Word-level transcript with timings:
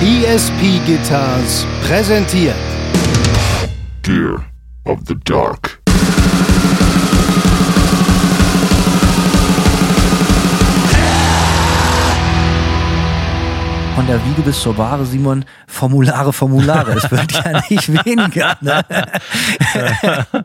ESP 0.00 0.78
Guitars 0.86 1.66
präsentiert 1.84 2.54
Dear 4.06 4.44
of 4.84 5.00
the 5.08 5.16
Dark. 5.24 5.80
Von 13.96 14.06
der 14.06 14.24
Wiege 14.24 14.42
bis 14.42 14.60
zur 14.60 14.74
Bahre, 14.74 15.04
Simon, 15.04 15.44
Formulare, 15.66 16.32
Formulare. 16.32 16.92
Es 16.92 17.10
wird 17.10 17.32
ja 17.32 17.60
nicht 17.68 18.04
weniger. 18.04 18.56
Ne? 18.60 18.84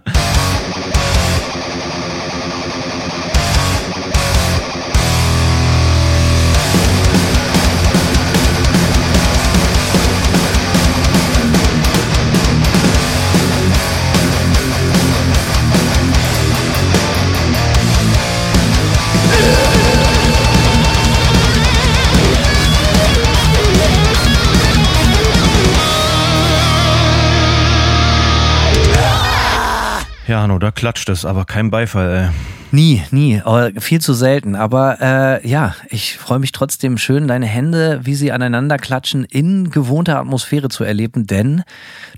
Ja, 30.28 30.42
Hanno, 30.42 30.58
da 30.58 30.72
klatscht 30.72 31.10
es, 31.10 31.26
aber 31.26 31.44
kein 31.46 31.70
Beifall, 31.70 32.10
ey. 32.16 32.30
Nie, 32.72 33.04
nie, 33.12 33.42
viel 33.78 34.00
zu 34.02 34.14
selten. 34.14 34.56
Aber 34.56 34.98
äh, 35.02 35.48
ja, 35.48 35.76
ich 35.90 36.18
freue 36.18 36.40
mich 36.40 36.52
trotzdem 36.54 36.98
schön, 36.98 37.28
deine 37.28 37.46
Hände, 37.46 38.00
wie 38.04 38.16
sie 38.16 38.32
aneinander 38.32 38.78
klatschen, 38.78 39.26
in 39.26 39.70
gewohnter 39.70 40.18
Atmosphäre 40.20 40.70
zu 40.70 40.84
erleben, 40.84 41.28
denn 41.28 41.64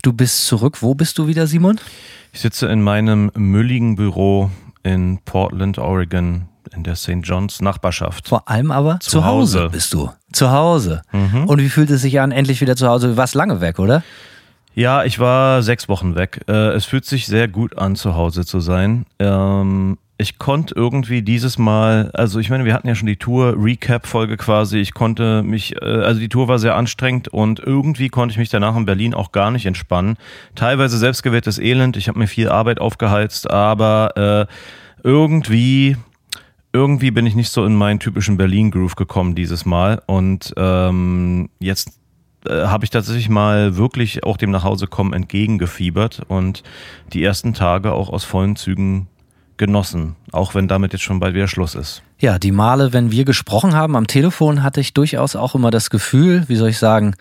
du 0.02 0.12
bist 0.12 0.46
zurück. 0.46 0.82
Wo 0.82 0.94
bist 0.94 1.18
du 1.18 1.26
wieder, 1.26 1.46
Simon? 1.46 1.78
Ich 2.32 2.40
sitze 2.40 2.68
in 2.68 2.80
meinem 2.80 3.30
mülligen 3.34 3.96
Büro 3.96 4.50
in 4.82 5.18
Portland, 5.24 5.78
Oregon, 5.78 6.48
in 6.74 6.84
der 6.84 6.94
St. 6.94 7.18
John's 7.22 7.60
Nachbarschaft. 7.60 8.28
Vor 8.28 8.48
allem 8.48 8.70
aber 8.70 8.98
Zu 9.00 9.10
zu 9.10 9.24
Hause, 9.24 9.58
Hause. 9.64 9.70
bist 9.70 9.92
du. 9.92 10.10
Zu 10.32 10.50
Hause. 10.52 11.02
Mhm. 11.12 11.44
Und 11.48 11.60
wie 11.60 11.68
fühlt 11.68 11.90
es 11.90 12.02
sich 12.02 12.20
an, 12.20 12.30
endlich 12.30 12.60
wieder 12.60 12.76
zu 12.76 12.86
Hause? 12.88 13.08
Du 13.08 13.16
warst 13.16 13.34
lange 13.34 13.60
weg, 13.60 13.78
oder? 13.78 14.02
Ja, 14.76 15.04
ich 15.04 15.18
war 15.18 15.62
sechs 15.62 15.88
Wochen 15.88 16.16
weg. 16.16 16.42
Äh, 16.48 16.74
es 16.74 16.84
fühlt 16.84 17.06
sich 17.06 17.24
sehr 17.24 17.48
gut 17.48 17.78
an, 17.78 17.96
zu 17.96 18.14
Hause 18.14 18.44
zu 18.44 18.60
sein. 18.60 19.06
Ähm, 19.18 19.96
ich 20.18 20.36
konnte 20.36 20.74
irgendwie 20.74 21.22
dieses 21.22 21.56
Mal, 21.56 22.10
also 22.12 22.38
ich 22.40 22.50
meine, 22.50 22.66
wir 22.66 22.74
hatten 22.74 22.86
ja 22.86 22.94
schon 22.94 23.06
die 23.06 23.16
Tour-Recap-Folge 23.16 24.36
quasi. 24.36 24.76
Ich 24.76 24.92
konnte 24.92 25.42
mich, 25.42 25.80
äh, 25.80 25.84
also 25.86 26.20
die 26.20 26.28
Tour 26.28 26.48
war 26.48 26.58
sehr 26.58 26.76
anstrengend 26.76 27.28
und 27.28 27.58
irgendwie 27.58 28.10
konnte 28.10 28.34
ich 28.34 28.38
mich 28.38 28.50
danach 28.50 28.76
in 28.76 28.84
Berlin 28.84 29.14
auch 29.14 29.32
gar 29.32 29.50
nicht 29.50 29.64
entspannen. 29.64 30.18
Teilweise 30.56 30.98
selbstgewähltes 30.98 31.58
Elend. 31.58 31.96
Ich 31.96 32.08
habe 32.08 32.18
mir 32.18 32.28
viel 32.28 32.50
Arbeit 32.50 32.78
aufgeheizt, 32.78 33.50
aber 33.50 34.46
äh, 34.46 34.52
irgendwie 35.02 35.96
irgendwie 36.74 37.10
bin 37.10 37.24
ich 37.24 37.34
nicht 37.34 37.48
so 37.48 37.64
in 37.64 37.74
meinen 37.74 37.98
typischen 37.98 38.36
Berlin-Groove 38.36 38.96
gekommen 38.96 39.34
dieses 39.34 39.64
Mal. 39.64 40.02
Und 40.04 40.52
ähm, 40.58 41.48
jetzt 41.60 41.98
habe 42.50 42.84
ich 42.84 42.90
tatsächlich 42.90 43.28
mal 43.28 43.76
wirklich 43.76 44.24
auch 44.24 44.36
dem 44.36 44.50
Nachhausekommen 44.50 45.12
entgegengefiebert 45.12 46.22
und 46.28 46.62
die 47.12 47.22
ersten 47.22 47.54
Tage 47.54 47.92
auch 47.92 48.08
aus 48.08 48.24
vollen 48.24 48.56
Zügen 48.56 49.08
genossen, 49.56 50.16
auch 50.32 50.54
wenn 50.54 50.68
damit 50.68 50.92
jetzt 50.92 51.02
schon 51.02 51.20
bald 51.20 51.34
wieder 51.34 51.48
Schluss 51.48 51.74
ist. 51.74 52.02
Ja, 52.18 52.38
die 52.38 52.52
Male, 52.52 52.92
wenn 52.92 53.10
wir 53.10 53.24
gesprochen 53.24 53.74
haben 53.74 53.96
am 53.96 54.06
Telefon, 54.06 54.62
hatte 54.62 54.80
ich 54.80 54.94
durchaus 54.94 55.36
auch 55.36 55.54
immer 55.54 55.70
das 55.70 55.90
Gefühl, 55.90 56.44
wie 56.48 56.56
soll 56.56 56.70
ich 56.70 56.78
sagen, 56.78 57.14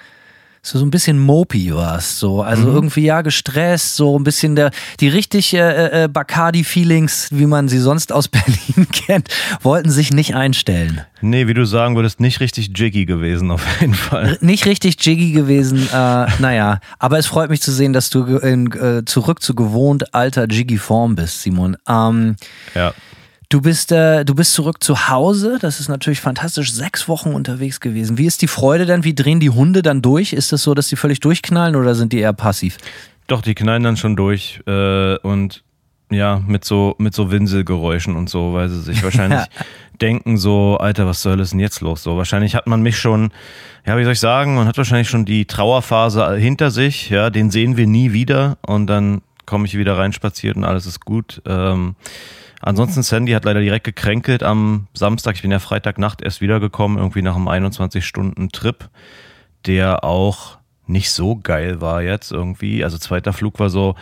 so, 0.65 0.79
so 0.79 0.85
ein 0.85 0.89
bisschen 0.89 1.19
mopey 1.19 1.75
warst, 1.75 2.17
so. 2.17 2.41
Also 2.41 2.67
irgendwie 2.69 3.03
ja 3.03 3.21
gestresst, 3.21 3.95
so 3.95 4.17
ein 4.17 4.23
bisschen 4.23 4.55
der, 4.55 4.71
die 4.99 5.07
richtig 5.07 5.53
äh, 5.53 6.05
äh, 6.05 6.07
Bacardi-Feelings, 6.07 7.27
wie 7.31 7.45
man 7.45 7.67
sie 7.67 7.77
sonst 7.77 8.11
aus 8.11 8.27
Berlin 8.29 8.87
kennt, 8.91 9.29
wollten 9.61 9.91
sich 9.91 10.11
nicht 10.11 10.33
einstellen. 10.33 11.01
Nee, 11.21 11.45
wie 11.47 11.53
du 11.53 11.65
sagen 11.65 11.95
würdest, 11.95 12.19
nicht 12.19 12.39
richtig 12.39 12.71
jiggy 12.75 13.05
gewesen 13.05 13.51
auf 13.51 13.63
jeden 13.79 13.93
Fall. 13.93 14.39
Nicht 14.41 14.65
richtig 14.65 14.97
jiggy 15.05 15.33
gewesen, 15.33 15.87
äh, 15.93 16.25
naja. 16.39 16.79
Aber 16.97 17.19
es 17.19 17.27
freut 17.27 17.51
mich 17.51 17.61
zu 17.61 17.71
sehen, 17.71 17.93
dass 17.93 18.09
du 18.09 18.23
in, 18.37 18.71
äh, 18.73 19.05
zurück 19.05 19.43
zu 19.43 19.53
gewohnt 19.53 20.15
alter 20.15 20.45
jiggy 20.47 20.79
Form 20.79 21.15
bist, 21.15 21.43
Simon. 21.43 21.77
Ähm, 21.87 22.37
Ja. 22.73 22.91
Du 23.49 23.61
bist, 23.61 23.91
äh, 23.91 24.25
du 24.25 24.33
bist 24.33 24.53
zurück 24.53 24.83
zu 24.83 25.07
Hause. 25.07 25.57
Das 25.61 25.79
ist 25.79 25.87
natürlich 25.87 26.21
fantastisch. 26.21 26.73
Sechs 26.73 27.07
Wochen 27.07 27.33
unterwegs 27.33 27.79
gewesen. 27.79 28.17
Wie 28.17 28.25
ist 28.25 28.41
die 28.41 28.47
Freude 28.47 28.85
denn? 28.85 29.03
Wie 29.03 29.13
drehen 29.13 29.39
die 29.39 29.49
Hunde 29.49 29.81
dann 29.81 30.01
durch? 30.01 30.33
Ist 30.33 30.45
es 30.45 30.49
das 30.49 30.63
so, 30.63 30.73
dass 30.73 30.87
die 30.87 30.95
völlig 30.95 31.19
durchknallen 31.19 31.75
oder 31.75 31.95
sind 31.95 32.13
die 32.13 32.19
eher 32.19 32.33
passiv? 32.33 32.77
Doch, 33.27 33.41
die 33.41 33.55
knallen 33.55 33.83
dann 33.83 33.97
schon 33.97 34.15
durch 34.15 34.61
äh, 34.67 35.17
und 35.17 35.63
ja, 36.11 36.41
mit 36.45 36.63
so, 36.65 36.95
mit 36.99 37.15
so 37.15 37.31
Winselgeräuschen 37.31 38.15
und 38.15 38.29
so, 38.29 38.53
weil 38.53 38.69
sie 38.69 38.81
sich 38.81 39.03
wahrscheinlich 39.03 39.41
denken 40.01 40.37
so, 40.37 40.77
Alter, 40.77 41.07
was 41.07 41.21
soll 41.21 41.39
ist 41.39 41.51
denn 41.51 41.59
jetzt 41.59 41.81
los? 41.81 42.03
So, 42.03 42.17
wahrscheinlich 42.17 42.55
hat 42.55 42.67
man 42.67 42.81
mich 42.81 42.97
schon, 42.97 43.31
ja, 43.85 43.97
wie 43.97 44.03
soll 44.03 44.13
ich 44.13 44.19
sagen, 44.19 44.55
man 44.55 44.67
hat 44.67 44.77
wahrscheinlich 44.77 45.09
schon 45.09 45.25
die 45.25 45.45
Trauerphase 45.45 46.35
hinter 46.35 46.69
sich, 46.69 47.09
ja, 47.09 47.29
den 47.29 47.49
sehen 47.49 47.77
wir 47.77 47.87
nie 47.87 48.13
wieder 48.13 48.57
und 48.65 48.87
dann 48.87 49.21
komme 49.45 49.65
ich 49.65 49.77
wieder 49.77 49.97
reinspaziert 49.97 50.57
und 50.57 50.63
alles 50.63 50.85
ist 50.85 51.05
gut. 51.05 51.41
Ähm, 51.45 51.95
ansonsten 52.65 53.03
Sandy 53.03 53.31
hat 53.31 53.45
leider 53.45 53.61
direkt 53.61 53.85
gekränkelt 53.85 54.43
am 54.43 54.87
Samstag. 54.93 55.35
Ich 55.35 55.41
bin 55.41 55.51
ja 55.51 55.59
Freitagnacht 55.59 56.21
erst 56.21 56.41
wiedergekommen, 56.41 56.97
irgendwie 56.97 57.21
nach 57.21 57.35
einem 57.35 57.47
21-Stunden-Trip, 57.47 58.89
der 59.65 60.03
auch 60.03 60.57
nicht 60.87 61.11
so 61.11 61.37
geil 61.37 61.81
war 61.81 62.01
jetzt 62.01 62.31
irgendwie. 62.31 62.83
Also 62.83 62.97
zweiter 62.97 63.33
Flug 63.33 63.59
war 63.59 63.69
so, 63.69 63.95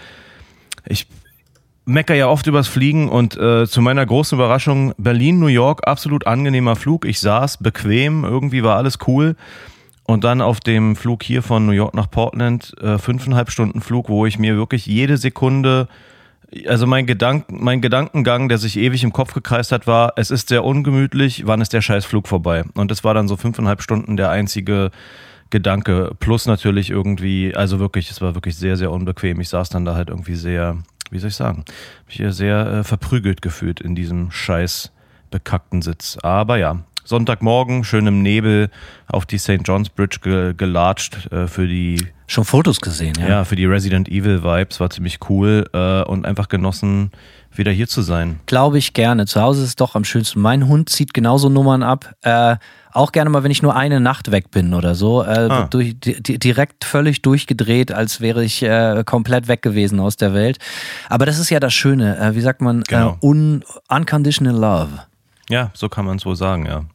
ich 0.85 1.07
mecker 1.85 2.15
ja 2.15 2.27
oft 2.27 2.47
übers 2.47 2.67
Fliegen 2.67 3.09
und 3.09 3.37
äh, 3.37 3.67
zu 3.67 3.81
meiner 3.81 4.05
großen 4.05 4.37
Überraschung 4.37 4.93
Berlin, 4.97 5.39
New 5.39 5.47
York, 5.47 5.87
absolut 5.87 6.27
angenehmer 6.27 6.75
Flug. 6.75 7.05
Ich 7.05 7.19
saß 7.19 7.57
bequem, 7.57 8.23
irgendwie 8.23 8.63
war 8.63 8.77
alles 8.77 8.97
cool. 9.07 9.35
Und 10.05 10.25
dann 10.25 10.41
auf 10.41 10.59
dem 10.59 10.97
Flug 10.97 11.23
hier 11.23 11.41
von 11.41 11.65
New 11.65 11.71
York 11.71 11.93
nach 11.93 12.11
Portland, 12.11 12.73
äh, 12.81 12.97
fünfeinhalb 12.97 13.51
Stunden 13.51 13.81
Flug, 13.81 14.09
wo 14.09 14.25
ich 14.25 14.37
mir 14.37 14.57
wirklich 14.57 14.85
jede 14.85 15.15
Sekunde, 15.17 15.87
also 16.67 16.87
mein, 16.87 17.05
Gedank, 17.05 17.45
mein 17.49 17.81
Gedankengang, 17.81 18.49
der 18.49 18.57
sich 18.57 18.77
ewig 18.77 19.03
im 19.03 19.13
Kopf 19.13 19.33
gekreist 19.33 19.71
hat, 19.71 19.87
war, 19.87 20.13
es 20.15 20.31
ist 20.31 20.49
sehr 20.49 20.63
ungemütlich, 20.63 21.47
wann 21.47 21.61
ist 21.61 21.73
der 21.73 21.81
scheiß 21.81 22.05
Flug 22.05 22.27
vorbei? 22.27 22.63
Und 22.75 22.91
es 22.91 23.03
war 23.03 23.13
dann 23.13 23.27
so 23.27 23.37
fünfeinhalb 23.37 23.81
Stunden 23.81 24.17
der 24.17 24.29
einzige 24.29 24.91
Gedanke. 25.49 26.15
Plus 26.19 26.45
natürlich 26.45 26.89
irgendwie, 26.89 27.55
also 27.55 27.79
wirklich, 27.79 28.09
es 28.09 28.21
war 28.21 28.35
wirklich 28.35 28.55
sehr, 28.55 28.77
sehr 28.77 28.91
unbequem. 28.91 29.39
Ich 29.39 29.49
saß 29.49 29.69
dann 29.69 29.85
da 29.85 29.95
halt 29.95 30.09
irgendwie 30.09 30.35
sehr, 30.35 30.77
wie 31.11 31.19
soll 31.19 31.29
ich 31.29 31.35
sagen, 31.35 31.65
mich 32.07 32.21
sehr 32.35 32.65
äh, 32.67 32.83
verprügelt 32.83 33.41
gefühlt 33.41 33.79
in 33.79 33.95
diesem 33.95 34.31
scheiß 34.31 34.91
bekackten 35.31 35.81
Sitz. 35.81 36.17
Aber 36.21 36.57
ja, 36.57 36.83
Sonntagmorgen, 37.05 37.83
schön 37.83 38.07
im 38.07 38.21
Nebel 38.21 38.69
auf 39.07 39.25
die 39.25 39.37
St. 39.37 39.59
John's 39.65 39.89
Bridge 39.89 40.17
ge 40.21 40.53
gelatscht 40.55 41.31
äh, 41.31 41.47
für 41.47 41.67
die 41.67 42.07
Schon 42.27 42.45
Fotos 42.45 42.79
gesehen, 42.81 43.13
ja. 43.19 43.27
ja. 43.27 43.43
für 43.45 43.55
die 43.55 43.65
Resident 43.65 44.07
Evil 44.09 44.43
Vibes, 44.43 44.79
war 44.79 44.89
ziemlich 44.89 45.19
cool 45.29 45.65
äh, 45.73 46.01
und 46.03 46.25
einfach 46.25 46.47
genossen, 46.47 47.11
wieder 47.53 47.71
hier 47.71 47.87
zu 47.87 48.01
sein. 48.01 48.39
Glaube 48.47 48.79
ich 48.79 48.93
gerne. 48.93 49.27
Zu 49.27 49.41
Hause 49.41 49.61
ist 49.61 49.67
es 49.69 49.75
doch 49.75 49.93
am 49.95 50.03
schönsten. 50.03 50.41
Mein 50.41 50.67
Hund 50.67 50.89
zieht 50.89 51.13
genauso 51.13 51.49
Nummern 51.49 51.83
ab. 51.83 52.15
Äh, 52.23 52.55
auch 52.91 53.11
gerne 53.11 53.29
mal, 53.29 53.43
wenn 53.43 53.51
ich 53.51 53.61
nur 53.61 53.75
eine 53.75 53.99
Nacht 53.99 54.31
weg 54.31 54.49
bin 54.49 54.73
oder 54.73 54.95
so. 54.95 55.21
Äh, 55.21 55.27
Ah. 55.49 55.67
durch, 55.69 55.99
di 55.99 56.23
di- 56.23 56.39
direkt 56.39 56.85
völlig 56.85 57.21
durchgedreht, 57.21 57.91
als 57.91 58.21
wäre 58.21 58.43
ich 58.43 58.63
äh, 58.63 59.03
komplett 59.05 59.47
weg 59.47 59.61
gewesen 59.61 59.99
aus 59.99 60.15
der 60.15 60.33
Welt. 60.33 60.57
Aber 61.09 61.25
das 61.27 61.37
ist 61.37 61.51
ja 61.51 61.59
das 61.59 61.73
Schöne. 61.75 62.17
Äh, 62.17 62.35
wie 62.35 62.41
sagt 62.41 62.61
man? 62.61 62.81
Genau. 62.87 63.17
Äh, 63.21 63.25
un 63.25 63.63
unconditional 63.89 64.55
love. 64.55 64.89
Ja, 65.49 65.69
so 65.75 65.89
kann 65.89 66.05
man 66.05 66.17
es 66.17 66.25
wohl 66.25 66.37
sagen, 66.37 66.65
ja. 66.65 66.85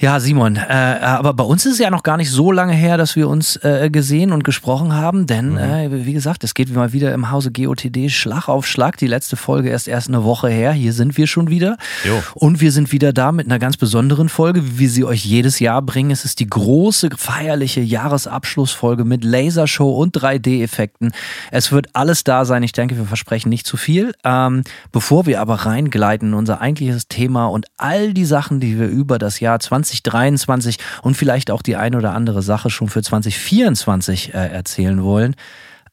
Ja, 0.00 0.20
Simon, 0.20 0.54
äh, 0.54 0.60
aber 0.70 1.34
bei 1.34 1.42
uns 1.42 1.66
ist 1.66 1.72
es 1.72 1.78
ja 1.80 1.90
noch 1.90 2.04
gar 2.04 2.16
nicht 2.16 2.30
so 2.30 2.52
lange 2.52 2.72
her, 2.72 2.96
dass 2.96 3.16
wir 3.16 3.28
uns 3.28 3.56
äh, 3.64 3.90
gesehen 3.90 4.30
und 4.30 4.44
gesprochen 4.44 4.94
haben, 4.94 5.26
denn 5.26 5.54
Mhm. 5.54 5.58
äh, 5.58 6.06
wie 6.06 6.12
gesagt, 6.12 6.44
es 6.44 6.54
geht 6.54 6.72
mal 6.72 6.92
wieder 6.92 7.12
im 7.12 7.32
Hause 7.32 7.50
GOTD 7.50 8.08
Schlag 8.08 8.46
auf 8.48 8.64
Schlag. 8.64 8.96
Die 8.98 9.08
letzte 9.08 9.34
Folge 9.34 9.70
ist 9.70 9.88
erst 9.88 10.06
eine 10.06 10.22
Woche 10.22 10.48
her. 10.50 10.70
Hier 10.70 10.92
sind 10.92 11.16
wir 11.16 11.26
schon 11.26 11.50
wieder. 11.50 11.76
Jo. 12.04 12.22
Und 12.34 12.60
wir 12.60 12.70
sind 12.70 12.92
wieder 12.92 13.12
da 13.12 13.32
mit 13.32 13.46
einer 13.46 13.58
ganz 13.58 13.76
besonderen 13.76 14.28
Folge, 14.28 14.64
wie 14.64 14.78
wir 14.78 14.88
sie 14.88 15.04
euch 15.04 15.24
jedes 15.24 15.58
Jahr 15.58 15.82
bringen. 15.82 16.12
Es 16.12 16.24
ist 16.24 16.38
die 16.38 16.46
große, 16.46 17.08
feierliche 17.16 17.80
Jahresabschlussfolge 17.80 19.04
mit 19.04 19.24
Lasershow 19.24 19.90
und 20.00 20.16
3D-Effekten. 20.16 21.10
Es 21.50 21.72
wird 21.72 21.88
alles 21.94 22.22
da 22.22 22.44
sein. 22.44 22.62
Ich 22.62 22.70
denke, 22.72 22.96
wir 22.96 23.04
versprechen 23.06 23.48
nicht 23.48 23.66
zu 23.66 23.76
viel. 23.76 24.12
Ähm, 24.22 24.62
bevor 24.92 25.26
wir 25.26 25.40
aber 25.40 25.54
reingleiten 25.66 26.28
in 26.28 26.34
unser 26.34 26.60
eigentliches 26.60 27.08
Thema 27.08 27.46
und 27.46 27.66
all 27.78 28.12
die 28.14 28.26
Sachen, 28.26 28.60
die 28.60 28.78
wir 28.78 28.86
über 28.86 29.18
das 29.18 29.40
Jahr 29.40 29.58
2023 29.88 30.78
und 31.02 31.16
vielleicht 31.16 31.50
auch 31.50 31.62
die 31.62 31.76
ein 31.76 31.94
oder 31.94 32.14
andere 32.14 32.42
Sache 32.42 32.70
schon 32.70 32.88
für 32.88 33.02
2024 33.02 34.34
äh, 34.34 34.48
erzählen 34.48 35.02
wollen, 35.02 35.34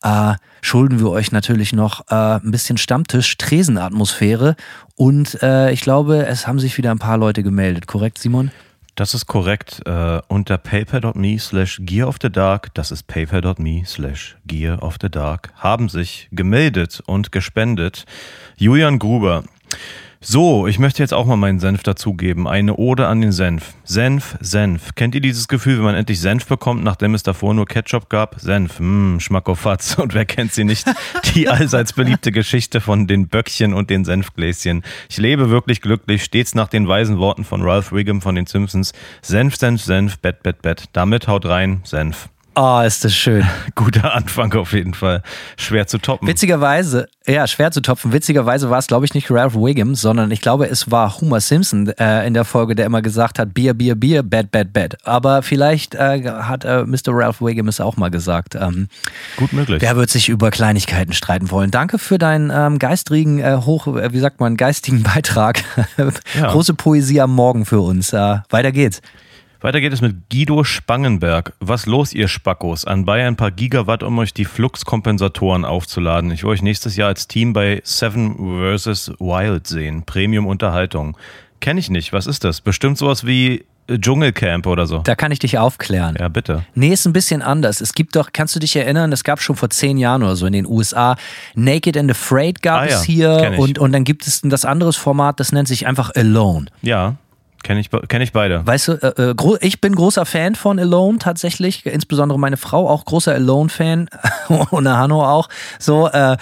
äh, 0.03 0.33
schulden 0.61 0.99
wir 0.99 1.09
euch 1.09 1.31
natürlich 1.31 1.73
noch 1.73 2.01
äh, 2.09 2.15
ein 2.15 2.51
bisschen 2.51 2.77
Stammtisch, 2.77 3.37
Tresenatmosphäre 3.37 4.55
und 4.95 5.41
äh, 5.41 5.71
ich 5.71 5.81
glaube, 5.81 6.25
es 6.25 6.47
haben 6.47 6.59
sich 6.59 6.77
wieder 6.77 6.91
ein 6.91 6.99
paar 6.99 7.17
Leute 7.17 7.43
gemeldet, 7.43 7.87
korrekt, 7.87 8.19
Simon? 8.19 8.51
Das 8.95 9.13
ist 9.13 9.25
korrekt. 9.25 9.81
Äh, 9.85 10.21
unter 10.29 10.57
paypal.me 10.57 11.37
slash 11.37 11.81
gear 11.83 12.07
of 12.07 12.15
the 12.21 12.29
dark, 12.29 12.73
das 12.75 12.91
ist 12.91 13.07
paypal.me 13.07 13.83
slash 13.85 14.37
gear 14.47 14.81
of 14.81 14.95
the 15.01 15.09
dark, 15.09 15.51
haben 15.57 15.89
sich 15.89 16.29
gemeldet 16.31 17.03
und 17.05 17.33
gespendet. 17.33 18.05
Julian 18.55 18.97
Gruber, 18.97 19.43
so, 20.27 20.65
ich 20.65 20.79
möchte 20.79 21.03
jetzt 21.03 21.13
auch 21.13 21.27
mal 21.27 21.35
meinen 21.35 21.59
Senf 21.59 21.83
dazugeben. 21.83 22.47
Eine 22.47 22.77
Ode 22.77 23.05
an 23.05 23.21
den 23.21 23.31
Senf. 23.31 23.75
Senf, 23.83 24.35
Senf. 24.41 24.95
Kennt 24.95 25.13
ihr 25.13 25.21
dieses 25.21 25.47
Gefühl, 25.47 25.77
wenn 25.77 25.83
man 25.83 25.93
endlich 25.93 26.19
Senf 26.19 26.47
bekommt, 26.47 26.83
nachdem 26.83 27.13
es 27.13 27.21
davor 27.21 27.53
nur 27.53 27.67
Ketchup 27.67 28.09
gab? 28.09 28.39
Senf, 28.39 28.79
mh, 28.79 29.19
Schmackofatz. 29.19 29.95
Und 29.99 30.15
wer 30.15 30.25
kennt 30.25 30.51
sie 30.51 30.63
nicht? 30.63 30.87
Die 31.35 31.47
allseits 31.49 31.93
beliebte 31.93 32.31
Geschichte 32.31 32.81
von 32.81 33.05
den 33.05 33.27
Böckchen 33.27 33.75
und 33.75 33.91
den 33.91 34.03
Senfgläschen. 34.03 34.81
Ich 35.09 35.17
lebe 35.17 35.51
wirklich 35.51 35.79
glücklich, 35.81 36.23
stets 36.23 36.55
nach 36.55 36.69
den 36.69 36.87
weisen 36.87 37.19
Worten 37.19 37.43
von 37.43 37.61
Ralph 37.61 37.91
Wiggum 37.91 38.23
von 38.23 38.33
den 38.33 38.47
Simpsons. 38.47 38.93
Senf, 39.21 39.57
Senf, 39.57 39.83
Senf, 39.83 40.17
Bett, 40.17 40.41
Bett, 40.41 40.63
Bett. 40.63 40.85
Damit 40.93 41.27
haut 41.27 41.45
rein, 41.45 41.81
Senf. 41.83 42.29
Oh, 42.57 42.81
ist 42.85 43.03
das 43.03 43.13
schön. 43.13 43.45
Guter 43.75 44.13
Anfang 44.13 44.53
auf 44.53 44.71
jeden 44.71 44.93
Fall. 44.93 45.21
Schwer 45.57 45.87
zu 45.87 45.97
toppen. 45.97 46.25
Witzigerweise, 46.25 47.09
ja, 47.27 47.45
schwer 47.47 47.71
zu 47.71 47.81
topfen. 47.81 48.13
Witzigerweise 48.13 48.69
war 48.69 48.79
es, 48.79 48.87
glaube 48.87 49.05
ich, 49.05 49.13
nicht 49.13 49.29
Ralph 49.29 49.55
Wiggum, 49.55 49.93
sondern 49.93 50.31
ich 50.31 50.39
glaube, 50.39 50.69
es 50.69 50.89
war 50.89 51.19
Homer 51.19 51.41
Simpson 51.41 51.89
äh, 51.99 52.25
in 52.25 52.33
der 52.33 52.45
Folge, 52.45 52.73
der 52.75 52.85
immer 52.85 53.01
gesagt 53.01 53.39
hat, 53.39 53.53
Bier, 53.53 53.73
Bier, 53.73 53.95
Bier, 53.95 54.23
Bad, 54.23 54.51
Bad, 54.51 54.71
Bad. 54.71 54.97
Aber 55.03 55.43
vielleicht 55.43 55.95
äh, 55.95 56.23
hat 56.23 56.63
äh, 56.63 56.85
Mr. 56.85 57.07
Ralph 57.07 57.41
Wiggum 57.41 57.67
es 57.67 57.81
auch 57.81 57.97
mal 57.97 58.09
gesagt. 58.09 58.55
Ähm, 58.55 58.87
Gut 59.35 59.51
möglich. 59.51 59.81
Wer 59.81 59.97
wird 59.97 60.09
sich 60.09 60.29
über 60.29 60.49
Kleinigkeiten 60.49 61.11
streiten 61.11 61.51
wollen? 61.51 61.71
Danke 61.71 61.99
für 61.99 62.17
deinen 62.17 62.51
ähm, 62.55 62.79
geistrigen, 62.79 63.39
äh, 63.39 63.57
hoch, 63.65 63.87
äh, 63.87 64.13
wie 64.13 64.19
sagt 64.19 64.39
man, 64.39 64.55
geistigen 64.55 65.03
Beitrag. 65.03 65.61
ja. 66.39 66.51
Große 66.51 66.73
Poesie 66.73 67.19
am 67.19 67.35
Morgen 67.35 67.65
für 67.65 67.81
uns. 67.81 68.13
Äh, 68.13 68.37
weiter 68.49 68.71
geht's. 68.71 69.01
Weiter 69.61 69.81
geht 69.81 69.93
es 69.93 70.01
mit 70.01 70.29
Guido 70.29 70.63
Spangenberg. 70.63 71.53
Was 71.59 71.85
los, 71.85 72.13
ihr 72.13 72.27
Spackos? 72.27 72.85
Anbei 72.85 73.25
ein 73.25 73.35
paar 73.35 73.51
Gigawatt, 73.51 74.03
um 74.03 74.17
euch 74.19 74.33
die 74.33 74.45
Flux-Kompensatoren 74.45 75.65
aufzuladen. 75.65 76.31
Ich 76.31 76.43
will 76.43 76.51
euch 76.51 76.61
nächstes 76.61 76.95
Jahr 76.95 77.07
als 77.09 77.27
Team 77.27 77.53
bei 77.53 77.81
Seven 77.83 78.77
vs. 78.77 79.13
Wild 79.19 79.67
sehen. 79.67 80.03
Premium-Unterhaltung. 80.05 81.17
Kenne 81.61 81.79
ich 81.79 81.89
nicht. 81.89 82.13
Was 82.13 82.27
ist 82.27 82.43
das? 82.43 82.61
Bestimmt 82.61 82.97
sowas 82.97 83.25
wie 83.25 83.65
Dschungelcamp 83.87 84.65
oder 84.65 84.87
so. 84.87 84.99
Da 84.99 85.15
kann 85.15 85.31
ich 85.31 85.39
dich 85.39 85.57
aufklären. 85.57 86.15
Ja, 86.19 86.27
bitte. 86.27 86.65
Nee, 86.73 86.93
ist 86.93 87.05
ein 87.05 87.13
bisschen 87.13 87.41
anders. 87.41 87.81
Es 87.81 87.93
gibt 87.93 88.15
doch, 88.15 88.29
kannst 88.33 88.55
du 88.55 88.59
dich 88.59 88.75
erinnern, 88.75 89.11
es 89.11 89.23
gab 89.23 89.39
schon 89.41 89.55
vor 89.55 89.69
zehn 89.69 89.97
Jahren 89.97 90.23
oder 90.23 90.35
so 90.35 90.47
in 90.47 90.53
den 90.53 90.65
USA, 90.65 91.15
Naked 91.53 91.95
and 91.95 92.09
Afraid 92.09 92.61
gab 92.63 92.81
Ah 92.81 92.85
ja, 92.89 92.95
es 92.95 93.03
hier 93.03 93.37
kenn 93.41 93.53
ich. 93.53 93.59
und, 93.59 93.79
und 93.79 93.91
dann 93.91 94.03
gibt 94.03 94.25
es 94.25 94.41
das 94.43 94.65
anderes 94.65 94.95
Format, 94.95 95.39
das 95.39 95.51
nennt 95.51 95.67
sich 95.67 95.85
einfach 95.85 96.11
Alone. 96.15 96.65
Ja, 96.81 97.15
kenne 97.65 97.79
ich, 97.79 97.89
kenn 98.07 98.21
ich 98.21 98.31
beide. 98.31 98.65
Weißt 98.65 98.87
du, 98.87 98.91
äh, 98.93 99.31
äh, 99.31 99.57
ich 99.61 99.81
bin 99.81 99.95
großer 99.95 100.25
Fan 100.25 100.53
von 100.53 100.79
Alone 100.79 101.17
tatsächlich, 101.17 101.85
insbesondere 101.85 102.39
meine 102.39 102.57
Frau 102.57 102.87
auch 102.87 103.03
großer 103.05 103.33
Alone-Fan 103.33 104.07
und 104.69 104.87
Hanno 104.87 105.25
auch. 105.25 105.49
So, 105.79 106.07
äh, 106.07 106.37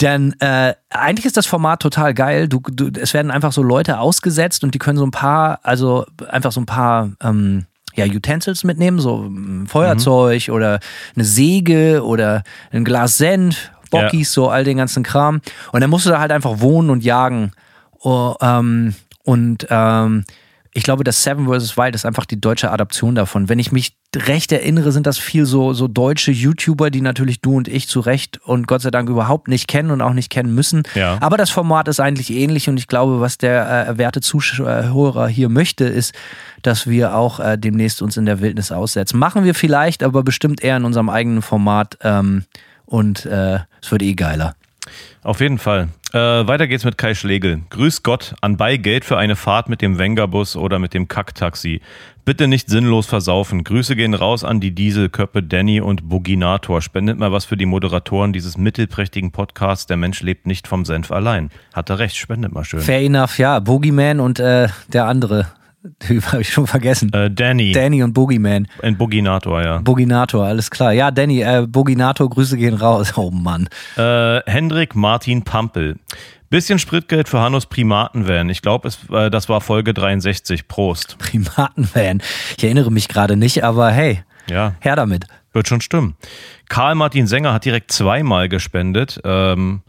denn 0.00 0.34
äh, 0.40 0.74
eigentlich 0.88 1.26
ist 1.26 1.36
das 1.36 1.46
Format 1.46 1.80
total 1.80 2.14
geil. 2.14 2.48
Du, 2.48 2.60
du, 2.60 2.88
es 2.98 3.12
werden 3.12 3.30
einfach 3.30 3.52
so 3.52 3.62
Leute 3.62 4.00
ausgesetzt 4.00 4.64
und 4.64 4.74
die 4.74 4.78
können 4.78 4.98
so 4.98 5.04
ein 5.04 5.10
paar, 5.10 5.60
also 5.62 6.06
einfach 6.28 6.52
so 6.52 6.62
ein 6.62 6.66
paar 6.66 7.10
ähm, 7.22 7.66
ja, 7.94 8.06
Utensils 8.06 8.64
mitnehmen, 8.64 8.98
so 8.98 9.24
ein 9.26 9.66
Feuerzeug 9.66 10.48
oder 10.48 10.80
eine 11.14 11.24
Säge 11.24 12.02
oder 12.02 12.42
ein 12.72 12.84
Glas 12.84 13.18
Senf, 13.18 13.70
Bockys, 13.90 14.32
so 14.32 14.48
all 14.48 14.64
den 14.64 14.78
ganzen 14.78 15.02
Kram. 15.02 15.42
Und 15.72 15.82
dann 15.82 15.90
musst 15.90 16.06
du 16.06 16.10
da 16.10 16.18
halt 16.18 16.32
einfach 16.32 16.60
wohnen 16.60 16.88
und 16.88 17.04
jagen. 17.04 17.52
Oh, 18.00 18.34
ähm, 18.40 18.94
und 19.22 19.66
ähm, 19.68 20.24
ich 20.76 20.82
glaube, 20.82 21.04
das 21.04 21.22
Seven 21.22 21.46
vs. 21.46 21.78
Wild 21.78 21.94
ist 21.94 22.04
einfach 22.04 22.26
die 22.26 22.38
deutsche 22.38 22.70
Adaption 22.70 23.14
davon. 23.14 23.48
Wenn 23.48 23.58
ich 23.58 23.72
mich 23.72 23.96
recht 24.14 24.52
erinnere, 24.52 24.92
sind 24.92 25.06
das 25.06 25.16
viel 25.16 25.46
so, 25.46 25.72
so 25.72 25.88
deutsche 25.88 26.32
YouTuber, 26.32 26.90
die 26.90 27.00
natürlich 27.00 27.40
du 27.40 27.56
und 27.56 27.66
ich 27.66 27.88
zu 27.88 28.00
Recht 28.00 28.42
und 28.44 28.66
Gott 28.66 28.82
sei 28.82 28.90
Dank 28.90 29.08
überhaupt 29.08 29.48
nicht 29.48 29.68
kennen 29.68 29.90
und 29.90 30.02
auch 30.02 30.12
nicht 30.12 30.28
kennen 30.28 30.54
müssen. 30.54 30.82
Ja. 30.94 31.16
Aber 31.20 31.38
das 31.38 31.48
Format 31.48 31.88
ist 31.88 31.98
eigentlich 31.98 32.30
ähnlich 32.30 32.68
und 32.68 32.76
ich 32.76 32.88
glaube, 32.88 33.22
was 33.22 33.38
der 33.38 33.88
äh, 33.88 33.96
werte 33.96 34.20
Zuhörer 34.20 35.28
hier 35.28 35.48
möchte, 35.48 35.84
ist, 35.84 36.14
dass 36.60 36.86
wir 36.86 37.16
auch 37.16 37.40
äh, 37.40 37.56
demnächst 37.56 38.02
uns 38.02 38.18
in 38.18 38.26
der 38.26 38.42
Wildnis 38.42 38.70
aussetzen. 38.70 39.18
Machen 39.18 39.44
wir 39.44 39.54
vielleicht, 39.54 40.02
aber 40.02 40.22
bestimmt 40.24 40.62
eher 40.62 40.76
in 40.76 40.84
unserem 40.84 41.08
eigenen 41.08 41.40
Format 41.40 41.96
ähm, 42.02 42.44
und 42.84 43.24
äh, 43.24 43.60
es 43.80 43.90
wird 43.90 44.02
eh 44.02 44.12
geiler. 44.12 44.54
Auf 45.22 45.40
jeden 45.40 45.58
Fall. 45.58 45.88
Äh, 46.12 46.18
weiter 46.18 46.66
geht's 46.66 46.84
mit 46.84 46.96
Kai 46.98 47.14
Schlegel. 47.14 47.62
Grüß 47.70 48.02
Gott, 48.02 48.34
anbei 48.40 48.76
Geld 48.76 49.04
für 49.04 49.18
eine 49.18 49.36
Fahrt 49.36 49.68
mit 49.68 49.82
dem 49.82 49.98
Wenger-Bus 49.98 50.56
oder 50.56 50.78
mit 50.78 50.94
dem 50.94 51.08
Kacktaxi. 51.08 51.80
Bitte 52.24 52.48
nicht 52.48 52.68
sinnlos 52.68 53.06
versaufen. 53.06 53.62
Grüße 53.62 53.94
gehen 53.96 54.14
raus 54.14 54.42
an 54.42 54.60
die 54.60 54.72
Dieselköppe 54.72 55.42
Danny 55.42 55.80
und 55.80 56.08
Buginator. 56.08 56.82
Spendet 56.82 57.18
mal 57.18 57.32
was 57.32 57.44
für 57.44 57.56
die 57.56 57.66
Moderatoren 57.66 58.32
dieses 58.32 58.56
mittelprächtigen 58.56 59.30
Podcasts. 59.30 59.86
Der 59.86 59.96
Mensch 59.96 60.22
lebt 60.22 60.46
nicht 60.46 60.66
vom 60.66 60.84
Senf 60.84 61.12
allein. 61.12 61.50
Hat 61.72 61.90
er 61.90 61.98
recht, 61.98 62.16
spendet 62.16 62.52
mal 62.52 62.64
schön. 62.64 62.80
Fair 62.80 63.00
enough, 63.00 63.38
ja. 63.38 63.60
Boogeyman 63.60 64.18
und 64.20 64.40
äh, 64.40 64.68
der 64.88 65.06
andere. 65.06 65.46
Typ 65.98 66.26
habe 66.32 66.42
ich 66.42 66.50
schon 66.52 66.66
vergessen. 66.66 67.12
Äh, 67.12 67.30
Danny. 67.30 67.72
Danny 67.72 68.02
und 68.02 68.12
Boogeyman. 68.12 68.66
Ein 68.82 68.96
Buginator, 68.96 69.62
ja. 69.62 69.78
Booginator, 69.78 70.44
alles 70.46 70.70
klar. 70.70 70.92
Ja, 70.92 71.10
Danny, 71.10 71.42
äh, 71.42 71.66
Booginator, 71.68 72.28
Grüße 72.28 72.56
gehen 72.56 72.74
raus. 72.74 73.12
Oh 73.16 73.30
Mann. 73.30 73.68
Äh, 73.96 74.40
Hendrik 74.50 74.94
Martin 74.94 75.42
Pampel. 75.42 75.96
Bisschen 76.48 76.78
Spritgeld 76.78 77.28
für 77.28 77.40
Hannos 77.40 77.66
Primatenvan. 77.66 78.48
Ich 78.50 78.62
glaube, 78.62 78.88
äh, 79.10 79.30
das 79.30 79.48
war 79.48 79.60
Folge 79.60 79.92
63. 79.94 80.68
Prost. 80.68 81.16
Primatenvan. 81.18 82.22
Ich 82.56 82.62
erinnere 82.64 82.90
mich 82.92 83.08
gerade 83.08 83.36
nicht, 83.36 83.64
aber 83.64 83.90
hey, 83.90 84.22
Ja, 84.48 84.74
her 84.80 84.94
damit. 84.96 85.24
wird 85.52 85.66
schon 85.66 85.80
stimmen. 85.80 86.14
Karl 86.68 86.94
Martin 86.94 87.26
Sänger 87.26 87.52
hat 87.52 87.64
direkt 87.64 87.90
zweimal 87.92 88.48
gespendet. 88.48 89.20
Ähm, 89.24 89.82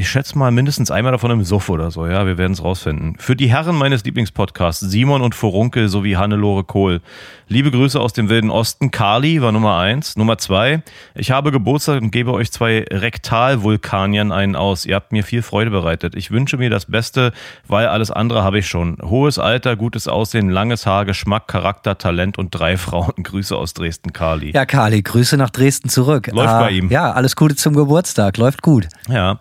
ich 0.00 0.08
schätze 0.08 0.38
mal 0.38 0.50
mindestens 0.50 0.90
einmal 0.90 1.12
davon 1.12 1.30
im 1.30 1.44
Suff 1.44 1.68
oder 1.68 1.90
so, 1.90 2.06
ja, 2.06 2.24
wir 2.24 2.38
werden 2.38 2.54
es 2.54 2.64
rausfinden. 2.64 3.16
Für 3.18 3.36
die 3.36 3.50
Herren 3.50 3.76
meines 3.76 4.02
Lieblingspodcasts, 4.02 4.80
Simon 4.80 5.20
und 5.20 5.34
Furunkel 5.34 5.90
sowie 5.90 6.16
Hannelore 6.16 6.64
Kohl. 6.64 7.02
Liebe 7.48 7.70
Grüße 7.70 8.00
aus 8.00 8.14
dem 8.14 8.30
Wilden 8.30 8.48
Osten. 8.48 8.92
Carly 8.92 9.42
war 9.42 9.52
Nummer 9.52 9.76
eins. 9.76 10.16
Nummer 10.16 10.38
zwei, 10.38 10.82
ich 11.14 11.32
habe 11.32 11.52
Geburtstag 11.52 12.00
und 12.00 12.12
gebe 12.12 12.32
euch 12.32 12.50
zwei 12.50 12.86
Rektalvulkaniern 12.90 14.32
einen 14.32 14.56
aus. 14.56 14.86
Ihr 14.86 14.94
habt 14.94 15.12
mir 15.12 15.22
viel 15.22 15.42
Freude 15.42 15.70
bereitet. 15.70 16.14
Ich 16.14 16.30
wünsche 16.30 16.56
mir 16.56 16.70
das 16.70 16.86
Beste, 16.86 17.32
weil 17.66 17.86
alles 17.88 18.10
andere 18.10 18.42
habe 18.42 18.60
ich 18.60 18.68
schon. 18.68 18.96
Hohes 19.02 19.38
Alter, 19.38 19.76
gutes 19.76 20.08
Aussehen, 20.08 20.48
langes 20.48 20.86
Haar, 20.86 21.04
Geschmack, 21.04 21.46
Charakter, 21.46 21.98
Talent 21.98 22.38
und 22.38 22.54
drei 22.54 22.78
Frauen. 22.78 23.12
Grüße 23.22 23.54
aus 23.54 23.74
Dresden, 23.74 24.14
Carly. 24.14 24.52
Ja, 24.52 24.64
Kali, 24.64 25.02
Grüße 25.02 25.36
nach 25.36 25.50
Dresden 25.50 25.90
zurück. 25.90 26.28
Läuft 26.32 26.58
bei 26.58 26.70
ihm. 26.70 26.88
Ja, 26.88 27.12
alles 27.12 27.36
Gute 27.36 27.56
zum 27.56 27.74
Geburtstag. 27.74 28.38
Läuft 28.38 28.62
gut. 28.62 28.88
Ja. 29.08 29.40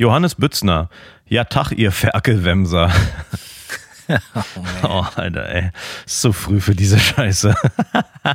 Johannes 0.00 0.34
Bützner. 0.34 0.88
Ja, 1.28 1.44
Tag, 1.44 1.72
ihr 1.72 1.92
Ferkelwemser. 1.92 2.90
oh, 4.82 5.04
Alter, 5.14 5.48
ey. 5.48 5.70
Ist 6.06 6.22
so 6.22 6.32
früh 6.32 6.60
für 6.60 6.74
diese 6.74 6.98
Scheiße. 6.98 7.54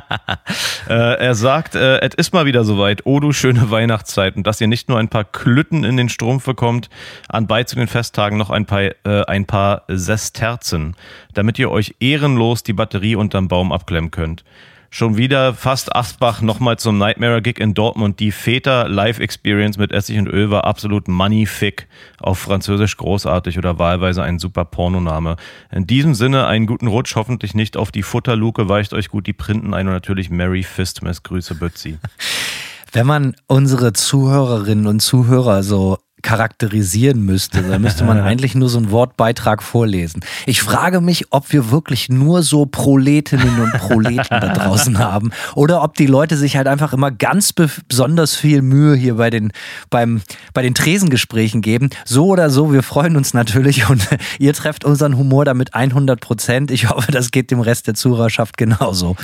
äh, 0.88 0.92
er 0.92 1.34
sagt, 1.34 1.74
äh, 1.74 1.98
es 2.00 2.14
ist 2.14 2.32
mal 2.32 2.46
wieder 2.46 2.64
soweit. 2.64 3.04
Oh, 3.04 3.20
du 3.20 3.32
schöne 3.32 3.70
Weihnachtszeit. 3.70 4.36
Und 4.36 4.46
dass 4.46 4.60
ihr 4.60 4.68
nicht 4.68 4.88
nur 4.88 4.98
ein 4.98 5.08
paar 5.08 5.24
Klütten 5.24 5.84
in 5.84 5.96
den 5.96 6.08
Strumpf 6.08 6.44
bekommt, 6.44 6.88
anbei 7.28 7.64
zu 7.64 7.76
den 7.76 7.88
Festtagen 7.88 8.38
noch 8.38 8.50
ein 8.50 8.66
paar, 8.66 8.82
äh, 8.82 9.24
ein 9.26 9.44
paar 9.44 9.82
Sesterzen, 9.88 10.96
damit 11.34 11.58
ihr 11.58 11.70
euch 11.70 11.96
ehrenlos 12.00 12.62
die 12.62 12.72
Batterie 12.72 13.16
unterm 13.16 13.48
Baum 13.48 13.72
abklemmen 13.72 14.10
könnt. 14.10 14.44
Schon 14.90 15.16
wieder 15.16 15.54
fast 15.54 15.94
Asbach 15.94 16.40
nochmal 16.40 16.78
zum 16.78 16.98
Nightmare-Gig 16.98 17.58
in 17.58 17.74
Dortmund. 17.74 18.20
Die 18.20 18.32
Väter-Live-Experience 18.32 19.78
mit 19.78 19.92
Essig 19.92 20.18
und 20.18 20.28
Öl 20.28 20.50
war 20.50 20.64
absolut 20.64 21.08
money-fick. 21.08 21.88
Auf 22.20 22.38
Französisch 22.38 22.96
großartig 22.96 23.58
oder 23.58 23.78
wahlweise 23.78 24.22
ein 24.22 24.38
super 24.38 24.64
Pornoname. 24.64 25.36
In 25.70 25.86
diesem 25.86 26.14
Sinne 26.14 26.46
einen 26.46 26.66
guten 26.66 26.86
Rutsch, 26.86 27.16
hoffentlich 27.16 27.54
nicht 27.54 27.76
auf 27.76 27.90
die 27.90 28.02
Futterluke, 28.02 28.68
weicht 28.68 28.94
euch 28.94 29.08
gut 29.08 29.26
die 29.26 29.32
Printen 29.32 29.74
ein 29.74 29.86
und 29.86 29.92
natürlich 29.92 30.30
Merry 30.30 30.62
Fistmas. 30.62 31.22
Grüße, 31.22 31.54
Bützi. 31.56 31.98
Wenn 32.92 33.06
man 33.06 33.36
unsere 33.46 33.92
Zuhörerinnen 33.92 34.86
und 34.86 35.00
Zuhörer 35.00 35.62
so 35.62 35.98
charakterisieren 36.26 37.24
müsste, 37.24 37.62
dann 37.62 37.80
müsste 37.82 38.02
man 38.02 38.18
eigentlich 38.20 38.56
nur 38.56 38.68
so 38.68 38.78
einen 38.78 38.90
Wortbeitrag 38.90 39.62
vorlesen. 39.62 40.24
Ich 40.44 40.60
frage 40.60 41.00
mich, 41.00 41.26
ob 41.30 41.52
wir 41.52 41.70
wirklich 41.70 42.08
nur 42.08 42.42
so 42.42 42.66
Proletinnen 42.66 43.60
und 43.60 43.72
Proleten 43.74 44.40
da 44.40 44.48
draußen 44.48 44.98
haben 44.98 45.30
oder 45.54 45.84
ob 45.84 45.94
die 45.94 46.06
Leute 46.06 46.36
sich 46.36 46.56
halt 46.56 46.66
einfach 46.66 46.92
immer 46.92 47.12
ganz 47.12 47.52
besonders 47.52 48.34
viel 48.34 48.60
Mühe 48.60 48.96
hier 48.96 49.14
bei 49.14 49.30
den, 49.30 49.52
beim, 49.88 50.20
bei 50.52 50.62
den 50.62 50.74
Tresengesprächen 50.74 51.62
geben. 51.62 51.90
So 52.04 52.26
oder 52.26 52.50
so, 52.50 52.72
wir 52.72 52.82
freuen 52.82 53.16
uns 53.16 53.32
natürlich 53.32 53.88
und 53.88 54.08
ihr 54.40 54.52
trefft 54.52 54.84
unseren 54.84 55.16
Humor 55.16 55.44
damit 55.44 55.74
100 55.74 56.20
Prozent. 56.20 56.72
Ich 56.72 56.90
hoffe, 56.90 57.12
das 57.12 57.30
geht 57.30 57.52
dem 57.52 57.60
Rest 57.60 57.86
der 57.86 57.94
Zuhörerschaft 57.94 58.56
genauso. 58.56 59.14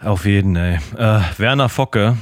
Auf 0.00 0.24
jeden, 0.24 0.56
ey. 0.56 0.80
Äh, 0.96 1.20
Werner 1.36 1.68
Focke, 1.68 2.16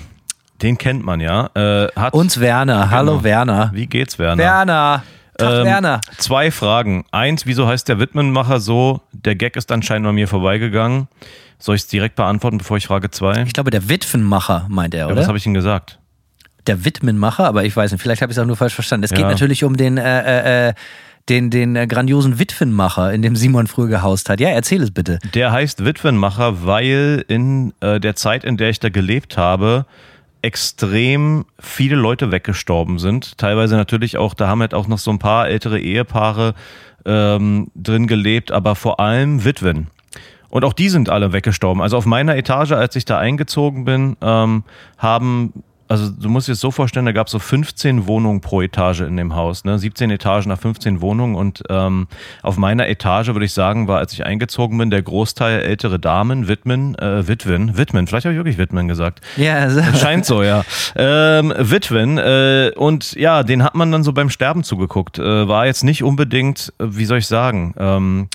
den 0.63 0.79
kennt 0.79 1.05
man 1.05 1.21
ja. 1.21 1.51
Äh, 1.55 1.89
hat, 1.97 2.13
Uns 2.15 2.41
Werner. 2.41 2.91
Hallo 2.91 3.13
Genau. 3.13 3.25
Werner. 3.25 3.71
Wie 3.75 3.87
geht's, 3.87 4.19
Werner? 4.19 4.43
Werner. 4.43 5.03
Tag, 5.39 5.65
Werner. 5.65 6.01
Zwei 6.19 6.51
Fragen. 6.51 7.05
Eins, 7.13 7.47
wieso 7.47 7.67
heißt 7.67 7.89
der 7.89 7.99
Widmenmacher 7.99 8.61
so? 8.61 9.01
Der 9.13 9.37
Gag 9.37 9.57
ist 9.57 9.73
anscheinend 9.73 10.07
an 10.07 10.15
mir 10.15 10.29
vorbeigegangen. 10.29 11.09
Soll 11.59 11.77
ich 11.77 11.83
es 11.83 11.89
direkt 11.89 12.17
beantworten, 12.17 12.59
bevor 12.59 12.77
ich 12.77 12.87
Frage 12.87 13.11
zwei? 13.11 13.43
Ich 13.47 13.53
glaube, 13.55 13.71
der 13.71 13.89
Witwenmacher 13.89 14.67
meint 14.69 14.95
er, 14.95 15.01
Ja, 15.01 15.07
oder? 15.07 15.17
was 15.17 15.29
habe 15.29 15.39
ich 15.39 15.47
Ihnen 15.47 15.55
gesagt? 15.55 15.97
der 16.67 16.85
Widmenmacher, 16.85 17.47
aber 17.47 17.65
ich 17.65 17.75
weiß 17.75 17.91
nicht, 17.91 18.03
vielleicht 18.03 18.21
habe 18.21 18.31
ich 18.33 18.37
es 18.37 18.43
auch 18.43 18.47
nur 18.47 18.55
falsch 18.55 18.75
verstanden. 18.75 19.05
Es 19.05 19.11
geht 19.11 19.21
Ja. 19.21 19.31
natürlich 19.31 19.65
um 19.65 19.79
den, 19.79 19.97
äh, 19.97 20.69
äh, 20.69 20.75
den, 21.31 21.49
den 21.51 21.75
äh, 21.75 21.87
grandiosen 21.87 22.39
Witwenmacher, 22.39 23.13
in 23.15 23.23
dem 23.23 23.35
Simon 23.35 23.67
früher 23.67 23.89
gehaust 23.89 24.29
hat. 24.29 24.41
Ja, 24.41 24.51
erzähl 24.51 24.83
es 24.83 24.91
bitte. 24.91 25.19
Der 25.35 25.53
heißt 25.53 25.87
Witwenmacher, 25.87 26.67
weil 26.67 27.25
in 27.29 27.73
äh, 27.81 27.99
der 27.99 28.15
Zeit, 28.15 28.45
in 28.45 28.59
der 28.59 28.69
ich 28.69 28.79
da 28.79 28.91
gelebt 28.91 29.39
habe, 29.39 29.87
extrem 30.43 31.45
viele 31.59 31.97
Leute 31.97 32.31
weggestorben 32.33 32.99
sind. 32.99 33.39
Teilweise 33.39 33.77
natürlich 33.77 34.17
auch, 34.17 34.35
da 34.35 34.49
haben 34.49 34.61
halt 34.61 34.75
auch 34.75 34.89
noch 34.89 34.99
so 34.99 35.11
ein 35.11 35.19
paar 35.19 35.49
ältere 35.49 35.81
Ehepaare 35.81 36.55
ähm, 37.05 37.71
drin 37.75 38.07
gelebt, 38.07 38.53
aber 38.53 38.75
vor 38.75 39.01
allem 39.01 39.45
Witwen. 39.45 39.89
Und 40.49 40.65
auch 40.65 40.73
die 40.73 40.89
sind 40.89 41.09
alle 41.09 41.33
weggestorben. 41.33 41.81
Also 41.81 41.97
auf 41.97 42.07
meiner 42.07 42.37
Etage, 42.37 42.73
als 42.73 42.97
ich 42.97 43.05
da 43.05 43.19
eingezogen 43.19 43.85
bin, 43.85 44.17
ähm, 44.21 44.65
haben, 44.99 45.53
also 45.91 46.09
du 46.09 46.29
musst 46.29 46.47
dir 46.47 46.53
das 46.53 46.61
so 46.61 46.71
vorstellen, 46.71 47.05
da 47.05 47.11
gab 47.11 47.27
es 47.27 47.33
so 47.33 47.41
15 47.41 48.07
Wohnungen 48.07 48.41
pro 48.41 48.63
Etage 48.63 49.01
in 49.01 49.17
dem 49.17 49.35
Haus. 49.35 49.65
Ne? 49.65 49.77
17 49.77 50.09
Etagen 50.13 50.49
nach 50.49 50.61
15 50.61 51.01
Wohnungen. 51.01 51.35
Und 51.35 51.65
ähm, 51.69 52.07
auf 52.45 52.57
meiner 52.59 52.89
Etage, 52.89 53.29
würde 53.29 53.45
ich 53.45 53.53
sagen, 53.53 53.89
war, 53.89 53.99
als 53.99 54.13
ich 54.13 54.25
eingezogen 54.25 54.79
bin, 54.79 54.91
der 54.91 55.03
Großteil 55.03 55.63
ältere 55.63 55.99
Damen, 55.99 56.47
Witwen, 56.47 56.95
äh, 56.97 57.27
Witwen, 57.27 57.77
Witwen, 57.77 58.07
vielleicht 58.07 58.25
habe 58.25 58.35
ich 58.35 58.39
wirklich 58.39 58.57
Witwen 58.57 58.87
gesagt. 58.87 59.21
Ja, 59.37 59.57
also, 59.57 59.83
Scheint 59.99 60.27
so, 60.27 60.45
ja. 60.45 60.63
Ähm, 60.95 61.53
Witwen. 61.59 62.19
Äh, 62.19 62.71
und 62.77 63.15
ja, 63.15 63.43
den 63.43 63.65
hat 63.65 63.75
man 63.75 63.91
dann 63.91 64.05
so 64.05 64.13
beim 64.13 64.31
Sterben 64.31 64.63
zugeguckt. 64.63 65.19
Äh, 65.19 65.49
war 65.49 65.67
jetzt 65.67 65.83
nicht 65.83 66.05
unbedingt, 66.05 66.73
äh, 66.79 66.85
wie 66.87 67.05
soll 67.05 67.19
ich 67.19 67.27
sagen, 67.27 67.75
ähm, 67.77 68.29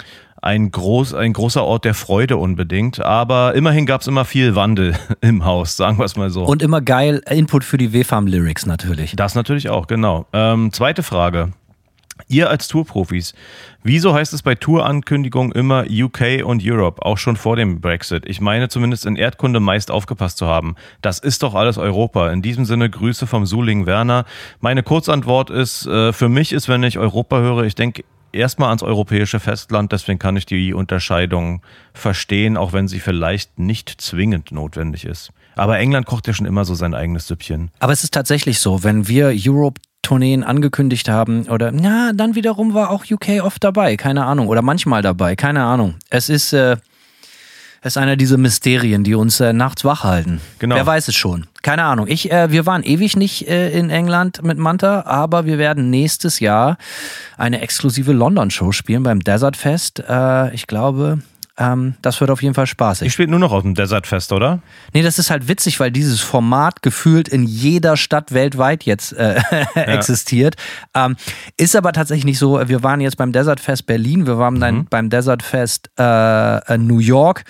ein, 0.45 0.69
groß, 0.69 1.15
ein 1.15 1.33
großer 1.33 1.63
Ort 1.63 1.85
der 1.85 1.95
Freude 1.95 2.37
unbedingt. 2.37 3.03
Aber 3.03 3.55
immerhin 3.55 3.85
gab 3.85 4.01
es 4.01 4.07
immer 4.07 4.25
viel 4.25 4.55
Wandel 4.55 4.95
im 5.21 5.43
Haus, 5.43 5.75
sagen 5.75 5.97
wir 5.97 6.05
es 6.05 6.15
mal 6.15 6.29
so. 6.29 6.45
und 6.45 6.61
immer 6.61 6.81
geil 6.81 7.21
Input 7.29 7.63
für 7.63 7.77
die 7.77 7.93
WFAM-Lyrics 7.93 8.65
natürlich. 8.65 9.15
das 9.15 9.35
natürlich 9.35 9.69
auch, 9.69 9.87
genau. 9.87 10.27
Ähm, 10.33 10.71
zweite 10.71 11.03
Frage. 11.03 11.51
Ihr 12.29 12.49
als 12.49 12.69
Tourprofis, 12.69 13.33
wieso 13.83 14.13
heißt 14.13 14.33
es 14.33 14.41
bei 14.41 14.55
Tourankündigungen 14.55 15.51
immer 15.51 15.83
UK 15.89 16.45
und 16.45 16.61
Europe, 16.63 17.05
auch 17.05 17.17
schon 17.17 17.35
vor 17.35 17.57
dem 17.57 17.81
Brexit? 17.81 18.25
Ich 18.25 18.39
meine 18.39 18.69
zumindest 18.69 19.05
in 19.05 19.17
Erdkunde 19.17 19.59
meist 19.59 19.91
aufgepasst 19.91 20.37
zu 20.37 20.47
haben. 20.47 20.75
Das 21.01 21.19
ist 21.19 21.43
doch 21.43 21.55
alles 21.55 21.77
Europa. 21.77 22.31
In 22.31 22.41
diesem 22.41 22.63
Sinne 22.63 22.89
Grüße 22.89 23.27
vom 23.27 23.45
Suling 23.45 23.85
Werner. 23.85 24.23
Meine 24.61 24.81
Kurzantwort 24.81 25.49
ist, 25.49 25.87
äh, 25.87 26.13
für 26.13 26.29
mich 26.29 26.53
ist, 26.53 26.69
wenn 26.69 26.83
ich 26.83 26.97
Europa 26.97 27.39
höre, 27.39 27.63
ich 27.63 27.75
denke 27.75 28.05
erstmal 28.35 28.69
ans 28.69 28.83
europäische 28.83 29.39
Festland, 29.39 29.91
deswegen 29.91 30.19
kann 30.19 30.35
ich 30.35 30.45
die 30.45 30.73
Unterscheidung 30.73 31.61
verstehen, 31.93 32.57
auch 32.57 32.73
wenn 32.73 32.87
sie 32.87 32.99
vielleicht 32.99 33.57
nicht 33.57 33.89
zwingend 34.01 34.51
notwendig 34.51 35.05
ist. 35.05 35.31
Aber 35.55 35.79
England 35.79 36.05
kocht 36.05 36.27
ja 36.27 36.33
schon 36.33 36.45
immer 36.45 36.65
so 36.65 36.75
sein 36.75 36.93
eigenes 36.93 37.27
Süppchen. 37.27 37.71
Aber 37.79 37.93
es 37.93 38.03
ist 38.03 38.13
tatsächlich 38.13 38.59
so, 38.59 38.83
wenn 38.83 39.07
wir 39.07 39.33
Europe-Tourneen 39.35 40.43
angekündigt 40.43 41.07
haben, 41.07 41.47
oder 41.47 41.71
na, 41.71 42.11
dann 42.13 42.35
wiederum 42.35 42.73
war 42.73 42.91
auch 42.91 43.05
UK 43.09 43.41
oft 43.41 43.63
dabei, 43.63 43.95
keine 43.95 44.25
Ahnung, 44.25 44.47
oder 44.47 44.61
manchmal 44.61 45.01
dabei, 45.01 45.35
keine 45.35 45.63
Ahnung. 45.63 45.95
Es 46.09 46.29
ist, 46.29 46.53
äh, 46.53 46.77
ist 47.85 47.97
einer 47.97 48.15
dieser 48.15 48.37
Mysterien, 48.37 49.03
die 49.03 49.15
uns 49.15 49.39
äh, 49.39 49.53
nachts 49.53 49.85
wach 49.85 50.03
halten. 50.03 50.41
Genau. 50.59 50.75
Wer 50.75 50.85
weiß 50.85 51.07
es 51.07 51.15
schon. 51.15 51.47
Keine 51.61 51.83
Ahnung. 51.83 52.07
Ich, 52.07 52.31
äh, 52.31 52.51
wir 52.51 52.65
waren 52.65 52.83
ewig 52.83 53.15
nicht 53.15 53.47
äh, 53.47 53.69
in 53.77 53.89
England 53.89 54.43
mit 54.43 54.57
Manta, 54.57 55.05
aber 55.05 55.45
wir 55.45 55.57
werden 55.57 55.89
nächstes 55.89 56.39
Jahr 56.39 56.77
eine 57.37 57.61
exklusive 57.61 58.11
London-Show 58.11 58.71
spielen 58.71 59.03
beim 59.03 59.21
Desert 59.21 59.55
Fest. 59.55 60.03
Äh, 60.07 60.53
ich 60.53 60.67
glaube, 60.67 61.19
ähm, 61.57 61.95
das 62.01 62.19
wird 62.19 62.31
auf 62.31 62.43
jeden 62.43 62.53
Fall 62.53 62.67
spaßig. 62.67 63.07
Ich 63.07 63.13
spiele 63.13 63.29
nur 63.29 63.39
noch 63.39 63.53
auf 63.53 63.61
dem 63.61 63.75
Desert 63.75 64.07
Fest, 64.07 64.33
oder? 64.33 64.59
Nee, 64.93 65.03
das 65.03 65.19
ist 65.19 65.29
halt 65.29 65.47
witzig, 65.47 65.79
weil 65.79 65.89
dieses 65.89 66.19
Format 66.19 66.81
gefühlt 66.81 67.29
in 67.29 67.43
jeder 67.43 67.95
Stadt 67.95 68.33
weltweit 68.33 68.83
jetzt 68.83 69.13
äh, 69.13 69.39
existiert. 69.75 70.55
Ähm, 70.93 71.15
ist 71.55 71.75
aber 71.75 71.93
tatsächlich 71.93 72.25
nicht 72.25 72.39
so. 72.39 72.67
Wir 72.67 72.83
waren 72.83 72.99
jetzt 72.99 73.17
beim 73.17 73.31
Desert 73.31 73.59
Fest 73.59 73.85
Berlin, 73.85 74.27
wir 74.27 74.37
waren 74.37 74.59
dann 74.59 74.85
beim 74.89 75.09
Desert 75.09 75.43
Fest 75.43 75.89
äh, 75.97 76.57
äh, 76.57 76.77
New 76.77 76.99
York. 76.99 77.45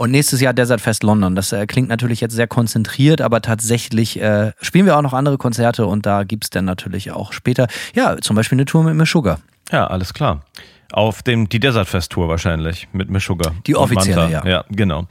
Und 0.00 0.12
nächstes 0.12 0.40
Jahr 0.40 0.54
Desert 0.54 0.80
Fest 0.80 1.02
London. 1.02 1.34
Das 1.34 1.52
äh, 1.52 1.66
klingt 1.66 1.90
natürlich 1.90 2.22
jetzt 2.22 2.32
sehr 2.34 2.46
konzentriert, 2.46 3.20
aber 3.20 3.42
tatsächlich 3.42 4.18
äh, 4.18 4.52
spielen 4.62 4.86
wir 4.86 4.96
auch 4.96 5.02
noch 5.02 5.12
andere 5.12 5.36
Konzerte 5.36 5.84
und 5.84 6.06
da 6.06 6.24
gibt's 6.24 6.48
dann 6.48 6.64
natürlich 6.64 7.12
auch 7.12 7.34
später, 7.34 7.66
ja, 7.94 8.16
zum 8.16 8.34
Beispiel 8.34 8.56
eine 8.56 8.64
Tour 8.64 8.82
mit 8.82 8.94
Miss 8.94 9.10
Sugar. 9.10 9.40
Ja, 9.70 9.88
alles 9.88 10.14
klar. 10.14 10.40
Auf 10.90 11.22
dem, 11.22 11.50
die 11.50 11.60
Desert 11.60 11.86
Fest 11.86 12.12
Tour 12.12 12.30
wahrscheinlich 12.30 12.88
mit 12.94 13.10
Meshuggah. 13.10 13.52
Die 13.66 13.76
offizielle, 13.76 14.30
ja. 14.30 14.46
Ja, 14.46 14.64
genau. 14.70 15.06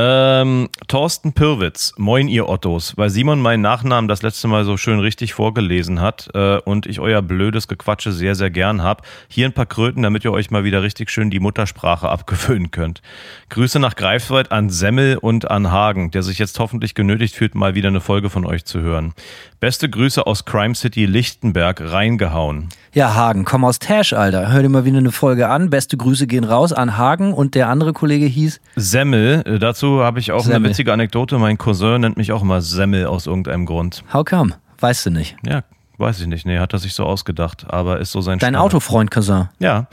Ähm, 0.00 0.68
Thorsten 0.86 1.32
Pirwitz, 1.32 1.92
moin 1.96 2.28
ihr 2.28 2.48
Ottos, 2.48 2.96
weil 2.96 3.10
Simon 3.10 3.40
meinen 3.40 3.62
Nachnamen 3.62 4.06
das 4.06 4.22
letzte 4.22 4.46
Mal 4.46 4.64
so 4.64 4.76
schön 4.76 5.00
richtig 5.00 5.34
vorgelesen 5.34 6.00
hat 6.00 6.28
äh, 6.34 6.58
und 6.58 6.86
ich 6.86 7.00
euer 7.00 7.20
blödes 7.20 7.66
Gequatsche 7.66 8.12
sehr, 8.12 8.36
sehr 8.36 8.48
gern 8.48 8.84
hab. 8.84 9.04
Hier 9.26 9.46
ein 9.46 9.54
paar 9.54 9.66
Kröten, 9.66 10.04
damit 10.04 10.24
ihr 10.24 10.30
euch 10.30 10.52
mal 10.52 10.62
wieder 10.62 10.84
richtig 10.84 11.10
schön 11.10 11.30
die 11.30 11.40
Muttersprache 11.40 12.08
abgewöhnen 12.10 12.70
könnt. 12.70 13.02
Grüße 13.48 13.80
nach 13.80 13.96
Greifswald 13.96 14.52
an 14.52 14.70
Semmel 14.70 15.16
und 15.16 15.50
an 15.50 15.72
Hagen, 15.72 16.12
der 16.12 16.22
sich 16.22 16.38
jetzt 16.38 16.60
hoffentlich 16.60 16.94
genötigt 16.94 17.34
fühlt, 17.34 17.56
mal 17.56 17.74
wieder 17.74 17.88
eine 17.88 18.00
Folge 18.00 18.30
von 18.30 18.46
euch 18.46 18.64
zu 18.64 18.80
hören. 18.80 19.14
Beste 19.58 19.90
Grüße 19.90 20.24
aus 20.24 20.44
Crime 20.44 20.76
City 20.76 21.06
Lichtenberg, 21.06 21.80
reingehauen. 21.80 22.68
Ja, 22.94 23.14
Hagen, 23.14 23.44
komm 23.44 23.64
aus 23.64 23.78
Tash, 23.78 24.12
Alter. 24.14 24.50
Hör 24.50 24.62
dir 24.62 24.68
mal 24.68 24.84
wieder 24.84 24.98
eine 24.98 25.12
Folge 25.12 25.48
an. 25.48 25.68
Beste 25.70 25.96
Grüße 25.96 26.26
gehen 26.26 26.44
raus 26.44 26.72
an 26.72 26.96
Hagen 26.96 27.34
und 27.34 27.54
der 27.54 27.68
andere 27.68 27.92
Kollege 27.92 28.24
hieß. 28.26 28.60
Semmel, 28.76 29.42
äh, 29.46 29.58
dazu 29.58 30.02
habe 30.02 30.18
ich 30.20 30.32
auch 30.32 30.40
Semmel. 30.40 30.56
eine 30.56 30.68
witzige 30.70 30.92
Anekdote. 30.92 31.38
Mein 31.38 31.58
Cousin 31.58 32.00
nennt 32.00 32.16
mich 32.16 32.32
auch 32.32 32.42
immer 32.42 32.62
Semmel 32.62 33.06
aus 33.06 33.26
irgendeinem 33.26 33.66
Grund. 33.66 34.02
How 34.12 34.24
come? 34.24 34.54
Weißt 34.80 35.06
du 35.06 35.10
nicht. 35.10 35.36
Ja, 35.46 35.64
weiß 35.98 36.20
ich 36.20 36.26
nicht. 36.28 36.46
Nee, 36.46 36.58
hat 36.58 36.72
er 36.72 36.78
sich 36.78 36.94
so 36.94 37.04
ausgedacht, 37.04 37.66
aber 37.68 38.00
ist 38.00 38.12
so 38.12 38.20
sein 38.22 38.38
Dein 38.38 38.54
Standard. 38.54 38.64
Autofreund, 38.64 39.10
Cousin. 39.10 39.48
Ja. 39.58 39.86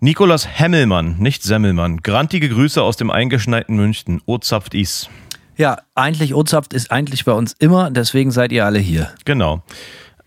Nikolas 0.00 0.46
Hemmelmann, 0.48 1.16
nicht 1.18 1.42
Semmelmann. 1.42 1.98
Grantige 1.98 2.48
Grüße 2.48 2.82
aus 2.82 2.96
dem 2.96 3.10
eingeschneiten 3.10 3.76
München. 3.76 4.20
O 4.26 4.38
zapft 4.38 4.74
is. 4.74 5.08
Ja, 5.56 5.78
eigentlich 5.94 6.34
Ozapft 6.34 6.72
ist 6.72 6.90
eigentlich 6.90 7.24
bei 7.24 7.32
uns 7.32 7.52
immer, 7.58 7.90
deswegen 7.90 8.30
seid 8.30 8.52
ihr 8.52 8.64
alle 8.64 8.78
hier. 8.78 9.10
Genau. 9.24 9.62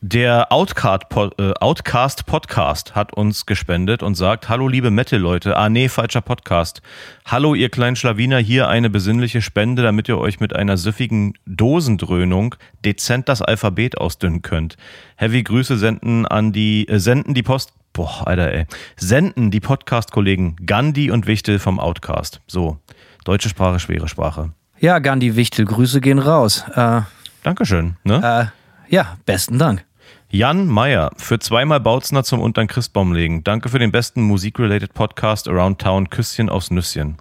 Der 0.07 0.51
Outcast, 0.51 1.05
äh, 1.39 1.53
Outcast 1.59 2.27
Podcast 2.27 2.93
hat 2.93 3.13
uns 3.13 3.47
gespendet 3.47 4.03
und 4.03 4.13
sagt, 4.13 4.49
hallo 4.49 4.67
liebe 4.67 4.91
Metal-Leute. 4.91 5.57
Ah 5.57 5.67
nee, 5.67 5.89
falscher 5.89 6.21
Podcast. 6.21 6.83
Hallo 7.25 7.55
ihr 7.55 7.69
kleinen 7.69 7.95
Schlawiner, 7.95 8.37
hier 8.37 8.69
eine 8.69 8.91
besinnliche 8.91 9.41
Spende, 9.41 9.81
damit 9.81 10.07
ihr 10.07 10.19
euch 10.19 10.39
mit 10.39 10.55
einer 10.55 10.77
süffigen 10.77 11.33
Dosendröhnung 11.47 12.53
dezent 12.85 13.27
das 13.29 13.41
Alphabet 13.41 13.97
ausdünnen 13.97 14.43
könnt. 14.43 14.77
Heavy 15.15 15.41
Grüße 15.41 15.75
senden 15.75 16.27
an 16.27 16.51
die, 16.51 16.87
äh, 16.87 16.99
senden 16.99 17.33
die 17.33 17.41
Post, 17.41 17.73
boah, 17.91 18.27
Alter 18.27 18.53
ey, 18.53 18.67
senden 18.97 19.49
die 19.49 19.59
Podcast-Kollegen 19.59 20.55
Gandhi 20.67 21.09
und 21.09 21.25
Wichtel 21.25 21.57
vom 21.57 21.79
Outcast. 21.79 22.41
So, 22.45 22.77
deutsche 23.23 23.49
Sprache, 23.49 23.79
schwere 23.79 24.07
Sprache. 24.07 24.51
Ja, 24.77 24.99
Gandhi 24.99 25.35
Wichtel, 25.35 25.65
Grüße 25.65 25.99
gehen 25.99 26.19
raus. 26.19 26.63
Äh, 26.75 27.01
Dankeschön. 27.41 27.95
Ne? 28.03 28.51
äh, 28.51 28.93
ja, 28.93 29.17
besten 29.25 29.57
Dank. 29.57 29.83
Jan 30.29 30.67
Meyer 30.67 31.11
für 31.17 31.39
zweimal 31.39 31.79
Bautzner 31.79 32.23
zum 32.23 32.41
untern 32.41 32.67
Christbaum 32.67 33.13
legen. 33.13 33.43
Danke 33.43 33.69
für 33.69 33.79
den 33.79 33.91
besten 33.91 34.21
Musik-related 34.23 34.93
Podcast 34.93 35.47
Around 35.47 35.79
Town. 35.79 36.09
Küsschen 36.09 36.49
aufs 36.49 36.71
Nüsschen. 36.71 37.17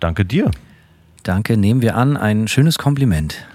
Danke 0.00 0.24
dir. 0.24 0.50
Danke, 1.22 1.56
nehmen 1.56 1.82
wir 1.82 1.96
an. 1.96 2.16
Ein 2.16 2.48
schönes 2.48 2.78
Kompliment. 2.78 3.46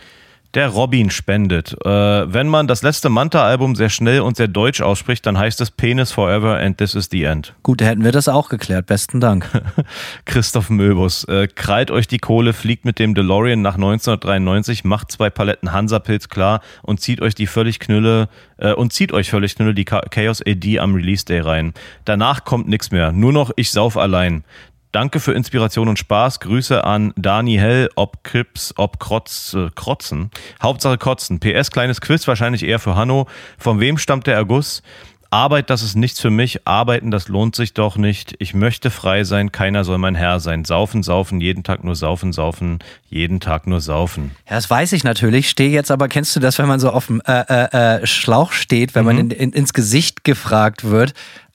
Der 0.58 0.70
Robin 0.70 1.12
spendet. 1.12 1.78
Äh, 1.86 1.90
wenn 2.34 2.48
man 2.48 2.66
das 2.66 2.82
letzte 2.82 3.10
Manta-Album 3.10 3.76
sehr 3.76 3.90
schnell 3.90 4.22
und 4.22 4.38
sehr 4.38 4.48
deutsch 4.48 4.82
ausspricht, 4.82 5.24
dann 5.28 5.38
heißt 5.38 5.62
es 5.62 5.70
Penis 5.70 6.12
Forever 6.12 6.58
and 6.58 6.80
This 6.80 6.96
is 6.96 7.10
the 7.12 7.26
End. 7.26 7.54
Gut, 7.62 7.80
da 7.80 7.86
hätten 7.86 8.04
wir 8.04 8.12
das 8.12 8.28
auch 8.28 8.50
geklärt. 8.50 8.88
Besten 8.88 9.20
Dank. 9.20 9.48
Christoph 10.26 10.72
Möbus. 10.72 11.26
Äh, 11.26 11.48
krallt 11.48 11.92
euch 11.92 12.08
die 12.08 12.18
Kohle, 12.18 12.54
fliegt 12.54 12.86
mit 12.86 12.98
dem 12.98 13.14
DeLorean 13.14 13.62
nach 13.62 13.76
1993, 13.76 14.84
macht 14.84 15.12
zwei 15.12 15.30
Paletten 15.30 15.74
Hansapilz 15.74 16.28
klar 16.28 16.62
und 16.82 17.02
zieht 17.02 17.22
euch 17.22 17.36
die 17.36 17.46
völlig 17.46 17.78
knülle 17.80 18.28
äh, 18.58 18.74
und 18.74 18.92
zieht 18.94 19.12
euch 19.12 19.30
völlig 19.30 19.56
knülle 19.58 19.76
die 19.76 19.86
Cha- 19.86 20.08
Chaos 20.10 20.42
AD 20.44 20.80
am 20.80 20.96
Release 20.96 21.24
Day 21.24 21.40
rein. 21.40 21.76
Danach 22.04 22.46
kommt 22.46 22.68
nichts 22.68 22.90
mehr. 22.90 23.12
Nur 23.12 23.32
noch 23.32 23.52
ich 23.58 23.70
sauf 23.70 23.96
allein. 23.96 24.44
Danke 24.91 25.20
für 25.20 25.34
Inspiration 25.34 25.89
und 25.89 26.00
Spaß. 26.00 26.39
Grüße 26.39 26.84
an 26.84 27.13
Dani 27.15 27.56
Hell, 27.56 27.89
ob 27.96 28.24
Krips, 28.24 28.74
ob 28.77 29.00
Krotz, 29.00 29.53
äh, 29.53 29.70
Krotzen. 29.75 30.32
Hauptsache 30.62 30.98
Kotzen. 30.98 31.39
PS, 31.39 31.72
kleines 31.72 32.01
Quiz, 32.01 32.27
wahrscheinlich 32.27 32.63
eher 32.63 32.79
für 32.79 32.96
Hanno. 32.96 33.27
Von 33.58 33.79
wem 33.79 33.98
stammt 33.98 34.27
der 34.27 34.36
Erguss? 34.36 34.82
Arbeit, 35.29 35.70
das 35.70 35.84
ist 35.84 35.96
nichts 35.96 36.22
für 36.22 36.29
mich. 36.29 36.65
Arbeiten, 36.65 37.12
das 37.12 37.27
lohnt 37.27 37.56
sich 37.56 37.74
doch 37.74 37.98
nicht. 37.98 38.36
Ich 38.39 38.53
möchte 38.53 38.89
frei 38.89 39.24
sein, 39.24 39.51
keiner 39.51 39.84
soll 39.84 39.98
mein 39.98 40.15
Herr 40.15 40.39
sein. 40.39 40.63
Saufen, 40.63 41.03
saufen, 41.03 41.41
jeden 41.41 41.63
Tag 41.63 41.84
nur 41.84 41.96
saufen, 41.96 42.32
saufen, 42.32 42.79
jeden 43.10 43.39
Tag 43.39 43.67
nur 43.67 43.82
saufen. 43.82 44.32
Ja, 44.48 44.56
das 44.56 44.70
weiß 44.70 44.94
ich 44.94 45.03
natürlich. 45.03 45.50
Stehe 45.50 45.70
jetzt 45.70 45.91
aber, 45.91 46.08
kennst 46.08 46.36
du 46.36 46.39
das, 46.39 46.58
wenn 46.60 46.67
man 46.67 46.79
so 46.79 46.91
auf 46.91 47.08
dem 47.08 47.22
äh, 47.27 47.41
äh, 47.50 47.98
äh 47.98 48.08
Schlauch 48.08 48.53
steht, 48.53 48.96
wenn 48.96 49.03
mhm. 49.03 49.08
man 49.08 49.17
in, 49.20 49.32
in, 49.32 49.51
ins 49.51 49.74
Gesicht 49.74 50.24
gefragt 50.24 50.86
wird? 50.86 51.13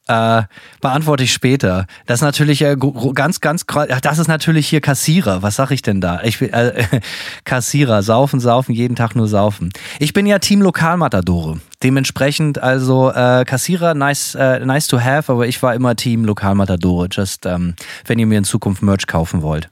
Äh, 0.08 0.42
beantworte 0.80 1.22
ich 1.22 1.32
später. 1.32 1.86
Das 2.06 2.18
ist 2.18 2.22
natürlich 2.22 2.62
äh, 2.62 2.76
ganz, 3.14 3.40
ganz, 3.40 3.64
das 4.02 4.18
ist 4.18 4.26
natürlich 4.26 4.66
hier 4.66 4.80
Kassierer. 4.80 5.42
Was 5.42 5.54
sag 5.54 5.70
ich 5.70 5.80
denn 5.80 6.00
da? 6.00 6.20
Ich 6.24 6.40
will, 6.40 6.50
äh, 6.52 7.00
Kassierer, 7.44 8.02
saufen, 8.02 8.40
saufen, 8.40 8.72
jeden 8.72 8.96
Tag 8.96 9.14
nur 9.14 9.28
saufen. 9.28 9.70
Ich 10.00 10.12
bin 10.12 10.26
ja 10.26 10.40
Team 10.40 10.60
Lokalmatadore. 10.60 11.60
Dementsprechend 11.84 12.60
also 12.60 13.12
äh, 13.12 13.44
Kassierer, 13.44 13.94
nice, 13.94 14.34
äh, 14.34 14.58
nice 14.66 14.88
to 14.88 15.00
have, 15.00 15.30
aber 15.30 15.46
ich 15.46 15.62
war 15.62 15.72
immer 15.72 15.94
Team 15.94 16.24
Lokalmatadore. 16.24 17.06
Just, 17.08 17.46
ähm, 17.46 17.76
wenn 18.04 18.18
ihr 18.18 18.26
mir 18.26 18.38
in 18.38 18.44
Zukunft 18.44 18.82
Merch 18.82 19.06
kaufen 19.06 19.42
wollt. 19.42 19.68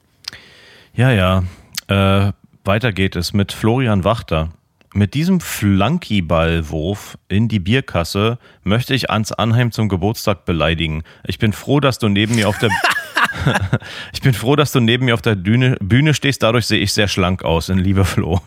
Ja, 0.93 1.11
ja. 1.11 1.43
Äh, 1.87 2.31
weiter 2.63 2.93
geht 2.93 3.17
es 3.17 3.33
mit 3.33 3.51
Florian 3.51 4.05
Wachter. 4.05 4.49
Mit 4.93 5.13
diesem 5.13 5.39
Flunkyballwurf 5.39 7.17
in 7.29 7.47
die 7.47 7.59
Bierkasse 7.59 8.37
möchte 8.63 8.93
ich 8.93 9.09
Ans 9.09 9.31
Anheim 9.31 9.71
zum 9.71 9.87
Geburtstag 9.87 10.43
beleidigen. 10.43 11.03
Ich 11.25 11.39
bin 11.39 11.53
froh, 11.53 11.79
dass 11.79 11.97
du 11.97 12.09
neben 12.09 12.35
mir 12.35 12.49
auf 12.49 12.57
der 12.57 12.71
ich 14.13 14.21
bin 14.21 14.33
froh, 14.33 14.55
dass 14.55 14.71
du 14.71 14.79
neben 14.79 15.05
mir 15.05 15.13
auf 15.13 15.21
der 15.21 15.35
Bühne, 15.35 15.77
Bühne 15.79 16.13
stehst. 16.13 16.43
Dadurch 16.43 16.65
sehe 16.65 16.79
ich 16.79 16.93
sehr 16.93 17.07
schlank 17.07 17.43
aus, 17.43 17.69
in 17.69 17.77
lieber 17.77 18.05
Flo. 18.05 18.41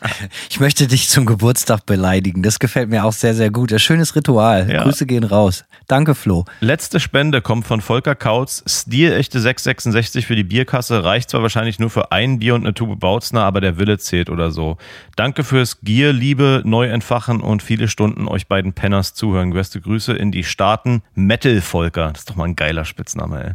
Ich 0.50 0.60
möchte 0.60 0.86
dich 0.86 1.08
zum 1.08 1.26
Geburtstag 1.26 1.86
beleidigen. 1.86 2.42
Das 2.42 2.58
gefällt 2.58 2.88
mir 2.88 3.04
auch 3.04 3.12
sehr, 3.12 3.34
sehr 3.34 3.50
gut. 3.50 3.72
Ein 3.72 3.78
schönes 3.78 4.14
Ritual. 4.16 4.70
Ja. 4.70 4.82
Grüße 4.82 5.06
gehen 5.06 5.24
raus. 5.24 5.64
Danke, 5.86 6.14
Flo. 6.14 6.44
Letzte 6.60 7.00
Spende 7.00 7.42
kommt 7.42 7.66
von 7.66 7.80
Volker 7.80 8.14
Kautz. 8.14 8.62
Stilechte 8.66 9.40
666 9.40 10.26
für 10.26 10.36
die 10.36 10.44
Bierkasse. 10.44 11.04
Reicht 11.04 11.30
zwar 11.30 11.42
wahrscheinlich 11.42 11.78
nur 11.78 11.90
für 11.90 12.12
ein 12.12 12.38
Bier 12.38 12.54
und 12.54 12.62
eine 12.62 12.74
Tube 12.74 12.98
Bautzner, 12.98 13.42
aber 13.42 13.60
der 13.60 13.78
Wille 13.78 13.98
zählt 13.98 14.30
oder 14.30 14.50
so. 14.50 14.78
Danke 15.16 15.44
fürs 15.44 15.80
Gier, 15.80 16.12
Liebe, 16.12 16.62
neu 16.64 16.88
entfachen 16.88 17.40
und 17.40 17.62
viele 17.62 17.88
Stunden 17.88 18.28
euch 18.28 18.46
beiden 18.46 18.72
Penners 18.72 19.14
zuhören. 19.14 19.52
Beste 19.52 19.80
Grüße 19.80 20.12
in 20.12 20.32
die 20.32 20.44
Staaten. 20.44 21.02
Metal 21.14 21.60
Volker. 21.60 22.10
Das 22.10 22.20
ist 22.20 22.30
doch 22.30 22.36
mal 22.36 22.44
ein 22.44 22.56
geiler 22.56 22.84
Spitzname, 22.84 23.44
ey. 23.44 23.52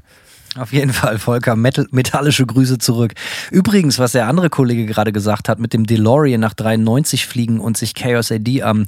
Auf 0.58 0.74
jeden 0.74 0.92
Fall, 0.92 1.18
Volker, 1.18 1.56
Metal, 1.56 1.88
metallische 1.92 2.46
Grüße 2.46 2.78
zurück. 2.78 3.14
Übrigens, 3.52 4.00
was 4.00 4.12
der 4.12 4.28
andere 4.28 4.50
Kollege 4.50 4.86
gerade 4.86 5.14
gesagt 5.14 5.48
hat, 5.48 5.60
mit 5.60 5.72
dem 5.72 5.86
DeLorean 5.86 6.42
nach 6.42 6.54
93 6.54 7.26
fliegen 7.26 7.62
und 7.62 7.78
sich 7.78 7.96
Chaos 7.96 8.34
AD 8.34 8.62
am 8.62 8.86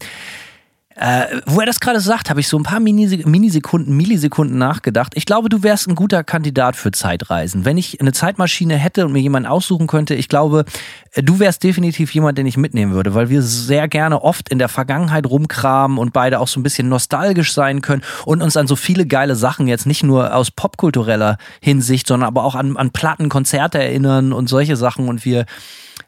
äh, 0.95 1.41
wo 1.45 1.59
er 1.59 1.65
das 1.65 1.79
gerade 1.79 1.99
sagt, 1.99 2.29
habe 2.29 2.39
ich 2.39 2.47
so 2.47 2.57
ein 2.57 2.63
paar 2.63 2.79
Minisekunden, 2.79 3.95
Millisekunden 3.97 4.57
nachgedacht. 4.57 5.13
Ich 5.15 5.25
glaube, 5.25 5.49
du 5.49 5.63
wärst 5.63 5.87
ein 5.87 5.95
guter 5.95 6.23
Kandidat 6.23 6.75
für 6.75 6.91
Zeitreisen. 6.91 7.65
Wenn 7.65 7.77
ich 7.77 7.99
eine 7.99 8.11
Zeitmaschine 8.11 8.75
hätte 8.75 9.05
und 9.05 9.13
mir 9.13 9.21
jemanden 9.21 9.47
aussuchen 9.47 9.87
könnte, 9.87 10.13
ich 10.13 10.29
glaube, 10.29 10.65
äh, 11.13 11.23
du 11.23 11.39
wärst 11.39 11.63
definitiv 11.63 12.13
jemand, 12.13 12.37
den 12.37 12.45
ich 12.45 12.57
mitnehmen 12.57 12.93
würde, 12.93 13.15
weil 13.15 13.29
wir 13.29 13.41
sehr 13.41 13.87
gerne 13.87 14.21
oft 14.21 14.49
in 14.49 14.59
der 14.59 14.69
Vergangenheit 14.69 15.25
rumkramen 15.25 15.97
und 15.97 16.13
beide 16.13 16.39
auch 16.39 16.47
so 16.47 16.59
ein 16.59 16.63
bisschen 16.63 16.89
nostalgisch 16.89 17.53
sein 17.53 17.81
können 17.81 18.03
und 18.25 18.41
uns 18.41 18.55
an 18.55 18.67
so 18.67 18.75
viele 18.75 19.05
geile 19.05 19.35
Sachen 19.35 19.67
jetzt 19.67 19.87
nicht 19.87 20.03
nur 20.03 20.35
aus 20.35 20.51
popkultureller 20.51 21.37
Hinsicht, 21.59 22.07
sondern 22.07 22.27
aber 22.27 22.43
auch 22.43 22.55
an, 22.55 22.77
an 22.77 22.91
Platten, 22.91 23.29
Konzerte 23.29 23.79
erinnern 23.79 24.31
und 24.31 24.47
solche 24.47 24.75
Sachen 24.75 25.07
und 25.09 25.25
wir 25.25 25.45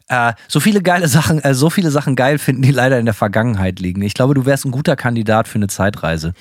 äh, 0.08 0.34
so 0.48 0.60
viele 0.60 0.82
geile 0.82 1.08
Sachen, 1.08 1.44
äh, 1.44 1.54
so 1.54 1.70
viele 1.70 1.92
Sachen 1.92 2.16
geil 2.16 2.38
finden, 2.38 2.62
die 2.62 2.72
leider 2.72 3.00
in 3.00 3.06
der 3.06 3.14
Vergangenheit 3.14 3.80
liegen. 3.80 4.02
Ich 4.02 4.14
glaube, 4.14 4.34
du 4.34 4.46
wärst 4.46 4.66
ein 4.66 4.72
guter 4.72 4.96
Kandidat 4.96 5.48
für 5.48 5.56
eine 5.56 5.68
Zeitreise. 5.68 6.34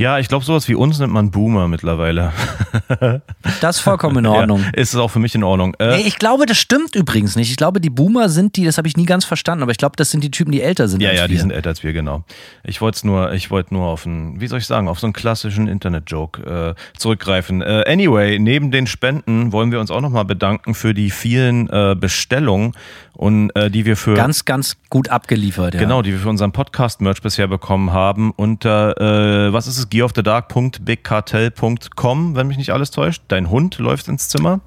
Ja, 0.00 0.18
ich 0.18 0.28
glaube, 0.28 0.46
sowas 0.46 0.66
wie 0.66 0.74
uns 0.74 0.98
nennt 0.98 1.12
man 1.12 1.30
Boomer 1.30 1.68
mittlerweile. 1.68 2.32
Das 3.60 3.76
ist 3.76 3.82
vollkommen 3.82 4.18
in 4.18 4.26
Ordnung. 4.26 4.60
Ja, 4.60 4.70
ist 4.74 4.94
es 4.94 5.00
auch 5.00 5.08
für 5.08 5.18
mich 5.18 5.34
in 5.34 5.42
Ordnung. 5.42 5.74
Äh, 5.78 5.96
nee, 5.96 6.02
ich 6.06 6.18
glaube, 6.18 6.46
das 6.46 6.58
stimmt 6.58 6.94
übrigens 6.94 7.36
nicht. 7.36 7.50
Ich 7.50 7.56
glaube, 7.56 7.80
die 7.80 7.90
Boomer 7.90 8.28
sind 8.28 8.56
die, 8.56 8.64
das 8.64 8.78
habe 8.78 8.88
ich 8.88 8.96
nie 8.96 9.06
ganz 9.06 9.24
verstanden, 9.24 9.62
aber 9.62 9.72
ich 9.72 9.78
glaube, 9.78 9.96
das 9.96 10.10
sind 10.10 10.22
die 10.22 10.30
Typen, 10.30 10.52
die 10.52 10.60
älter 10.60 10.88
sind. 10.88 11.00
Ja, 11.00 11.12
ja, 11.12 11.22
wir. 11.22 11.28
die 11.28 11.36
sind 11.36 11.50
älter 11.50 11.70
als 11.70 11.82
wir, 11.82 11.92
genau. 11.92 12.24
Ich 12.64 12.80
wollte 12.80 13.06
nur, 13.06 13.32
ich 13.32 13.50
wollte 13.50 13.74
nur 13.74 13.86
auf 13.86 14.06
einen, 14.06 14.40
wie 14.40 14.46
soll 14.46 14.58
ich 14.58 14.66
sagen, 14.66 14.88
auf 14.88 14.98
so 15.00 15.06
einen 15.06 15.12
klassischen 15.12 15.68
Internet-Joke 15.68 16.74
äh, 16.76 16.98
zurückgreifen. 16.98 17.62
Äh, 17.62 17.84
anyway, 17.86 18.38
neben 18.38 18.70
den 18.70 18.86
Spenden 18.86 19.52
wollen 19.52 19.72
wir 19.72 19.80
uns 19.80 19.90
auch 19.90 20.00
nochmal 20.00 20.24
bedanken 20.24 20.74
für 20.74 20.94
die 20.94 21.10
vielen 21.10 21.68
äh, 21.70 21.96
Bestellungen 21.98 22.72
und 23.12 23.50
äh, 23.54 23.70
die 23.70 23.84
wir 23.84 23.96
für 23.96 24.14
ganz, 24.14 24.44
ganz 24.44 24.76
gut 24.88 25.10
abgeliefert, 25.10 25.74
ja. 25.74 25.80
Genau, 25.80 26.02
die 26.02 26.12
wir 26.12 26.20
für 26.20 26.30
unseren 26.30 26.52
Podcast-Merch 26.52 27.20
bisher 27.20 27.48
bekommen 27.48 27.92
haben. 27.92 28.30
Unter 28.30 28.98
äh, 29.48 29.52
was 29.52 29.66
ist 29.66 29.78
es? 29.78 29.89
gearofthedark.bigcartel.com, 29.90 32.36
wenn 32.36 32.46
mich 32.46 32.56
nicht 32.56 32.70
alles 32.70 32.90
täuscht. 32.90 33.22
Dein 33.28 33.50
Hund 33.50 33.76
läuft 33.78 34.08
ins 34.08 34.28
Zimmer. 34.28 34.60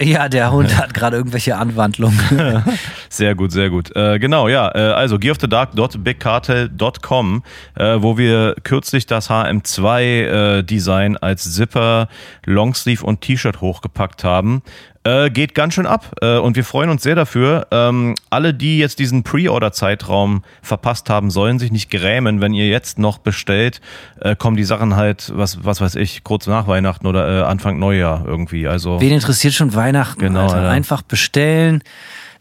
Ja, 0.00 0.28
der 0.28 0.50
Hund 0.50 0.76
hat 0.76 0.92
gerade 0.92 1.16
irgendwelche 1.16 1.56
Anwandlungen. 1.56 2.64
sehr 3.08 3.36
gut, 3.36 3.52
sehr 3.52 3.70
gut. 3.70 3.94
Äh, 3.94 4.18
genau, 4.18 4.48
ja, 4.48 4.74
äh, 4.74 4.92
also 4.92 5.20
gearofthedark.bigcartel.com, 5.20 7.44
äh, 7.76 7.98
wo 8.00 8.18
wir 8.18 8.56
kürzlich 8.64 9.06
das 9.06 9.30
HM2-Design 9.30 11.14
äh, 11.14 11.18
als 11.20 11.54
Zipper, 11.54 12.08
Longsleeve 12.44 13.06
und 13.06 13.20
T-Shirt 13.20 13.60
hochgepackt 13.60 14.24
haben. 14.24 14.62
Äh, 15.06 15.28
geht 15.28 15.54
ganz 15.54 15.74
schön 15.74 15.86
ab 15.86 16.16
äh, 16.22 16.38
und 16.38 16.56
wir 16.56 16.64
freuen 16.64 16.88
uns 16.88 17.02
sehr 17.02 17.14
dafür. 17.14 17.66
Ähm, 17.70 18.14
alle, 18.30 18.54
die 18.54 18.78
jetzt 18.78 18.98
diesen 18.98 19.22
Pre-Order-Zeitraum 19.22 20.42
verpasst 20.62 21.10
haben, 21.10 21.30
sollen 21.30 21.58
sich 21.58 21.70
nicht 21.70 21.90
grämen. 21.90 22.40
Wenn 22.40 22.54
ihr 22.54 22.68
jetzt 22.68 22.98
noch 22.98 23.18
bestellt, 23.18 23.82
äh, 24.20 24.34
kommen 24.34 24.56
die 24.56 24.64
Sachen 24.64 24.96
halt, 24.96 25.30
was, 25.34 25.62
was 25.62 25.82
weiß 25.82 25.96
ich, 25.96 26.24
kurz 26.24 26.46
nach 26.46 26.66
Weihnachten 26.68 27.06
oder 27.06 27.40
äh, 27.40 27.42
Anfang 27.44 27.78
Neujahr 27.78 28.24
irgendwie. 28.26 28.66
Also, 28.66 28.98
Wen 28.98 29.12
interessiert 29.12 29.52
schon 29.52 29.74
Weihnachten? 29.74 30.20
Genau, 30.20 30.48
Alter? 30.48 30.70
Einfach 30.70 31.02
bestellen 31.02 31.82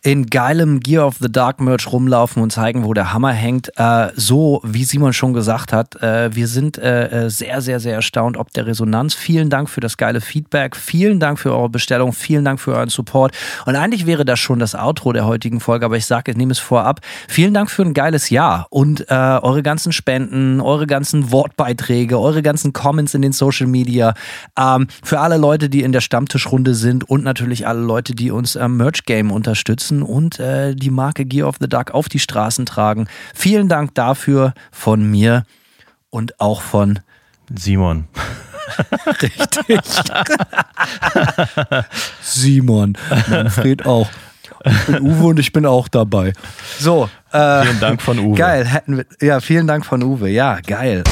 in 0.04 0.26
geilem 0.26 0.82
Gear 0.82 1.08
of 1.08 1.16
the 1.22 1.32
Dark 1.32 1.62
Merch 1.62 1.89
rumlaufen 1.89 2.44
und 2.44 2.52
zeigen, 2.52 2.84
wo 2.84 2.94
der 2.94 3.13
Hammer 3.13 3.32
hängt. 3.32 3.72
Äh, 3.78 4.10
so, 4.18 4.60
wie 4.66 4.84
Simon 4.84 5.13
schon 5.13 5.34
gesagt 5.34 5.72
hat, 5.72 5.96
äh, 6.04 6.36
wir 6.36 6.50
sind 6.50 6.78
äh, 6.78 7.26
äh, 7.26 7.30
sehr, 7.30 7.62
sehr, 7.62 7.80
sehr 7.80 7.96
erstaunt 7.96 8.36
ob 8.36 8.52
der 8.52 8.68
Resonanz. 8.68 9.13
Vielen 9.13 9.50
Dank 9.50 9.70
für 9.70 9.80
das 9.80 9.96
geile 9.96 10.20
Feedback. 10.20 10.76
Vielen 10.76 11.22
Dank 11.22 11.39
für 11.39 11.54
eure 11.54 11.70
Bestellung. 11.70 12.12
Vielen 12.12 12.44
Dank 12.44 12.60
für 12.60 12.76
euren 12.76 12.89
Support. 12.89 13.34
Und 13.66 13.78
eigentlich 13.78 14.06
wäre 14.06 14.26
das 14.26 14.39
schon 14.39 14.60
das 14.60 14.76
Outro 14.76 15.13
der 15.13 15.26
heutigen 15.26 15.62
Folge, 15.62 15.86
aber 15.86 15.96
ich 15.96 16.06
sage, 16.06 16.32
ich 16.32 16.38
nehme 16.38 16.52
es 16.52 16.60
vorab. 16.60 17.00
Vielen 17.30 17.54
Dank 17.54 17.72
für 17.72 17.84
ein 17.84 17.94
geiles 17.94 18.30
Jahr 18.30 18.68
und 18.72 19.10
äh, 19.10 19.13
eure 19.13 19.63
ganzen 19.63 19.94
Spenden, 19.94 20.60
eure 20.60 20.86
ganzen 20.86 21.32
Wortbeiträge, 21.32 22.20
eure 22.20 22.42
ganzen 22.42 22.74
Comments 22.74 23.13
in 23.13 23.22
den 23.22 23.32
Social 23.32 23.68
Media. 23.68 24.16
Ähm, 24.60 24.88
für 25.02 25.22
alle 25.22 25.38
Leute, 25.38 25.70
die 25.70 25.82
in 25.82 25.94
der 25.94 26.02
Stammtischrunde 26.02 26.76
sind 26.76 27.10
und 27.10 27.24
natürlich 27.24 27.68
alle 27.68 27.80
Leute, 27.80 28.13
die 28.13 28.32
uns 28.32 28.58
am 28.58 28.76
Merch 28.76 29.06
Game 29.06 29.32
unterstützen 29.32 29.92
unterstützen 30.01 30.01
und 30.01 30.39
äh, 30.39 30.75
die 30.75 30.89
Marke 30.89 31.25
Gear 31.25 31.47
of 31.47 31.58
the 31.60 31.67
Duck 31.67 31.91
auf 31.91 32.10
die 32.10 32.19
Straßen 32.19 32.65
tragen. 32.65 33.08
Vielen 33.34 33.69
Dank 33.69 33.93
dafür 33.95 34.53
von 34.71 35.03
mir 35.10 35.43
und 36.10 36.39
auch 36.39 36.62
von 36.62 36.99
Simon. 37.53 38.06
Richtig. 39.21 39.82
Simon, 42.21 42.97
Manfred 43.29 43.86
auch. 43.86 44.10
Ich 44.65 44.86
bin 44.86 45.01
Uwe 45.01 45.25
und 45.25 45.39
ich 45.39 45.51
bin 45.51 45.65
auch 45.65 45.89
dabei. 45.89 46.32
So. 46.79 47.10
Äh, 47.32 47.63
vielen 47.63 47.79
Dank 47.82 48.01
von 48.01 48.19
Uwe. 48.19 48.38
Geil. 48.38 48.84
Ja, 49.19 49.41
vielen 49.41 49.67
Dank 49.67 49.86
von 49.86 50.01
Uwe. 50.01 50.29
Ja, 50.29 50.60
geil. 50.62 51.03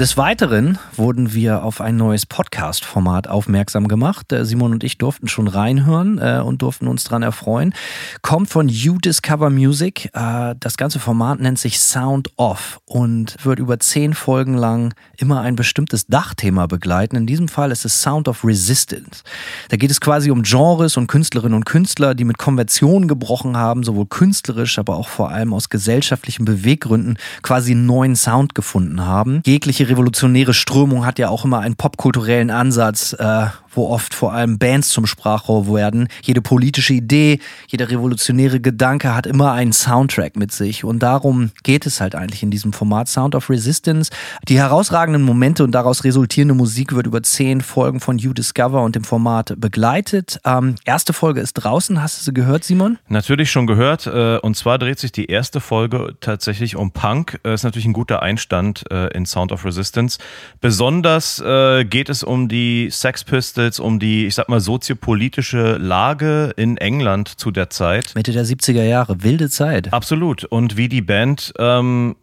Des 0.00 0.16
Weiteren 0.16 0.78
wurden 0.96 1.34
wir 1.34 1.62
auf 1.62 1.82
ein 1.82 1.98
neues 1.98 2.24
Podcast-Format 2.24 3.28
aufmerksam 3.28 3.86
gemacht. 3.86 4.32
Äh, 4.32 4.46
Simon 4.46 4.72
und 4.72 4.82
ich 4.82 4.96
durften 4.96 5.28
schon 5.28 5.46
reinhören 5.46 6.16
äh, 6.16 6.40
und 6.42 6.62
durften 6.62 6.88
uns 6.88 7.04
daran 7.04 7.22
erfreuen. 7.22 7.74
Kommt 8.22 8.48
von 8.48 8.70
You 8.70 8.96
Discover 8.96 9.50
Music. 9.50 10.08
Äh, 10.14 10.54
das 10.58 10.78
ganze 10.78 11.00
Format 11.00 11.40
nennt 11.40 11.58
sich 11.58 11.80
Sound 11.80 12.30
Off 12.36 12.80
und 12.86 13.36
wird 13.44 13.58
über 13.58 13.78
zehn 13.78 14.14
Folgen 14.14 14.54
lang 14.54 14.94
immer 15.18 15.42
ein 15.42 15.54
bestimmtes 15.54 16.06
Dachthema 16.06 16.66
begleiten. 16.66 17.16
In 17.16 17.26
diesem 17.26 17.48
Fall 17.48 17.70
ist 17.70 17.84
es 17.84 18.00
Sound 18.00 18.26
of 18.26 18.42
Resistance. 18.42 19.22
Da 19.68 19.76
geht 19.76 19.90
es 19.90 20.00
quasi 20.00 20.30
um 20.30 20.44
Genres 20.44 20.96
und 20.96 21.08
Künstlerinnen 21.08 21.56
und 21.56 21.66
Künstler, 21.66 22.14
die 22.14 22.24
mit 22.24 22.38
Konventionen 22.38 23.06
gebrochen 23.06 23.58
haben, 23.58 23.82
sowohl 23.82 24.06
künstlerisch, 24.06 24.78
aber 24.78 24.96
auch 24.96 25.08
vor 25.08 25.28
allem 25.28 25.52
aus 25.52 25.68
gesellschaftlichen 25.68 26.46
Beweggründen 26.46 27.18
quasi 27.42 27.72
einen 27.72 27.84
neuen 27.84 28.16
Sound 28.16 28.54
gefunden 28.54 29.04
haben. 29.04 29.42
Jegliche 29.44 29.89
revolutionäre 29.90 30.54
Strömung 30.54 31.04
hat 31.04 31.18
ja 31.18 31.28
auch 31.28 31.44
immer 31.44 31.60
einen 31.60 31.76
popkulturellen 31.76 32.50
Ansatz, 32.50 33.12
äh, 33.18 33.46
wo 33.72 33.88
oft 33.88 34.14
vor 34.14 34.32
allem 34.32 34.58
Bands 34.58 34.88
zum 34.90 35.06
Sprachrohr 35.06 35.72
werden. 35.72 36.08
Jede 36.22 36.42
politische 36.42 36.94
Idee, 36.94 37.38
jeder 37.68 37.90
revolutionäre 37.90 38.60
Gedanke 38.60 39.14
hat 39.14 39.26
immer 39.26 39.52
einen 39.52 39.72
Soundtrack 39.72 40.36
mit 40.36 40.52
sich. 40.52 40.84
Und 40.84 41.00
darum 41.00 41.50
geht 41.62 41.86
es 41.86 42.00
halt 42.00 42.14
eigentlich 42.14 42.42
in 42.42 42.50
diesem 42.50 42.72
Format 42.72 43.08
Sound 43.08 43.34
of 43.34 43.50
Resistance. 43.50 44.10
Die 44.48 44.58
herausragenden 44.58 45.22
Momente 45.22 45.64
und 45.64 45.72
daraus 45.72 46.04
resultierende 46.04 46.54
Musik 46.54 46.94
wird 46.94 47.06
über 47.06 47.22
zehn 47.22 47.60
Folgen 47.60 48.00
von 48.00 48.18
You 48.18 48.32
Discover 48.32 48.82
und 48.82 48.96
dem 48.96 49.04
Format 49.04 49.54
begleitet. 49.58 50.40
Ähm, 50.44 50.74
erste 50.84 51.12
Folge 51.12 51.40
ist 51.40 51.54
draußen. 51.54 52.02
Hast 52.02 52.20
du 52.20 52.24
sie 52.24 52.34
gehört, 52.34 52.64
Simon? 52.64 52.98
Natürlich 53.08 53.50
schon 53.50 53.66
gehört. 53.66 54.06
Äh, 54.06 54.38
und 54.38 54.56
zwar 54.56 54.78
dreht 54.78 54.98
sich 54.98 55.12
die 55.12 55.26
erste 55.26 55.60
Folge 55.60 56.16
tatsächlich 56.20 56.76
um 56.76 56.90
Punk. 56.90 57.40
Äh, 57.44 57.54
ist 57.54 57.64
natürlich 57.64 57.86
ein 57.86 57.92
guter 57.92 58.22
Einstand 58.22 58.84
äh, 58.90 59.08
in 59.08 59.26
Sound 59.26 59.52
of 59.52 59.64
Resistance. 59.64 60.18
Besonders 60.60 61.42
geht 61.90 62.08
es 62.08 62.22
um 62.22 62.48
die 62.48 62.88
Sex 62.90 63.24
Pistols, 63.24 63.59
um 63.80 63.98
die, 63.98 64.26
ich 64.26 64.34
sag 64.34 64.48
mal, 64.48 64.60
soziopolitische 64.60 65.76
Lage 65.76 66.52
in 66.56 66.76
England 66.76 67.28
zu 67.28 67.50
der 67.50 67.70
Zeit. 67.70 68.12
Mitte 68.14 68.32
der 68.32 68.44
70er 68.44 68.84
Jahre, 68.84 69.22
wilde 69.22 69.50
Zeit. 69.50 69.92
Absolut. 69.92 70.44
Und 70.44 70.76
wie 70.76 70.88
die 70.88 71.02
Band 71.02 71.52
ähm, 71.58 72.16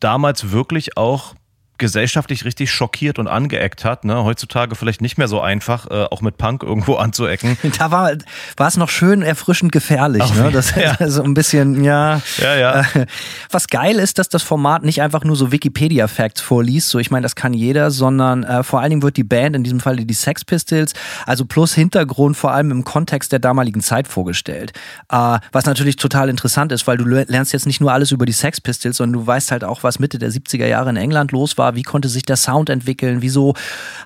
damals 0.00 0.50
wirklich 0.50 0.96
auch 0.96 1.34
gesellschaftlich 1.80 2.44
richtig 2.44 2.70
schockiert 2.70 3.18
und 3.18 3.26
angeeckt 3.26 3.84
hat. 3.84 4.04
Ne? 4.04 4.22
Heutzutage 4.22 4.76
vielleicht 4.76 5.00
nicht 5.00 5.18
mehr 5.18 5.26
so 5.26 5.40
einfach, 5.40 5.90
äh, 5.90 6.04
auch 6.04 6.20
mit 6.20 6.38
Punk 6.38 6.62
irgendwo 6.62 6.94
anzuecken. 6.96 7.58
Da 7.80 7.90
war, 7.90 8.12
war 8.58 8.68
es 8.68 8.76
noch 8.76 8.90
schön 8.90 9.22
erfrischend 9.22 9.72
gefährlich. 9.72 10.22
Ach, 10.22 10.34
ne? 10.34 10.50
Das 10.52 10.74
ja. 10.74 11.08
so 11.08 11.22
ein 11.22 11.32
bisschen, 11.32 11.82
ja. 11.82 12.20
ja, 12.36 12.56
ja. 12.56 12.80
Äh, 12.80 13.06
was 13.50 13.68
geil 13.68 13.96
ist, 13.96 14.18
dass 14.18 14.28
das 14.28 14.42
Format 14.42 14.82
nicht 14.82 15.00
einfach 15.00 15.24
nur 15.24 15.34
so 15.34 15.50
Wikipedia-Facts 15.50 16.42
vorliest. 16.42 16.90
So, 16.90 16.98
ich 16.98 17.10
meine, 17.10 17.22
das 17.22 17.36
kann 17.36 17.54
jeder, 17.54 17.90
sondern 17.90 18.44
äh, 18.44 18.62
vor 18.62 18.80
allen 18.80 18.90
Dingen 18.90 19.02
wird 19.02 19.16
die 19.16 19.24
Band, 19.24 19.56
in 19.56 19.64
diesem 19.64 19.80
Fall 19.80 19.96
die 19.96 20.12
Sex 20.12 20.44
Pistols, 20.44 20.92
also 21.24 21.46
plus 21.46 21.72
Hintergrund 21.72 22.36
vor 22.36 22.52
allem 22.52 22.70
im 22.70 22.84
Kontext 22.84 23.32
der 23.32 23.38
damaligen 23.38 23.80
Zeit 23.80 24.06
vorgestellt. 24.06 24.72
Äh, 25.10 25.38
was 25.52 25.64
natürlich 25.64 25.96
total 25.96 26.28
interessant 26.28 26.70
ist, 26.72 26.86
weil 26.86 26.98
du 26.98 27.04
lernst 27.06 27.54
jetzt 27.54 27.66
nicht 27.66 27.80
nur 27.80 27.92
alles 27.92 28.10
über 28.10 28.26
die 28.26 28.32
Sex 28.32 28.60
Pistols, 28.60 28.98
sondern 28.98 29.20
du 29.20 29.26
weißt 29.26 29.52
halt 29.52 29.64
auch, 29.64 29.82
was 29.82 29.98
Mitte 29.98 30.18
der 30.18 30.30
70er 30.30 30.66
Jahre 30.66 30.90
in 30.90 30.96
England 30.96 31.32
los 31.32 31.56
war 31.56 31.69
wie 31.74 31.82
konnte 31.82 32.08
sich 32.08 32.24
der 32.24 32.36
Sound 32.36 32.70
entwickeln? 32.70 33.22
Wieso 33.22 33.54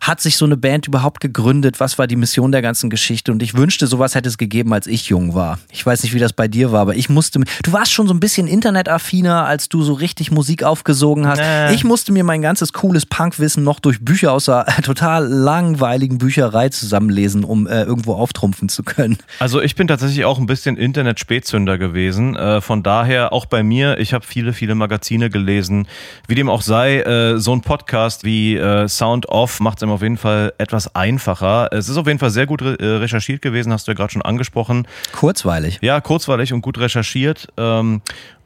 hat 0.00 0.20
sich 0.20 0.36
so 0.36 0.44
eine 0.44 0.56
Band 0.56 0.86
überhaupt 0.86 1.20
gegründet? 1.20 1.80
Was 1.80 1.98
war 1.98 2.06
die 2.06 2.16
Mission 2.16 2.52
der 2.52 2.62
ganzen 2.62 2.90
Geschichte? 2.90 3.32
Und 3.32 3.42
ich 3.42 3.54
wünschte, 3.54 3.86
sowas 3.86 4.14
hätte 4.14 4.28
es 4.28 4.38
gegeben, 4.38 4.72
als 4.72 4.86
ich 4.86 5.08
jung 5.08 5.34
war. 5.34 5.58
Ich 5.70 5.84
weiß 5.84 6.02
nicht, 6.02 6.14
wie 6.14 6.18
das 6.18 6.32
bei 6.32 6.48
dir 6.48 6.72
war, 6.72 6.82
aber 6.82 6.96
ich 6.96 7.08
musste. 7.08 7.40
Du 7.62 7.72
warst 7.72 7.92
schon 7.92 8.06
so 8.06 8.14
ein 8.14 8.20
bisschen 8.20 8.46
internetaffiner, 8.46 9.46
als 9.46 9.68
du 9.68 9.82
so 9.82 9.94
richtig 9.94 10.30
Musik 10.30 10.62
aufgesogen 10.62 11.26
hast. 11.26 11.38
Nee. 11.38 11.74
Ich 11.74 11.84
musste 11.84 12.12
mir 12.12 12.24
mein 12.24 12.42
ganzes 12.42 12.72
cooles 12.72 13.06
Punkwissen 13.06 13.64
noch 13.64 13.80
durch 13.80 14.04
Bücher 14.04 14.32
aus 14.32 14.48
einer 14.48 14.66
total 14.82 15.26
langweiligen 15.26 16.18
Bücherei 16.18 16.68
zusammenlesen, 16.68 17.44
um 17.44 17.66
äh, 17.66 17.82
irgendwo 17.82 18.14
auftrumpfen 18.14 18.68
zu 18.68 18.82
können. 18.82 19.18
Also 19.38 19.60
ich 19.60 19.74
bin 19.74 19.88
tatsächlich 19.88 20.24
auch 20.24 20.38
ein 20.38 20.46
bisschen 20.46 20.76
Internet-Spätzünder 20.76 21.78
gewesen. 21.78 22.36
Äh, 22.36 22.60
von 22.60 22.82
daher 22.82 23.32
auch 23.32 23.46
bei 23.46 23.62
mir, 23.62 23.98
ich 23.98 24.12
habe 24.12 24.26
viele, 24.26 24.52
viele 24.52 24.74
Magazine 24.74 25.30
gelesen. 25.30 25.88
Wie 26.28 26.34
dem 26.34 26.48
auch 26.48 26.62
sei, 26.62 27.00
äh, 27.00 27.38
so 27.38 27.52
ein 27.54 27.62
Podcast 27.62 28.24
wie 28.24 28.56
äh, 28.56 28.88
Sound 28.88 29.28
Off 29.28 29.60
macht 29.60 29.78
es 29.78 29.82
ihm 29.82 29.90
auf 29.90 30.02
jeden 30.02 30.16
Fall 30.16 30.52
etwas 30.58 30.94
einfacher. 30.94 31.68
Es 31.72 31.88
ist 31.88 31.96
auf 31.96 32.06
jeden 32.06 32.18
Fall 32.18 32.30
sehr 32.30 32.46
gut 32.46 32.62
re 32.62 32.76
äh, 32.78 32.96
recherchiert 32.96 33.40
gewesen, 33.42 33.72
hast 33.72 33.86
du 33.86 33.92
ja 33.92 33.96
gerade 33.96 34.12
schon 34.12 34.22
angesprochen. 34.22 34.86
Kurzweilig. 35.12 35.78
Ja, 35.80 36.00
kurzweilig 36.00 36.52
und 36.52 36.60
gut 36.60 36.78
recherchiert. 36.78 37.48
Ähm, 37.56 38.02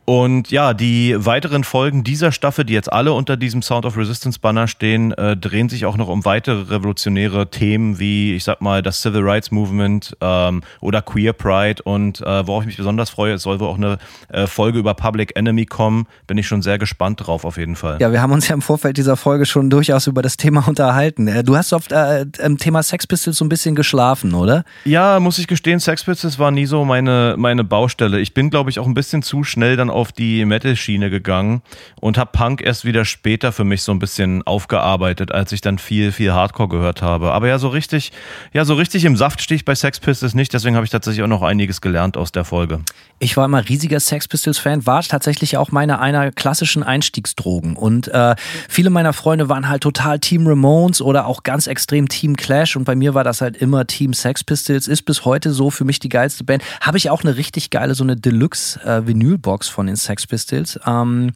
und 0.08 0.50
ja, 0.50 0.72
die 0.72 1.14
weiteren 1.18 1.64
Folgen 1.64 2.02
dieser 2.02 2.32
Staffel, 2.32 2.64
die 2.64 2.72
jetzt 2.72 2.90
alle 2.90 3.12
unter 3.12 3.36
diesem 3.36 3.60
Sound 3.60 3.84
of 3.84 3.98
Resistance 3.98 4.38
Banner 4.40 4.66
stehen, 4.66 5.12
äh, 5.12 5.36
drehen 5.36 5.68
sich 5.68 5.84
auch 5.84 5.98
noch 5.98 6.08
um 6.08 6.24
weitere 6.24 6.62
revolutionäre 6.72 7.50
Themen 7.50 7.98
wie, 7.98 8.34
ich 8.34 8.42
sag 8.42 8.62
mal, 8.62 8.80
das 8.80 9.02
Civil 9.02 9.20
Rights 9.20 9.50
Movement 9.50 10.16
ähm, 10.22 10.62
oder 10.80 11.02
Queer 11.02 11.34
Pride. 11.34 11.82
Und 11.82 12.22
äh, 12.22 12.46
worauf 12.46 12.62
ich 12.62 12.68
mich 12.68 12.78
besonders 12.78 13.10
freue, 13.10 13.34
es 13.34 13.42
soll 13.42 13.60
wohl 13.60 13.68
auch 13.68 13.76
eine 13.76 13.98
äh, 14.30 14.46
Folge 14.46 14.78
über 14.78 14.94
Public 14.94 15.36
Enemy 15.36 15.66
kommen. 15.66 16.06
Bin 16.26 16.38
ich 16.38 16.46
schon 16.46 16.62
sehr 16.62 16.78
gespannt 16.78 17.26
drauf, 17.26 17.44
auf 17.44 17.58
jeden 17.58 17.76
Fall. 17.76 17.98
Ja, 18.00 18.10
wir 18.10 18.22
haben 18.22 18.32
uns 18.32 18.48
ja 18.48 18.54
im 18.54 18.62
Vorfeld 18.62 18.96
dieser 18.96 19.18
Folge 19.18 19.44
schon 19.44 19.68
durchaus 19.68 20.06
über 20.06 20.22
das 20.22 20.38
Thema 20.38 20.64
unterhalten. 20.66 21.28
Äh, 21.28 21.44
du 21.44 21.54
hast 21.54 21.74
oft 21.74 21.92
äh, 21.92 22.24
im 22.42 22.56
Thema 22.56 22.82
Sex 22.82 23.06
Pistols 23.06 23.36
so 23.36 23.44
ein 23.44 23.50
bisschen 23.50 23.74
geschlafen, 23.74 24.32
oder? 24.32 24.64
Ja, 24.86 25.20
muss 25.20 25.38
ich 25.38 25.48
gestehen, 25.48 25.80
Sex 25.80 26.04
Pistols 26.04 26.38
war 26.38 26.50
nie 26.50 26.64
so 26.64 26.86
meine, 26.86 27.34
meine 27.36 27.62
Baustelle. 27.62 28.20
Ich 28.20 28.32
bin, 28.32 28.48
glaube 28.48 28.70
ich, 28.70 28.78
auch 28.78 28.86
ein 28.86 28.94
bisschen 28.94 29.22
zu 29.22 29.44
schnell 29.44 29.76
dann 29.76 29.90
auf 29.90 29.97
die 30.12 30.44
Metal-Schiene 30.44 31.10
gegangen 31.10 31.62
und 32.00 32.16
habe 32.16 32.30
Punk 32.32 32.62
erst 32.62 32.84
wieder 32.84 33.04
später 33.04 33.50
für 33.50 33.64
mich 33.64 33.82
so 33.82 33.90
ein 33.90 33.98
bisschen 33.98 34.46
aufgearbeitet, 34.46 35.32
als 35.32 35.50
ich 35.50 35.60
dann 35.60 35.78
viel, 35.78 36.12
viel 36.12 36.32
Hardcore 36.32 36.68
gehört 36.68 37.02
habe. 37.02 37.32
Aber 37.32 37.48
ja, 37.48 37.58
so 37.58 37.68
richtig, 37.68 38.12
ja, 38.52 38.64
so 38.64 38.74
richtig 38.74 39.04
im 39.04 39.16
Saft 39.16 39.42
stehe 39.42 39.56
ich 39.56 39.64
bei 39.64 39.74
Sex 39.74 39.98
Pistols 39.98 40.34
nicht, 40.34 40.54
deswegen 40.54 40.76
habe 40.76 40.84
ich 40.84 40.90
tatsächlich 40.90 41.24
auch 41.24 41.28
noch 41.28 41.42
einiges 41.42 41.80
gelernt 41.80 42.16
aus 42.16 42.30
der 42.30 42.44
Folge. 42.44 42.80
Ich 43.18 43.36
war 43.36 43.46
immer 43.46 43.68
riesiger 43.68 43.98
Sex 43.98 44.28
Pistols-Fan, 44.28 44.86
war 44.86 45.02
tatsächlich 45.02 45.56
auch 45.56 45.72
meine 45.72 45.98
einer 45.98 46.30
klassischen 46.30 46.82
Einstiegsdrogen. 46.82 47.74
Und 47.74 48.08
äh, 48.08 48.36
viele 48.68 48.90
meiner 48.90 49.12
Freunde 49.12 49.48
waren 49.48 49.68
halt 49.68 49.82
total 49.82 50.20
Team 50.20 50.46
Ramones 50.46 51.00
oder 51.00 51.26
auch 51.26 51.42
ganz 51.42 51.66
extrem 51.66 52.08
Team 52.08 52.36
Clash. 52.36 52.76
Und 52.76 52.84
bei 52.84 52.94
mir 52.94 53.14
war 53.14 53.24
das 53.24 53.40
halt 53.40 53.56
immer 53.56 53.86
Team 53.86 54.12
Sex 54.12 54.44
Pistols. 54.44 54.86
Ist 54.86 55.02
bis 55.02 55.24
heute 55.24 55.50
so 55.50 55.70
für 55.70 55.84
mich 55.84 55.98
die 55.98 56.08
geilste 56.08 56.44
Band. 56.44 56.62
Habe 56.80 56.96
ich 56.96 57.10
auch 57.10 57.24
eine 57.24 57.36
richtig 57.36 57.70
geile, 57.70 57.94
so 57.94 58.04
eine 58.04 58.16
Deluxe-Vinylbox 58.16 59.68
äh, 59.68 59.72
von 59.72 59.87
den 59.88 59.96
Sex 59.96 60.26
Pistols. 60.26 60.78
Ähm, 60.86 61.32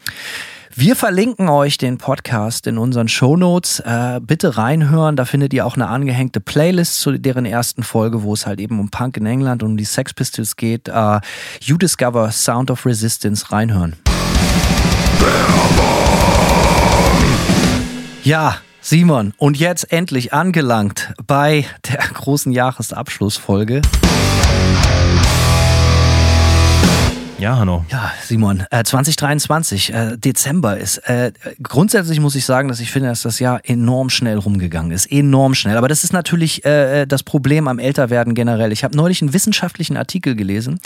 wir 0.75 0.97
verlinken 0.97 1.51
euch 1.51 1.77
den 1.77 1.99
Podcast 1.99 2.67
in 2.67 2.79
unseren 2.79 3.07
Show 3.07 3.37
Notes. 3.37 3.81
Äh, 3.81 4.21
bitte 4.23 4.57
reinhören. 4.57 5.17
Da 5.17 5.27
findet 5.27 5.53
ihr 5.53 5.67
auch 5.67 5.75
eine 5.75 5.89
angehängte 5.89 6.41
Playlist 6.41 7.01
zu 7.01 7.19
deren 7.19 7.45
ersten 7.45 7.83
Folge, 7.83 8.23
wo 8.23 8.33
es 8.33 8.47
halt 8.47 8.59
eben 8.59 8.81
um 8.81 8.89
Punk 8.89 9.19
in 9.19 9.27
England 9.27 9.63
und 9.63 9.73
um 9.73 9.77
die 9.77 9.85
Sex 9.85 10.15
Pistols 10.15 10.57
geht. 10.57 10.89
Äh, 10.89 11.21
you 11.61 11.77
Discover 11.77 12.31
Sound 12.33 12.71
of 12.71 12.87
Resistance. 12.87 13.53
Reinhören. 13.53 13.97
Ja, 18.25 18.57
Simon, 18.81 19.35
und 19.37 19.59
jetzt 19.59 19.93
endlich 19.93 20.33
angelangt 20.33 21.13
bei 21.27 21.67
der 21.89 21.99
großen 21.99 22.51
Jahresabschlussfolge. 22.51 23.83
Ja, 27.43 27.59
Hanno. 27.59 27.85
Ja, 27.89 28.13
Simon, 28.23 28.63
äh, 28.71 28.85
2023, 28.85 29.93
äh, 29.93 30.17
Dezember 30.17 30.79
ist. 30.79 30.99
Äh, 30.99 31.33
grundsätzlich 31.61 32.21
muss 32.21 32.37
ich 32.37 32.45
sagen, 32.45 32.69
dass 32.69 32.79
ich 32.79 32.93
finde, 32.93 33.09
dass 33.09 33.23
das 33.23 33.41
Jahr 33.41 33.63
enorm 33.65 34.11
schnell 34.11 34.39
rumgegangen 34.39 34.93
ist. 34.93 35.11
Enorm 35.11 35.57
schnell. 35.57 35.77
Aber 35.77 35.89
das 35.89 36.05
ist 36.05 36.13
natürlich 36.13 36.65
äh, 36.65 37.05
das 37.05 37.25
Problem 37.25 37.67
am 37.67 37.81
Älterwerden 37.81 38.37
generell. 38.37 38.71
Ich 38.71 38.85
habe 38.85 38.97
neulich 38.97 39.23
einen 39.23 39.33
wissenschaftlichen 39.33 39.97
Artikel 39.97 40.37
gelesen 40.37 40.79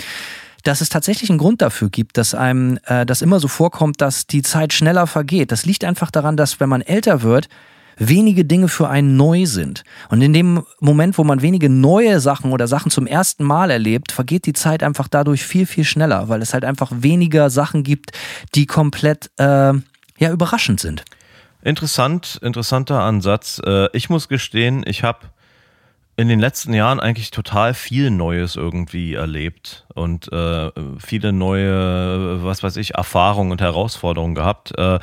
dass 0.64 0.80
es 0.80 0.88
tatsächlich 0.88 1.30
einen 1.30 1.38
Grund 1.38 1.62
dafür 1.62 1.90
gibt, 1.90 2.18
dass 2.18 2.34
einem 2.34 2.80
äh, 2.86 3.06
das 3.06 3.22
immer 3.22 3.38
so 3.38 3.46
vorkommt, 3.46 4.00
dass 4.00 4.26
die 4.26 4.42
Zeit 4.42 4.72
schneller 4.72 5.06
vergeht. 5.06 5.52
Das 5.52 5.64
liegt 5.64 5.84
einfach 5.84 6.10
daran, 6.10 6.36
dass 6.36 6.58
wenn 6.58 6.68
man 6.68 6.82
älter 6.82 7.22
wird, 7.22 7.48
wenige 7.96 8.44
Dinge 8.44 8.68
für 8.68 8.88
einen 8.88 9.16
neu 9.16 9.46
sind. 9.46 9.84
Und 10.08 10.22
in 10.22 10.32
dem 10.32 10.64
Moment, 10.80 11.18
wo 11.18 11.24
man 11.24 11.42
wenige 11.42 11.68
neue 11.68 12.20
Sachen 12.20 12.52
oder 12.52 12.68
Sachen 12.68 12.90
zum 12.90 13.06
ersten 13.06 13.44
Mal 13.44 13.70
erlebt, 13.70 14.12
vergeht 14.12 14.46
die 14.46 14.52
Zeit 14.52 14.82
einfach 14.82 15.08
dadurch 15.08 15.44
viel, 15.44 15.66
viel 15.66 15.84
schneller, 15.84 16.28
weil 16.28 16.42
es 16.42 16.54
halt 16.54 16.64
einfach 16.64 16.90
weniger 16.94 17.50
Sachen 17.50 17.82
gibt, 17.82 18.12
die 18.54 18.66
komplett 18.66 19.30
äh, 19.38 19.72
ja, 20.18 20.30
überraschend 20.30 20.80
sind. 20.80 21.04
Interessant, 21.62 22.38
interessanter 22.42 23.00
Ansatz. 23.00 23.60
Äh, 23.64 23.88
ich 23.92 24.08
muss 24.08 24.28
gestehen, 24.28 24.84
ich 24.86 25.02
habe 25.02 25.20
in 26.16 26.28
den 26.28 26.40
letzten 26.40 26.72
Jahren 26.72 26.98
eigentlich 26.98 27.30
total 27.30 27.74
viel 27.74 28.10
Neues 28.10 28.56
irgendwie 28.56 29.14
erlebt 29.14 29.84
und 29.94 30.32
äh, 30.32 30.70
viele 30.98 31.32
neue, 31.32 32.42
was 32.42 32.62
weiß 32.62 32.76
ich, 32.78 32.94
Erfahrungen 32.94 33.52
und 33.52 33.60
Herausforderungen 33.60 34.34
gehabt. 34.34 34.76
Äh, 34.78 34.98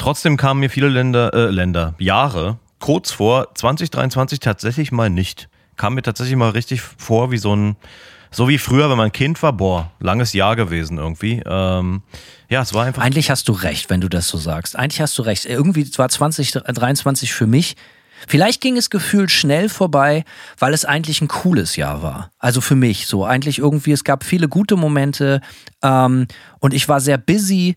Trotzdem 0.00 0.38
kamen 0.38 0.60
mir 0.60 0.70
viele 0.70 0.88
Länder, 0.88 1.34
äh, 1.34 1.50
Länder, 1.50 1.94
Jahre 1.98 2.58
kurz 2.78 3.10
vor 3.10 3.54
2023 3.54 4.40
tatsächlich 4.40 4.92
mal 4.92 5.10
nicht. 5.10 5.50
Kam 5.76 5.94
mir 5.94 6.00
tatsächlich 6.00 6.36
mal 6.36 6.48
richtig 6.48 6.80
vor 6.80 7.30
wie 7.30 7.36
so 7.36 7.54
ein, 7.54 7.76
so 8.30 8.48
wie 8.48 8.56
früher, 8.56 8.88
wenn 8.88 8.96
man 8.96 9.12
Kind 9.12 9.42
war, 9.42 9.52
boah, 9.52 9.92
langes 10.00 10.32
Jahr 10.32 10.56
gewesen 10.56 10.96
irgendwie. 10.96 11.42
Ähm, 11.44 12.00
ja, 12.48 12.62
es 12.62 12.72
war 12.72 12.86
einfach. 12.86 13.02
Eigentlich 13.02 13.30
hast 13.30 13.46
du 13.48 13.52
recht, 13.52 13.90
wenn 13.90 14.00
du 14.00 14.08
das 14.08 14.26
so 14.28 14.38
sagst. 14.38 14.74
Eigentlich 14.74 15.02
hast 15.02 15.18
du 15.18 15.22
recht. 15.22 15.44
Irgendwie 15.44 15.86
war 15.98 16.08
2023 16.08 17.34
für 17.34 17.46
mich 17.46 17.76
Vielleicht 18.28 18.60
ging 18.60 18.76
es 18.76 18.90
gefühlt 18.90 19.30
schnell 19.30 19.68
vorbei, 19.68 20.24
weil 20.58 20.74
es 20.74 20.84
eigentlich 20.84 21.20
ein 21.20 21.28
cooles 21.28 21.76
Jahr 21.76 22.02
war. 22.02 22.30
Also 22.38 22.60
für 22.60 22.74
mich 22.74 23.06
so. 23.06 23.24
Eigentlich 23.24 23.58
irgendwie, 23.58 23.92
es 23.92 24.04
gab 24.04 24.24
viele 24.24 24.48
gute 24.48 24.76
Momente 24.76 25.40
ähm, 25.82 26.26
und 26.58 26.74
ich 26.74 26.88
war 26.88 27.00
sehr 27.00 27.18
busy 27.18 27.76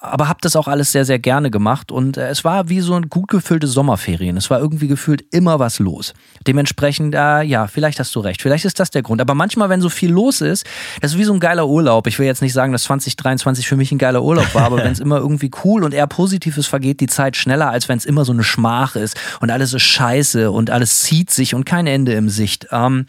aber 0.00 0.28
habe 0.28 0.38
das 0.42 0.56
auch 0.56 0.68
alles 0.68 0.92
sehr, 0.92 1.04
sehr 1.04 1.18
gerne 1.18 1.50
gemacht 1.50 1.90
und 1.90 2.16
äh, 2.16 2.28
es 2.28 2.44
war 2.44 2.68
wie 2.68 2.80
so 2.80 2.94
ein 2.94 3.08
gut 3.08 3.28
gefüllte 3.28 3.66
Sommerferien. 3.66 4.36
Es 4.36 4.50
war 4.50 4.60
irgendwie 4.60 4.88
gefühlt 4.88 5.24
immer 5.30 5.58
was 5.58 5.78
los. 5.78 6.14
Dementsprechend, 6.46 7.14
äh, 7.14 7.42
ja, 7.42 7.66
vielleicht 7.66 7.98
hast 7.98 8.14
du 8.14 8.20
recht. 8.20 8.42
Vielleicht 8.42 8.64
ist 8.64 8.78
das 8.78 8.90
der 8.90 9.02
Grund. 9.02 9.20
Aber 9.20 9.34
manchmal, 9.34 9.68
wenn 9.68 9.80
so 9.80 9.88
viel 9.88 10.10
los 10.10 10.40
ist, 10.40 10.66
das 11.00 11.12
ist 11.12 11.18
wie 11.18 11.24
so 11.24 11.32
ein 11.32 11.40
geiler 11.40 11.66
Urlaub. 11.66 12.06
Ich 12.06 12.18
will 12.18 12.26
jetzt 12.26 12.42
nicht 12.42 12.52
sagen, 12.52 12.72
dass 12.72 12.84
2023 12.84 13.66
für 13.66 13.76
mich 13.76 13.92
ein 13.92 13.98
geiler 13.98 14.22
Urlaub 14.22 14.54
war, 14.54 14.64
aber 14.64 14.76
wenn 14.84 14.92
es 14.92 15.00
immer 15.00 15.18
irgendwie 15.18 15.50
cool 15.64 15.84
und 15.84 15.92
eher 15.92 16.06
positiv 16.06 16.56
ist, 16.56 16.66
vergeht 16.66 17.00
die 17.00 17.08
Zeit 17.08 17.36
schneller, 17.36 17.70
als 17.70 17.88
wenn 17.88 17.98
es 17.98 18.04
immer 18.04 18.24
so 18.24 18.32
eine 18.32 18.44
Schmach 18.44 18.96
ist 18.96 19.16
und 19.40 19.50
alles 19.50 19.72
ist 19.72 19.82
scheiße 19.82 20.50
und 20.50 20.70
alles 20.70 21.02
zieht 21.02 21.30
sich 21.30 21.54
und 21.54 21.64
kein 21.64 21.86
Ende 21.86 22.12
im 22.14 22.28
Sicht. 22.28 22.68
Ähm, 22.70 23.06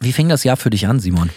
wie 0.00 0.12
fing 0.12 0.28
das 0.28 0.44
Jahr 0.44 0.56
für 0.56 0.70
dich 0.70 0.86
an, 0.86 1.00
Simon? 1.00 1.30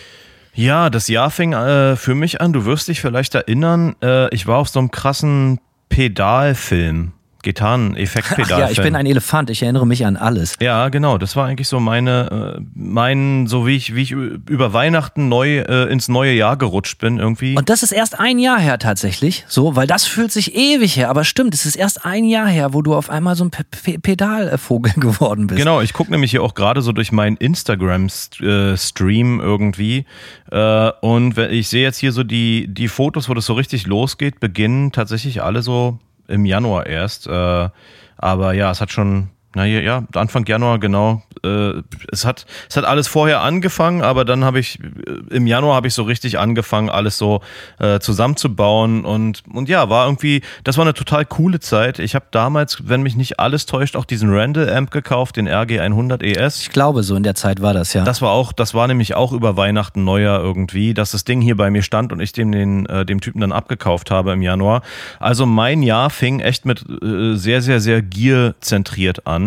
Ja, 0.57 0.89
das 0.89 1.07
Jahr 1.07 1.29
fing 1.29 1.53
äh, 1.53 1.95
für 1.95 2.15
mich 2.15 2.41
an. 2.41 2.51
Du 2.51 2.65
wirst 2.65 2.87
dich 2.87 2.99
vielleicht 2.99 3.35
erinnern, 3.35 3.95
äh, 4.01 4.33
ich 4.33 4.47
war 4.47 4.57
auf 4.57 4.69
so 4.69 4.79
einem 4.79 4.89
krassen 4.89 5.59
Pedalfilm. 5.87 7.13
Gitarren-Effektpedal. 7.43 8.60
Ja, 8.60 8.69
ich 8.69 8.82
bin 8.82 8.95
ein 8.95 9.06
Elefant, 9.06 9.50
ich 9.50 9.63
erinnere 9.63 9.88
mich 9.88 10.06
an 10.06 10.17
alles. 10.17 10.56
Ja, 10.60 10.89
genau, 10.89 11.17
das 11.17 11.36
war 11.36 11.47
eigentlich 11.47 11.67
so 11.67 11.80
meine, 11.80 12.58
äh, 12.58 12.62
mein, 12.73 13.47
so 13.47 13.65
wie 13.65 13.76
ich, 13.76 13.95
wie 13.95 14.02
ich 14.02 14.12
über 14.12 14.73
Weihnachten 14.73 15.30
neu 15.30 15.60
äh, 15.60 15.91
ins 15.91 16.08
neue 16.08 16.34
Jahr 16.34 16.58
gerutscht 16.58 17.00
bin 17.00 17.19
irgendwie. 17.19 17.56
Und 17.56 17.69
das 17.69 17.84
ist 17.84 17.91
erst 17.91 18.19
ein 18.19 18.39
Jahr 18.39 18.60
her 18.60 18.80
tatsächlich, 18.80 19.45
so, 19.47 19.76
weil 19.76 19.88
das 19.88 20.06
fühlt 20.06 20.32
sich 20.32 20.56
ewig 20.56 20.97
her, 20.97 21.10
aber 21.10 21.23
stimmt, 21.23 21.54
es 21.54 21.65
ist 21.65 21.76
erst 21.76 22.06
ein 22.06 22.26
Jahr 22.26 22.47
her, 22.47 22.73
wo 22.73 22.82
du 22.82 22.95
auf 22.95 23.10
einmal 23.10 23.36
so 23.36 23.45
ein 23.45 23.52
P 23.52 23.97
Pedalvogel 23.97 24.93
geworden 24.97 25.47
bist. 25.47 25.58
Genau, 25.58 25.82
ich 25.82 25.93
gucke 25.93 26.12
nämlich 26.12 26.32
hier 26.32 26.43
auch 26.43 26.54
gerade 26.54 26.82
so 26.82 26.91
durch 26.91 27.12
meinen 27.12 27.38
Instagram-Stream 27.38 29.39
irgendwie 29.39 30.06
äh, 30.52 30.91
und 31.02 31.38
ich 31.38 31.69
sehe 31.69 31.84
jetzt 31.84 31.97
hier 31.97 32.12
so 32.12 32.23
die, 32.23 32.67
die 32.67 32.88
Fotos, 32.88 33.30
wo 33.30 33.34
das 33.34 33.45
so 33.45 33.54
richtig 33.54 33.88
losgeht, 33.88 34.39
beginnen 34.39 34.91
tatsächlich 34.91 35.43
alle 35.43 35.62
so 35.62 36.00
im 36.27 36.45
Januar 36.45 36.85
erst. 36.85 37.27
Äh, 37.27 37.69
aber 38.17 38.53
ja, 38.53 38.71
es 38.71 38.81
hat 38.81 38.91
schon, 38.91 39.29
naja, 39.55 39.79
ja, 39.79 40.03
Anfang 40.13 40.45
Januar 40.45 40.79
genau 40.79 41.23
äh, 41.43 41.83
es, 42.12 42.25
hat, 42.25 42.45
es 42.69 42.77
hat 42.77 42.86
alles 42.86 43.07
vorher 43.07 43.41
angefangen, 43.41 44.01
aber 44.01 44.25
dann 44.25 44.43
habe 44.43 44.60
ich, 44.60 44.79
äh, 44.79 45.36
im 45.36 45.47
Januar 45.47 45.75
habe 45.75 45.88
ich 45.88 45.93
so 45.93 46.03
richtig 46.03 46.39
angefangen, 46.39 46.89
alles 46.89 47.17
so 47.17 47.41
äh, 47.79 47.99
zusammenzubauen 47.99 49.05
und, 49.05 49.43
und 49.51 49.69
ja, 49.69 49.89
war 49.89 50.05
irgendwie, 50.05 50.41
das 50.63 50.77
war 50.77 50.86
eine 50.86 50.93
total 50.93 51.25
coole 51.25 51.60
Zeit. 51.60 51.99
Ich 51.99 52.15
habe 52.15 52.25
damals, 52.31 52.88
wenn 52.88 53.01
mich 53.01 53.15
nicht 53.15 53.39
alles 53.39 53.65
täuscht, 53.65 53.95
auch 53.95 54.05
diesen 54.05 54.33
Randall 54.33 54.73
Amp 54.73 54.91
gekauft, 54.91 55.38
den 55.38 55.47
RG 55.47 55.79
100 55.79 56.23
ES. 56.23 56.62
Ich 56.62 56.69
glaube, 56.69 57.03
so 57.03 57.15
in 57.15 57.23
der 57.23 57.36
Zeit 57.36 57.62
war 57.62 57.73
das, 57.73 57.93
ja. 57.93 58.03
Das 58.03 58.21
war 58.21 58.31
auch, 58.31 58.53
das 58.53 58.73
war 58.73 58.88
nämlich 58.88 59.15
auch 59.15 59.31
über 59.31 59.57
Weihnachten, 59.57 60.03
Neujahr 60.03 60.41
irgendwie, 60.41 60.93
dass 60.93 61.12
das 61.12 61.23
Ding 61.23 61.41
hier 61.41 61.57
bei 61.57 61.69
mir 61.69 61.81
stand 61.81 62.12
und 62.12 62.19
ich 62.19 62.31
dem, 62.31 62.51
den, 62.51 62.86
äh, 62.88 63.05
dem 63.05 63.21
Typen 63.21 63.41
dann 63.41 63.51
abgekauft 63.51 64.12
habe 64.12 64.33
im 64.33 64.41
Januar. 64.41 64.81
Also 65.19 65.45
mein 65.45 65.81
Jahr 65.81 66.10
fing 66.10 66.39
echt 66.39 66.65
mit 66.65 66.86
äh, 66.89 67.36
sehr, 67.36 67.62
sehr, 67.62 67.79
sehr 67.79 68.01
Gear-zentriert 68.01 69.27
an. 69.27 69.46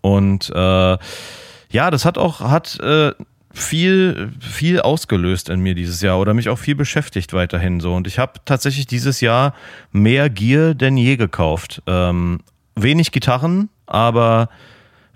Und 0.00 0.50
äh, 0.54 0.98
ja, 1.70 1.90
das 1.90 2.04
hat 2.04 2.18
auch, 2.18 2.40
hat 2.40 2.78
äh, 2.80 3.12
viel, 3.52 4.32
viel 4.40 4.80
ausgelöst 4.80 5.48
in 5.48 5.60
mir 5.60 5.74
dieses 5.74 6.00
Jahr 6.00 6.18
oder 6.18 6.34
mich 6.34 6.48
auch 6.48 6.58
viel 6.58 6.74
beschäftigt 6.74 7.32
weiterhin 7.32 7.80
so. 7.80 7.94
Und 7.94 8.06
ich 8.06 8.18
habe 8.18 8.34
tatsächlich 8.44 8.86
dieses 8.86 9.20
Jahr 9.20 9.54
mehr 9.90 10.30
Gear 10.30 10.74
denn 10.74 10.96
je 10.96 11.16
gekauft. 11.16 11.82
Ähm, 11.86 12.40
wenig 12.74 13.12
Gitarren, 13.12 13.68
aber 13.86 14.48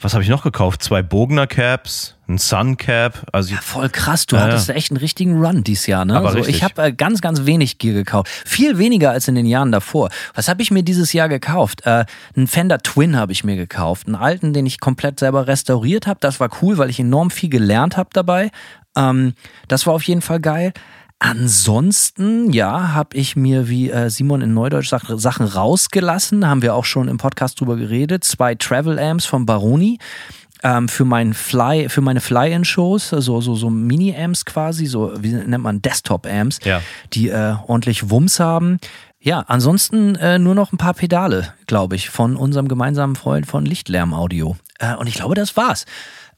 was 0.02 0.14
habe 0.14 0.22
ich 0.22 0.28
noch 0.28 0.42
gekauft? 0.42 0.82
Zwei 0.82 1.02
Bogner 1.02 1.46
Caps, 1.46 2.16
ein 2.28 2.38
Sun 2.38 2.76
Cap. 2.76 3.26
Also 3.32 3.54
ja, 3.54 3.60
voll 3.60 3.88
krass. 3.88 4.26
Du 4.26 4.36
ja, 4.36 4.42
hattest 4.42 4.68
echt 4.70 4.90
einen 4.90 4.98
richtigen 4.98 5.44
Run 5.44 5.64
dieses 5.64 5.86
Jahr. 5.86 6.04
Ne? 6.04 6.16
Aber 6.16 6.28
also 6.28 6.48
ich 6.48 6.62
habe 6.62 6.82
äh, 6.82 6.92
ganz, 6.92 7.20
ganz 7.20 7.44
wenig 7.44 7.78
Gear 7.78 7.94
gekauft. 7.94 8.28
Viel 8.44 8.78
weniger 8.78 9.10
als 9.10 9.28
in 9.28 9.34
den 9.34 9.46
Jahren 9.46 9.72
davor. 9.72 10.10
Was 10.34 10.48
habe 10.48 10.62
ich 10.62 10.70
mir 10.70 10.82
dieses 10.82 11.12
Jahr 11.12 11.28
gekauft? 11.28 11.86
Äh, 11.86 12.04
einen 12.36 12.46
Fender 12.46 12.78
Twin 12.78 13.16
habe 13.16 13.32
ich 13.32 13.44
mir 13.44 13.56
gekauft. 13.56 14.06
Einen 14.06 14.16
alten, 14.16 14.52
den 14.52 14.66
ich 14.66 14.80
komplett 14.80 15.20
selber 15.20 15.46
restauriert 15.46 16.06
habe. 16.06 16.18
Das 16.20 16.40
war 16.40 16.50
cool, 16.62 16.78
weil 16.78 16.90
ich 16.90 17.00
enorm 17.00 17.30
viel 17.30 17.50
gelernt 17.50 17.96
habe 17.96 18.10
dabei. 18.12 18.50
Ähm, 18.96 19.34
das 19.68 19.86
war 19.86 19.94
auf 19.94 20.02
jeden 20.04 20.22
Fall 20.22 20.40
geil. 20.40 20.72
Ansonsten, 21.24 22.52
ja, 22.52 22.94
habe 22.94 23.16
ich 23.16 23.36
mir, 23.36 23.68
wie 23.68 23.90
äh, 23.90 24.10
Simon 24.10 24.40
in 24.40 24.54
Neudeutsch 24.54 24.88
sagt, 24.88 25.06
Sachen 25.20 25.46
rausgelassen. 25.46 26.48
Haben 26.48 26.62
wir 26.62 26.74
auch 26.74 26.84
schon 26.84 27.06
im 27.06 27.16
Podcast 27.16 27.60
drüber 27.60 27.76
geredet. 27.76 28.24
Zwei 28.24 28.56
Travel 28.56 28.98
Amps 28.98 29.24
von 29.24 29.46
Baroni 29.46 30.00
ähm, 30.64 30.88
für 30.88 31.04
mein 31.04 31.32
Fly, 31.32 31.88
für 31.88 32.00
meine 32.00 32.20
Fly-In-Shows, 32.20 33.10
so, 33.10 33.40
so, 33.40 33.54
so 33.54 33.70
Mini-Amps 33.70 34.44
quasi, 34.44 34.86
so, 34.86 35.12
wie 35.16 35.32
nennt 35.32 35.62
man, 35.62 35.80
Desktop-Amps, 35.80 36.58
ja. 36.64 36.82
die 37.12 37.28
äh, 37.28 37.54
ordentlich 37.68 38.10
Wumms 38.10 38.40
haben. 38.40 38.78
Ja, 39.20 39.44
ansonsten 39.46 40.16
äh, 40.16 40.40
nur 40.40 40.56
noch 40.56 40.72
ein 40.72 40.78
paar 40.78 40.94
Pedale, 40.94 41.54
glaube 41.68 41.94
ich, 41.94 42.10
von 42.10 42.34
unserem 42.34 42.66
gemeinsamen 42.66 43.14
Freund 43.14 43.46
von 43.46 43.64
Lichtlärm 43.64 44.12
Audio. 44.12 44.56
Äh, 44.80 44.96
und 44.96 45.06
ich 45.06 45.14
glaube, 45.14 45.36
das 45.36 45.56
war's. 45.56 45.86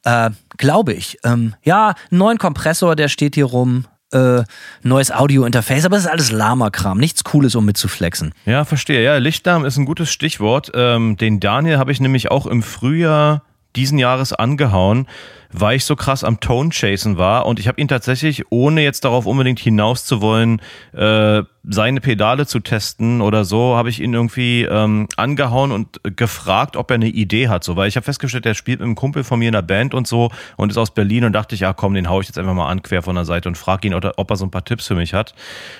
Äh, 0.04 0.28
glaube 0.58 0.92
ich. 0.92 1.16
Ähm, 1.24 1.54
ja, 1.62 1.94
einen 2.10 2.18
neuen 2.18 2.36
Kompressor, 2.36 2.96
der 2.96 3.08
steht 3.08 3.34
hier 3.36 3.46
rum 3.46 3.86
äh, 4.14 4.44
neues 4.82 5.10
Audio-Interface, 5.10 5.84
aber 5.84 5.96
es 5.96 6.04
ist 6.04 6.10
alles 6.10 6.30
Lama-Kram, 6.30 6.98
nichts 6.98 7.24
Cooles, 7.24 7.54
um 7.54 7.64
mitzuflexen. 7.64 8.32
Ja, 8.46 8.64
verstehe. 8.64 9.02
Ja, 9.02 9.16
Lichtdarm 9.18 9.64
ist 9.64 9.76
ein 9.76 9.84
gutes 9.84 10.10
Stichwort. 10.10 10.72
Ähm, 10.74 11.16
den 11.16 11.40
Daniel 11.40 11.78
habe 11.78 11.92
ich 11.92 12.00
nämlich 12.00 12.30
auch 12.30 12.46
im 12.46 12.62
Frühjahr 12.62 13.42
diesen 13.76 13.98
Jahres 13.98 14.32
angehauen, 14.32 15.06
weil 15.56 15.76
ich 15.76 15.84
so 15.84 15.94
krass 15.94 16.24
am 16.24 16.40
Tone 16.40 16.70
chasen 16.70 17.16
war. 17.16 17.46
Und 17.46 17.60
ich 17.60 17.68
habe 17.68 17.80
ihn 17.80 17.86
tatsächlich, 17.86 18.50
ohne 18.50 18.82
jetzt 18.82 19.04
darauf 19.04 19.24
unbedingt 19.24 19.60
hinaus 19.60 20.04
zu 20.04 20.20
wollen, 20.20 20.60
äh, 20.92 21.42
seine 21.66 22.00
Pedale 22.00 22.46
zu 22.46 22.58
testen 22.58 23.20
oder 23.20 23.44
so, 23.44 23.76
habe 23.76 23.88
ich 23.88 24.00
ihn 24.00 24.12
irgendwie 24.12 24.64
ähm, 24.64 25.06
angehauen 25.16 25.70
und 25.70 26.00
gefragt, 26.02 26.76
ob 26.76 26.90
er 26.90 26.96
eine 26.96 27.06
Idee 27.06 27.48
hat, 27.48 27.62
so, 27.62 27.76
weil 27.76 27.88
ich 27.88 27.96
habe 27.96 28.04
festgestellt, 28.04 28.44
er 28.44 28.54
spielt 28.54 28.80
mit 28.80 28.86
einem 28.86 28.96
Kumpel 28.96 29.22
von 29.22 29.38
mir 29.38 29.46
in 29.48 29.52
der 29.52 29.62
Band 29.62 29.94
und 29.94 30.06
so 30.06 30.30
und 30.56 30.70
ist 30.70 30.76
aus 30.76 30.92
Berlin 30.92 31.24
und 31.24 31.32
dachte 31.32 31.54
ich, 31.54 31.62
ja 31.62 31.72
komm, 31.72 31.94
den 31.94 32.10
hau 32.10 32.20
ich 32.20 32.26
jetzt 32.26 32.38
einfach 32.38 32.52
mal 32.52 32.68
an 32.68 32.82
quer 32.82 33.02
von 33.02 33.14
der 33.14 33.24
Seite 33.24 33.48
und 33.48 33.56
frage 33.56 33.88
ihn, 33.88 33.94
ob 33.94 34.30
er 34.30 34.36
so 34.36 34.44
ein 34.44 34.50
paar 34.50 34.64
Tipps 34.64 34.88
für 34.88 34.96
mich 34.96 35.14
hat. 35.14 35.34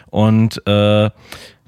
Und 0.07 0.65
äh, 0.67 1.11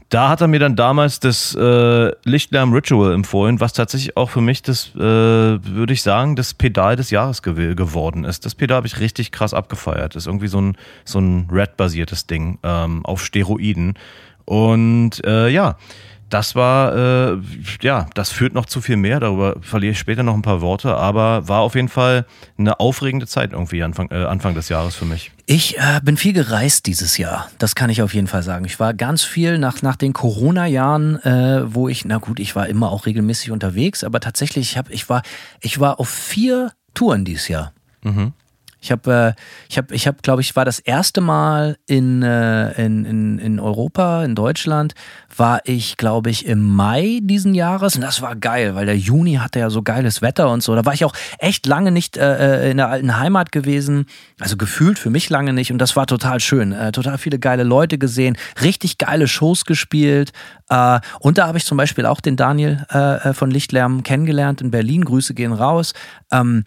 da 0.08 0.28
hat 0.28 0.40
er 0.40 0.46
mir 0.46 0.60
dann 0.60 0.76
damals 0.76 1.18
das 1.18 1.54
äh, 1.54 2.12
Lichtlärm 2.24 2.72
Ritual 2.72 3.12
empfohlen, 3.12 3.60
was 3.60 3.72
tatsächlich 3.72 4.16
auch 4.16 4.30
für 4.30 4.40
mich 4.40 4.62
das, 4.62 4.94
äh, 4.94 5.00
würde 5.00 5.92
ich 5.92 6.02
sagen, 6.02 6.36
das 6.36 6.54
Pedal 6.54 6.94
des 6.94 7.10
Jahres 7.10 7.42
gew 7.42 7.74
geworden 7.74 8.24
ist. 8.24 8.44
Das 8.44 8.54
Pedal 8.54 8.76
habe 8.76 8.86
ich 8.86 9.00
richtig 9.00 9.32
krass 9.32 9.52
abgefeiert. 9.52 10.14
Das 10.14 10.24
ist 10.24 10.26
irgendwie 10.28 10.48
so 10.48 10.60
ein, 10.60 10.76
so 11.04 11.18
ein 11.18 11.48
Red-basiertes 11.50 12.26
Ding 12.26 12.58
ähm, 12.62 13.04
auf 13.04 13.24
Steroiden. 13.24 13.94
Und 14.44 15.24
äh, 15.24 15.48
ja, 15.48 15.76
das 16.28 16.54
war, 16.54 16.96
äh, 16.96 17.38
ja, 17.82 18.06
das 18.14 18.30
führt 18.30 18.54
noch 18.54 18.66
zu 18.66 18.80
viel 18.80 18.96
mehr. 18.96 19.20
Darüber 19.20 19.56
verliere 19.60 19.92
ich 19.92 19.98
später 19.98 20.22
noch 20.22 20.34
ein 20.34 20.42
paar 20.42 20.60
Worte, 20.60 20.94
aber 20.96 21.48
war 21.48 21.60
auf 21.60 21.74
jeden 21.74 21.88
Fall 21.88 22.26
eine 22.58 22.80
aufregende 22.80 23.26
Zeit 23.26 23.52
irgendwie 23.52 23.82
Anfang, 23.82 24.10
äh, 24.10 24.24
Anfang 24.24 24.54
des 24.54 24.68
Jahres 24.68 24.96
für 24.96 25.04
mich. 25.04 25.30
Ich 25.46 25.78
äh, 25.78 26.00
bin 26.02 26.16
viel 26.16 26.32
gereist 26.32 26.86
dieses 26.86 27.18
Jahr. 27.18 27.48
Das 27.58 27.76
kann 27.76 27.90
ich 27.90 28.02
auf 28.02 28.14
jeden 28.14 28.26
Fall 28.26 28.42
sagen. 28.42 28.64
Ich 28.64 28.80
war 28.80 28.94
ganz 28.94 29.22
viel 29.22 29.58
nach, 29.58 29.82
nach 29.82 29.96
den 29.96 30.12
Corona-Jahren, 30.12 31.22
äh, 31.22 31.62
wo 31.72 31.88
ich, 31.88 32.04
na 32.04 32.18
gut, 32.18 32.40
ich 32.40 32.56
war 32.56 32.66
immer 32.66 32.90
auch 32.90 33.06
regelmäßig 33.06 33.52
unterwegs, 33.52 34.02
aber 34.02 34.18
tatsächlich, 34.18 34.72
ich, 34.72 34.78
hab, 34.78 34.90
ich, 34.90 35.08
war, 35.08 35.22
ich 35.60 35.78
war 35.78 36.00
auf 36.00 36.08
vier 36.08 36.72
Touren 36.94 37.24
dieses 37.24 37.46
Jahr. 37.46 37.72
Mhm. 38.02 38.32
Ich 38.87 38.92
habe, 38.92 39.35
äh, 39.37 39.42
ich 39.68 39.79
habe, 39.79 39.92
ich 39.92 40.07
habe, 40.07 40.18
glaube 40.22 40.42
ich, 40.42 40.55
war 40.55 40.64
das 40.64 40.79
erste 40.79 41.20
Mal 41.20 41.77
in, 41.87 42.22
äh, 42.22 42.70
in, 42.85 43.05
in, 43.05 43.38
in 43.40 43.59
Europa, 43.59 44.22
in 44.22 44.37
Deutschland, 44.37 44.94
war 45.37 45.61
ich, 45.64 45.96
glaube 45.96 46.31
ich, 46.31 46.46
im 46.46 46.62
Mai 46.62 47.18
diesen 47.20 47.57
Jahres 47.57 47.96
und 47.96 48.03
das 48.03 48.22
war 48.22 48.37
geil, 48.37 48.77
weil 48.77 48.87
der 48.87 48.96
Juni 48.96 49.35
hatte 49.35 49.59
ja 49.59 49.70
so 49.70 49.83
geiles 49.83 50.22
Wetter 50.22 50.51
und 50.51 50.62
so. 50.62 50.77
Da 50.77 50.85
war 50.85 50.94
ich 50.94 51.05
auch 51.05 51.14
echt 51.40 51.66
lange 51.66 51.90
nicht 51.90 52.16
äh, 52.16 52.66
äh 52.66 52.70
in 52.70 52.77
der 52.77 52.88
alten 52.88 53.18
Heimat 53.18 53.51
gewesen, 53.51 54.07
also 54.38 54.57
gefühlt 54.57 55.01
für 55.01 55.11
mich 55.11 55.31
lange 55.31 55.53
nicht 55.53 55.72
und 55.72 55.79
das 55.79 55.96
war 55.96 56.07
total 56.07 56.38
schön. 56.38 56.70
Äh, 56.70 56.92
total 56.92 57.18
viele 57.18 57.40
geile 57.40 57.64
Leute 57.64 57.99
gesehen, 57.99 58.38
richtig 58.62 58.99
geile 58.99 59.27
Shows 59.27 59.64
gespielt 59.64 60.33
äh, 60.68 61.01
und 61.18 61.38
da 61.38 61.49
habe 61.49 61.59
ich 61.59 61.64
zum 61.64 61.77
Beispiel 61.77 62.07
auch 62.07 62.20
den 62.20 62.37
Daniel 62.37 62.87
äh, 62.92 63.31
äh 63.31 63.35
von 63.35 63.51
Lichtlärm 63.51 64.05
kennengelernt 64.05 64.61
in 64.61 64.70
Berlin. 64.70 65.05
Grüße 65.05 65.35
gehen 65.35 65.53
raus. 65.53 65.92
Ähm, 66.33 66.64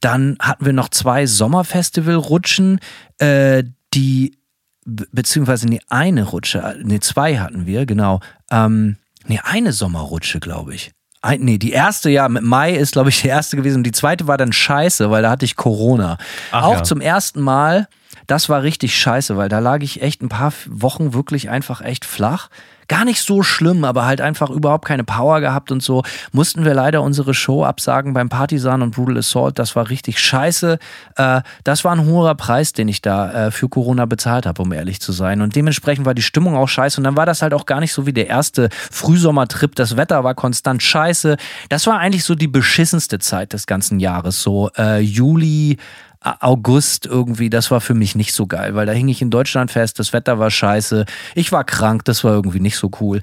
dann 0.00 0.36
hatten 0.40 0.64
wir 0.64 0.72
noch 0.72 0.88
zwei 0.88 1.26
Sommerfestival-Rutschen, 1.26 2.80
äh, 3.18 3.64
die, 3.94 4.38
beziehungsweise 4.84 5.66
nee, 5.66 5.80
eine 5.88 6.24
Rutsche, 6.24 6.76
nee, 6.82 7.00
zwei 7.00 7.38
hatten 7.38 7.66
wir, 7.66 7.86
genau. 7.86 8.20
Ähm, 8.50 8.96
nee, 9.26 9.40
eine 9.42 9.72
Sommerrutsche, 9.72 10.40
glaube 10.40 10.74
ich. 10.74 10.92
Ein, 11.22 11.42
nee, 11.42 11.58
die 11.58 11.72
erste, 11.72 12.08
ja, 12.08 12.28
mit 12.28 12.42
Mai 12.42 12.72
ist, 12.74 12.92
glaube 12.92 13.10
ich, 13.10 13.20
die 13.20 13.28
erste 13.28 13.56
gewesen. 13.56 13.78
Und 13.78 13.84
die 13.84 13.92
zweite 13.92 14.26
war 14.26 14.38
dann 14.38 14.52
scheiße, 14.52 15.10
weil 15.10 15.22
da 15.22 15.30
hatte 15.30 15.44
ich 15.44 15.54
Corona. 15.54 16.16
Ach, 16.50 16.62
Auch 16.62 16.76
ja. 16.76 16.82
zum 16.82 17.02
ersten 17.02 17.40
Mal 17.40 17.88
das 18.30 18.48
war 18.48 18.62
richtig 18.62 18.96
scheiße, 18.96 19.36
weil 19.36 19.48
da 19.48 19.58
lag 19.58 19.82
ich 19.82 20.02
echt 20.02 20.22
ein 20.22 20.28
paar 20.28 20.52
Wochen 20.68 21.12
wirklich 21.12 21.50
einfach 21.50 21.80
echt 21.80 22.04
flach 22.04 22.48
gar 22.90 23.04
nicht 23.04 23.22
so 23.22 23.44
schlimm, 23.44 23.84
aber 23.84 24.04
halt 24.04 24.20
einfach 24.20 24.50
überhaupt 24.50 24.84
keine 24.84 25.04
Power 25.04 25.40
gehabt 25.40 25.70
und 25.70 25.80
so. 25.80 26.02
Mussten 26.32 26.64
wir 26.64 26.74
leider 26.74 27.02
unsere 27.02 27.34
Show 27.34 27.64
absagen 27.64 28.14
beim 28.14 28.28
Partisan 28.28 28.82
und 28.82 28.96
Brutal 28.96 29.18
Assault. 29.18 29.60
Das 29.60 29.76
war 29.76 29.90
richtig 29.90 30.18
scheiße. 30.18 30.76
Äh, 31.14 31.42
das 31.62 31.84
war 31.84 31.92
ein 31.92 32.04
hoher 32.04 32.34
Preis, 32.34 32.72
den 32.72 32.88
ich 32.88 33.00
da 33.00 33.46
äh, 33.46 33.50
für 33.52 33.68
Corona 33.68 34.06
bezahlt 34.06 34.44
habe, 34.44 34.60
um 34.60 34.72
ehrlich 34.72 35.00
zu 35.00 35.12
sein. 35.12 35.40
Und 35.40 35.54
dementsprechend 35.54 36.04
war 36.04 36.14
die 36.14 36.22
Stimmung 36.22 36.56
auch 36.56 36.66
scheiße. 36.66 36.98
Und 36.98 37.04
dann 37.04 37.16
war 37.16 37.26
das 37.26 37.42
halt 37.42 37.54
auch 37.54 37.64
gar 37.64 37.78
nicht 37.78 37.92
so 37.92 38.06
wie 38.06 38.12
der 38.12 38.26
erste 38.26 38.68
Frühsommertrip. 38.90 39.76
Das 39.76 39.96
Wetter 39.96 40.24
war 40.24 40.34
konstant 40.34 40.82
scheiße. 40.82 41.36
Das 41.68 41.86
war 41.86 42.00
eigentlich 42.00 42.24
so 42.24 42.34
die 42.34 42.48
beschissenste 42.48 43.20
Zeit 43.20 43.52
des 43.52 43.68
ganzen 43.68 44.00
Jahres. 44.00 44.42
So 44.42 44.68
äh, 44.76 44.98
Juli, 44.98 45.78
August 46.20 47.06
irgendwie, 47.06 47.48
das 47.48 47.70
war 47.70 47.80
für 47.80 47.94
mich 47.94 48.14
nicht 48.14 48.34
so 48.34 48.46
geil, 48.46 48.74
weil 48.74 48.86
da 48.86 48.92
hing 48.92 49.08
ich 49.08 49.22
in 49.22 49.30
Deutschland 49.30 49.70
fest, 49.70 49.98
das 49.98 50.12
Wetter 50.12 50.38
war 50.38 50.50
scheiße, 50.50 51.06
ich 51.34 51.50
war 51.50 51.64
krank, 51.64 52.04
das 52.04 52.24
war 52.24 52.34
irgendwie 52.34 52.60
nicht 52.60 52.76
so 52.76 52.90
cool. 53.00 53.22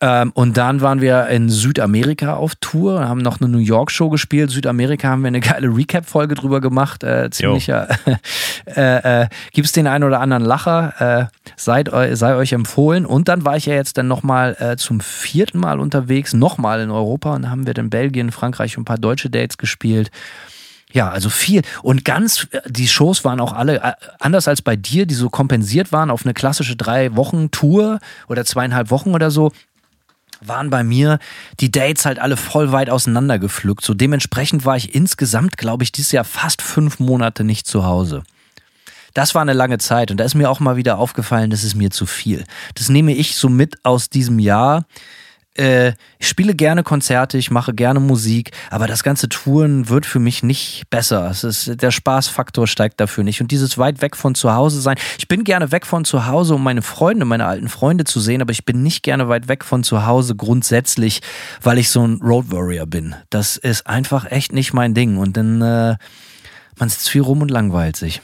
Ähm, 0.00 0.30
und 0.34 0.56
dann 0.56 0.80
waren 0.80 1.00
wir 1.00 1.26
in 1.28 1.48
Südamerika 1.48 2.34
auf 2.34 2.54
Tour, 2.56 3.08
haben 3.08 3.20
noch 3.20 3.40
eine 3.40 3.48
New 3.48 3.58
York 3.58 3.90
Show 3.90 4.10
gespielt. 4.10 4.50
Südamerika 4.50 5.08
haben 5.08 5.22
wir 5.22 5.28
eine 5.28 5.40
geile 5.40 5.68
Recap-Folge 5.68 6.34
drüber 6.34 6.60
gemacht. 6.60 7.02
Äh, 7.02 7.30
ziemlicher. 7.30 7.88
äh, 8.66 9.22
äh, 9.22 9.28
Gibt 9.52 9.66
es 9.66 9.72
den 9.72 9.86
einen 9.86 10.04
oder 10.04 10.20
anderen 10.20 10.44
Lacher? 10.44 11.30
Äh, 11.30 11.50
seid, 11.56 11.90
sei 12.12 12.34
euch 12.34 12.52
empfohlen. 12.52 13.06
Und 13.06 13.28
dann 13.28 13.44
war 13.44 13.56
ich 13.56 13.66
ja 13.66 13.74
jetzt 13.74 13.96
dann 13.96 14.08
nochmal 14.08 14.56
äh, 14.60 14.76
zum 14.76 15.00
vierten 15.00 15.58
Mal 15.58 15.80
unterwegs, 15.80 16.34
nochmal 16.34 16.80
in 16.80 16.90
Europa 16.90 17.34
und 17.34 17.50
haben 17.50 17.66
wir 17.66 17.76
in 17.76 17.88
Belgien, 17.88 18.32
Frankreich 18.32 18.76
ein 18.76 18.84
paar 18.84 18.98
deutsche 18.98 19.30
Dates 19.30 19.56
gespielt. 19.56 20.10
Ja, 20.96 21.10
also 21.10 21.28
viel. 21.28 21.60
Und 21.82 22.06
ganz, 22.06 22.46
die 22.64 22.88
Shows 22.88 23.22
waren 23.22 23.38
auch 23.38 23.52
alle 23.52 23.82
äh, 23.82 23.92
anders 24.18 24.48
als 24.48 24.62
bei 24.62 24.76
dir, 24.76 25.04
die 25.04 25.12
so 25.12 25.28
kompensiert 25.28 25.92
waren 25.92 26.10
auf 26.10 26.24
eine 26.24 26.32
klassische 26.32 26.74
drei 26.74 27.14
Wochen 27.14 27.50
Tour 27.50 27.98
oder 28.28 28.46
zweieinhalb 28.46 28.88
Wochen 28.90 29.12
oder 29.12 29.30
so 29.30 29.52
waren 30.40 30.70
bei 30.70 30.82
mir 30.84 31.18
die 31.60 31.70
Dates 31.70 32.06
halt 32.06 32.18
alle 32.18 32.38
voll 32.38 32.72
weit 32.72 32.88
auseinander 32.88 33.38
gepflückt. 33.38 33.84
So 33.84 33.92
dementsprechend 33.92 34.64
war 34.64 34.78
ich 34.78 34.94
insgesamt, 34.94 35.58
glaube 35.58 35.84
ich, 35.84 35.92
dieses 35.92 36.12
Jahr 36.12 36.24
fast 36.24 36.62
fünf 36.62 36.98
Monate 36.98 37.44
nicht 37.44 37.66
zu 37.66 37.84
Hause. 37.84 38.22
Das 39.12 39.34
war 39.34 39.42
eine 39.42 39.52
lange 39.52 39.76
Zeit 39.76 40.10
und 40.10 40.16
da 40.16 40.24
ist 40.24 40.34
mir 40.34 40.48
auch 40.48 40.60
mal 40.60 40.76
wieder 40.76 40.96
aufgefallen, 40.96 41.50
das 41.50 41.62
ist 41.62 41.74
mir 41.74 41.90
zu 41.90 42.06
viel. 42.06 42.44
Das 42.74 42.88
nehme 42.88 43.12
ich 43.12 43.36
so 43.36 43.50
mit 43.50 43.84
aus 43.84 44.08
diesem 44.08 44.38
Jahr 44.38 44.86
äh, 45.58 45.92
ich 46.18 46.28
spiele 46.28 46.54
gerne 46.54 46.82
Konzerte, 46.82 47.38
ich 47.38 47.50
mache 47.50 47.74
gerne 47.74 48.00
Musik, 48.00 48.50
aber 48.70 48.86
das 48.86 49.02
ganze 49.02 49.28
Touren 49.28 49.88
wird 49.88 50.06
für 50.06 50.18
mich 50.18 50.42
nicht 50.42 50.84
besser. 50.90 51.30
Es 51.30 51.44
ist, 51.44 51.82
der 51.82 51.90
Spaßfaktor 51.90 52.66
steigt 52.66 53.00
dafür 53.00 53.24
nicht. 53.24 53.40
Und 53.40 53.50
dieses 53.50 53.78
weit 53.78 54.02
weg 54.02 54.16
von 54.16 54.34
zu 54.34 54.54
Hause 54.54 54.80
sein, 54.80 54.96
ich 55.18 55.28
bin 55.28 55.44
gerne 55.44 55.72
weg 55.72 55.86
von 55.86 56.04
zu 56.04 56.26
Hause, 56.26 56.54
um 56.54 56.62
meine 56.62 56.82
Freunde, 56.82 57.24
meine 57.24 57.46
alten 57.46 57.68
Freunde 57.68 58.04
zu 58.04 58.20
sehen, 58.20 58.42
aber 58.42 58.52
ich 58.52 58.64
bin 58.64 58.82
nicht 58.82 59.02
gerne 59.02 59.28
weit 59.28 59.48
weg 59.48 59.64
von 59.64 59.82
zu 59.82 60.06
Hause 60.06 60.36
grundsätzlich, 60.36 61.20
weil 61.62 61.78
ich 61.78 61.90
so 61.90 62.06
ein 62.06 62.20
Road 62.22 62.50
Warrior 62.50 62.86
bin. 62.86 63.14
Das 63.30 63.56
ist 63.56 63.86
einfach 63.86 64.30
echt 64.30 64.52
nicht 64.52 64.72
mein 64.72 64.94
Ding. 64.94 65.16
Und 65.16 65.36
dann, 65.36 65.62
äh, 65.62 65.96
man 66.78 66.88
sitzt 66.88 67.08
viel 67.08 67.22
rum 67.22 67.42
und 67.42 67.50
langweilt 67.50 67.96
sich. 67.96 68.20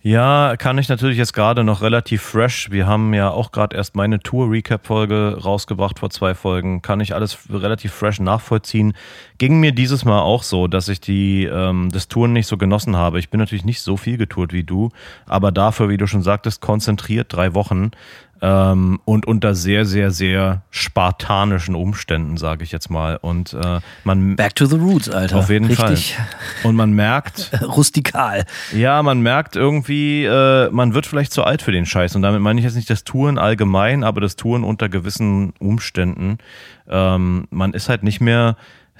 Ja, 0.00 0.56
kann 0.56 0.78
ich 0.78 0.88
natürlich 0.88 1.18
jetzt 1.18 1.32
gerade 1.32 1.64
noch 1.64 1.82
relativ 1.82 2.22
fresh. 2.22 2.70
Wir 2.70 2.86
haben 2.86 3.12
ja 3.14 3.30
auch 3.30 3.50
gerade 3.50 3.76
erst 3.76 3.96
meine 3.96 4.20
Tour-Recap-Folge 4.20 5.38
rausgebracht 5.42 5.98
vor 5.98 6.08
zwei 6.10 6.36
Folgen. 6.36 6.82
Kann 6.82 7.00
ich 7.00 7.16
alles 7.16 7.36
relativ 7.50 7.92
fresh 7.92 8.20
nachvollziehen. 8.20 8.92
Ging 9.38 9.58
mir 9.58 9.72
dieses 9.72 10.04
Mal 10.04 10.20
auch 10.20 10.44
so, 10.44 10.68
dass 10.68 10.88
ich 10.88 11.00
die 11.00 11.46
ähm, 11.46 11.88
das 11.90 12.06
Touren 12.06 12.32
nicht 12.32 12.46
so 12.46 12.56
genossen 12.56 12.94
habe. 12.94 13.18
Ich 13.18 13.28
bin 13.28 13.40
natürlich 13.40 13.64
nicht 13.64 13.80
so 13.80 13.96
viel 13.96 14.18
getourt 14.18 14.52
wie 14.52 14.62
du, 14.62 14.90
aber 15.26 15.50
dafür, 15.50 15.88
wie 15.88 15.96
du 15.96 16.06
schon 16.06 16.22
sagtest, 16.22 16.60
konzentriert 16.60 17.32
drei 17.32 17.54
Wochen 17.54 17.90
ähm, 18.40 19.00
und 19.04 19.26
unter 19.26 19.54
sehr, 19.54 19.84
sehr, 19.84 20.10
sehr 20.10 20.62
spartanischen 20.70 21.74
Umständen, 21.74 22.36
sage 22.36 22.64
ich 22.64 22.72
jetzt 22.72 22.90
mal. 22.90 23.16
Und 23.16 23.54
äh, 23.54 23.80
man 24.04 24.36
Back 24.36 24.54
to 24.54 24.66
the 24.66 24.76
roots, 24.76 25.08
Alter. 25.08 25.38
Auf 25.38 25.50
jeden 25.50 25.66
Richtig. 25.66 26.14
Fall. 26.14 26.26
Und 26.64 26.76
man 26.76 26.92
merkt 26.92 27.50
rustikal. 27.62 28.44
Ja, 28.72 29.02
man 29.02 29.20
merkt 29.20 29.56
irgendwie, 29.56 30.24
äh, 30.24 30.70
man 30.70 30.94
wird 30.94 31.06
vielleicht 31.06 31.32
zu 31.32 31.44
alt 31.44 31.62
für 31.62 31.72
den 31.72 31.86
Scheiß. 31.86 32.16
Und 32.16 32.22
damit 32.22 32.40
meine 32.40 32.60
ich 32.60 32.64
jetzt 32.64 32.76
nicht 32.76 32.90
das 32.90 33.04
Touren 33.04 33.38
allgemein, 33.38 34.04
aber 34.04 34.20
das 34.20 34.36
Touren 34.36 34.64
unter 34.64 34.88
gewissen 34.88 35.52
Umständen. 35.58 36.38
Ähm, 36.88 37.48
man 37.50 37.72
ist 37.74 37.88
halt 37.88 38.02
nicht 38.02 38.20
mehr 38.20 38.56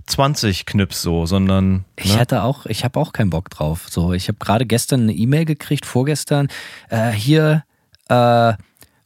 20 0.07 0.66
Knips 0.66 1.03
so, 1.03 1.27
sondern. 1.27 1.72
Ne? 1.72 1.85
Ich 1.96 2.18
hatte 2.18 2.42
auch, 2.42 2.66
ich 2.66 2.85
habe 2.85 2.98
auch 2.98 3.12
keinen 3.12 3.31
Bock 3.31 3.51
drauf. 3.51 3.87
So, 3.88 4.12
ich 4.12 4.29
habe 4.29 4.38
gerade 4.38 4.66
gestern 4.66 5.03
eine 5.03 5.12
E-Mail 5.12 5.44
gekriegt, 5.44 5.87
vorgestern. 5.87 6.48
Äh, 6.88 7.11
hier, 7.11 7.64
äh, 8.09 8.55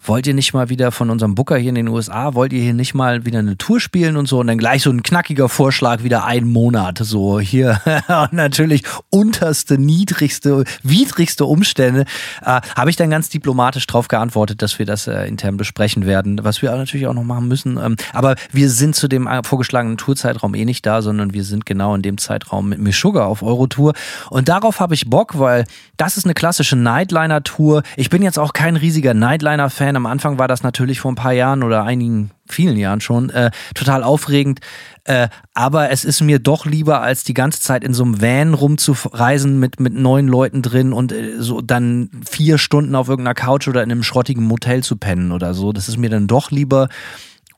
wollt 0.05 0.27
ihr 0.27 0.35
nicht 0.35 0.53
mal 0.53 0.69
wieder 0.69 0.91
von 0.93 1.11
unserem 1.11 1.35
Booker 1.35 1.57
hier 1.57 1.69
in 1.69 1.77
den 1.77 1.89
USA, 1.89 2.35
wollt 2.35 2.53
ihr 2.53 2.63
hier 2.63 2.75
nicht 2.75 2.95
mal 2.95 3.25
wieder 3.25 3.39
eine 3.39 3.57
Tour 3.57 3.81
spielen 3.81 4.17
und 4.17 4.27
so? 4.27 4.41
Und 4.41 4.49
dann 4.49 4.59
gleich 4.59 4.83
so 4.83 4.91
ein 4.91 5.03
knackiger 5.03 5.49
Vorschlag 5.49 6.03
wieder 6.03 6.25
ein 6.25 6.47
Monat 6.49 6.99
so 6.99 7.41
hier. 7.41 7.81
Und 8.09 8.33
natürlich 8.33 8.83
unterste, 9.11 9.79
niedrigste, 9.79 10.65
widrigste 10.83 11.45
Umstände, 11.45 12.05
äh, 12.45 12.61
habe 12.77 12.91
ich 12.91 12.97
dann 12.97 13.11
ganz 13.11 13.29
diplomatisch 13.29 13.87
drauf 13.87 14.09
geantwortet, 14.09 14.63
dass 14.63 14.79
wir 14.79 14.87
das 14.87 15.07
äh, 15.07 15.27
intern 15.27 15.57
besprechen 15.57 16.07
werden, 16.07 16.41
was 16.43 16.63
wir 16.63 16.71
natürlich 16.71 17.07
auch 17.07 17.15
noch 17.15 17.25
machen 17.25 17.49
müssen. 17.49 17.79
Ähm, 17.79 17.97
aber 18.13 18.37
wir 18.51 18.71
sind 18.71 18.97
zu 18.97 19.09
dem 19.09 19.27
äh, 19.27 19.43
vorgeschlagenen 19.45 19.97
Tourzeitraum 19.97 20.55
eh 20.55 20.65
nicht 20.65 20.85
da, 20.85 21.03
sondern 21.03 21.33
wir 21.33 21.45
sind 21.45 21.67
genau 21.67 21.95
in 21.95 22.03
dem 22.03 22.19
Zeitraum 22.19 22.69
mit 22.69 22.79
Mishuga 22.79 23.25
auf 23.25 23.43
Eurotour. 23.43 23.93
Und 24.31 24.49
darauf 24.49 24.81
habe 24.81 24.95
ich 24.95 25.09
Bock, 25.09 25.39
weil 25.39 25.65
das 25.97 26.17
ist 26.17 26.25
eine 26.25 26.35
klassische 26.35 26.77
Nightliner-Tour. 26.77 27.83
Ich 27.97 28.11
bin 28.11 28.23
jetzt 28.23 28.39
auch 28.39 28.53
kein 28.53 28.77
riesiger 28.77 29.15
Nightliner-Fan, 29.15 29.92
sein. 29.93 29.97
Am 29.97 30.07
Anfang 30.07 30.39
war 30.39 30.49
das 30.49 30.63
natürlich 30.63 31.01
vor 31.01 31.13
ein 31.13 31.17
paar 31.17 31.33
Jahren 31.33 31.63
oder 31.63 31.85
einigen, 31.85 32.31
vielen 32.49 32.77
Jahren 32.77 33.01
schon 33.01 33.31
äh, 33.31 33.51
total 33.75 34.03
aufregend. 34.03 34.61
Äh, 35.05 35.29
aber 35.55 35.91
es 35.91 36.05
ist 36.05 36.21
mir 36.21 36.39
doch 36.39 36.67
lieber, 36.67 37.03
als 37.03 37.25
die 37.25 37.35
ganze 37.35 37.61
Zeit 37.61 37.85
in 37.85 37.95
so 37.95 38.05
einem 38.05 38.21
Van 38.21 38.55
rumzureisen 38.55 39.59
mit, 39.59 39.81
mit 39.81 39.95
neun 39.95 40.29
Leuten 40.29 40.63
drin 40.63 40.93
und 40.93 41.13
äh, 41.13 41.35
so 41.39 41.61
dann 41.61 42.11
vier 42.29 42.59
Stunden 42.59 42.95
auf 42.95 43.09
irgendeiner 43.09 43.35
Couch 43.35 43.69
oder 43.69 43.83
in 43.83 43.91
einem 43.91 44.03
schrottigen 44.03 44.45
Motel 44.45 44.83
zu 44.83 44.97
pennen 44.97 45.33
oder 45.33 45.55
so. 45.55 45.73
Das 45.73 45.89
ist 45.89 45.97
mir 45.97 46.11
dann 46.11 46.27
doch 46.27 46.51
lieber. 46.51 46.89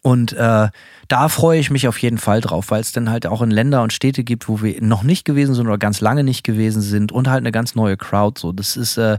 Und 0.02 0.34
äh, 0.34 0.68
da 1.08 1.28
freue 1.30 1.58
ich 1.58 1.70
mich 1.70 1.88
auf 1.88 1.96
jeden 1.98 2.18
Fall 2.18 2.42
drauf, 2.42 2.70
weil 2.70 2.82
es 2.82 2.92
dann 2.92 3.08
halt 3.08 3.26
auch 3.26 3.40
in 3.40 3.50
Länder 3.50 3.82
und 3.82 3.90
Städte 3.90 4.22
gibt, 4.22 4.48
wo 4.48 4.60
wir 4.60 4.82
noch 4.82 5.02
nicht 5.02 5.24
gewesen 5.24 5.54
sind 5.54 5.66
oder 5.66 5.78
ganz 5.78 6.02
lange 6.02 6.24
nicht 6.24 6.44
gewesen 6.44 6.82
sind 6.82 7.10
und 7.10 7.28
halt 7.28 7.38
eine 7.38 7.52
ganz 7.52 7.74
neue 7.74 7.96
Crowd. 7.96 8.38
So, 8.38 8.52
das 8.52 8.76
ist, 8.76 8.98
äh, 8.98 9.18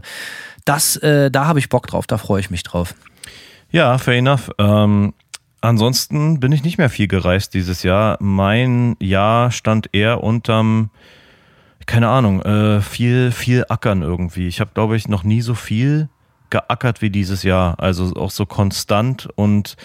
das, 0.66 0.96
äh, 0.96 1.30
da 1.30 1.46
habe 1.46 1.58
ich 1.58 1.70
Bock 1.70 1.86
drauf, 1.86 2.06
da 2.06 2.18
freue 2.18 2.40
ich 2.40 2.50
mich 2.50 2.62
drauf. 2.62 2.94
Ja, 3.70 3.96
fair 3.98 4.18
enough. 4.18 4.50
Ähm, 4.58 5.14
ansonsten 5.60 6.40
bin 6.40 6.52
ich 6.52 6.62
nicht 6.62 6.76
mehr 6.76 6.90
viel 6.90 7.08
gereist 7.08 7.54
dieses 7.54 7.82
Jahr. 7.82 8.18
Mein 8.20 8.96
Jahr 9.00 9.50
stand 9.50 9.88
eher 9.92 10.22
unterm, 10.22 10.90
keine 11.86 12.08
Ahnung, 12.08 12.42
äh, 12.42 12.80
viel, 12.80 13.32
viel 13.32 13.64
Ackern 13.68 14.02
irgendwie. 14.02 14.48
Ich 14.48 14.60
habe, 14.60 14.72
glaube 14.74 14.96
ich, 14.96 15.08
noch 15.08 15.24
nie 15.24 15.40
so 15.40 15.54
viel 15.54 16.08
geackert 16.50 17.00
wie 17.00 17.10
dieses 17.10 17.42
Jahr. 17.42 17.78
Also 17.78 18.14
auch 18.16 18.30
so 18.30 18.44
konstant 18.44 19.28
und 19.36 19.76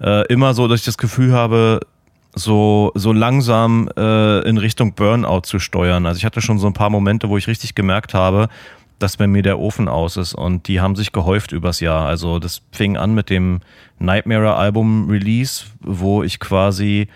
äh, 0.00 0.26
immer 0.26 0.54
so, 0.54 0.68
dass 0.68 0.80
ich 0.80 0.86
das 0.86 0.98
Gefühl 0.98 1.32
habe, 1.32 1.80
so, 2.34 2.90
so 2.96 3.12
langsam 3.12 3.88
äh, 3.96 4.40
in 4.48 4.58
Richtung 4.58 4.94
Burnout 4.94 5.42
zu 5.42 5.60
steuern. 5.60 6.06
Also 6.06 6.18
ich 6.18 6.24
hatte 6.24 6.40
schon 6.40 6.58
so 6.58 6.66
ein 6.66 6.72
paar 6.72 6.90
Momente, 6.90 7.28
wo 7.28 7.36
ich 7.36 7.46
richtig 7.46 7.76
gemerkt 7.76 8.14
habe, 8.14 8.48
dass 9.04 9.18
bei 9.18 9.26
mir 9.26 9.42
der 9.42 9.58
Ofen 9.58 9.86
aus 9.86 10.16
ist 10.16 10.34
und 10.34 10.66
die 10.66 10.80
haben 10.80 10.96
sich 10.96 11.12
gehäuft 11.12 11.52
übers 11.52 11.80
Jahr. 11.80 12.06
Also 12.06 12.38
das 12.38 12.62
fing 12.72 12.96
an 12.96 13.12
mit 13.12 13.28
dem 13.28 13.60
Nightmare 13.98 14.54
Album 14.54 15.10
Release, 15.10 15.66
wo 15.80 16.22
ich 16.22 16.40
quasi 16.40 17.08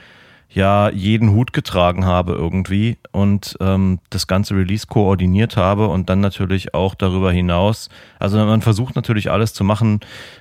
ja 0.51 0.91
jeden 0.91 1.31
Hut 1.31 1.55
getragen 1.55 2.05
habe 2.05 2.33
irgendwie 2.33 2.99
und 3.11 3.57
ähm, 3.61 4.01
das 4.11 4.27
ganze 4.27 4.55
Release 4.55 4.87
koordiniert 4.87 5.57
habe 5.57 5.89
und 5.89 6.11
dann 6.11 6.21
natürlich 6.21 6.75
auch 6.75 6.95
darüber 6.95 7.33
hinaus. 7.33 7.89
Also 8.19 8.37
man 8.37 8.61
versucht 8.61 8.95
natürlich 8.95 9.31
alles 9.31 9.55
zu 9.55 9.65
machen 9.65 10.01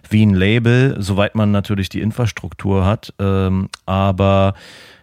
wie 0.10 0.26
ein 0.26 0.34
Label, 0.34 0.98
soweit 1.00 1.34
man 1.34 1.52
natürlich 1.52 1.88
die 1.88 2.02
Infrastruktur 2.02 2.86
hat. 2.86 3.14
Ähm, 3.20 3.70
aber 3.86 4.54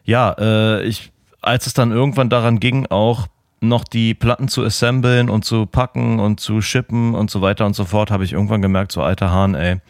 ja, 0.05 0.37
äh, 0.39 0.83
ich 0.85 1.11
als 1.41 1.67
es 1.67 1.73
dann 1.73 1.91
irgendwann 1.91 2.29
daran 2.29 2.61
ging, 2.61 2.85
auch 2.87 3.29
noch 3.69 3.85
die 3.85 4.15
Platten 4.15 4.49
zu 4.49 4.65
assemblen 4.65 5.29
und 5.29 5.45
zu 5.45 5.67
packen 5.67 6.21
und 6.21 6.41
zu 6.41 6.61
shippen 6.61 7.15
und 7.15 7.31
so 7.31 7.43
weiter 7.43 7.67
und 7.67 7.75
so 7.75 7.85
fort, 7.85 8.11
habe 8.11 8.25
ich 8.25 8.33
irgendwann 8.33 8.63
gemerkt, 8.63 8.93
so 8.93 9.03
alter 9.03 9.31
Hahn, 9.31 9.55
ey, 9.55 9.81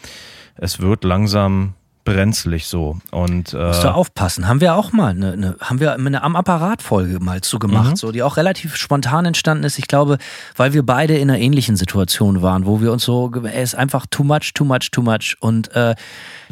es 0.57 0.81
wird 0.81 1.05
langsam 1.05 1.75
brenzlig 2.05 2.67
so. 2.67 2.99
Und, 3.11 3.55
äh, 3.55 3.69
Musst 3.69 3.85
du 3.85 3.93
aufpassen. 3.93 4.47
Haben 4.47 4.61
wir 4.61 4.75
auch 4.75 4.93
mal 4.93 5.11
eine, 5.11 5.33
eine 5.33 5.57
haben 5.61 5.81
wir 5.81 5.95
eine 5.95 6.23
am 6.23 6.37
Apparat-Folge 6.37 7.19
mal 7.21 7.41
zu 7.41 7.59
gemacht, 7.59 7.91
mhm. 7.91 7.97
so, 7.97 8.13
die 8.13 8.23
auch 8.23 8.37
relativ 8.37 8.77
spontan 8.77 9.25
entstanden 9.25 9.65
ist. 9.65 9.79
Ich 9.79 9.89
glaube, 9.89 10.19
weil 10.57 10.73
wir 10.73 10.85
beide 10.85 11.17
in 11.17 11.31
einer 11.31 11.39
ähnlichen 11.39 11.77
Situation 11.77 12.43
waren, 12.43 12.67
wo 12.67 12.81
wir 12.81 12.93
uns 12.93 13.05
so, 13.05 13.33
es 13.45 13.73
ist 13.73 13.75
einfach 13.75 14.07
too 14.11 14.25
much, 14.25 14.53
too 14.55 14.65
much, 14.65 14.91
too 14.91 15.03
much. 15.03 15.37
Und 15.41 15.75
äh, 15.75 15.95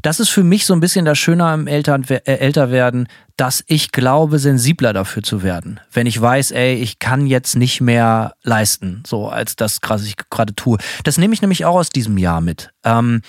das 0.00 0.20
ist 0.20 0.30
für 0.30 0.42
mich 0.42 0.66
so 0.66 0.74
ein 0.74 0.80
bisschen 0.80 1.04
das 1.04 1.18
Schöne 1.18 1.44
am 1.44 1.66
Eltern, 1.66 2.04
äh, 2.08 2.20
Älterwerden, 2.24 3.06
dass 3.36 3.62
ich 3.66 3.92
glaube, 3.92 4.38
sensibler 4.38 4.92
dafür 4.92 5.22
zu 5.22 5.42
werden. 5.42 5.80
Wenn 5.92 6.06
ich 6.06 6.20
weiß, 6.20 6.50
ey, 6.50 6.74
ich 6.74 6.98
kann 6.98 7.26
jetzt 7.26 7.56
nicht 7.56 7.80
mehr 7.80 8.34
leisten, 8.42 9.02
so 9.06 9.28
als 9.28 9.56
das, 9.56 9.78
was 9.86 10.04
ich 10.04 10.16
gerade 10.30 10.54
tue. 10.54 10.78
Das 11.04 11.18
nehme 11.18 11.34
ich 11.34 11.42
nämlich 11.42 11.64
auch 11.64 11.76
aus 11.76 11.90
diesem 11.90 12.18
Jahr 12.18 12.40
mit. 12.40 12.70
Ähm, 12.84 13.22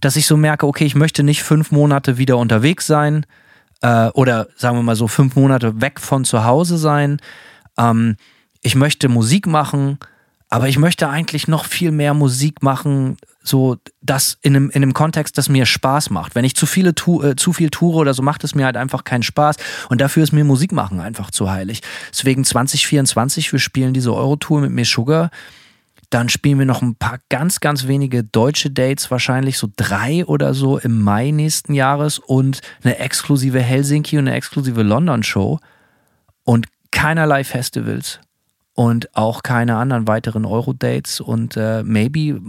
dass 0.00 0.16
ich 0.16 0.26
so 0.26 0.36
merke, 0.36 0.66
okay, 0.66 0.84
ich 0.84 0.94
möchte 0.94 1.22
nicht 1.22 1.42
fünf 1.42 1.70
Monate 1.70 2.18
wieder 2.18 2.38
unterwegs 2.38 2.86
sein 2.86 3.26
äh, 3.82 4.08
oder 4.08 4.48
sagen 4.56 4.76
wir 4.76 4.82
mal 4.82 4.96
so 4.96 5.08
fünf 5.08 5.36
Monate 5.36 5.80
weg 5.80 6.00
von 6.00 6.24
zu 6.24 6.44
Hause 6.44 6.78
sein. 6.78 7.18
Ähm, 7.78 8.16
ich 8.62 8.74
möchte 8.74 9.08
Musik 9.08 9.46
machen, 9.46 9.98
aber 10.48 10.68
ich 10.68 10.78
möchte 10.78 11.08
eigentlich 11.08 11.48
noch 11.48 11.64
viel 11.64 11.90
mehr 11.90 12.14
Musik 12.14 12.62
machen, 12.62 13.16
so 13.42 13.76
das 14.00 14.38
in 14.42 14.56
einem, 14.56 14.70
in 14.70 14.82
einem 14.82 14.92
Kontext, 14.92 15.38
das 15.38 15.48
mir 15.48 15.66
Spaß 15.66 16.10
macht. 16.10 16.34
Wenn 16.34 16.44
ich 16.44 16.56
zu 16.56 16.66
viele 16.66 16.94
tu, 16.94 17.22
äh, 17.22 17.36
zu 17.36 17.52
viel 17.52 17.70
toure 17.70 17.98
oder 17.98 18.14
so, 18.14 18.22
macht 18.22 18.44
es 18.44 18.54
mir 18.54 18.64
halt 18.64 18.76
einfach 18.76 19.04
keinen 19.04 19.22
Spaß. 19.22 19.56
Und 19.88 20.00
dafür 20.00 20.22
ist 20.22 20.32
mir 20.32 20.44
Musik 20.44 20.72
machen 20.72 21.00
einfach 21.00 21.30
zu 21.30 21.50
heilig. 21.50 21.82
Deswegen 22.10 22.44
2024, 22.44 23.52
wir 23.52 23.58
spielen 23.58 23.92
diese 23.92 24.14
Euro-Tour 24.14 24.60
mit 24.60 24.70
mir 24.70 24.84
Sugar. 24.84 25.30
Dann 26.10 26.28
spielen 26.28 26.58
wir 26.58 26.66
noch 26.66 26.82
ein 26.82 26.94
paar 26.94 27.18
ganz, 27.28 27.60
ganz 27.60 27.86
wenige 27.86 28.24
deutsche 28.24 28.70
Dates, 28.70 29.10
wahrscheinlich 29.10 29.58
so 29.58 29.68
drei 29.76 30.24
oder 30.24 30.54
so 30.54 30.78
im 30.78 31.02
Mai 31.02 31.30
nächsten 31.30 31.74
Jahres 31.74 32.18
und 32.18 32.60
eine 32.82 32.98
exklusive 32.98 33.60
Helsinki 33.60 34.18
und 34.18 34.28
eine 34.28 34.36
exklusive 34.36 34.82
London-Show 34.82 35.58
und 36.44 36.66
keinerlei 36.90 37.44
Festivals 37.44 38.20
und 38.74 39.14
auch 39.16 39.42
keine 39.42 39.76
anderen 39.76 40.06
weiteren 40.06 40.44
Euro-Dates 40.44 41.20
und 41.20 41.56
äh, 41.56 41.82
maybe 41.82 42.40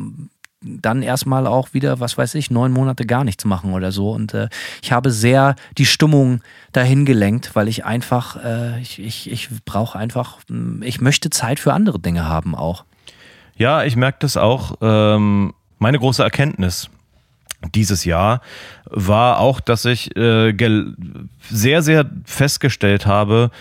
dann 0.61 1.01
erstmal 1.01 1.47
auch 1.47 1.73
wieder, 1.73 1.99
was 1.99 2.17
weiß 2.17 2.35
ich, 2.35 2.51
neun 2.51 2.71
Monate 2.71 3.05
gar 3.05 3.23
nichts 3.23 3.45
machen 3.45 3.73
oder 3.73 3.91
so. 3.91 4.11
Und 4.11 4.33
äh, 4.33 4.49
ich 4.81 4.91
habe 4.91 5.11
sehr 5.11 5.55
die 5.77 5.85
Stimmung 5.85 6.41
dahin 6.71 7.05
gelenkt, 7.05 7.55
weil 7.55 7.67
ich 7.67 7.85
einfach, 7.85 8.43
äh, 8.43 8.81
ich, 8.81 8.99
ich, 8.99 9.31
ich 9.31 9.49
brauche 9.65 9.97
einfach, 9.97 10.39
ich 10.81 11.01
möchte 11.01 11.29
Zeit 11.29 11.59
für 11.59 11.73
andere 11.73 11.99
Dinge 11.99 12.25
haben 12.25 12.55
auch. 12.55 12.85
Ja, 13.57 13.83
ich 13.83 13.95
merke 13.95 14.19
das 14.21 14.37
auch. 14.37 14.75
Ähm, 14.81 15.53
meine 15.79 15.99
große 15.99 16.23
Erkenntnis 16.23 16.89
dieses 17.73 18.05
Jahr 18.05 18.41
war 18.85 19.39
auch, 19.39 19.59
dass 19.59 19.85
ich 19.85 20.15
äh, 20.15 20.53
sehr, 21.49 21.81
sehr 21.81 22.09
festgestellt 22.25 23.05
habe, 23.05 23.51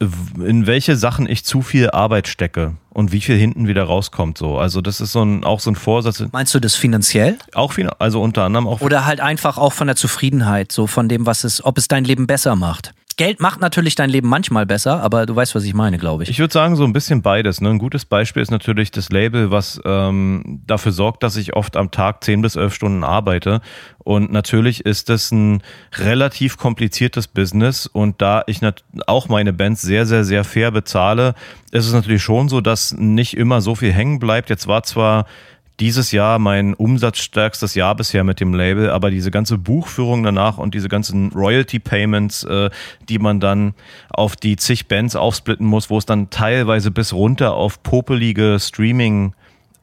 in 0.00 0.66
welche 0.66 0.96
Sachen 0.96 1.28
ich 1.28 1.44
zu 1.44 1.62
viel 1.62 1.90
Arbeit 1.90 2.28
stecke 2.28 2.74
und 2.90 3.12
wie 3.12 3.20
viel 3.20 3.36
hinten 3.36 3.68
wieder 3.68 3.84
rauskommt. 3.84 4.38
So, 4.38 4.58
also 4.58 4.80
das 4.80 5.00
ist 5.00 5.12
so 5.12 5.22
ein, 5.22 5.44
auch 5.44 5.60
so 5.60 5.70
ein 5.70 5.76
Vorsatz. 5.76 6.22
Meinst 6.32 6.54
du 6.54 6.60
das 6.60 6.74
finanziell? 6.74 7.38
Auch 7.54 7.74
also 7.98 8.20
unter 8.20 8.42
anderem 8.44 8.66
auch. 8.66 8.80
Oder 8.80 9.06
halt 9.06 9.20
einfach 9.20 9.56
auch 9.56 9.72
von 9.72 9.86
der 9.86 9.96
Zufriedenheit, 9.96 10.72
so 10.72 10.86
von 10.86 11.08
dem, 11.08 11.26
was 11.26 11.44
es, 11.44 11.64
ob 11.64 11.78
es 11.78 11.88
dein 11.88 12.04
Leben 12.04 12.26
besser 12.26 12.56
macht. 12.56 12.92
Geld 13.16 13.40
macht 13.40 13.60
natürlich 13.60 13.94
dein 13.94 14.10
Leben 14.10 14.28
manchmal 14.28 14.66
besser, 14.66 15.02
aber 15.02 15.26
du 15.26 15.36
weißt, 15.36 15.54
was 15.54 15.64
ich 15.64 15.74
meine, 15.74 15.98
glaube 15.98 16.24
ich. 16.24 16.30
Ich 16.30 16.38
würde 16.38 16.52
sagen, 16.52 16.76
so 16.76 16.84
ein 16.84 16.92
bisschen 16.92 17.22
beides. 17.22 17.60
Ne? 17.60 17.70
Ein 17.70 17.78
gutes 17.78 18.04
Beispiel 18.04 18.42
ist 18.42 18.50
natürlich 18.50 18.90
das 18.90 19.10
Label, 19.10 19.50
was 19.50 19.80
ähm, 19.84 20.62
dafür 20.66 20.92
sorgt, 20.92 21.22
dass 21.22 21.36
ich 21.36 21.54
oft 21.54 21.76
am 21.76 21.90
Tag 21.90 22.24
10 22.24 22.42
bis 22.42 22.56
11 22.56 22.74
Stunden 22.74 23.04
arbeite. 23.04 23.60
Und 23.98 24.32
natürlich 24.32 24.84
ist 24.84 25.08
das 25.08 25.30
ein 25.30 25.62
relativ 25.96 26.56
kompliziertes 26.56 27.28
Business. 27.28 27.86
Und 27.86 28.20
da 28.20 28.42
ich 28.46 28.60
auch 29.06 29.28
meine 29.28 29.52
Bands 29.52 29.82
sehr, 29.82 30.06
sehr, 30.06 30.24
sehr 30.24 30.44
fair 30.44 30.70
bezahle, 30.70 31.34
ist 31.70 31.86
es 31.86 31.92
natürlich 31.92 32.22
schon 32.22 32.48
so, 32.48 32.60
dass 32.60 32.92
nicht 32.92 33.36
immer 33.36 33.60
so 33.60 33.74
viel 33.74 33.92
hängen 33.92 34.18
bleibt. 34.18 34.50
Jetzt 34.50 34.66
war 34.66 34.82
zwar 34.82 35.26
dieses 35.80 36.12
Jahr 36.12 36.38
mein 36.38 36.74
umsatzstärkstes 36.74 37.74
Jahr 37.74 37.94
bisher 37.94 38.24
mit 38.24 38.40
dem 38.40 38.54
Label, 38.54 38.90
aber 38.90 39.10
diese 39.10 39.30
ganze 39.30 39.58
Buchführung 39.58 40.22
danach 40.22 40.58
und 40.58 40.74
diese 40.74 40.88
ganzen 40.88 41.32
Royalty-Payments, 41.32 42.44
äh, 42.44 42.70
die 43.08 43.18
man 43.18 43.40
dann 43.40 43.74
auf 44.10 44.36
die 44.36 44.56
zig 44.56 44.86
Bands 44.86 45.16
aufsplitten 45.16 45.66
muss, 45.66 45.90
wo 45.90 45.98
es 45.98 46.06
dann 46.06 46.30
teilweise 46.30 46.90
bis 46.90 47.12
runter 47.12 47.54
auf 47.54 47.82
popelige 47.82 48.58
Streaming- 48.60 49.34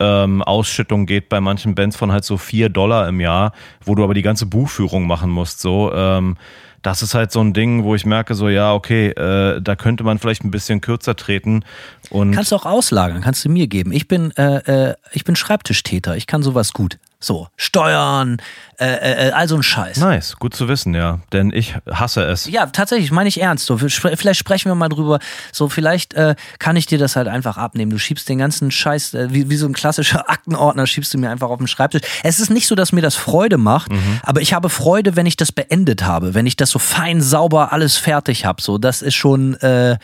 ähm, 0.01 0.41
Ausschüttung 0.41 1.05
geht 1.05 1.29
bei 1.29 1.39
manchen 1.39 1.75
Bands 1.75 1.95
von 1.95 2.11
halt 2.11 2.25
so 2.25 2.37
vier 2.37 2.69
Dollar 2.69 3.07
im 3.07 3.19
Jahr, 3.19 3.53
wo 3.85 3.93
du 3.93 4.03
aber 4.03 4.15
die 4.15 4.23
ganze 4.23 4.47
Buchführung 4.47 5.05
machen 5.05 5.29
musst. 5.29 5.61
So, 5.61 5.93
ähm, 5.93 6.37
das 6.81 7.01
ist 7.01 7.13
halt 7.13 7.31
so 7.31 7.41
ein 7.41 7.53
Ding, 7.53 7.83
wo 7.83 7.95
ich 7.95 8.05
merke, 8.05 8.35
so 8.35 8.49
ja, 8.49 8.73
okay, 8.73 9.09
äh, 9.09 9.61
da 9.61 9.75
könnte 9.75 10.03
man 10.03 10.19
vielleicht 10.19 10.43
ein 10.43 10.51
bisschen 10.51 10.81
kürzer 10.81 11.15
treten. 11.15 11.63
Und 12.09 12.31
kannst 12.31 12.51
du 12.51 12.55
auch 12.55 12.65
auslagern, 12.65 13.21
kannst 13.21 13.45
du 13.45 13.49
mir 13.49 13.67
geben. 13.67 13.91
Ich 13.91 14.07
bin, 14.07 14.31
äh, 14.37 14.89
äh, 14.89 14.95
ich 15.13 15.23
bin 15.23 15.35
Schreibtischtäter, 15.35 16.15
ich 16.17 16.27
kann 16.27 16.43
sowas 16.43 16.73
gut. 16.73 16.97
So, 17.23 17.47
Steuern, 17.55 18.41
äh, 18.81 18.85
äh, 18.85 19.27
äh, 19.27 19.31
all 19.31 19.47
so 19.47 19.55
ein 19.55 19.61
Scheiß. 19.61 19.97
Nice, 19.97 20.37
gut 20.39 20.55
zu 20.55 20.67
wissen, 20.67 20.95
ja. 20.95 21.19
Denn 21.31 21.51
ich 21.53 21.75
hasse 21.87 22.23
es. 22.23 22.47
Ja, 22.47 22.65
tatsächlich, 22.65 23.11
meine 23.11 23.29
ich 23.29 23.39
ernst. 23.39 23.67
So, 23.67 23.77
vielleicht 23.77 24.39
sprechen 24.39 24.69
wir 24.69 24.75
mal 24.75 24.89
drüber. 24.89 25.19
So, 25.51 25.69
vielleicht 25.69 26.15
äh, 26.15 26.33
kann 26.57 26.75
ich 26.75 26.87
dir 26.87 26.97
das 26.97 27.15
halt 27.15 27.27
einfach 27.27 27.57
abnehmen. 27.57 27.91
Du 27.91 27.99
schiebst 27.99 28.27
den 28.27 28.39
ganzen 28.39 28.71
Scheiß, 28.71 29.13
äh, 29.13 29.27
wie, 29.31 29.51
wie 29.51 29.55
so 29.55 29.67
ein 29.67 29.73
klassischer 29.73 30.27
Aktenordner, 30.31 30.87
schiebst 30.87 31.13
du 31.13 31.19
mir 31.19 31.29
einfach 31.29 31.49
auf 31.49 31.59
den 31.59 31.67
Schreibtisch. 31.67 32.01
Es 32.23 32.39
ist 32.39 32.49
nicht 32.49 32.65
so, 32.65 32.73
dass 32.73 32.91
mir 32.91 33.01
das 33.01 33.15
Freude 33.15 33.59
macht, 33.59 33.91
mhm. 33.91 34.19
aber 34.23 34.41
ich 34.41 34.53
habe 34.53 34.69
Freude, 34.69 35.15
wenn 35.15 35.27
ich 35.27 35.37
das 35.37 35.51
beendet 35.51 36.03
habe, 36.03 36.33
wenn 36.33 36.47
ich 36.47 36.55
das 36.55 36.71
so 36.71 36.79
fein, 36.79 37.21
sauber, 37.21 37.71
alles 37.73 37.97
fertig 37.97 38.45
habe. 38.45 38.63
So, 38.63 38.79
das 38.79 39.03
ist 39.03 39.13
schon, 39.13 39.53
äh, 39.61 39.99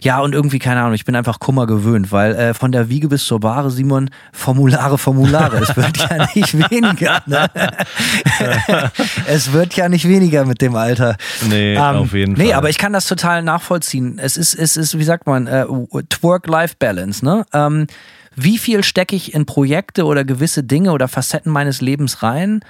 ja, 0.00 0.20
und 0.20 0.32
irgendwie, 0.32 0.60
keine 0.60 0.80
Ahnung, 0.82 0.94
ich 0.94 1.04
bin 1.04 1.16
einfach 1.16 1.40
Kummer 1.40 1.66
gewöhnt, 1.66 2.12
weil 2.12 2.36
äh, 2.36 2.54
von 2.54 2.70
der 2.70 2.88
Wiege 2.88 3.08
bis 3.08 3.26
zur 3.26 3.40
Bahre, 3.40 3.72
Simon, 3.72 4.10
Formulare, 4.32 4.96
Formulare. 4.96 5.56
Es 5.56 5.76
wird 5.76 5.96
ja 5.96 6.28
nicht 6.34 6.51
weniger. 6.54 7.22
Ne? 7.26 7.48
es 9.26 9.52
wird 9.52 9.74
ja 9.74 9.88
nicht 9.88 10.06
weniger 10.06 10.44
mit 10.44 10.60
dem 10.60 10.74
Alter. 10.76 11.16
Nee, 11.48 11.74
ähm, 11.74 11.80
auf 11.80 12.12
jeden 12.12 12.36
Fall. 12.36 12.46
Nee, 12.46 12.52
aber 12.52 12.70
ich 12.70 12.78
kann 12.78 12.92
das 12.92 13.06
total 13.06 13.42
nachvollziehen. 13.42 14.18
Es 14.18 14.36
ist, 14.36 14.54
es 14.54 14.76
ist 14.76 14.98
wie 14.98 15.04
sagt 15.04 15.26
man, 15.26 15.46
äh, 15.46 15.66
Work-Life-Balance, 15.68 17.24
ne? 17.24 17.46
Ähm, 17.52 17.86
wie 18.34 18.58
viel 18.58 18.82
stecke 18.82 19.14
ich 19.14 19.34
in 19.34 19.44
Projekte 19.44 20.04
oder 20.04 20.24
gewisse 20.24 20.64
Dinge 20.64 20.92
oder 20.92 21.08
Facetten 21.08 21.52
meines 21.52 21.80
Lebens 21.80 22.22
rein? 22.22 22.60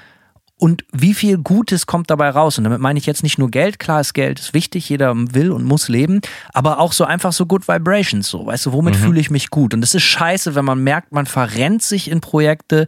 Und 0.62 0.84
wie 0.92 1.12
viel 1.12 1.38
Gutes 1.38 1.86
kommt 1.86 2.08
dabei 2.08 2.30
raus? 2.30 2.56
Und 2.56 2.62
damit 2.62 2.78
meine 2.78 2.96
ich 2.96 3.04
jetzt 3.04 3.24
nicht 3.24 3.36
nur 3.36 3.50
Geld, 3.50 3.80
klar 3.80 4.00
ist 4.00 4.14
Geld 4.14 4.38
ist 4.38 4.54
wichtig, 4.54 4.88
jeder 4.88 5.12
will 5.16 5.50
und 5.50 5.64
muss 5.64 5.88
leben, 5.88 6.20
aber 6.52 6.78
auch 6.78 6.92
so 6.92 7.04
einfach 7.04 7.32
so 7.32 7.46
Good 7.46 7.66
Vibrations, 7.66 8.28
so, 8.28 8.46
weißt 8.46 8.66
du, 8.66 8.72
womit 8.72 8.94
mhm. 8.94 8.98
fühle 9.00 9.20
ich 9.20 9.28
mich 9.28 9.50
gut? 9.50 9.74
Und 9.74 9.82
es 9.82 9.92
ist 9.92 10.04
scheiße, 10.04 10.54
wenn 10.54 10.64
man 10.64 10.78
merkt, 10.84 11.10
man 11.10 11.26
verrennt 11.26 11.82
sich 11.82 12.08
in 12.08 12.20
Projekte, 12.20 12.86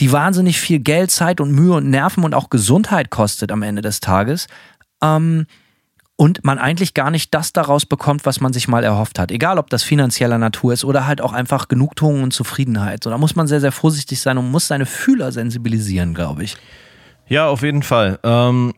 die 0.00 0.12
wahnsinnig 0.12 0.60
viel 0.60 0.78
Geld, 0.78 1.10
Zeit 1.10 1.40
und 1.40 1.52
Mühe 1.52 1.74
und 1.74 1.90
Nerven 1.90 2.24
und 2.24 2.34
auch 2.34 2.50
Gesundheit 2.50 3.10
kostet 3.10 3.52
am 3.52 3.62
Ende 3.62 3.82
des 3.82 4.00
Tages. 4.00 4.46
Ähm, 5.02 5.46
und 6.16 6.44
man 6.44 6.58
eigentlich 6.58 6.94
gar 6.94 7.10
nicht 7.10 7.34
das 7.34 7.52
daraus 7.52 7.84
bekommt, 7.84 8.26
was 8.26 8.40
man 8.40 8.52
sich 8.52 8.68
mal 8.68 8.84
erhofft 8.84 9.18
hat. 9.18 9.32
Egal, 9.32 9.58
ob 9.58 9.70
das 9.70 9.82
finanzieller 9.82 10.38
Natur 10.38 10.72
ist 10.72 10.84
oder 10.84 11.06
halt 11.06 11.20
auch 11.20 11.32
einfach 11.32 11.68
Genugtuung 11.68 12.22
und 12.22 12.32
Zufriedenheit. 12.32 13.02
So, 13.02 13.10
da 13.10 13.18
muss 13.18 13.34
man 13.34 13.48
sehr, 13.48 13.60
sehr 13.60 13.72
vorsichtig 13.72 14.20
sein 14.20 14.38
und 14.38 14.50
muss 14.50 14.68
seine 14.68 14.86
Fühler 14.86 15.32
sensibilisieren, 15.32 16.14
glaube 16.14 16.44
ich. 16.44 16.56
Ja, 17.26 17.48
auf 17.48 17.62
jeden 17.62 17.82
Fall. 17.82 18.18
Ähm, 18.22 18.72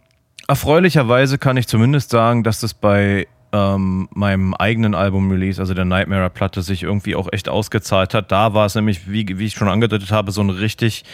erfreulicherweise 0.48 1.38
kann 1.38 1.56
ich 1.56 1.66
zumindest 1.66 2.10
sagen, 2.10 2.44
dass 2.44 2.60
das 2.60 2.72
bei 2.72 3.26
ähm, 3.54 4.08
meinem 4.12 4.52
eigenen 4.52 4.96
Album-Release, 4.96 5.60
also 5.60 5.74
der 5.74 5.84
Nightmare-Platte, 5.84 6.60
sich 6.62 6.82
irgendwie 6.82 7.14
auch 7.14 7.28
echt 7.32 7.48
ausgezahlt 7.48 8.12
hat. 8.12 8.32
Da 8.32 8.52
war 8.52 8.66
es 8.66 8.74
nämlich, 8.74 9.08
wie, 9.08 9.38
wie 9.38 9.46
ich 9.46 9.54
schon 9.54 9.68
angedeutet 9.68 10.10
habe, 10.10 10.32
so 10.32 10.40
ein 10.40 10.50
richtig, 10.50 11.04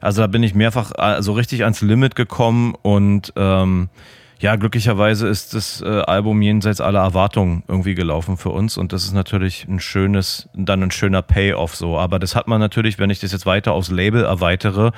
also 0.00 0.22
da 0.22 0.26
bin 0.26 0.42
ich 0.42 0.54
mehrfach 0.54 0.92
so 1.20 1.34
richtig 1.34 1.64
ans 1.64 1.82
Limit 1.82 2.14
gekommen 2.14 2.74
und 2.80 3.34
ähm, 3.36 3.90
ja, 4.38 4.56
glücklicherweise 4.56 5.28
ist 5.28 5.52
das 5.52 5.82
äh, 5.82 5.88
Album 5.88 6.40
jenseits 6.40 6.80
aller 6.80 7.00
Erwartungen 7.00 7.62
irgendwie 7.68 7.94
gelaufen 7.94 8.38
für 8.38 8.48
uns 8.48 8.78
und 8.78 8.94
das 8.94 9.04
ist 9.04 9.12
natürlich 9.12 9.68
ein 9.68 9.80
schönes, 9.80 10.48
dann 10.54 10.82
ein 10.82 10.90
schöner 10.90 11.20
Payoff 11.20 11.76
so. 11.76 11.98
Aber 11.98 12.18
das 12.18 12.34
hat 12.34 12.48
man 12.48 12.58
natürlich, 12.58 12.98
wenn 12.98 13.10
ich 13.10 13.20
das 13.20 13.32
jetzt 13.32 13.44
weiter 13.44 13.72
aufs 13.72 13.90
Label 13.90 14.24
erweitere, 14.24 14.92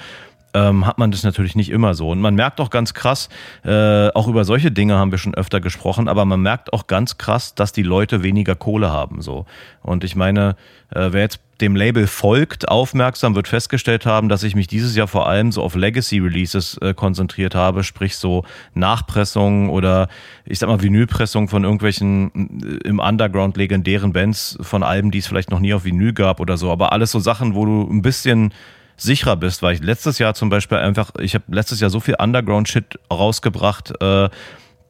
ähm, 0.55 0.87
hat 0.87 0.99
man 0.99 1.11
das 1.11 1.23
natürlich 1.23 1.55
nicht 1.55 1.71
immer 1.71 1.95
so. 1.95 2.11
Und 2.11 2.21
man 2.21 2.35
merkt 2.35 2.61
auch 2.61 2.71
ganz 2.71 2.95
krass, 2.95 3.29
äh, 3.65 4.09
auch 4.09 4.29
über 4.29 4.45
solche 4.45 4.71
Dinge 4.71 4.97
haben 4.97 5.11
wir 5.11 5.19
schon 5.19 5.35
öfter 5.35 5.61
gesprochen, 5.61 6.09
aber 6.09 6.25
man 6.25 6.41
merkt 6.41 6.73
auch 6.73 6.87
ganz 6.87 7.19
krass, 7.19 7.55
dass 7.55 7.73
die 7.73 7.83
Leute 7.83 8.23
weniger 8.23 8.55
Kohle 8.55 8.91
haben. 8.91 9.23
so. 9.23 9.47
Und 9.83 10.05
ich 10.05 10.17
meine, 10.17 10.57
äh, 10.91 11.09
wer 11.11 11.23
jetzt 11.23 11.41
dem 11.61 11.77
Label 11.77 12.07
folgt, 12.09 12.69
aufmerksam, 12.69 13.37
wird 13.37 13.47
festgestellt 13.47 14.05
haben, 14.05 14.29
dass 14.29 14.43
ich 14.43 14.57
mich 14.57 14.67
dieses 14.67 14.97
Jahr 14.97 15.07
vor 15.07 15.29
allem 15.29 15.53
so 15.53 15.63
auf 15.63 15.77
Legacy-Releases 15.77 16.79
äh, 16.79 16.93
konzentriert 16.93 17.55
habe, 17.55 17.85
sprich 17.85 18.17
so 18.17 18.45
Nachpressungen 18.75 19.71
oder 19.71 20.09
ich 20.45 20.59
sag 20.59 20.69
mal 20.69 20.83
Vinylpressungen 20.83 21.49
von 21.49 21.63
irgendwelchen 21.63 22.61
äh, 22.63 22.89
im 22.89 22.99
Underground 22.99 23.57
legendären 23.57 24.13
Bands 24.13 24.59
von 24.61 24.83
Alben, 24.83 25.13
die 25.13 25.19
es 25.19 25.29
vielleicht 25.29 25.51
noch 25.51 25.61
nie 25.61 25.73
auf 25.73 25.85
Vinyl 25.85 26.13
gab 26.13 26.41
oder 26.41 26.57
so. 26.57 26.71
Aber 26.71 26.93
alles 26.93 27.13
so 27.13 27.21
Sachen, 27.21 27.55
wo 27.55 27.65
du 27.65 27.89
ein 27.89 28.03
bisschen 28.03 28.53
sicherer 28.97 29.37
bist, 29.37 29.63
weil 29.63 29.75
ich 29.75 29.83
letztes 29.83 30.19
Jahr 30.19 30.35
zum 30.35 30.49
Beispiel 30.49 30.79
einfach, 30.79 31.13
ich 31.19 31.35
habe 31.35 31.45
letztes 31.49 31.81
Jahr 31.81 31.91
so 31.91 32.01
viel 32.01 32.17
Underground-Shit 32.19 32.99
rausgebracht, 33.11 33.93
äh, 34.01 34.29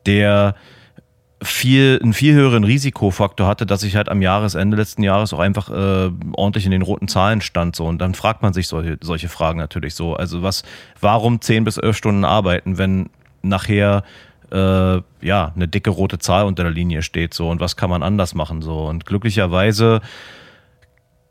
der 0.06 0.54
viel, 1.42 1.98
einen 2.02 2.12
viel 2.12 2.34
höheren 2.34 2.64
Risikofaktor 2.64 3.46
hatte, 3.46 3.66
dass 3.66 3.82
ich 3.82 3.96
halt 3.96 4.08
am 4.08 4.22
Jahresende 4.22 4.76
letzten 4.76 5.02
Jahres 5.02 5.32
auch 5.32 5.40
einfach 5.40 5.70
äh, 5.70 6.10
ordentlich 6.34 6.64
in 6.64 6.70
den 6.70 6.82
roten 6.82 7.08
Zahlen 7.08 7.40
stand. 7.40 7.74
So. 7.76 7.86
Und 7.86 7.98
dann 7.98 8.14
fragt 8.14 8.42
man 8.42 8.52
sich 8.52 8.68
solche, 8.68 8.98
solche 9.00 9.28
Fragen 9.28 9.58
natürlich 9.58 9.94
so. 9.94 10.14
Also 10.14 10.42
was, 10.42 10.62
warum 11.00 11.40
10 11.40 11.64
bis 11.64 11.78
11 11.78 11.96
Stunden 11.96 12.24
arbeiten, 12.24 12.78
wenn 12.78 13.10
nachher 13.42 14.04
äh, 14.52 15.00
ja 15.20 15.52
eine 15.54 15.68
dicke 15.68 15.90
rote 15.90 16.18
Zahl 16.18 16.44
unter 16.44 16.62
der 16.62 16.72
Linie 16.72 17.02
steht 17.02 17.34
so 17.34 17.48
und 17.48 17.60
was 17.60 17.76
kann 17.76 17.90
man 17.90 18.02
anders 18.02 18.34
machen 18.34 18.62
so. 18.62 18.84
Und 18.86 19.06
glücklicherweise, 19.06 20.00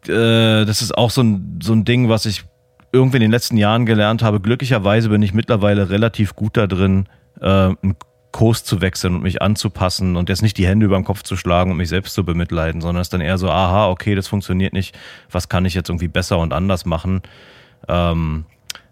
äh, 0.07 0.65
das 0.65 0.81
ist 0.81 0.97
auch 0.97 1.11
so 1.11 1.21
ein, 1.21 1.59
so 1.61 1.73
ein 1.73 1.85
Ding, 1.85 2.09
was 2.09 2.25
ich 2.25 2.43
irgendwie 2.91 3.17
in 3.17 3.21
den 3.21 3.31
letzten 3.31 3.57
Jahren 3.57 3.85
gelernt 3.85 4.23
habe. 4.23 4.39
Glücklicherweise 4.39 5.09
bin 5.09 5.21
ich 5.21 5.33
mittlerweile 5.33 5.89
relativ 5.89 6.35
gut 6.35 6.57
da 6.57 6.67
drin, 6.67 7.07
äh, 7.39 7.45
einen 7.45 7.95
Kurs 8.31 8.63
zu 8.63 8.81
wechseln 8.81 9.15
und 9.15 9.23
mich 9.23 9.41
anzupassen 9.41 10.15
und 10.15 10.29
jetzt 10.29 10.41
nicht 10.41 10.57
die 10.57 10.65
Hände 10.65 10.85
über 10.85 10.95
den 10.95 11.03
Kopf 11.03 11.23
zu 11.23 11.35
schlagen 11.35 11.71
und 11.71 11.77
mich 11.77 11.89
selbst 11.89 12.13
zu 12.13 12.23
bemitleiden, 12.23 12.81
sondern 12.81 13.01
es 13.01 13.09
dann 13.09 13.21
eher 13.21 13.37
so, 13.37 13.49
aha, 13.49 13.89
okay, 13.89 14.15
das 14.15 14.27
funktioniert 14.27 14.73
nicht, 14.73 14.97
was 15.29 15.49
kann 15.49 15.65
ich 15.65 15.73
jetzt 15.73 15.89
irgendwie 15.89 16.07
besser 16.07 16.37
und 16.39 16.53
anders 16.53 16.85
machen? 16.85 17.21
Ähm, 17.87 18.45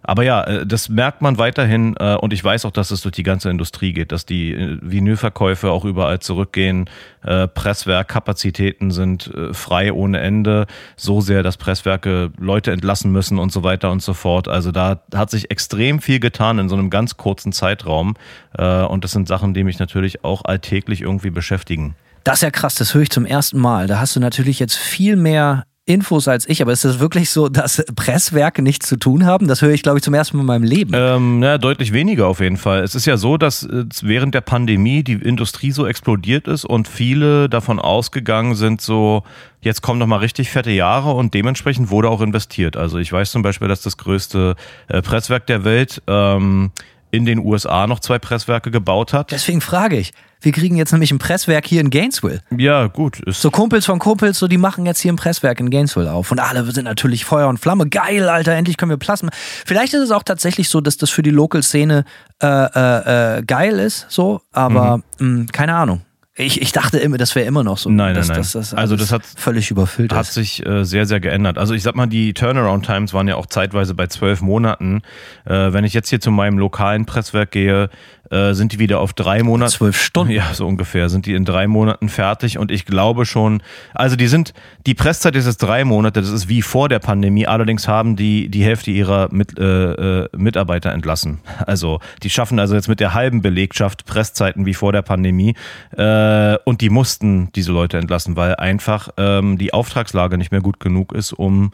aber 0.04 0.24
ja, 0.24 0.44
äh, 0.44 0.66
das 0.66 0.90
merkt 0.90 1.22
man 1.22 1.38
weiterhin 1.38 1.96
äh, 2.00 2.16
und 2.16 2.34
ich 2.34 2.44
weiß 2.44 2.66
auch, 2.66 2.72
dass 2.72 2.92
es 2.92 3.02
durch 3.02 3.14
die 3.14 3.24
ganze 3.24 3.50
Industrie 3.50 3.94
geht, 3.94 4.12
dass 4.12 4.26
die 4.26 4.54
äh, 4.54 4.78
Vinylverkäufe 4.82 5.72
auch 5.72 5.86
überall 5.86 6.20
zurückgehen. 6.20 6.90
Presswerkkapazitäten 7.22 8.92
sind 8.92 9.30
frei 9.52 9.92
ohne 9.92 10.22
Ende, 10.22 10.68
so 10.96 11.20
sehr, 11.20 11.44
dass 11.44 11.58
Presswerke 11.58 12.32
Leute 12.38 12.72
entlassen 12.72 13.12
müssen 13.12 13.40
und 13.40 13.52
so 13.52 13.62
weiter 13.62 13.92
und 13.92 14.02
so 14.02 14.14
fort. 14.14 14.48
Also 14.48 14.72
da 14.72 15.02
hat 15.14 15.30
sich 15.30 15.52
extrem 15.52 16.00
viel 16.00 16.22
getan 16.22 16.60
in 16.60 16.70
so 16.70 16.76
einem 16.76 16.90
ganz 16.90 17.18
kurzen 17.18 17.52
Zeitraum 17.52 18.16
und 18.58 19.04
das 19.04 19.12
sind 19.12 19.28
Sachen, 19.28 19.54
die 19.54 19.66
mich 19.66 19.80
natürlich 19.80 20.24
auch 20.24 20.46
alltäglich 20.46 21.02
irgendwie 21.02 21.30
beschäftigen. 21.30 21.98
Das 22.24 22.36
ist 22.36 22.44
ja 22.44 22.52
krass, 22.52 22.76
das 22.76 22.94
höre 22.94 23.02
ich 23.02 23.10
zum 23.10 23.26
ersten 23.26 23.60
Mal. 23.60 23.88
Da 23.88 24.00
hast 24.00 24.16
du 24.16 24.22
natürlich 24.22 24.60
jetzt 24.60 24.78
viel 24.78 25.18
mehr 25.18 25.66
Infos 25.90 26.28
als 26.28 26.48
ich, 26.48 26.62
aber 26.62 26.72
ist 26.72 26.86
es 26.86 27.00
wirklich 27.00 27.32
so, 27.32 27.50
dass 27.50 27.84
Presswerke 27.96 28.62
nichts 28.62 28.88
zu 28.88 28.96
tun 28.96 29.26
haben? 29.26 29.48
Das 29.48 29.64
höre 29.64 29.72
ich, 29.72 29.82
glaube 29.82 29.98
ich, 29.98 30.04
zum 30.04 30.14
ersten 30.14 30.38
Mal 30.38 30.42
in 30.42 30.48
meinem 30.48 30.64
Leben. 30.64 30.92
Ähm, 30.94 31.42
ja, 31.42 31.58
deutlich 31.58 31.94
weniger 31.94 32.28
auf 32.28 32.42
jeden 32.42 32.58
Fall. 32.58 32.84
Es 32.84 32.94
ist 32.94 33.08
ja 33.08 33.18
so, 33.18 33.38
dass 33.38 33.68
während 34.04 34.36
der 34.36 34.42
Pandemie 34.42 35.04
die 35.04 35.14
Industrie 35.14 35.72
so 35.72 35.88
explodiert 35.88 36.48
ist 36.48 36.64
und 36.64 36.88
viele 36.88 37.50
davon 37.50 37.80
ausgegangen 37.80 38.54
sind, 38.54 38.82
so, 38.82 39.24
jetzt 39.62 39.82
kommen 39.82 39.98
noch 39.98 40.06
mal 40.06 40.18
richtig 40.18 40.52
fette 40.52 40.72
Jahre 40.72 41.12
und 41.14 41.34
dementsprechend 41.34 41.90
wurde 41.90 42.10
auch 42.10 42.22
investiert. 42.22 42.78
Also 42.78 43.00
ich 43.00 43.12
weiß 43.12 43.32
zum 43.32 43.42
Beispiel, 43.42 43.68
dass 43.68 43.82
das 43.82 43.98
größte 43.98 44.56
äh, 44.90 45.02
Presswerk 45.02 45.48
der 45.48 45.64
Welt 45.64 46.04
ähm, 46.06 46.72
in 47.12 47.26
den 47.26 47.40
USA 47.40 47.88
noch 47.88 48.00
zwei 48.00 48.20
Presswerke 48.20 48.72
gebaut 48.72 49.14
hat. 49.14 49.32
Deswegen 49.32 49.62
frage 49.62 49.98
ich, 49.98 50.12
wir 50.42 50.52
kriegen 50.52 50.78
jetzt 50.78 50.92
nämlich 50.92 51.12
ein 51.12 51.20
Presswerk 51.20 51.68
hier 51.68 51.82
in 51.82 51.90
Gainesville. 51.90 52.42
Ja, 52.56 52.88
gut. 52.88 53.22
so 53.28 53.52
Kumpels 53.52 53.86
von 53.86 54.00
Kumpels, 54.00 54.40
so 54.40 54.48
die 54.48 54.58
machen 54.58 54.86
jetzt 54.86 55.02
hier 55.02 55.12
ein 55.12 55.18
Presswerk 55.18 55.60
in 55.60 55.70
Gainesville 55.70 56.12
auf. 56.12 56.32
Und 56.32 56.40
alle 56.40 56.64
sind 56.72 56.86
natürlich 56.86 57.26
Feuer 57.26 57.50
und 57.50 57.60
Flamme. 57.60 57.90
Geil, 57.90 58.30
Alter, 58.30 58.54
endlich 58.54 58.78
können 58.78 58.92
wir 58.92 58.98
Plasma. 58.98 59.32
Vielleicht 59.34 59.94
ist 59.94 60.02
es 60.02 60.12
auch 60.12 60.24
tatsächlich 60.24 60.70
so, 60.70 60.80
dass 60.80 60.98
das 60.98 61.10
für 61.10 61.24
die 61.24 61.32
Local-Szene 61.32 62.06
äh, 62.42 62.48
äh, 62.48 63.38
äh, 63.40 63.44
geil 63.44 63.80
ist, 63.80 64.06
so, 64.10 64.42
aber 64.54 64.98
mhm. 64.98 65.04
mh, 65.20 65.38
hm, 65.40 65.48
keine 65.52 65.76
Ahnung. 65.76 66.02
Ich, 66.40 66.62
ich 66.62 66.72
dachte 66.72 66.98
immer, 67.00 67.18
das 67.18 67.36
wäre 67.36 67.46
immer 67.46 67.66
noch 67.66 67.78
so. 67.78 67.90
Nein, 67.90 68.14
nein, 68.14 68.26
nein. 68.26 68.38
Dass, 68.38 68.54
dass 68.54 68.74
also 68.74 68.96
das 68.96 69.12
hat 69.12 69.26
völlig 69.26 69.72
überfüllt 69.72 70.14
hat 70.14 70.22
ist. 70.22 70.36
sich 70.36 70.66
äh, 70.66 70.86
sehr, 70.86 71.06
sehr 71.06 71.20
geändert. 71.20 71.58
Also 71.58 71.74
ich 71.74 71.84
sag 71.84 71.96
mal, 71.96 72.08
die 72.08 72.34
Turnaround 72.34 72.86
Times 72.86 73.14
waren 73.14 73.28
ja 73.28 73.36
auch 73.36 73.46
zeitweise 73.46 73.94
bei 73.94 74.08
zwölf 74.08 74.40
Monaten. 74.40 75.02
Äh, 75.44 75.74
wenn 75.74 75.84
ich 75.84 75.94
jetzt 75.94 76.10
hier 76.10 76.22
zu 76.22 76.32
meinem 76.32 76.58
lokalen 76.58 77.06
Presswerk 77.06 77.52
gehe, 77.52 77.90
äh, 78.32 78.54
sind 78.54 78.74
die 78.74 78.80
wieder 78.80 79.00
auf 79.00 79.14
drei 79.14 79.44
Monate. 79.44 79.72
Zwölf 79.72 80.02
Stunden. 80.02 80.34
Ja, 80.34 80.54
so 80.54 80.68
ungefähr. 80.68 81.10
Sind 81.10 81.26
die 81.26 81.34
in 81.34 81.46
drei 81.46 81.68
Monaten 81.68 82.10
fertig 82.10 82.58
und 82.58 82.72
ich 82.72 82.86
glaube 82.86 83.26
schon, 83.26 83.62
also 83.94 84.16
die 84.16 84.28
sind, 84.28 84.54
die 84.86 84.94
Presszeit 84.94 85.36
ist 85.36 85.46
jetzt 85.46 85.58
drei 85.58 85.84
Monate, 85.84 86.22
das 86.22 86.30
ist 86.30 86.50
wie 86.50 86.62
vor 86.62 86.90
der 86.90 87.00
Pandemie, 87.00 87.48
allerdings 87.48 87.88
haben 87.88 88.16
die 88.16 88.50
die 88.50 88.64
Hälfte 88.64 88.92
ihrer 88.92 89.30
mit, 89.32 89.58
äh, 89.58 90.24
äh, 90.24 90.30
Mitarbeiter 90.36 90.92
entlassen. 90.92 91.40
Also 91.66 92.00
die 92.24 92.30
schaffen 92.30 92.60
also 92.60 92.76
jetzt 92.76 92.88
mit 92.88 93.00
der 93.00 93.14
halben 93.14 93.42
Belegschaft 93.42 94.06
Presszeiten 94.06 94.66
wie 94.66 94.74
vor 94.74 94.92
der 94.92 95.02
Pandemie 95.02 95.56
äh, 95.96 96.58
und 96.66 96.82
die 96.82 96.90
mussten 96.90 97.52
diese 97.54 97.72
Leute 97.72 97.98
entlassen, 97.98 98.36
weil 98.36 98.56
einfach 98.56 99.10
ähm, 99.18 99.58
die 99.58 99.74
Auftragslage 99.74 100.38
nicht 100.38 100.52
mehr 100.52 100.62
gut 100.62 100.80
genug 100.80 101.14
ist, 101.14 101.34
um 101.34 101.72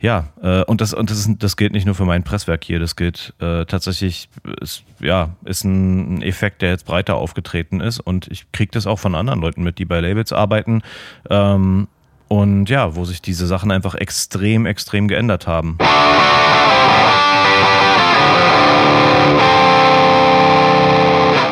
ja, 0.00 0.28
äh, 0.42 0.64
und 0.64 0.80
das 0.80 0.94
und 0.94 1.10
das, 1.10 1.18
ist, 1.18 1.30
das 1.38 1.56
gilt 1.56 1.72
nicht 1.72 1.84
nur 1.84 1.94
für 1.94 2.06
mein 2.06 2.22
Presswerk 2.22 2.64
hier, 2.64 2.78
das 2.78 2.96
gilt 2.96 3.34
äh, 3.38 3.66
tatsächlich, 3.66 4.30
ist, 4.60 4.82
ja, 4.98 5.30
ist 5.44 5.64
ein, 5.64 6.22
Effekt, 6.22 6.62
der 6.62 6.70
jetzt 6.70 6.86
breiter 6.86 7.16
aufgetreten 7.16 7.80
ist 7.80 8.00
und 8.00 8.26
ich 8.28 8.50
kriege 8.50 8.70
das 8.72 8.86
auch 8.86 8.98
von 8.98 9.14
anderen 9.14 9.40
Leuten 9.40 9.62
mit, 9.62 9.78
die 9.78 9.84
bei 9.84 10.00
Labels 10.00 10.32
arbeiten 10.32 10.82
ähm, 11.28 11.86
und 12.28 12.70
ja, 12.70 12.94
wo 12.94 13.04
sich 13.04 13.20
diese 13.20 13.46
Sachen 13.46 13.70
einfach 13.70 13.94
extrem, 13.94 14.64
extrem 14.64 15.06
geändert 15.06 15.46
haben. 15.46 15.76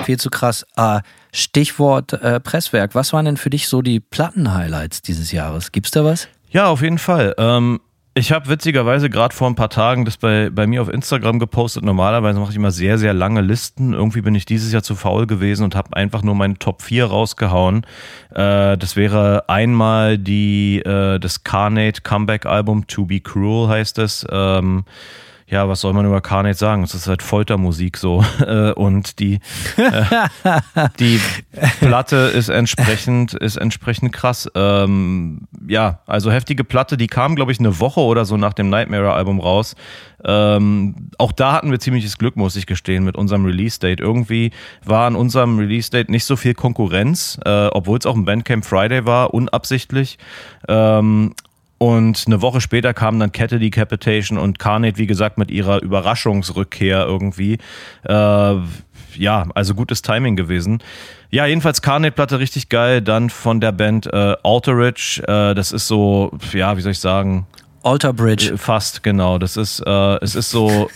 Viel 0.04 0.18
zu 0.18 0.30
krass. 0.30 0.64
Äh, 0.76 1.00
Stichwort 1.32 2.14
äh, 2.14 2.40
Presswerk. 2.40 2.94
Was 2.94 3.12
waren 3.12 3.26
denn 3.26 3.36
für 3.36 3.50
dich 3.50 3.68
so 3.68 3.82
die 3.82 4.00
Platten-Highlights 4.00 5.02
dieses 5.02 5.32
Jahres? 5.32 5.70
Gibt's 5.70 5.90
da 5.90 6.02
was? 6.02 6.28
Ja, 6.50 6.68
auf 6.68 6.80
jeden 6.80 6.96
Fall. 6.96 7.34
Ähm, 7.36 7.80
ich 8.18 8.32
habe 8.32 8.48
witzigerweise 8.48 9.08
gerade 9.08 9.34
vor 9.34 9.48
ein 9.48 9.54
paar 9.54 9.70
Tagen 9.70 10.04
das 10.04 10.16
bei, 10.16 10.50
bei 10.50 10.66
mir 10.66 10.82
auf 10.82 10.88
Instagram 10.88 11.38
gepostet. 11.38 11.84
Normalerweise 11.84 12.40
mache 12.40 12.50
ich 12.50 12.56
immer 12.56 12.70
sehr, 12.70 12.98
sehr 12.98 13.14
lange 13.14 13.40
Listen. 13.40 13.92
Irgendwie 13.92 14.20
bin 14.20 14.34
ich 14.34 14.44
dieses 14.44 14.72
Jahr 14.72 14.82
zu 14.82 14.96
faul 14.96 15.26
gewesen 15.26 15.64
und 15.64 15.74
habe 15.74 15.96
einfach 15.96 16.22
nur 16.22 16.34
meine 16.34 16.58
Top 16.58 16.82
4 16.82 17.06
rausgehauen. 17.06 17.84
Äh, 18.30 18.76
das 18.76 18.96
wäre 18.96 19.48
einmal 19.48 20.18
die, 20.18 20.80
äh, 20.80 21.18
das 21.18 21.44
Carnate 21.44 22.02
Comeback 22.02 22.44
Album 22.46 22.86
To 22.88 23.06
Be 23.06 23.20
Cruel 23.20 23.68
heißt 23.68 23.98
es. 23.98 24.26
Ähm, 24.30 24.84
ja, 25.50 25.66
was 25.68 25.80
soll 25.80 25.94
man 25.94 26.04
über 26.04 26.20
Carnage 26.20 26.56
sagen? 26.56 26.82
Es 26.82 26.94
ist 26.94 27.06
halt 27.06 27.22
Foltermusik 27.22 27.96
so. 27.96 28.24
Äh, 28.48 28.72
und 28.72 29.18
die, 29.18 29.40
äh, 29.76 30.04
die 30.98 31.20
Platte 31.80 32.16
ist 32.16 32.48
entsprechend, 32.48 33.34
ist 33.34 33.56
entsprechend 33.56 34.12
krass. 34.12 34.48
Ähm, 34.54 35.48
ja, 35.68 36.00
also 36.06 36.30
heftige 36.30 36.64
Platte, 36.64 36.96
die 36.96 37.08
kam, 37.08 37.34
glaube 37.34 37.52
ich, 37.52 37.58
eine 37.58 37.78
Woche 37.78 38.00
oder 38.00 38.24
so 38.24 38.36
nach 38.36 38.54
dem 38.54 38.70
Nightmare-Album 38.70 39.40
raus. 39.40 39.74
Ähm, 40.24 41.10
auch 41.18 41.32
da 41.32 41.52
hatten 41.52 41.70
wir 41.70 41.78
ziemliches 41.78 42.16
Glück, 42.16 42.36
muss 42.36 42.56
ich 42.56 42.66
gestehen, 42.66 43.04
mit 43.04 43.16
unserem 43.16 43.44
Release-Date. 43.44 44.00
Irgendwie 44.00 44.52
war 44.84 45.06
an 45.06 45.16
unserem 45.16 45.58
Release-Date 45.58 46.08
nicht 46.08 46.24
so 46.24 46.36
viel 46.36 46.54
Konkurrenz, 46.54 47.38
äh, 47.44 47.66
obwohl 47.66 47.98
es 47.98 48.06
auch 48.06 48.16
ein 48.16 48.24
Bandcamp 48.24 48.64
Friday 48.64 49.04
war, 49.04 49.34
unabsichtlich. 49.34 50.18
Ähm, 50.68 51.34
und 51.78 52.24
eine 52.26 52.42
Woche 52.42 52.60
später 52.60 52.92
kam 52.92 53.18
dann 53.20 53.32
Kette 53.32 53.58
Decapitation 53.58 54.36
und 54.36 54.58
Carnate, 54.58 54.98
wie 54.98 55.06
gesagt, 55.06 55.38
mit 55.38 55.50
ihrer 55.50 55.80
Überraschungsrückkehr 55.80 57.04
irgendwie. 57.06 57.58
Äh, 58.04 58.56
ja, 59.14 59.46
also 59.54 59.74
gutes 59.74 60.02
Timing 60.02 60.36
gewesen. 60.36 60.82
Ja, 61.30 61.46
jedenfalls 61.46 61.82
Carnate-Platte 61.82 62.38
richtig 62.38 62.68
geil. 62.68 63.00
Dann 63.00 63.30
von 63.30 63.60
der 63.60 63.72
Band 63.72 64.06
äh, 64.06 64.36
Alterage. 64.42 65.22
Äh, 65.26 65.54
das 65.54 65.72
ist 65.72 65.86
so, 65.86 66.32
ja, 66.52 66.76
wie 66.76 66.80
soll 66.80 66.92
ich 66.92 67.00
sagen? 67.00 67.46
Alter 67.82 68.12
Bridge. 68.12 68.52
Äh, 68.54 68.56
fast, 68.58 69.02
genau. 69.02 69.38
Das 69.38 69.56
ist, 69.56 69.80
äh, 69.86 70.16
es 70.22 70.34
ist 70.34 70.50
so, 70.50 70.90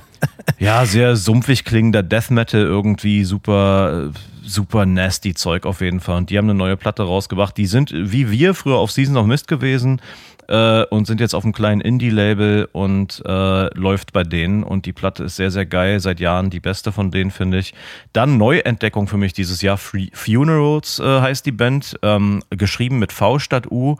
ja, 0.58 0.86
sehr 0.86 1.16
sumpfig 1.16 1.64
klingender 1.64 2.02
Death 2.02 2.30
Metal 2.30 2.62
irgendwie, 2.62 3.24
super, 3.24 4.10
super 4.52 4.86
nasty 4.86 5.34
Zeug 5.34 5.66
auf 5.66 5.80
jeden 5.80 6.00
Fall. 6.00 6.18
Und 6.18 6.30
die 6.30 6.38
haben 6.38 6.46
eine 6.46 6.54
neue 6.54 6.76
Platte 6.76 7.02
rausgebracht. 7.02 7.56
Die 7.56 7.66
sind 7.66 7.92
wie 7.94 8.30
wir 8.30 8.54
früher 8.54 8.76
auf 8.76 8.90
Season 8.90 9.16
of 9.16 9.26
Mist 9.26 9.48
gewesen 9.48 10.00
äh, 10.48 10.84
und 10.84 11.06
sind 11.06 11.20
jetzt 11.20 11.34
auf 11.34 11.44
einem 11.44 11.52
kleinen 11.52 11.80
Indie-Label 11.80 12.68
und 12.72 13.22
äh, 13.24 13.78
läuft 13.78 14.12
bei 14.12 14.22
denen. 14.24 14.62
Und 14.62 14.86
die 14.86 14.92
Platte 14.92 15.24
ist 15.24 15.36
sehr, 15.36 15.50
sehr 15.50 15.66
geil. 15.66 16.00
Seit 16.00 16.20
Jahren 16.20 16.50
die 16.50 16.60
beste 16.60 16.92
von 16.92 17.10
denen, 17.10 17.30
finde 17.30 17.58
ich. 17.58 17.74
Dann 18.12 18.36
Neuentdeckung 18.36 19.08
für 19.08 19.16
mich 19.16 19.32
dieses 19.32 19.62
Jahr. 19.62 19.78
Free 19.78 20.08
Funerals 20.12 20.98
äh, 21.00 21.20
heißt 21.20 21.46
die 21.46 21.52
Band. 21.52 21.98
Ähm, 22.02 22.42
geschrieben 22.50 22.98
mit 22.98 23.12
V 23.12 23.38
statt 23.38 23.70
U. 23.70 23.96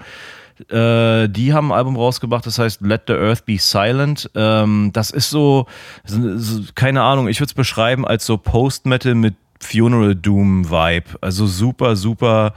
Äh, 0.69 1.29
die 1.29 1.53
haben 1.53 1.73
ein 1.73 1.79
Album 1.79 1.97
rausgebracht, 1.97 2.47
das 2.47 2.59
heißt 2.59 2.83
Let 2.83 3.03
the 3.07 3.15
Earth 3.15 3.47
Be 3.47 3.59
Silent. 3.59 4.31
Ähm, 4.35 4.91
das 4.93 5.11
ist 5.11 5.31
so, 5.31 5.67
so, 6.05 6.63
keine 6.75 7.03
Ahnung, 7.03 7.29
ich 7.29 7.41
würde 7.41 7.49
es 7.49 7.55
beschreiben 7.55 8.07
als 8.07 8.27
so 8.27 8.37
Post-Metal 8.37 9.15
mit 9.15 9.35
Funeral 9.65 10.15
Doom 10.15 10.71
Vibe. 10.71 11.19
Also 11.21 11.47
super, 11.47 11.97
super 11.97 12.55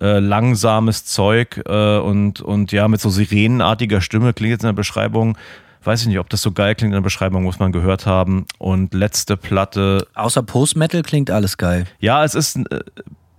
äh, 0.00 0.18
langsames 0.18 1.04
Zeug 1.04 1.60
äh, 1.66 1.98
und, 1.98 2.40
und 2.40 2.72
ja, 2.72 2.88
mit 2.88 3.00
so 3.00 3.10
sirenenartiger 3.10 4.00
Stimme 4.00 4.32
klingt 4.32 4.50
jetzt 4.52 4.62
in 4.62 4.68
der 4.68 4.72
Beschreibung. 4.72 5.36
Weiß 5.84 6.00
ich 6.00 6.08
nicht, 6.08 6.18
ob 6.18 6.30
das 6.30 6.40
so 6.40 6.50
geil 6.50 6.74
klingt 6.74 6.92
in 6.92 6.96
der 6.96 7.02
Beschreibung, 7.02 7.42
muss 7.42 7.58
man 7.58 7.70
gehört 7.70 8.06
haben. 8.06 8.46
Und 8.58 8.94
letzte 8.94 9.36
Platte. 9.36 10.06
Außer 10.14 10.42
Post-Metal 10.42 11.02
klingt 11.02 11.30
alles 11.30 11.58
geil. 11.58 11.86
Ja, 12.00 12.24
es 12.24 12.34
ist. 12.34 12.56
Äh, 12.56 12.80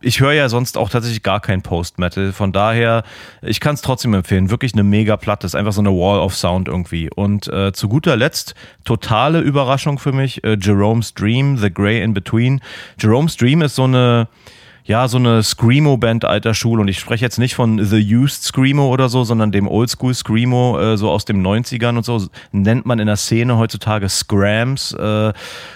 ich 0.05 0.19
höre 0.19 0.33
ja 0.33 0.49
sonst 0.49 0.77
auch 0.77 0.89
tatsächlich 0.89 1.23
gar 1.23 1.39
kein 1.39 1.63
Post-Metal. 1.63 2.31
Von 2.31 2.51
daher, 2.51 3.03
ich 3.41 3.59
kann 3.59 3.73
es 3.73 3.81
trotzdem 3.81 4.13
empfehlen. 4.13 4.51
Wirklich 4.51 4.73
eine 4.73 4.83
mega 4.83 5.17
Platte. 5.17 5.47
Ist 5.47 5.55
einfach 5.55 5.73
so 5.73 5.81
eine 5.81 5.89
Wall 5.89 6.19
of 6.19 6.35
Sound 6.35 6.67
irgendwie. 6.67 7.09
Und 7.09 7.47
äh, 7.47 7.73
zu 7.73 7.89
guter 7.89 8.15
Letzt, 8.15 8.53
totale 8.83 9.39
Überraschung 9.39 9.97
für 9.97 10.11
mich, 10.11 10.43
äh, 10.43 10.57
Jerome's 10.61 11.15
Dream, 11.15 11.57
The 11.57 11.73
Grey 11.73 12.03
in 12.03 12.13
Between. 12.13 12.61
Jerome's 12.99 13.35
Dream 13.35 13.63
ist 13.63 13.75
so 13.75 13.85
eine 13.85 14.27
ja, 14.85 15.07
so 15.07 15.17
eine 15.17 15.41
Screamo-Band 15.41 16.25
alter 16.25 16.53
Schule. 16.53 16.81
Und 16.81 16.87
ich 16.87 16.99
spreche 16.99 17.25
jetzt 17.25 17.39
nicht 17.39 17.55
von 17.55 17.83
The 17.83 18.15
Used 18.15 18.43
Screamo 18.43 18.87
oder 18.87 19.09
so, 19.09 19.23
sondern 19.23 19.51
dem 19.51 19.67
Oldschool 19.67 20.13
Screamo, 20.13 20.79
äh, 20.79 20.97
so 20.97 21.09
aus 21.09 21.25
den 21.25 21.45
90ern 21.45 21.97
und 21.97 22.05
so, 22.05 22.27
nennt 22.51 22.85
man 22.85 22.99
in 22.99 23.07
der 23.07 23.15
Szene 23.15 23.57
heutzutage 23.57 24.07
Scrams. 24.09 24.93
Äh, 24.93 25.33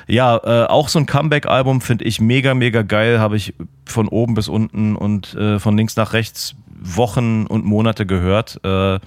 ja, 0.07 0.38
äh, 0.38 0.68
auch 0.68 0.89
so 0.89 0.99
ein 0.99 1.07
Comeback-Album 1.07 1.82
finde 1.82 2.05
ich 2.05 2.22
mega, 2.22 2.53
mega 2.53 2.84
geil. 2.84 3.20
Habe 3.20 3.36
ich 3.36 3.55
von 3.86 4.07
oben 4.07 4.36
bis 4.36 4.47
unten 4.47 4.95
und 4.95 5.34
äh, 5.34 5.57
von 5.57 5.76
links 5.76 5.95
nach 5.95 6.14
rechts 6.14 6.55
Wochen 6.80 7.47
und 7.47 7.66
Monate 7.66 8.05
gehört. 8.05 8.64
Äh, 8.64 8.99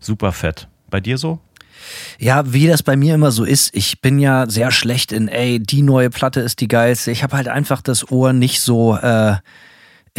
super 0.00 0.32
fett. 0.32 0.68
Bei 0.88 1.00
dir 1.00 1.18
so? 1.18 1.38
Ja, 2.18 2.52
wie 2.52 2.66
das 2.66 2.82
bei 2.82 2.96
mir 2.96 3.14
immer 3.14 3.30
so 3.30 3.44
ist, 3.44 3.74
ich 3.74 4.00
bin 4.00 4.18
ja 4.18 4.48
sehr 4.48 4.70
schlecht 4.70 5.12
in, 5.12 5.28
ey, 5.28 5.58
die 5.60 5.82
neue 5.82 6.10
Platte 6.10 6.40
ist 6.40 6.60
die 6.60 6.68
geilste. 6.68 7.10
Ich 7.10 7.22
habe 7.22 7.36
halt 7.36 7.48
einfach 7.48 7.82
das 7.82 8.10
Ohr 8.10 8.32
nicht 8.32 8.60
so 8.60 8.96
äh, 8.96 9.36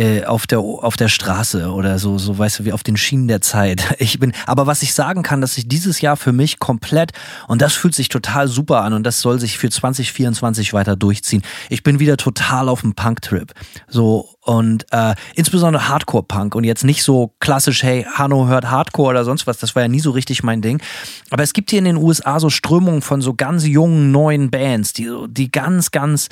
äh, 0.01 0.25
auf 0.25 0.47
der 0.47 0.59
auf 0.59 0.97
der 0.97 1.09
Straße 1.09 1.71
oder 1.71 1.99
so 1.99 2.17
so 2.17 2.35
weißt 2.35 2.59
du 2.59 2.65
wie 2.65 2.73
auf 2.73 2.81
den 2.81 2.97
Schienen 2.97 3.27
der 3.27 3.41
Zeit. 3.41 3.83
Ich 4.01 4.19
bin 4.19 4.33
aber 4.47 4.65
was 4.65 4.81
ich 4.81 4.95
sagen 4.95 5.21
kann, 5.21 5.41
dass 5.41 5.53
sich 5.53 5.67
dieses 5.67 6.01
Jahr 6.01 6.17
für 6.17 6.31
mich 6.31 6.57
komplett 6.57 7.11
und 7.47 7.61
das 7.61 7.75
fühlt 7.75 7.93
sich 7.93 8.09
total 8.09 8.47
super 8.47 8.81
an 8.81 8.93
und 8.93 9.03
das 9.03 9.21
soll 9.21 9.39
sich 9.39 9.59
für 9.59 9.69
2024 9.69 10.73
weiter 10.73 10.95
durchziehen. 10.95 11.43
Ich 11.69 11.83
bin 11.83 11.99
wieder 11.99 12.17
total 12.17 12.67
auf 12.67 12.81
dem 12.81 12.95
Punk 12.95 13.21
Trip. 13.21 13.53
So 13.87 14.35
und 14.41 14.87
äh, 14.91 15.13
insbesondere 15.35 15.87
Hardcore 15.87 16.23
Punk 16.23 16.55
und 16.55 16.63
jetzt 16.63 16.83
nicht 16.83 17.03
so 17.03 17.35
klassisch 17.39 17.83
hey, 17.83 18.07
Hanno 18.11 18.47
hört 18.47 18.71
Hardcore 18.71 19.11
oder 19.11 19.23
sonst 19.23 19.45
was, 19.45 19.59
das 19.59 19.75
war 19.75 19.83
ja 19.83 19.87
nie 19.87 19.99
so 19.99 20.09
richtig 20.09 20.41
mein 20.41 20.63
Ding, 20.63 20.81
aber 21.29 21.43
es 21.43 21.53
gibt 21.53 21.69
hier 21.69 21.79
in 21.79 21.85
den 21.85 21.97
USA 21.97 22.39
so 22.39 22.49
Strömungen 22.49 23.03
von 23.03 23.21
so 23.21 23.35
ganz 23.35 23.67
jungen 23.67 24.11
neuen 24.11 24.49
Bands, 24.49 24.93
die 24.93 25.11
die 25.29 25.51
ganz 25.51 25.91
ganz 25.91 26.29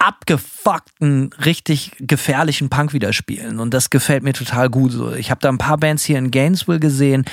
abgefuckten, 0.00 1.30
richtig 1.44 1.92
gefährlichen 1.98 2.70
Punk 2.70 2.92
wieder 2.92 3.12
spielen. 3.12 3.60
Und 3.60 3.74
das 3.74 3.90
gefällt 3.90 4.22
mir 4.22 4.32
total 4.32 4.70
gut. 4.70 4.92
Ich 5.18 5.30
habe 5.30 5.40
da 5.40 5.48
ein 5.48 5.58
paar 5.58 5.76
Bands 5.76 6.04
hier 6.04 6.18
in 6.18 6.30
Gainesville 6.30 6.80
gesehen, 6.80 7.24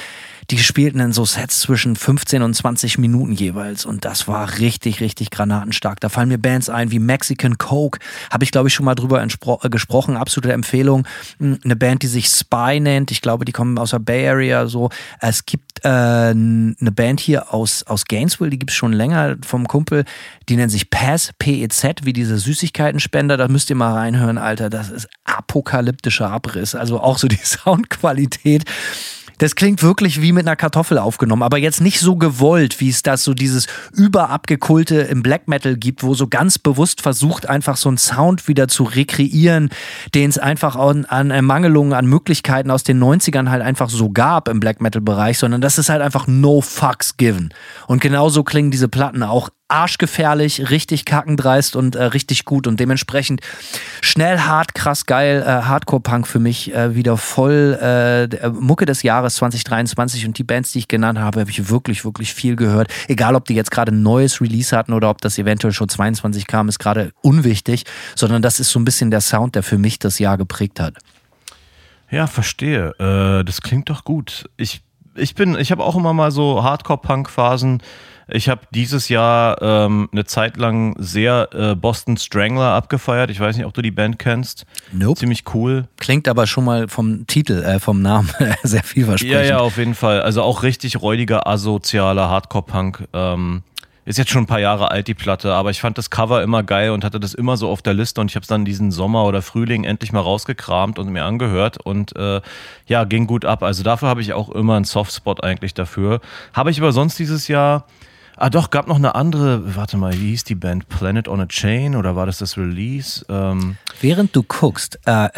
die 0.50 0.60
spielten 0.60 1.00
in 1.02 1.12
so 1.12 1.26
Sets 1.26 1.60
zwischen 1.60 1.98
15 1.98 2.41
und 2.41 2.54
20 2.54 2.98
Minuten 3.00 3.34
jeweils. 3.34 3.86
Und 3.86 4.06
das 4.06 4.28
war 4.30 4.60
richtig, 4.60 5.02
richtig 5.02 5.30
granatenstark. 5.30 6.00
Da 6.00 6.08
fallen 6.08 6.30
mir 6.30 6.38
Bands 6.38 6.70
ein 6.70 6.91
wie 6.91 7.00
Mexican 7.00 7.58
Coke, 7.58 8.00
habe 8.32 8.45
ich 8.45 8.52
glaube 8.52 8.70
ich 8.70 8.74
schon 8.74 8.86
mal 8.86 8.95
drüber 8.95 9.22
äh, 9.22 9.70
gesprochen, 9.70 10.16
absolute 10.16 10.54
Empfehlung. 10.54 11.06
Hm, 11.39 11.60
eine 11.64 11.76
Band, 11.76 12.04
die 12.04 12.08
sich 12.08 12.28
Spy 12.28 12.80
nennt, 12.80 13.12
ich 13.12 13.22
glaube, 13.22 13.43
die 13.43 13.52
kommen 13.52 13.78
aus 13.78 13.91
der 13.91 14.00
Bay 14.00 14.28
Area 14.28 14.68
so. 14.68 14.89
Es 15.20 15.45
gibt 15.45 15.84
äh, 15.84 15.89
eine 15.89 16.91
Band 16.95 17.20
hier 17.20 17.54
aus, 17.54 17.84
aus 17.84 18.06
Gainesville, 18.06 18.50
die 18.50 18.60
gibt 18.60 18.72
es 18.72 18.78
schon 18.78 18.93
länger 18.93 19.36
vom 19.45 19.68
Kumpel, 19.68 20.06
die 20.48 20.56
nennt 20.56 20.72
sich 20.72 20.89
Pass, 20.89 21.32
P-E-Z, 21.39 22.06
wie 22.06 22.14
diese 22.14 22.38
Süßigkeitenspender, 22.38 23.36
da 23.36 23.50
müsst 23.50 23.70
ihr 23.70 23.76
mal 23.76 23.93
reinhören, 23.93 24.38
Alter, 24.38 24.70
das 24.70 24.89
ist 24.89 25.10
apokalyptischer 25.26 26.30
Abriss, 26.30 26.74
also 26.74 27.02
auch 27.02 27.18
so 27.18 27.28
die 27.28 27.36
Soundqualität 27.43 28.64
das 29.38 29.56
klingt 29.56 29.84
wirklich 29.84 30.22
wie 30.22 30.32
mit 30.32 30.48
einer 30.48 30.56
Kartoffel 30.56 30.98
aufgenommen, 30.98 31.44
aber 31.44 31.58
jetzt 31.58 31.82
nicht 31.82 32.00
so 32.00 32.16
gewollt, 32.16 32.80
wie 32.80 32.90
es 32.90 33.04
das 33.04 33.24
so 33.24 33.34
dieses 33.34 33.68
überabgekulte 33.94 35.02
im 35.02 35.22
Black 35.22 35.48
Metal 35.48 35.76
gibt, 35.76 36.04
wo 36.04 36.14
so 36.14 36.28
ganz 36.28 36.58
bewusst 36.58 37.02
versucht, 37.02 37.48
einfach 37.48 37.78
so 37.78 37.90
einen 37.90 37.98
Sound 37.98 38.48
wieder 38.48 38.68
zu 38.68 38.84
rekreieren, 38.84 39.70
den 40.16 40.30
es 40.30 40.38
einfach 40.38 40.76
an, 40.76 41.06
an 41.06 41.32
Ermangelungen, 41.32 41.94
an 41.94 42.06
Möglichkeiten 42.06 42.72
aus 42.72 42.84
den 42.84 43.02
90ern 43.02 43.50
halt 43.50 43.62
einfach 43.62 43.90
so 43.90 44.10
gab 44.10 44.48
im 44.48 44.60
Black 44.60 44.82
Metal 44.82 45.02
Bereich, 45.02 45.38
sondern 45.38 45.62
das 45.62 45.78
ist 45.78 45.90
halt 45.90 46.02
einfach 46.02 46.28
no 46.28 46.62
fucks 46.62 47.18
given. 47.18 47.54
Und 47.88 48.02
genauso 48.02 48.44
klingen 48.44 48.72
diese 48.72 48.88
Platten 48.88 49.24
auch 49.24 49.50
arschgefährlich, 49.68 50.70
richtig 50.70 51.05
kackendreist 51.05 51.76
und 51.76 51.95
äh, 51.95 52.03
richtig 52.03 52.45
gut 52.45 52.68
und 52.68 52.80
dementsprechend 52.80 53.41
schnell, 54.01 54.39
hart, 54.39 54.74
krass 54.74 55.05
geil, 55.05 55.43
äh, 55.45 55.63
Hardcore-Punk 55.63 56.28
für 56.28 56.39
mich 56.39 56.74
äh, 56.74 56.95
wieder 56.95 57.18
voll 57.18 57.78
äh, 57.82 58.24
äh 58.24 58.49
Mucke 58.49 58.86
des 58.86 59.03
Jahres 59.03 59.36
2023 59.36 60.26
und 60.26 60.38
die 60.38 60.43
Bands, 60.43 60.72
die 60.72 60.80
ich 60.80 60.88
genannt 60.88 61.20
habe, 61.20 61.41
habe 61.41 61.51
ich 61.51 61.70
wirklich, 61.70 62.05
wirklich 62.05 62.34
viel 62.34 62.55
gehört. 62.55 62.91
Egal, 63.07 63.36
ob 63.36 63.45
die 63.45 63.55
jetzt 63.55 63.72
gerade 63.72 63.91
ein 63.91 64.03
neues 64.03 64.39
Release 64.41 64.76
hatten 64.76 64.93
oder 64.93 65.09
ob 65.09 65.22
das 65.22 65.38
eventuell 65.38 65.74
schon 65.74 65.89
22 65.89 66.47
kam, 66.47 66.70
ist 66.70 66.80
gerade 66.80 67.11
unwichtig, 67.22 67.84
sondern 68.15 68.41
das 68.41 68.59
ist 68.59 68.70
so 68.70 68.80
ein 68.80 68.86
bisschen 68.86 69.11
der 69.11 69.22
Sound, 69.22 69.55
der 69.55 69.63
für 69.63 69.78
mich 69.78 69.99
das 69.99 70.20
Jahr 70.20 70.38
geprägt 70.38 70.80
hat. 70.80 70.95
Ja, 72.09 72.28
verstehe. 72.28 72.93
Äh, 72.99 73.43
das 73.43 73.61
klingt 73.61 73.89
doch 73.89 74.03
gut. 74.03 74.49
Ich, 74.55 74.82
ich 75.15 75.36
bin, 75.36 75.57
ich 75.59 75.72
habe 75.72 75.84
auch 75.84 75.95
immer 75.95 76.13
mal 76.13 76.32
so 76.32 76.63
Hardcore-Punk-Phasen. 76.63 77.82
Ich 78.30 78.49
habe 78.49 78.61
dieses 78.71 79.09
Jahr 79.09 79.61
ähm, 79.61 80.09
eine 80.11 80.25
Zeit 80.25 80.57
lang 80.57 80.95
sehr 80.97 81.49
äh, 81.53 81.75
Boston 81.75 82.17
Strangler 82.17 82.73
abgefeiert. 82.73 83.32
Ich 83.32 83.39
weiß 83.39 83.55
nicht, 83.55 83.65
ob 83.65 83.73
du 83.73 83.82
die 83.82 83.91
Band 83.91 84.19
kennst. 84.19 84.65
Nope. 84.91 85.19
Ziemlich 85.19 85.43
cool. 85.53 85.88
Klingt 85.97 86.28
aber 86.28 86.45
schon 86.45 86.65
mal 86.65 86.88
vom 86.89 87.25
Titel, 87.28 87.63
äh, 87.63 87.80
vom 87.80 88.01
Namen 88.01 88.30
sehr 88.63 88.84
vielversprechend. 88.84 89.34
Ja, 89.34 89.43
ja, 89.43 89.59
auf 89.59 89.78
jeden 89.78 89.95
Fall. 89.95 90.21
Also 90.21 90.41
auch 90.41 90.63
richtig 90.63 91.01
räudiger, 91.01 91.47
asozialer 91.47 92.30
Hardcore-Punk. 92.30 93.07
Ähm, 93.13 93.63
ist 94.07 94.17
jetzt 94.17 94.32
schon 94.32 94.43
ein 94.43 94.47
paar 94.47 94.61
Jahre 94.61 94.89
alt, 94.89 95.09
die 95.09 95.13
Platte, 95.13 95.53
aber 95.53 95.69
ich 95.69 95.82
fand 95.82 95.97
das 95.97 96.09
Cover 96.09 96.41
immer 96.41 96.63
geil 96.63 96.91
und 96.91 97.03
hatte 97.03 97.19
das 97.19 97.34
immer 97.34 97.57
so 97.57 97.67
auf 97.67 97.82
der 97.82 97.93
Liste 97.93 98.21
und 98.21 98.32
ich 98.32 98.36
habe 98.36 98.43
es 98.43 98.47
dann 98.47 98.63
diesen 98.63 98.89
Sommer 98.89 99.25
oder 99.25 99.41
Frühling 99.41 99.84
endlich 99.84 100.13
mal 100.13 100.21
rausgekramt 100.21 100.97
und 100.97 101.09
mir 101.09 101.25
angehört 101.25 101.78
und 101.86 102.15
äh, 102.15 102.39
ja, 102.86 103.03
ging 103.03 103.28
gut 103.28 103.43
ab. 103.43 103.63
Also 103.63 103.84
dafür 103.84 104.07
habe 104.07 104.21
ich 104.21 104.32
auch 104.32 104.49
immer 104.49 104.78
einen 104.78 104.86
Softspot 104.86 105.43
eigentlich 105.43 105.73
dafür. 105.73 106.21
Habe 106.53 106.71
ich 106.71 106.80
aber 106.80 106.93
sonst 106.93 107.19
dieses 107.19 107.49
Jahr 107.49 107.84
Ah, 108.40 108.52
doch, 108.52 108.70
gab 108.70 108.88
noch 108.88 108.98
eine 108.98 109.16
andere, 109.16 109.76
warte 109.76 109.98
mal, 109.98 110.14
wie 110.14 110.30
hieß 110.30 110.44
die 110.44 110.54
Band? 110.54 110.88
Planet 110.90 111.28
on 111.28 111.42
a 111.42 111.48
Chain 111.48 111.96
oder 111.96 112.16
war 112.16 112.28
das 112.28 112.38
das 112.38 112.56
Release? 112.56 113.26
Ähm 113.30 113.78
Während 114.00 114.36
du 114.36 114.44
guckst, 114.44 115.00
äh, 115.06 115.30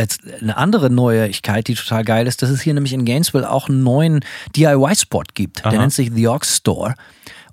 eine 0.42 0.58
andere 0.58 0.90
Neuigkeit, 0.90 1.70
die 1.70 1.76
total 1.76 2.04
geil 2.04 2.28
ist, 2.28 2.42
dass 2.42 2.50
es 2.50 2.60
hier 2.60 2.74
nämlich 2.74 2.92
in 2.92 3.06
Gainesville 3.06 3.50
auch 3.50 3.70
einen 3.70 3.84
neuen 3.84 4.20
DIY-Spot 4.58 5.24
gibt. 5.34 5.62
Aha. 5.62 5.70
Der 5.70 5.80
nennt 5.80 5.94
sich 5.94 6.12
The 6.14 6.28
Ox 6.28 6.58
Store. 6.58 6.96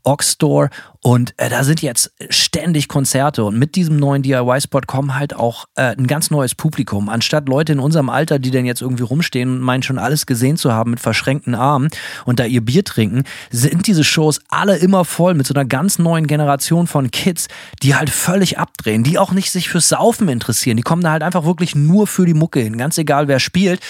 Ox 0.06 0.32
Store 0.32 0.70
und 1.02 1.34
äh, 1.36 1.48
da 1.48 1.62
sind 1.62 1.82
jetzt 1.82 2.12
ständig 2.30 2.88
Konzerte 2.88 3.44
und 3.44 3.58
mit 3.58 3.76
diesem 3.76 3.96
neuen 3.96 4.22
DIY-Spot 4.22 4.80
kommen 4.86 5.14
halt 5.14 5.36
auch 5.36 5.66
äh, 5.76 5.96
ein 5.96 6.06
ganz 6.06 6.30
neues 6.30 6.54
Publikum. 6.54 7.08
Anstatt 7.08 7.48
Leute 7.48 7.72
in 7.72 7.78
unserem 7.78 8.08
Alter, 8.08 8.38
die 8.38 8.50
dann 8.50 8.64
jetzt 8.64 8.82
irgendwie 8.82 9.04
rumstehen 9.04 9.50
und 9.50 9.60
meinen 9.60 9.82
schon 9.84 9.98
alles 9.98 10.26
gesehen 10.26 10.56
zu 10.56 10.72
haben 10.72 10.90
mit 10.90 11.00
verschränkten 11.00 11.54
Armen 11.54 11.90
und 12.24 12.40
da 12.40 12.44
ihr 12.44 12.60
Bier 12.60 12.82
trinken, 12.82 13.24
sind 13.50 13.86
diese 13.86 14.04
Shows 14.04 14.40
alle 14.48 14.76
immer 14.78 15.04
voll 15.04 15.34
mit 15.34 15.46
so 15.46 15.54
einer 15.54 15.64
ganz 15.64 15.98
neuen 15.98 16.26
Generation 16.26 16.86
von 16.86 17.10
Kids, 17.10 17.48
die 17.82 17.94
halt 17.94 18.10
völlig 18.10 18.58
abdrehen, 18.58 19.04
die 19.04 19.18
auch 19.18 19.32
nicht 19.32 19.50
sich 19.50 19.68
fürs 19.68 19.88
Saufen 19.88 20.28
interessieren. 20.28 20.76
Die 20.76 20.82
kommen 20.82 21.02
da 21.02 21.12
halt 21.12 21.22
einfach 21.22 21.44
wirklich 21.44 21.74
nur 21.74 22.06
für 22.06 22.26
die 22.26 22.34
Mucke 22.34 22.60
hin, 22.60 22.78
ganz 22.78 22.98
egal 22.98 23.28
wer 23.28 23.38
spielt. 23.38 23.80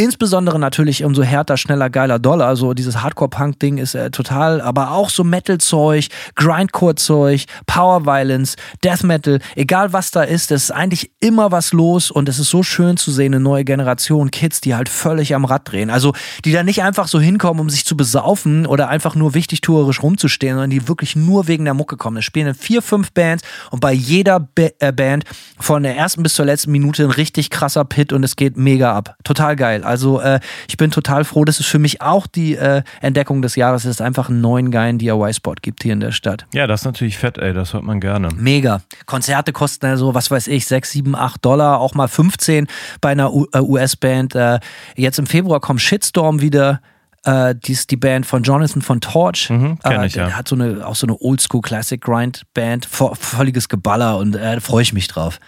Insbesondere 0.00 0.58
natürlich 0.58 1.04
umso 1.04 1.22
härter, 1.22 1.58
schneller, 1.58 1.90
geiler 1.90 2.18
Dollar. 2.18 2.56
So 2.56 2.72
dieses 2.72 3.02
Hardcore-Punk-Ding 3.02 3.76
ist 3.76 3.94
äh, 3.94 4.10
total, 4.10 4.62
aber 4.62 4.92
auch 4.92 5.10
so 5.10 5.24
Metal-Zeug, 5.24 6.08
Grind 6.36 6.70
Grindcore-Zeug, 6.72 7.44
Power 7.66 8.06
Violence, 8.06 8.56
Death 8.82 9.02
Metal, 9.02 9.40
egal 9.56 9.92
was 9.92 10.10
da 10.10 10.22
ist, 10.22 10.50
es 10.52 10.64
ist 10.64 10.70
eigentlich 10.70 11.10
immer 11.20 11.52
was 11.52 11.74
los 11.74 12.10
und 12.10 12.30
es 12.30 12.38
ist 12.38 12.48
so 12.48 12.62
schön 12.62 12.96
zu 12.96 13.10
sehen, 13.10 13.34
eine 13.34 13.42
neue 13.42 13.64
Generation 13.64 14.30
Kids, 14.30 14.62
die 14.62 14.74
halt 14.74 14.88
völlig 14.88 15.34
am 15.34 15.44
Rad 15.44 15.70
drehen. 15.70 15.90
Also 15.90 16.14
die 16.46 16.52
da 16.52 16.62
nicht 16.62 16.82
einfach 16.82 17.06
so 17.06 17.20
hinkommen, 17.20 17.60
um 17.60 17.68
sich 17.68 17.84
zu 17.84 17.94
besaufen 17.94 18.64
oder 18.64 18.88
einfach 18.88 19.14
nur 19.14 19.34
wichtig 19.34 19.60
tourisch 19.60 20.02
rumzustehen, 20.02 20.54
sondern 20.54 20.70
die 20.70 20.88
wirklich 20.88 21.14
nur 21.14 21.46
wegen 21.46 21.66
der 21.66 21.74
Mucke 21.74 21.98
kommen. 21.98 22.16
Es 22.16 22.24
spielen 22.24 22.46
in 22.46 22.54
vier, 22.54 22.80
fünf 22.80 23.12
Bands 23.12 23.44
und 23.70 23.80
bei 23.80 23.92
jeder 23.92 24.40
ba 24.40 24.68
äh 24.78 24.92
Band 24.92 25.24
von 25.58 25.82
der 25.82 25.94
ersten 25.96 26.22
bis 26.22 26.34
zur 26.34 26.46
letzten 26.46 26.72
Minute 26.72 27.04
ein 27.04 27.10
richtig 27.10 27.50
krasser 27.50 27.84
Pit 27.84 28.14
und 28.14 28.24
es 28.24 28.36
geht 28.36 28.56
mega 28.56 28.94
ab. 28.94 29.16
Total 29.24 29.56
geil. 29.56 29.84
Also 29.90 30.20
äh, 30.20 30.40
ich 30.68 30.76
bin 30.76 30.90
total 30.90 31.24
froh, 31.24 31.44
dass 31.44 31.60
es 31.60 31.66
für 31.66 31.78
mich 31.78 32.00
auch 32.00 32.26
die 32.26 32.56
äh, 32.56 32.82
Entdeckung 33.00 33.42
des 33.42 33.56
Jahres 33.56 33.84
ist, 33.84 34.00
einfach 34.02 34.28
einen 34.28 34.40
neuen 34.40 34.70
geilen 34.70 34.98
DIY-Spot 34.98 35.54
gibt 35.62 35.82
hier 35.82 35.92
in 35.92 36.00
der 36.00 36.12
Statt. 36.12 36.46
Ja, 36.54 36.66
das 36.66 36.80
ist 36.80 36.86
natürlich 36.86 37.18
fett, 37.18 37.38
ey, 37.38 37.52
das 37.52 37.72
hört 37.72 37.84
man 37.84 38.00
gerne. 38.00 38.28
Mega. 38.36 38.82
Konzerte 39.06 39.52
kosten 39.52 39.86
also, 39.86 40.14
was 40.14 40.30
weiß 40.30 40.48
ich, 40.48 40.66
6, 40.66 40.90
7, 40.90 41.14
8 41.14 41.44
Dollar, 41.44 41.80
auch 41.80 41.94
mal 41.94 42.08
15 42.08 42.66
bei 43.00 43.10
einer 43.10 43.32
US-Band. 43.32 44.34
Äh, 44.34 44.56
äh, 44.56 44.60
jetzt 44.96 45.18
im 45.18 45.26
Februar 45.26 45.60
kommt 45.60 45.80
Shitstorm 45.80 46.40
wieder. 46.40 46.80
Äh, 47.24 47.54
die 47.54 47.72
ist 47.72 47.90
die 47.90 47.96
Band 47.96 48.24
von 48.24 48.42
Jonathan 48.42 48.82
von 48.82 49.00
Torch. 49.00 49.50
Mhm, 49.50 49.78
kenn 49.80 50.04
ich, 50.04 50.16
äh, 50.16 50.20
ja. 50.20 50.30
Hat 50.32 50.48
so 50.48 50.54
eine, 50.54 50.86
auch 50.86 50.94
so 50.94 51.06
eine 51.06 51.16
Oldschool 51.20 51.60
Classic 51.60 52.00
Grind 52.00 52.44
Band. 52.54 52.86
Völliges 52.86 53.68
Geballer 53.68 54.16
und 54.16 54.34
äh, 54.34 54.54
da 54.54 54.60
freue 54.60 54.82
ich 54.82 54.92
mich 54.92 55.08
drauf. 55.08 55.38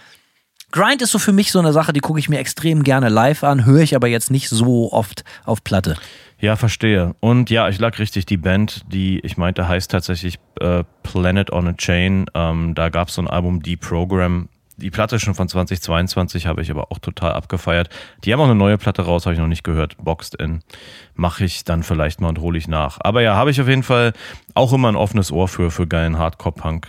Grind 0.73 1.03
ist 1.03 1.11
so 1.11 1.19
für 1.19 1.33
mich 1.33 1.51
so 1.51 1.59
eine 1.59 1.71
Sache, 1.71 1.93
die 1.93 1.99
gucke 1.99 2.17
ich 2.17 2.29
mir 2.29 2.39
extrem 2.39 2.83
gerne 2.83 3.09
live 3.09 3.43
an, 3.43 3.63
höre 3.63 3.81
ich 3.81 3.95
aber 3.95 4.07
jetzt 4.07 4.31
nicht 4.31 4.49
so 4.49 4.91
oft 4.91 5.23
auf 5.45 5.63
Platte. 5.63 5.95
Ja, 6.39 6.55
verstehe. 6.55 7.13
Und 7.19 7.51
ja, 7.51 7.69
ich 7.69 7.77
lag 7.77 7.99
richtig. 7.99 8.25
Die 8.25 8.37
Band, 8.37 8.83
die 8.91 9.19
ich 9.19 9.37
meinte, 9.37 9.67
heißt 9.67 9.91
tatsächlich 9.91 10.39
äh, 10.59 10.83
Planet 11.03 11.53
on 11.53 11.67
a 11.67 11.73
Chain. 11.73 12.25
Ähm, 12.33 12.73
da 12.73 12.89
gab 12.89 13.09
es 13.09 13.13
so 13.13 13.21
ein 13.21 13.27
Album, 13.27 13.61
Deprogram. 13.61 14.49
Die 14.77 14.89
Platte 14.89 15.19
schon 15.19 15.35
von 15.35 15.47
2022 15.47 16.47
habe 16.47 16.63
ich 16.63 16.71
aber 16.71 16.91
auch 16.91 16.97
total 16.97 17.33
abgefeiert. 17.33 17.89
Die 18.23 18.33
haben 18.33 18.39
auch 18.39 18.45
eine 18.45 18.55
neue 18.55 18.79
Platte 18.79 19.03
raus, 19.03 19.27
habe 19.27 19.35
ich 19.35 19.39
noch 19.39 19.47
nicht 19.47 19.63
gehört. 19.63 19.95
Boxed 20.03 20.33
in. 20.33 20.63
Mache 21.13 21.45
ich 21.45 21.65
dann 21.65 21.83
vielleicht 21.83 22.19
mal 22.19 22.29
und 22.29 22.39
hole 22.39 22.57
ich 22.57 22.67
nach. 22.67 22.97
Aber 22.99 23.21
ja, 23.21 23.35
habe 23.35 23.51
ich 23.51 23.61
auf 23.61 23.67
jeden 23.67 23.83
Fall 23.83 24.13
auch 24.55 24.73
immer 24.73 24.87
ein 24.87 24.95
offenes 24.95 25.31
Ohr 25.31 25.47
für, 25.47 25.69
für 25.69 25.85
geilen 25.85 26.17
Hardcore-Punk. 26.17 26.87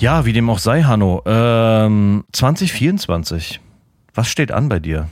Ja, 0.00 0.24
wie 0.24 0.32
dem 0.32 0.48
auch 0.48 0.58
sei, 0.58 0.82
Hanno. 0.82 1.22
Ähm, 1.26 2.24
2024. 2.32 3.60
Was 4.14 4.28
steht 4.28 4.50
an 4.50 4.70
bei 4.70 4.80
dir? 4.80 5.10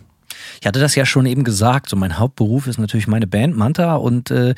Ich 0.62 0.66
hatte 0.66 0.80
das 0.80 0.94
ja 0.94 1.04
schon 1.04 1.26
eben 1.26 1.44
gesagt. 1.44 1.90
So 1.90 1.96
mein 1.96 2.18
Hauptberuf 2.18 2.66
ist 2.66 2.78
natürlich 2.78 3.06
meine 3.06 3.26
Band 3.26 3.54
Manta 3.54 3.96
und 3.96 4.30
äh, 4.30 4.54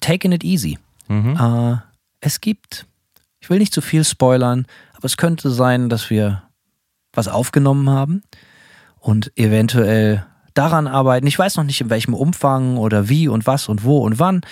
Taking 0.00 0.30
It 0.30 0.44
Easy. 0.44 0.78
Mhm. 1.08 1.36
Äh, 1.36 1.78
es 2.20 2.40
gibt, 2.40 2.86
ich 3.40 3.50
will 3.50 3.58
nicht 3.58 3.74
zu 3.74 3.80
viel 3.80 4.04
spoilern, 4.04 4.66
aber 4.94 5.06
es 5.06 5.16
könnte 5.16 5.50
sein, 5.50 5.88
dass 5.88 6.10
wir 6.10 6.44
was 7.12 7.26
aufgenommen 7.26 7.90
haben 7.90 8.22
und 9.00 9.36
eventuell 9.36 10.24
daran 10.54 10.86
arbeiten. 10.86 11.26
Ich 11.26 11.38
weiß 11.38 11.56
noch 11.56 11.64
nicht 11.64 11.80
in 11.80 11.90
welchem 11.90 12.14
Umfang 12.14 12.76
oder 12.76 13.08
wie 13.08 13.26
und 13.26 13.48
was 13.48 13.68
und 13.68 13.82
wo 13.82 13.98
und 13.98 14.20
wann, 14.20 14.42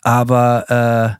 aber 0.00 1.18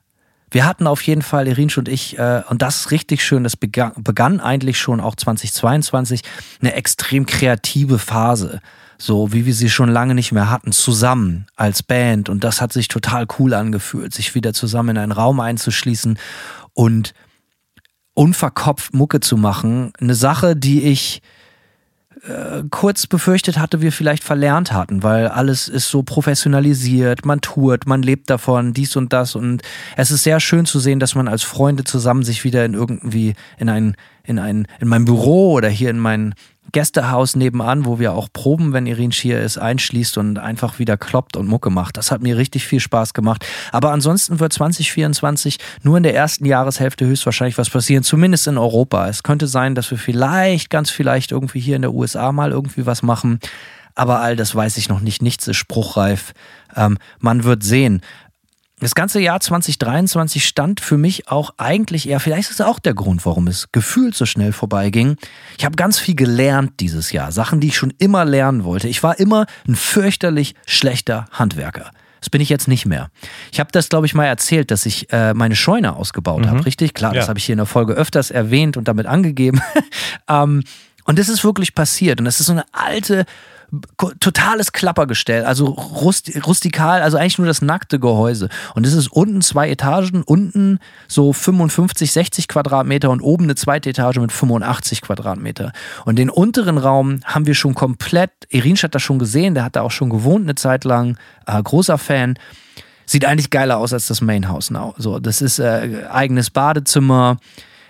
wir 0.51 0.65
hatten 0.65 0.85
auf 0.85 1.01
jeden 1.01 1.21
Fall, 1.21 1.47
Irinsch 1.47 1.77
und 1.77 1.89
ich, 1.89 2.19
äh, 2.19 2.43
und 2.49 2.61
das 2.61 2.81
ist 2.81 2.91
richtig 2.91 3.23
schön, 3.23 3.43
das 3.43 3.57
begann, 3.57 3.93
begann 3.97 4.39
eigentlich 4.39 4.77
schon 4.77 4.99
auch 4.99 5.15
2022, 5.15 6.21
eine 6.61 6.73
extrem 6.73 7.25
kreative 7.25 7.97
Phase 7.97 8.61
so 9.01 9.33
wie 9.33 9.47
wir 9.47 9.53
sie 9.55 9.69
schon 9.69 9.89
lange 9.89 10.13
nicht 10.13 10.31
mehr 10.31 10.49
hatten, 10.51 10.71
zusammen 10.71 11.47
als 11.55 11.81
Band. 11.81 12.29
Und 12.29 12.43
das 12.43 12.61
hat 12.61 12.71
sich 12.71 12.87
total 12.87 13.25
cool 13.39 13.55
angefühlt, 13.55 14.13
sich 14.13 14.35
wieder 14.35 14.53
zusammen 14.53 14.89
in 14.89 14.97
einen 14.99 15.11
Raum 15.11 15.39
einzuschließen 15.39 16.19
und 16.73 17.13
unverkopft 18.13 18.93
Mucke 18.93 19.19
zu 19.19 19.37
machen. 19.37 19.91
Eine 19.99 20.13
Sache, 20.13 20.55
die 20.55 20.83
ich 20.83 21.21
äh, 22.27 22.63
kurz 22.69 23.07
befürchtet 23.07 23.57
hatte, 23.57 23.81
wir 23.81 23.91
vielleicht 23.91 24.23
verlernt 24.23 24.71
hatten, 24.71 25.01
weil 25.01 25.27
alles 25.27 25.67
ist 25.67 25.89
so 25.89 26.03
professionalisiert, 26.03 27.25
man 27.25 27.41
tourt, 27.41 27.87
man 27.87 28.03
lebt 28.03 28.29
davon, 28.29 28.73
dies 28.73 28.95
und 28.95 29.11
das. 29.11 29.35
Und 29.35 29.63
es 29.97 30.11
ist 30.11 30.23
sehr 30.23 30.39
schön 30.39 30.65
zu 30.65 30.79
sehen, 30.79 30.99
dass 30.99 31.15
man 31.15 31.27
als 31.27 31.41
Freunde 31.41 31.83
zusammen 31.83 32.23
sich 32.23 32.43
wieder 32.43 32.63
in 32.63 32.75
irgendwie 32.75 33.33
in 33.57 33.69
ein, 33.69 33.95
in 34.23 34.37
ein, 34.37 34.67
in 34.79 34.87
mein 34.87 35.05
Büro 35.05 35.53
oder 35.53 35.69
hier 35.69 35.89
in 35.89 35.97
mein 35.97 36.35
Gästehaus 36.71 37.35
nebenan, 37.35 37.85
wo 37.85 37.99
wir 37.99 38.13
auch 38.13 38.29
proben, 38.31 38.71
wenn 38.71 38.85
Irin 38.85 39.11
hier 39.11 39.41
ist, 39.41 39.57
einschließt 39.57 40.17
und 40.17 40.37
einfach 40.37 40.79
wieder 40.79 40.95
kloppt 40.95 41.35
und 41.35 41.47
Mucke 41.47 41.69
macht. 41.69 41.97
Das 41.97 42.11
hat 42.11 42.21
mir 42.21 42.37
richtig 42.37 42.65
viel 42.65 42.79
Spaß 42.79 43.13
gemacht. 43.13 43.45
Aber 43.71 43.91
ansonsten 43.91 44.39
wird 44.39 44.53
2024 44.53 45.57
nur 45.83 45.97
in 45.97 46.03
der 46.03 46.15
ersten 46.15 46.45
Jahreshälfte 46.45 47.05
höchstwahrscheinlich 47.05 47.57
was 47.57 47.69
passieren, 47.69 48.03
zumindest 48.03 48.47
in 48.47 48.57
Europa. 48.57 49.07
Es 49.07 49.23
könnte 49.23 49.47
sein, 49.47 49.75
dass 49.75 49.91
wir 49.91 49.97
vielleicht, 49.97 50.69
ganz 50.69 50.89
vielleicht 50.89 51.31
irgendwie 51.31 51.59
hier 51.59 51.75
in 51.75 51.81
der 51.81 51.93
USA 51.93 52.31
mal 52.31 52.51
irgendwie 52.51 52.85
was 52.85 53.03
machen. 53.03 53.39
Aber 53.95 54.21
all 54.21 54.35
das 54.35 54.55
weiß 54.55 54.77
ich 54.77 54.87
noch 54.87 55.01
nicht. 55.01 55.21
Nichts 55.21 55.47
ist 55.47 55.57
spruchreif. 55.57 56.33
Ähm, 56.75 56.97
man 57.19 57.43
wird 57.43 57.63
sehen. 57.63 58.01
Das 58.81 58.95
ganze 58.95 59.19
Jahr 59.19 59.39
2023 59.39 60.43
stand 60.43 60.81
für 60.81 60.97
mich 60.97 61.27
auch 61.27 61.51
eigentlich 61.57 62.09
eher, 62.09 62.19
vielleicht 62.19 62.49
ist 62.49 62.59
es 62.59 62.65
auch 62.65 62.79
der 62.79 62.95
Grund, 62.95 63.27
warum 63.27 63.47
es 63.47 63.71
gefühlt 63.71 64.15
so 64.15 64.25
schnell 64.25 64.51
vorbeiging. 64.51 65.17
Ich 65.59 65.65
habe 65.65 65.75
ganz 65.75 65.99
viel 65.99 66.15
gelernt 66.15 66.79
dieses 66.79 67.11
Jahr, 67.11 67.31
Sachen, 67.31 67.59
die 67.59 67.67
ich 67.67 67.77
schon 67.77 67.93
immer 67.99 68.25
lernen 68.25 68.63
wollte. 68.63 68.87
Ich 68.87 69.03
war 69.03 69.19
immer 69.19 69.45
ein 69.67 69.75
fürchterlich 69.75 70.55
schlechter 70.65 71.27
Handwerker. 71.31 71.91
Das 72.21 72.31
bin 72.31 72.41
ich 72.41 72.49
jetzt 72.49 72.67
nicht 72.67 72.87
mehr. 72.87 73.11
Ich 73.51 73.59
habe 73.59 73.69
das, 73.71 73.87
glaube 73.87 74.07
ich, 74.07 74.15
mal 74.15 74.25
erzählt, 74.25 74.71
dass 74.71 74.87
ich 74.87 75.13
äh, 75.13 75.35
meine 75.35 75.55
Scheune 75.55 75.95
ausgebaut 75.95 76.45
mhm. 76.45 76.49
habe, 76.49 76.65
richtig? 76.65 76.95
Klar, 76.95 77.13
ja. 77.13 77.19
das 77.19 77.29
habe 77.29 77.37
ich 77.37 77.45
hier 77.45 77.53
in 77.53 77.57
der 77.57 77.67
Folge 77.67 77.93
öfters 77.93 78.31
erwähnt 78.31 78.77
und 78.77 78.87
damit 78.87 79.05
angegeben. 79.05 79.61
ähm, 80.27 80.63
und 81.05 81.19
das 81.19 81.29
ist 81.29 81.43
wirklich 81.43 81.75
passiert. 81.75 82.19
Und 82.19 82.25
das 82.25 82.39
ist 82.39 82.47
so 82.47 82.53
eine 82.53 82.65
alte 82.71 83.25
totales 84.19 84.73
Klappergestell, 84.73 85.45
also 85.45 85.67
rust, 85.67 86.31
rustikal, 86.45 87.01
also 87.01 87.17
eigentlich 87.17 87.37
nur 87.37 87.47
das 87.47 87.61
nackte 87.61 87.99
Gehäuse. 87.99 88.49
Und 88.75 88.85
es 88.85 88.93
ist 88.93 89.07
unten 89.11 89.41
zwei 89.41 89.69
Etagen, 89.69 90.23
unten 90.23 90.79
so 91.07 91.31
55, 91.31 92.11
60 92.11 92.47
Quadratmeter 92.49 93.09
und 93.09 93.21
oben 93.21 93.45
eine 93.45 93.55
zweite 93.55 93.89
Etage 93.89 94.17
mit 94.17 94.31
85 94.31 95.01
Quadratmeter. 95.01 95.71
Und 96.03 96.17
den 96.17 96.29
unteren 96.29 96.77
Raum 96.77 97.21
haben 97.23 97.47
wir 97.47 97.55
schon 97.55 97.73
komplett, 97.73 98.31
Irinsch 98.49 98.83
hat 98.83 98.93
das 98.93 99.03
schon 99.03 99.19
gesehen, 99.19 99.53
der 99.53 99.63
hat 99.63 99.77
da 99.77 99.81
auch 99.81 99.91
schon 99.91 100.09
gewohnt 100.09 100.43
eine 100.43 100.55
Zeit 100.55 100.83
lang, 100.83 101.17
äh, 101.45 101.61
großer 101.61 101.97
Fan. 101.97 102.37
Sieht 103.05 103.25
eigentlich 103.25 103.49
geiler 103.49 103.77
aus 103.77 103.93
als 103.93 104.07
das 104.07 104.21
Mainhouse 104.21 104.69
now. 104.69 104.93
So, 104.97 105.19
das 105.19 105.41
ist 105.41 105.59
äh, 105.59 106.05
eigenes 106.09 106.49
Badezimmer, 106.49 107.37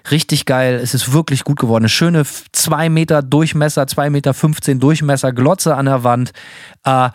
Richtig 0.10 0.46
geil. 0.46 0.80
Es 0.82 0.94
ist 0.94 1.14
wirklich 1.14 1.44
gut 1.44 1.60
geworden. 1.60 1.84
Eine 1.84 1.90
schöne 1.90 2.24
2 2.26 2.90
Meter 2.90 3.22
Durchmesser, 3.22 3.86
2 3.88 4.10
Meter 4.10 4.34
15 4.34 4.80
Durchmesser, 4.80 5.32
Glotze 5.32 5.76
an 5.76 5.86
der 5.86 6.04
Wand. 6.04 6.32
Äh, 6.84 7.10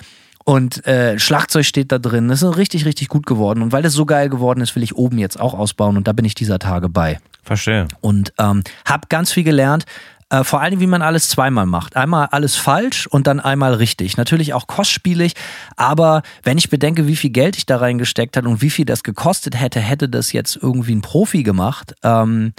und 0.45 0.87
äh, 0.87 1.18
Schlagzeug 1.18 1.64
steht 1.64 1.91
da 1.91 1.99
drin. 1.99 2.28
Das 2.28 2.43
ist 2.43 2.57
richtig, 2.57 2.84
richtig 2.84 3.09
gut 3.09 3.26
geworden. 3.26 3.62
Und 3.62 3.72
weil 3.72 3.82
das 3.82 3.95
so 3.95 4.07
geil 4.07 4.28
geworden 4.28 4.61
ist, 4.61 4.76
will 4.76 4.84
ich 4.84 4.95
oben 4.95 5.18
jetzt 5.18 5.41
auch 5.41 5.55
ausbauen. 5.55 5.97
Und 5.97 6.07
da 6.07 6.12
bin 6.12 6.24
ich 6.24 6.37
dieser 6.37 6.61
Tage 6.61 6.89
bei. 6.89 7.18
Verstehe. 7.43 7.89
Und 8.01 8.32
ähm, 8.39 8.62
habe 8.84 9.09
ganz 9.09 9.32
viel 9.32 9.43
gelernt. 9.43 9.87
Äh, 10.28 10.43
vor 10.43 10.61
allem, 10.61 10.80
wie 10.80 10.87
man 10.87 11.03
alles 11.03 11.28
zweimal 11.28 11.66
macht. 11.66 11.97
Einmal 11.97 12.28
alles 12.30 12.57
falsch 12.57 13.07
und 13.07 13.26
dann 13.26 13.39
einmal 13.39 13.74
richtig. 13.74 14.16
Natürlich 14.16 14.55
auch 14.55 14.66
kostspielig, 14.66 15.34
aber 15.76 16.22
wenn 16.43 16.59
ich 16.59 16.68
bedenke, 16.68 17.07
wie 17.07 17.16
viel 17.16 17.30
Geld 17.30 17.57
ich 17.57 17.66
da 17.66 17.76
reingesteckt 17.76 18.37
habe 18.37 18.49
und 18.49 18.61
wie 18.61 18.70
viel 18.70 18.84
das 18.84 19.05
gekostet 19.05 19.61
hätte, 19.61 19.78
hätte 19.78 20.09
das 20.09 20.32
jetzt 20.32 20.57
irgendwie 20.61 20.97
ein 20.97 21.03
Profi 21.03 21.45
gemacht. 21.45 21.95
Ähm, 22.03 22.55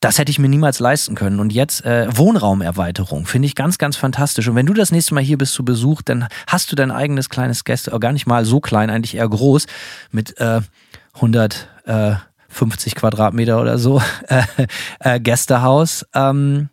das 0.00 0.18
hätte 0.18 0.30
ich 0.30 0.38
mir 0.38 0.48
niemals 0.48 0.78
leisten 0.78 1.14
können. 1.14 1.40
Und 1.40 1.52
jetzt 1.52 1.84
äh, 1.84 2.06
Wohnraumerweiterung 2.16 3.26
finde 3.26 3.46
ich 3.46 3.54
ganz, 3.54 3.78
ganz 3.78 3.96
fantastisch. 3.96 4.48
Und 4.48 4.54
wenn 4.54 4.66
du 4.66 4.74
das 4.74 4.92
nächste 4.92 5.14
Mal 5.14 5.22
hier 5.22 5.38
bist 5.38 5.54
zu 5.54 5.64
Besuch, 5.64 6.02
dann 6.02 6.28
hast 6.46 6.70
du 6.70 6.76
dein 6.76 6.90
eigenes 6.90 7.28
kleines 7.28 7.64
Gäste, 7.64 7.92
oh, 7.94 7.98
gar 7.98 8.12
nicht 8.12 8.26
mal 8.26 8.44
so 8.44 8.60
klein, 8.60 8.90
eigentlich 8.90 9.16
eher 9.16 9.28
groß, 9.28 9.66
mit 10.10 10.38
äh, 10.38 10.60
150 11.14 12.94
Quadratmeter 12.94 13.60
oder 13.60 13.78
so 13.78 14.02
äh, 14.28 14.42
äh, 15.00 15.20
Gästehaus. 15.20 16.04
Ähm, 16.14 16.68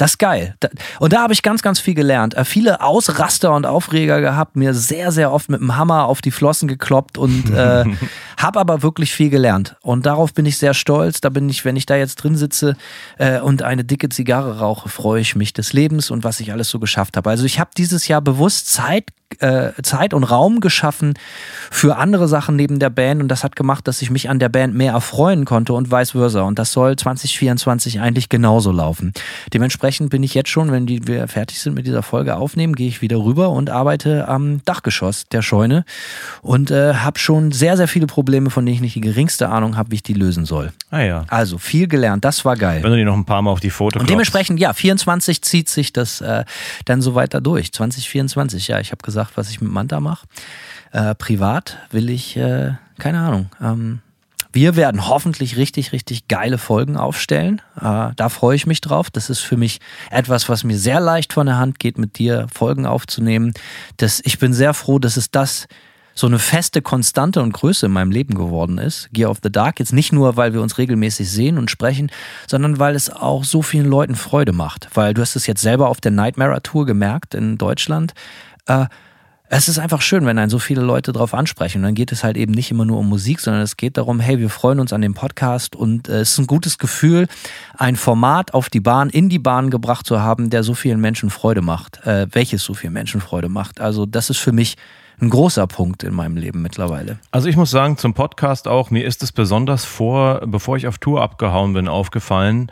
das 0.00 0.12
ist 0.12 0.18
geil. 0.18 0.54
Und 0.98 1.12
da 1.12 1.20
habe 1.20 1.34
ich 1.34 1.42
ganz, 1.42 1.60
ganz 1.60 1.78
viel 1.78 1.92
gelernt. 1.92 2.32
Äh, 2.32 2.46
viele 2.46 2.80
Ausraster 2.80 3.52
und 3.52 3.66
Aufreger 3.66 4.22
gehabt, 4.22 4.56
mir 4.56 4.72
sehr, 4.72 5.12
sehr 5.12 5.30
oft 5.30 5.50
mit 5.50 5.60
dem 5.60 5.76
Hammer 5.76 6.06
auf 6.06 6.22
die 6.22 6.30
Flossen 6.30 6.68
gekloppt 6.68 7.18
und 7.18 7.50
äh, 7.50 7.84
habe 8.38 8.58
aber 8.58 8.82
wirklich 8.82 9.12
viel 9.12 9.28
gelernt. 9.28 9.76
Und 9.82 10.06
darauf 10.06 10.32
bin 10.32 10.46
ich 10.46 10.56
sehr 10.56 10.72
stolz. 10.72 11.20
Da 11.20 11.28
bin 11.28 11.50
ich, 11.50 11.66
wenn 11.66 11.76
ich 11.76 11.84
da 11.84 11.96
jetzt 11.96 12.16
drin 12.16 12.34
sitze 12.34 12.76
äh, 13.18 13.40
und 13.40 13.62
eine 13.62 13.84
dicke 13.84 14.08
Zigarre 14.08 14.60
rauche, 14.60 14.88
freue 14.88 15.20
ich 15.20 15.36
mich 15.36 15.52
des 15.52 15.74
Lebens 15.74 16.10
und 16.10 16.24
was 16.24 16.40
ich 16.40 16.50
alles 16.50 16.70
so 16.70 16.78
geschafft 16.78 17.18
habe. 17.18 17.28
Also 17.28 17.44
ich 17.44 17.60
habe 17.60 17.70
dieses 17.76 18.08
Jahr 18.08 18.22
bewusst 18.22 18.72
Zeit 18.72 19.04
äh, 19.38 19.70
Zeit 19.82 20.12
und 20.12 20.24
Raum 20.24 20.60
geschaffen 20.60 21.14
für 21.70 21.96
andere 21.96 22.26
Sachen 22.26 22.56
neben 22.56 22.78
der 22.78 22.90
Band 22.90 23.22
und 23.22 23.28
das 23.28 23.44
hat 23.44 23.54
gemacht, 23.54 23.86
dass 23.86 24.02
ich 24.02 24.10
mich 24.10 24.28
an 24.28 24.38
der 24.38 24.48
Band 24.48 24.74
mehr 24.74 24.92
erfreuen 24.92 25.44
konnte 25.44 25.72
und 25.72 25.90
vice 25.90 26.12
versa. 26.12 26.42
Und 26.42 26.58
das 26.58 26.72
soll 26.72 26.96
2024 26.96 28.00
eigentlich 28.00 28.28
genauso 28.28 28.72
laufen. 28.72 29.12
Dementsprechend 29.52 29.89
bin 29.98 30.22
ich 30.22 30.34
jetzt 30.34 30.48
schon, 30.50 30.72
wenn 30.72 30.86
die, 30.86 31.06
wir 31.06 31.28
fertig 31.28 31.60
sind 31.60 31.74
mit 31.74 31.86
dieser 31.86 32.02
Folge 32.02 32.36
aufnehmen, 32.36 32.74
gehe 32.74 32.88
ich 32.88 33.02
wieder 33.02 33.18
rüber 33.18 33.50
und 33.50 33.70
arbeite 33.70 34.28
am 34.28 34.64
Dachgeschoss 34.64 35.26
der 35.28 35.42
Scheune 35.42 35.84
und 36.42 36.70
äh, 36.70 36.94
habe 36.94 37.18
schon 37.18 37.52
sehr, 37.52 37.76
sehr 37.76 37.88
viele 37.88 38.06
Probleme, 38.06 38.50
von 38.50 38.66
denen 38.66 38.76
ich 38.76 38.80
nicht 38.80 38.94
die 38.96 39.00
geringste 39.00 39.48
Ahnung 39.48 39.76
habe, 39.76 39.90
wie 39.90 39.96
ich 39.96 40.02
die 40.02 40.14
lösen 40.14 40.44
soll. 40.44 40.72
Ah 40.90 41.00
ja. 41.00 41.24
Also 41.28 41.58
viel 41.58 41.86
gelernt, 41.86 42.24
das 42.24 42.44
war 42.44 42.56
geil. 42.56 42.82
Wenn 42.82 42.90
du 42.90 42.96
die 42.96 43.04
noch 43.04 43.16
ein 43.16 43.24
paar 43.24 43.42
Mal 43.42 43.50
auf 43.50 43.60
die 43.60 43.70
Foto 43.70 44.00
Und 44.00 44.10
dementsprechend, 44.10 44.58
ja, 44.58 44.72
24 44.72 45.42
zieht 45.42 45.68
sich 45.68 45.92
das 45.92 46.20
äh, 46.20 46.44
dann 46.84 47.00
so 47.00 47.14
weiter 47.14 47.40
durch. 47.40 47.72
2024, 47.72 48.68
ja, 48.68 48.80
ich 48.80 48.90
habe 48.90 49.02
gesagt, 49.02 49.20
gesagt, 49.20 49.36
was 49.36 49.50
ich 49.50 49.60
mit 49.60 49.70
Manta 49.70 50.00
mache. 50.00 50.26
Äh, 50.92 51.14
privat 51.14 51.78
will 51.90 52.10
ich, 52.10 52.36
äh, 52.36 52.72
keine 52.98 53.20
Ahnung. 53.20 53.50
Ähm, 53.60 54.00
wir 54.52 54.76
werden 54.76 55.08
hoffentlich 55.08 55.56
richtig, 55.56 55.92
richtig 55.92 56.28
geile 56.28 56.58
Folgen 56.58 56.96
aufstellen. 56.96 57.62
Äh, 57.80 58.10
da 58.16 58.28
freue 58.28 58.56
ich 58.56 58.66
mich 58.66 58.80
drauf. 58.80 59.10
Das 59.10 59.30
ist 59.30 59.40
für 59.40 59.56
mich 59.56 59.80
etwas, 60.10 60.48
was 60.48 60.64
mir 60.64 60.78
sehr 60.78 61.00
leicht 61.00 61.32
von 61.32 61.46
der 61.46 61.58
Hand 61.58 61.78
geht, 61.78 61.98
mit 61.98 62.18
dir 62.18 62.46
Folgen 62.52 62.86
aufzunehmen. 62.86 63.52
Das, 63.96 64.20
ich 64.24 64.38
bin 64.38 64.52
sehr 64.52 64.74
froh, 64.74 64.98
dass 64.98 65.16
es 65.16 65.30
das 65.30 65.66
so 66.14 66.26
eine 66.26 66.38
feste 66.38 66.82
Konstante 66.82 67.40
und 67.40 67.52
Größe 67.52 67.86
in 67.86 67.92
meinem 67.92 68.10
Leben 68.10 68.34
geworden 68.34 68.78
ist. 68.78 69.08
Gear 69.12 69.30
of 69.30 69.38
the 69.42 69.50
Dark. 69.50 69.78
Jetzt 69.78 69.92
nicht 69.92 70.12
nur, 70.12 70.36
weil 70.36 70.52
wir 70.52 70.60
uns 70.60 70.76
regelmäßig 70.76 71.30
sehen 71.30 71.56
und 71.56 71.70
sprechen, 71.70 72.10
sondern 72.46 72.78
weil 72.78 72.94
es 72.94 73.10
auch 73.10 73.44
so 73.44 73.62
vielen 73.62 73.86
Leuten 73.86 74.16
Freude 74.16 74.52
macht. 74.52 74.88
Weil 74.94 75.14
du 75.14 75.22
hast 75.22 75.36
es 75.36 75.46
jetzt 75.46 75.62
selber 75.62 75.88
auf 75.88 76.00
der 76.00 76.10
Nightmare 76.10 76.60
Tour 76.62 76.86
gemerkt 76.86 77.34
in 77.34 77.56
Deutschland. 77.56 78.12
Äh, 78.66 78.86
Es 79.52 79.66
ist 79.66 79.80
einfach 79.80 80.00
schön, 80.00 80.26
wenn 80.26 80.38
einen 80.38 80.48
so 80.48 80.60
viele 80.60 80.80
Leute 80.80 81.12
drauf 81.12 81.34
ansprechen. 81.34 81.78
Und 81.78 81.82
dann 81.82 81.94
geht 81.96 82.12
es 82.12 82.22
halt 82.22 82.36
eben 82.36 82.52
nicht 82.52 82.70
immer 82.70 82.84
nur 82.84 82.98
um 82.98 83.08
Musik, 83.08 83.40
sondern 83.40 83.62
es 83.62 83.76
geht 83.76 83.96
darum, 83.96 84.20
hey, 84.20 84.38
wir 84.38 84.48
freuen 84.48 84.78
uns 84.78 84.92
an 84.92 85.00
dem 85.00 85.14
Podcast 85.14 85.74
und 85.74 86.08
äh, 86.08 86.20
es 86.20 86.30
ist 86.30 86.38
ein 86.38 86.46
gutes 86.46 86.78
Gefühl, 86.78 87.26
ein 87.76 87.96
Format 87.96 88.54
auf 88.54 88.70
die 88.70 88.78
Bahn, 88.78 89.10
in 89.10 89.28
die 89.28 89.40
Bahn 89.40 89.70
gebracht 89.70 90.06
zu 90.06 90.20
haben, 90.20 90.50
der 90.50 90.62
so 90.62 90.74
vielen 90.74 91.00
Menschen 91.00 91.30
Freude 91.30 91.62
macht, 91.62 92.06
äh, 92.06 92.28
welches 92.30 92.62
so 92.62 92.74
vielen 92.74 92.92
Menschen 92.92 93.20
Freude 93.20 93.48
macht. 93.48 93.80
Also 93.80 94.06
das 94.06 94.30
ist 94.30 94.38
für 94.38 94.52
mich 94.52 94.76
ein 95.20 95.30
großer 95.30 95.66
Punkt 95.66 96.04
in 96.04 96.14
meinem 96.14 96.36
Leben 96.36 96.62
mittlerweile. 96.62 97.18
Also 97.32 97.48
ich 97.48 97.56
muss 97.56 97.72
sagen, 97.72 97.96
zum 97.96 98.14
Podcast 98.14 98.68
auch, 98.68 98.92
mir 98.92 99.04
ist 99.04 99.20
es 99.24 99.32
besonders 99.32 99.84
vor, 99.84 100.42
bevor 100.46 100.76
ich 100.76 100.86
auf 100.86 100.98
Tour 100.98 101.22
abgehauen 101.22 101.72
bin, 101.72 101.88
aufgefallen, 101.88 102.70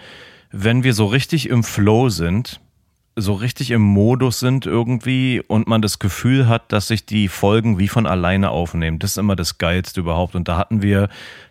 wenn 0.52 0.84
wir 0.84 0.94
so 0.94 1.06
richtig 1.06 1.48
im 1.48 1.64
Flow 1.64 2.08
sind, 2.08 2.60
so 3.20 3.34
richtig 3.34 3.70
im 3.70 3.82
Modus 3.82 4.40
sind 4.40 4.66
irgendwie 4.66 5.42
und 5.46 5.66
man 5.66 5.82
das 5.82 5.98
Gefühl 5.98 6.48
hat, 6.48 6.72
dass 6.72 6.88
sich 6.88 7.04
die 7.04 7.28
Folgen 7.28 7.78
wie 7.78 7.88
von 7.88 8.06
alleine 8.06 8.50
aufnehmen. 8.50 8.98
Das 8.98 9.12
ist 9.12 9.16
immer 9.18 9.36
das 9.36 9.58
Geilste 9.58 10.00
überhaupt. 10.00 10.34
Und 10.34 10.48
da 10.48 10.56
hatten 10.56 10.82
wir, 10.82 11.08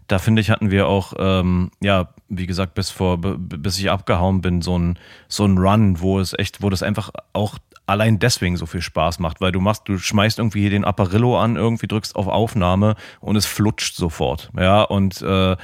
da 0.07 0.19
finde 0.19 0.41
ich, 0.41 0.49
hatten 0.49 0.71
wir 0.71 0.87
auch, 0.87 1.13
ähm, 1.17 1.71
ja, 1.81 2.09
wie 2.29 2.47
gesagt, 2.47 2.73
bis 2.73 2.89
vor, 2.89 3.17
bis 3.19 3.77
ich 3.79 3.91
abgehauen 3.91 4.41
bin, 4.41 4.61
so 4.61 4.77
ein, 4.77 4.97
so 5.27 5.45
ein 5.45 5.57
Run, 5.57 5.99
wo 5.99 6.19
es 6.19 6.33
echt, 6.37 6.61
wo 6.61 6.69
das 6.69 6.83
einfach 6.83 7.11
auch 7.33 7.57
allein 7.85 8.19
deswegen 8.19 8.57
so 8.57 8.65
viel 8.65 8.81
Spaß 8.81 9.19
macht, 9.19 9.41
weil 9.41 9.51
du 9.51 9.61
machst, 9.61 9.83
du 9.87 9.97
schmeißt 9.97 10.39
irgendwie 10.39 10.61
hier 10.61 10.69
den 10.69 10.85
Apparillo 10.85 11.39
an, 11.39 11.55
irgendwie 11.55 11.87
drückst 11.87 12.15
auf 12.15 12.27
Aufnahme 12.27 12.95
und 13.19 13.35
es 13.35 13.45
flutscht 13.45 13.95
sofort. 13.95 14.51
Ja, 14.57 14.83
und 14.83 15.21
äh, 15.21 15.55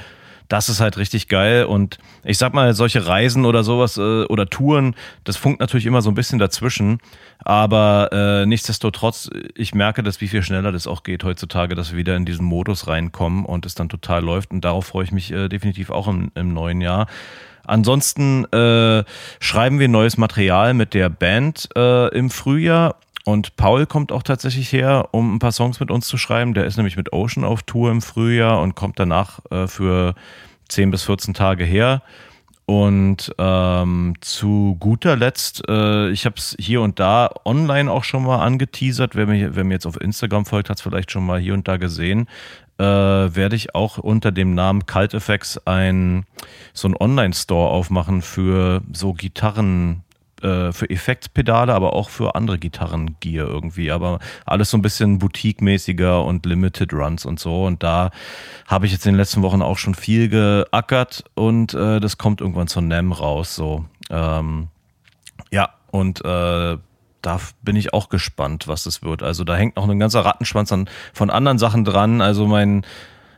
das 0.48 0.68
ist 0.68 0.80
halt 0.80 0.96
richtig 0.96 1.28
geil. 1.28 1.64
Und 1.64 1.98
ich 2.22 2.38
sag 2.38 2.54
mal, 2.54 2.74
solche 2.74 3.06
Reisen 3.06 3.44
oder 3.44 3.64
sowas 3.64 3.96
äh, 3.96 4.24
oder 4.24 4.46
Touren, 4.46 4.94
das 5.24 5.36
funkt 5.36 5.60
natürlich 5.60 5.86
immer 5.86 6.02
so 6.02 6.10
ein 6.10 6.14
bisschen 6.14 6.38
dazwischen. 6.38 6.98
Aber 7.38 8.10
äh, 8.12 8.46
nichtsdestotrotz, 8.46 9.30
ich 9.54 9.74
merke, 9.74 10.02
dass 10.02 10.20
wie 10.20 10.28
viel 10.28 10.42
schneller 10.42 10.72
das 10.72 10.86
auch 10.86 11.02
geht 11.02 11.24
heutzutage, 11.24 11.74
dass 11.74 11.92
wir 11.92 11.98
wieder 11.98 12.16
in 12.16 12.24
diesen 12.24 12.44
Modus 12.44 12.86
reinkommen 12.86 13.44
und 13.44 13.66
es 13.66 13.74
dann 13.74 13.88
total 13.88 14.22
läuft. 14.22 14.50
Und 14.50 14.62
darauf 14.62 14.86
freue 14.86 15.04
ich 15.04 15.12
mich 15.12 15.30
äh, 15.32 15.48
definitiv 15.48 15.90
auch 15.90 16.08
im, 16.08 16.30
im 16.34 16.52
neuen 16.52 16.80
Jahr. 16.80 17.06
Ansonsten 17.66 18.44
äh, 18.52 19.04
schreiben 19.40 19.78
wir 19.78 19.88
neues 19.88 20.18
Material 20.18 20.74
mit 20.74 20.92
der 20.92 21.08
Band 21.08 21.68
äh, 21.76 22.08
im 22.08 22.28
Frühjahr 22.28 22.96
und 23.24 23.56
Paul 23.56 23.86
kommt 23.86 24.12
auch 24.12 24.22
tatsächlich 24.22 24.72
her, 24.72 25.08
um 25.12 25.36
ein 25.36 25.38
paar 25.38 25.52
Songs 25.52 25.80
mit 25.80 25.90
uns 25.90 26.06
zu 26.06 26.18
schreiben. 26.18 26.52
Der 26.52 26.66
ist 26.66 26.76
nämlich 26.76 26.96
mit 26.96 27.12
Ocean 27.12 27.44
auf 27.44 27.62
Tour 27.62 27.90
im 27.90 28.02
Frühjahr 28.02 28.60
und 28.60 28.74
kommt 28.74 28.98
danach 28.98 29.40
äh, 29.50 29.66
für 29.66 30.14
10 30.68 30.90
bis 30.90 31.04
14 31.04 31.32
Tage 31.32 31.64
her. 31.64 32.02
Und 32.66 33.34
ähm, 33.38 34.14
zu 34.20 34.76
guter 34.80 35.16
Letzt, 35.16 35.62
äh, 35.68 36.08
ich 36.10 36.24
habe 36.24 36.36
es 36.36 36.56
hier 36.58 36.80
und 36.80 36.98
da 36.98 37.30
online 37.44 37.90
auch 37.90 38.04
schon 38.04 38.24
mal 38.24 38.42
angeteasert. 38.42 39.14
Wer 39.16 39.26
mir, 39.26 39.54
wer 39.54 39.64
mir 39.64 39.74
jetzt 39.74 39.86
auf 39.86 40.00
Instagram 40.00 40.46
folgt, 40.46 40.70
hat 40.70 40.78
es 40.78 40.82
vielleicht 40.82 41.10
schon 41.10 41.26
mal 41.26 41.38
hier 41.38 41.52
und 41.52 41.68
da 41.68 41.76
gesehen. 41.76 42.26
Äh, 42.78 42.84
werde 42.84 43.54
ich 43.54 43.74
auch 43.74 43.98
unter 43.98 44.32
dem 44.32 44.54
Namen 44.54 44.86
Cult 44.86 45.14
Effects 45.14 45.58
ein 45.66 46.24
so 46.72 46.88
ein 46.88 46.96
Online-Store 46.96 47.68
aufmachen 47.68 48.22
für 48.22 48.82
so 48.92 49.12
Gitarren, 49.12 50.02
äh, 50.42 50.72
für 50.72 50.88
Effektpedale, 50.90 51.74
aber 51.74 51.92
auch 51.92 52.08
für 52.08 52.34
andere 52.34 52.58
Gitarrengear 52.58 53.46
irgendwie. 53.46 53.90
Aber 53.90 54.18
alles 54.46 54.70
so 54.70 54.78
ein 54.78 54.82
bisschen 54.82 55.18
boutique-mäßiger 55.18 56.24
und 56.24 56.46
Limited 56.46 56.92
Runs 56.92 57.24
und 57.24 57.40
so. 57.40 57.64
Und 57.64 57.82
da 57.82 58.10
habe 58.66 58.86
ich 58.86 58.92
jetzt 58.92 59.06
in 59.06 59.12
den 59.12 59.18
letzten 59.18 59.42
Wochen 59.42 59.62
auch 59.62 59.78
schon 59.78 59.94
viel 59.94 60.28
geackert 60.28 61.24
und 61.34 61.74
äh, 61.74 62.00
das 62.00 62.18
kommt 62.18 62.40
irgendwann 62.40 62.68
zur 62.68 62.82
NEM 62.82 63.12
raus. 63.12 63.54
So. 63.54 63.84
Ähm, 64.10 64.68
ja, 65.50 65.70
und 65.90 66.24
äh, 66.24 66.78
da 67.24 67.40
bin 67.62 67.76
ich 67.76 67.94
auch 67.94 68.08
gespannt, 68.08 68.68
was 68.68 68.84
das 68.84 69.02
wird. 69.02 69.22
Also 69.22 69.44
da 69.44 69.56
hängt 69.56 69.76
noch 69.76 69.88
ein 69.88 69.98
ganzer 69.98 70.24
Rattenschwanz 70.24 70.72
an, 70.72 70.88
von 71.12 71.30
anderen 71.30 71.58
Sachen 71.58 71.84
dran. 71.84 72.20
Also 72.20 72.46
mein 72.46 72.84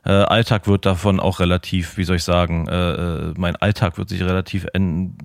äh, 0.06 0.12
Alltag 0.12 0.68
wird 0.68 0.86
davon 0.86 1.18
auch 1.18 1.40
relativ, 1.40 1.96
wie 1.96 2.04
soll 2.04 2.16
ich 2.16 2.24
sagen, 2.24 2.68
äh, 2.68 2.92
äh 2.92 3.34
mein 3.36 3.56
Alltag 3.56 3.98
wird 3.98 4.08
sich 4.08 4.22
relativ 4.22 4.66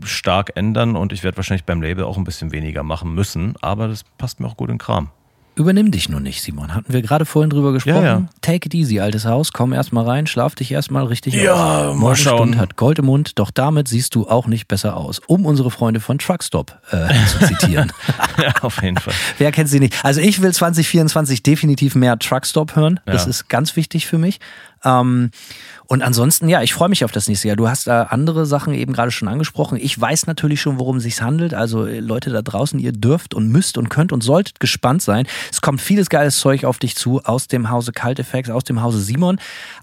stark 0.03 0.51
ändern 0.55 0.95
und 0.95 1.13
ich 1.13 1.23
werde 1.23 1.37
wahrscheinlich 1.37 1.65
beim 1.65 1.81
Label 1.81 2.03
auch 2.03 2.17
ein 2.17 2.23
bisschen 2.23 2.51
weniger 2.51 2.83
machen 2.83 3.13
müssen, 3.13 3.55
aber 3.61 3.87
das 3.87 4.03
passt 4.17 4.39
mir 4.39 4.47
auch 4.47 4.57
gut 4.57 4.69
in 4.69 4.77
Kram. 4.77 5.09
Übernimm 5.53 5.91
dich 5.91 6.07
nur 6.07 6.21
nicht, 6.21 6.41
Simon. 6.41 6.73
Hatten 6.73 6.93
wir 6.93 7.01
gerade 7.01 7.25
vorhin 7.25 7.49
drüber 7.49 7.73
gesprochen. 7.73 8.03
Ja, 8.03 8.19
ja. 8.19 8.25
Take 8.39 8.67
it 8.67 8.73
easy, 8.73 9.01
altes 9.01 9.25
Haus. 9.25 9.51
Komm 9.51 9.73
erstmal 9.73 10.05
rein, 10.05 10.25
schlaf 10.25 10.55
dich 10.55 10.71
erstmal 10.71 11.05
richtig 11.05 11.33
ja, 11.33 11.89
aus. 11.89 11.97
Mal 11.97 12.15
schauen. 12.15 12.57
hat 12.57 12.77
Gold 12.77 12.99
im 12.99 13.05
Mund, 13.05 13.37
doch 13.37 13.51
damit 13.51 13.89
siehst 13.89 14.15
du 14.15 14.29
auch 14.29 14.47
nicht 14.47 14.69
besser 14.69 14.95
aus. 14.95 15.19
Um 15.27 15.45
unsere 15.45 15.69
Freunde 15.69 15.99
von 15.99 16.19
Truckstop 16.19 16.79
äh, 16.91 17.13
zu 17.27 17.39
zitieren. 17.45 17.91
ja, 18.41 18.53
auf 18.61 18.81
jeden 18.81 18.97
Fall. 18.97 19.13
Wer 19.39 19.51
kennt 19.51 19.67
sie 19.67 19.81
nicht? 19.81 19.93
Also 20.05 20.21
ich 20.21 20.41
will 20.41 20.53
2024 20.53 21.43
definitiv 21.43 21.95
mehr 21.95 22.17
Truckstop 22.17 22.77
hören. 22.77 23.01
Das 23.05 23.27
ist 23.27 23.49
ganz 23.49 23.75
wichtig 23.75 24.07
für 24.07 24.17
mich. 24.17 24.39
Ähm, 24.83 25.31
und 25.87 26.03
ansonsten, 26.03 26.47
ja, 26.47 26.61
ich 26.61 26.73
freue 26.73 26.87
mich 26.87 27.03
auf 27.03 27.11
das 27.11 27.27
nächste 27.27 27.49
Jahr. 27.49 27.57
Du 27.57 27.67
hast 27.67 27.87
da 27.87 28.03
andere 28.03 28.45
Sachen 28.45 28.73
eben 28.73 28.93
gerade 28.93 29.11
schon 29.11 29.27
angesprochen. 29.27 29.77
Ich 29.81 29.99
weiß 29.99 30.25
natürlich 30.25 30.61
schon, 30.61 30.79
worum 30.79 30.97
es 30.97 31.03
sich 31.03 31.21
handelt. 31.21 31.53
Also 31.53 31.85
äh, 31.85 31.99
Leute 31.99 32.29
da 32.29 32.41
draußen, 32.41 32.79
ihr 32.79 32.93
dürft 32.93 33.33
und 33.33 33.49
müsst 33.49 33.77
und 33.77 33.89
könnt 33.89 34.13
und 34.13 34.21
solltet 34.21 34.59
gespannt 34.61 35.01
sein. 35.01 35.27
Es 35.51 35.59
kommt 35.59 35.81
vieles 35.81 36.09
geiles 36.09 36.37
Zeug 36.37 36.63
auf 36.63 36.79
dich 36.79 36.95
zu 36.95 37.21
aus 37.23 37.47
dem 37.47 37.69
Hause 37.69 37.91
Kalteffects, 37.91 38.49
aus 38.49 38.63
dem 38.63 38.81
Hause 38.81 39.01
Simon. 39.01 39.39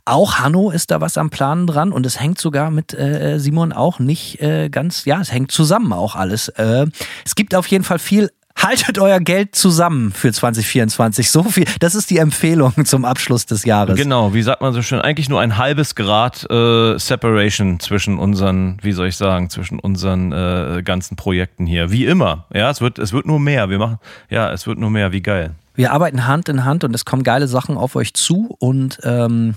Auch 0.06 0.38
Hanno 0.38 0.70
ist 0.70 0.90
da 0.90 1.02
was 1.02 1.18
am 1.18 1.28
Planen 1.28 1.66
dran 1.66 1.92
und 1.92 2.06
es 2.06 2.18
hängt 2.18 2.40
sogar 2.40 2.70
mit 2.70 2.94
äh, 2.94 3.38
Simon 3.38 3.74
auch 3.74 3.98
nicht 3.98 4.40
äh, 4.40 4.70
ganz, 4.70 5.04
ja, 5.04 5.20
es 5.20 5.30
hängt 5.30 5.52
zusammen 5.52 5.92
auch 5.92 6.14
alles. 6.14 6.48
Äh, 6.48 6.86
es 7.26 7.34
gibt 7.34 7.54
auf 7.54 7.66
jeden 7.66 7.84
Fall 7.84 7.98
viel 7.98 8.30
haltet 8.62 8.98
euer 8.98 9.20
Geld 9.20 9.54
zusammen 9.54 10.12
für 10.12 10.32
2024. 10.32 11.30
So 11.30 11.44
viel, 11.44 11.64
das 11.80 11.94
ist 11.94 12.10
die 12.10 12.18
Empfehlung 12.18 12.84
zum 12.84 13.04
Abschluss 13.04 13.46
des 13.46 13.64
Jahres. 13.64 13.96
Genau, 13.96 14.34
wie 14.34 14.42
sagt 14.42 14.60
man 14.60 14.72
so 14.72 14.82
schön, 14.82 15.00
eigentlich 15.00 15.28
nur 15.28 15.40
ein 15.40 15.56
halbes 15.56 15.94
Grad 15.94 16.48
äh, 16.50 16.98
Separation 16.98 17.80
zwischen 17.80 18.18
unseren, 18.18 18.78
wie 18.82 18.92
soll 18.92 19.08
ich 19.08 19.16
sagen, 19.16 19.50
zwischen 19.50 19.78
unseren 19.78 20.32
äh, 20.32 20.82
ganzen 20.84 21.16
Projekten 21.16 21.66
hier. 21.66 21.90
Wie 21.90 22.04
immer. 22.04 22.46
Ja, 22.52 22.70
es 22.70 22.80
wird, 22.80 22.98
es 22.98 23.12
wird 23.12 23.26
nur 23.26 23.40
mehr. 23.40 23.70
Wir 23.70 23.78
machen, 23.78 23.98
ja, 24.30 24.52
es 24.52 24.66
wird 24.66 24.78
nur 24.78 24.90
mehr. 24.90 25.12
Wie 25.12 25.22
geil. 25.22 25.54
Wir 25.74 25.92
arbeiten 25.92 26.26
Hand 26.26 26.48
in 26.48 26.64
Hand 26.64 26.82
und 26.82 26.92
es 26.92 27.04
kommen 27.04 27.22
geile 27.22 27.46
Sachen 27.46 27.76
auf 27.76 27.94
euch 27.94 28.12
zu 28.12 28.56
und 28.58 28.98
ähm, 29.04 29.54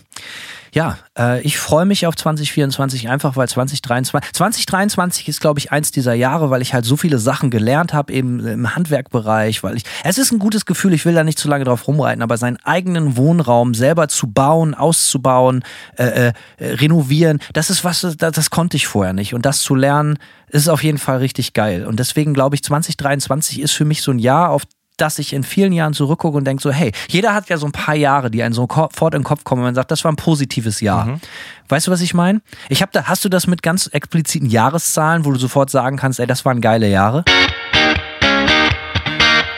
ja, 0.73 0.97
äh, 1.17 1.41
ich 1.41 1.57
freue 1.57 1.85
mich 1.85 2.07
auf 2.07 2.15
2024 2.15 3.09
einfach, 3.09 3.35
weil 3.35 3.47
2023, 3.47 4.33
2023 4.33 5.27
ist, 5.27 5.41
glaube 5.41 5.59
ich, 5.59 5.71
eins 5.71 5.91
dieser 5.91 6.13
Jahre, 6.13 6.49
weil 6.49 6.61
ich 6.61 6.73
halt 6.73 6.85
so 6.85 6.95
viele 6.95 7.19
Sachen 7.19 7.49
gelernt 7.49 7.93
habe, 7.93 8.13
eben 8.13 8.45
im 8.45 8.75
Handwerkbereich, 8.75 9.63
weil 9.63 9.75
ich, 9.75 9.83
es 10.03 10.17
ist 10.17 10.31
ein 10.31 10.39
gutes 10.39 10.65
Gefühl, 10.65 10.93
ich 10.93 11.05
will 11.05 11.13
da 11.13 11.23
nicht 11.23 11.39
zu 11.39 11.49
lange 11.49 11.65
drauf 11.65 11.87
rumreiten, 11.87 12.23
aber 12.23 12.37
seinen 12.37 12.57
eigenen 12.63 13.17
Wohnraum 13.17 13.73
selber 13.73 14.07
zu 14.07 14.27
bauen, 14.27 14.73
auszubauen, 14.73 15.63
äh, 15.97 16.27
äh, 16.27 16.33
renovieren, 16.59 17.39
das 17.53 17.69
ist 17.69 17.83
was, 17.83 18.01
das, 18.01 18.15
das 18.15 18.49
konnte 18.49 18.77
ich 18.77 18.87
vorher 18.87 19.13
nicht. 19.13 19.33
Und 19.33 19.45
das 19.45 19.61
zu 19.61 19.75
lernen, 19.75 20.17
ist 20.47 20.69
auf 20.69 20.83
jeden 20.83 20.97
Fall 20.97 21.17
richtig 21.17 21.53
geil. 21.53 21.85
Und 21.85 21.99
deswegen 21.99 22.33
glaube 22.33 22.55
ich, 22.55 22.63
2023 22.63 23.59
ist 23.59 23.71
für 23.71 23.85
mich 23.85 24.01
so 24.01 24.11
ein 24.11 24.19
Jahr, 24.19 24.49
auf 24.49 24.63
dass 24.97 25.19
ich 25.19 25.33
in 25.33 25.43
vielen 25.43 25.73
Jahren 25.73 25.93
zurückgucke 25.93 26.37
und 26.37 26.45
denke 26.45 26.61
so, 26.61 26.71
hey, 26.71 26.91
jeder 27.09 27.33
hat 27.33 27.49
ja 27.49 27.57
so 27.57 27.65
ein 27.65 27.71
paar 27.71 27.95
Jahre, 27.95 28.29
die 28.29 28.43
einen 28.43 28.53
sofort 28.53 29.13
in 29.13 29.21
den 29.21 29.23
Kopf 29.23 29.43
kommen 29.43 29.61
und 29.61 29.65
man 29.65 29.75
sagt, 29.75 29.91
das 29.91 30.03
war 30.03 30.11
ein 30.11 30.15
positives 30.15 30.81
Jahr. 30.81 31.05
Mhm. 31.05 31.21
Weißt 31.69 31.87
du, 31.87 31.91
was 31.91 32.01
ich 32.01 32.13
meine? 32.13 32.41
Ich 32.69 32.81
habe 32.81 32.91
da, 32.93 33.05
hast 33.05 33.25
du 33.25 33.29
das 33.29 33.47
mit 33.47 33.63
ganz 33.63 33.87
expliziten 33.87 34.49
Jahreszahlen, 34.49 35.25
wo 35.25 35.31
du 35.31 35.39
sofort 35.39 35.69
sagen 35.69 35.97
kannst, 35.97 36.19
ey, 36.19 36.27
das 36.27 36.45
waren 36.45 36.61
geile 36.61 36.89
Jahre? 36.89 37.23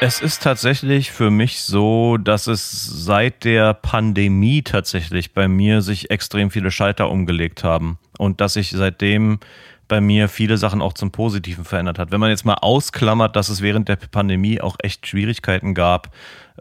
Es 0.06 0.20
ist 0.20 0.44
tatsächlich 0.44 1.12
für 1.12 1.32
mich 1.32 1.62
so, 1.62 2.18
dass 2.18 2.48
es 2.48 2.86
seit 3.06 3.46
der 3.46 3.74
Pandemie 3.74 4.62
tatsächlich 4.62 5.34
bei 5.34 5.48
mir 5.48 5.82
sich 5.82 6.12
extrem 6.12 6.52
viele 6.52 6.72
Schalter 6.72 7.10
umgelegt 7.10 7.64
haben 7.64 7.98
und 8.18 8.42
dass 8.42 8.58
ich 8.58 8.72
seitdem 8.72 9.40
bei 9.94 10.02
mir 10.02 10.28
viele 10.28 10.58
Sachen 10.58 10.82
auch 10.82 10.94
zum 10.94 11.12
Positiven 11.12 11.66
verändert 11.66 12.00
hat. 12.00 12.10
Wenn 12.10 12.20
man 12.20 12.32
jetzt 12.32 12.46
mal 12.46 12.56
ausklammert, 12.56 13.36
dass 13.36 13.50
es 13.50 13.62
während 13.62 13.88
der 13.90 13.96
Pandemie 13.96 14.60
auch 14.60 14.76
echt 14.82 15.06
Schwierigkeiten 15.06 15.76
gab, 15.76 16.10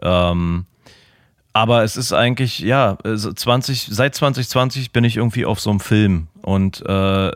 ähm, 0.03 0.67
aber 1.51 1.83
es 1.83 1.97
ist 1.97 2.13
eigentlich, 2.13 2.59
ja, 2.59 2.97
20, 3.03 3.87
seit 3.89 4.13
2020 4.13 4.91
bin 4.91 5.03
ich 5.03 5.17
irgendwie 5.17 5.45
auf 5.45 5.59
so 5.59 5.71
einem 5.71 5.79
Film 5.79 6.27
und 6.43 6.83
äh, 6.85 7.31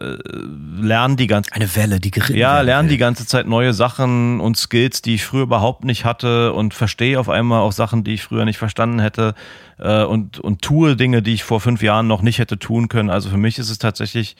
lerne 0.82 1.16
die 1.16 1.26
ganze 1.26 1.52
Eine 1.54 1.76
Welle, 1.76 2.00
die 2.00 2.12
geritten 2.12 2.38
Ja, 2.38 2.62
lerne 2.62 2.90
die 2.90 2.98
ganze 2.98 3.26
Zeit 3.26 3.48
neue 3.48 3.74
Sachen 3.74 4.40
und 4.40 4.56
Skills, 4.56 5.02
die 5.02 5.16
ich 5.16 5.26
früher 5.26 5.44
überhaupt 5.44 5.84
nicht 5.84 6.06
hatte 6.06 6.54
und 6.54 6.76
verstehe 6.76 7.20
auf 7.20 7.30
einmal 7.30 7.62
auch 7.62 7.72
Sachen, 7.72 8.04
die 8.04 8.14
ich 8.14 8.24
früher 8.24 8.46
nicht 8.46 8.60
verstanden 8.60 9.00
hätte 9.00 9.34
äh, 9.80 10.04
und, 10.04 10.40
und 10.40 10.62
tue 10.62 10.96
Dinge, 10.96 11.24
die 11.24 11.34
ich 11.34 11.44
vor 11.44 11.60
fünf 11.60 11.82
Jahren 11.82 12.06
noch 12.06 12.22
nicht 12.22 12.38
hätte 12.38 12.60
tun 12.60 12.88
können. 12.88 13.10
Also 13.10 13.30
für 13.30 13.38
mich 13.38 13.58
ist 13.58 13.72
es 13.72 13.80
tatsächlich 13.80 14.36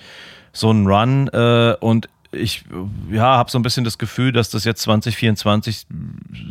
so 0.52 0.72
ein 0.72 0.88
Run 0.88 1.28
äh, 1.30 1.76
und 1.80 2.10
ich 2.32 2.64
ja, 3.12 3.38
habe 3.38 3.50
so 3.50 3.58
ein 3.58 3.62
bisschen 3.62 3.84
das 3.84 3.98
Gefühl, 3.98 4.32
dass 4.32 4.50
das 4.50 4.66
jetzt 4.66 4.82
2024 4.82 5.88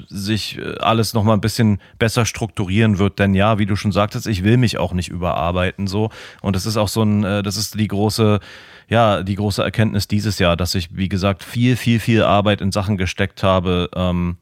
sich 0.08 0.58
äh, 0.58 0.78
alles 0.78 1.14
noch 1.14 1.22
mal 1.22 1.34
ein 1.34 1.40
bisschen 1.40 1.80
besser 1.98 2.24
strukturieren 2.24 2.98
wird. 2.98 3.18
Denn 3.18 3.34
ja, 3.34 3.58
wie 3.58 3.66
du 3.66 3.76
schon 3.76 3.92
sagtest, 3.92 4.26
ich 4.26 4.44
will 4.44 4.56
mich 4.56 4.78
auch 4.78 4.92
nicht 4.92 5.08
überarbeiten 5.08 5.86
so. 5.86 6.10
Und 6.40 6.56
das 6.56 6.66
ist 6.66 6.76
auch 6.76 6.88
so 6.88 7.02
ein, 7.02 7.24
äh, 7.24 7.42
das 7.42 7.56
ist 7.56 7.78
die 7.78 7.88
große, 7.88 8.40
ja, 8.88 9.22
die 9.22 9.34
große 9.34 9.62
Erkenntnis 9.62 10.08
dieses 10.08 10.38
Jahr, 10.38 10.56
dass 10.56 10.74
ich, 10.74 10.96
wie 10.96 11.08
gesagt, 11.08 11.42
viel, 11.42 11.76
viel, 11.76 12.00
viel 12.00 12.22
Arbeit 12.22 12.60
in 12.60 12.72
Sachen 12.72 12.96
gesteckt 12.96 13.42
habe. 13.42 13.90
Ähm, 13.94 14.36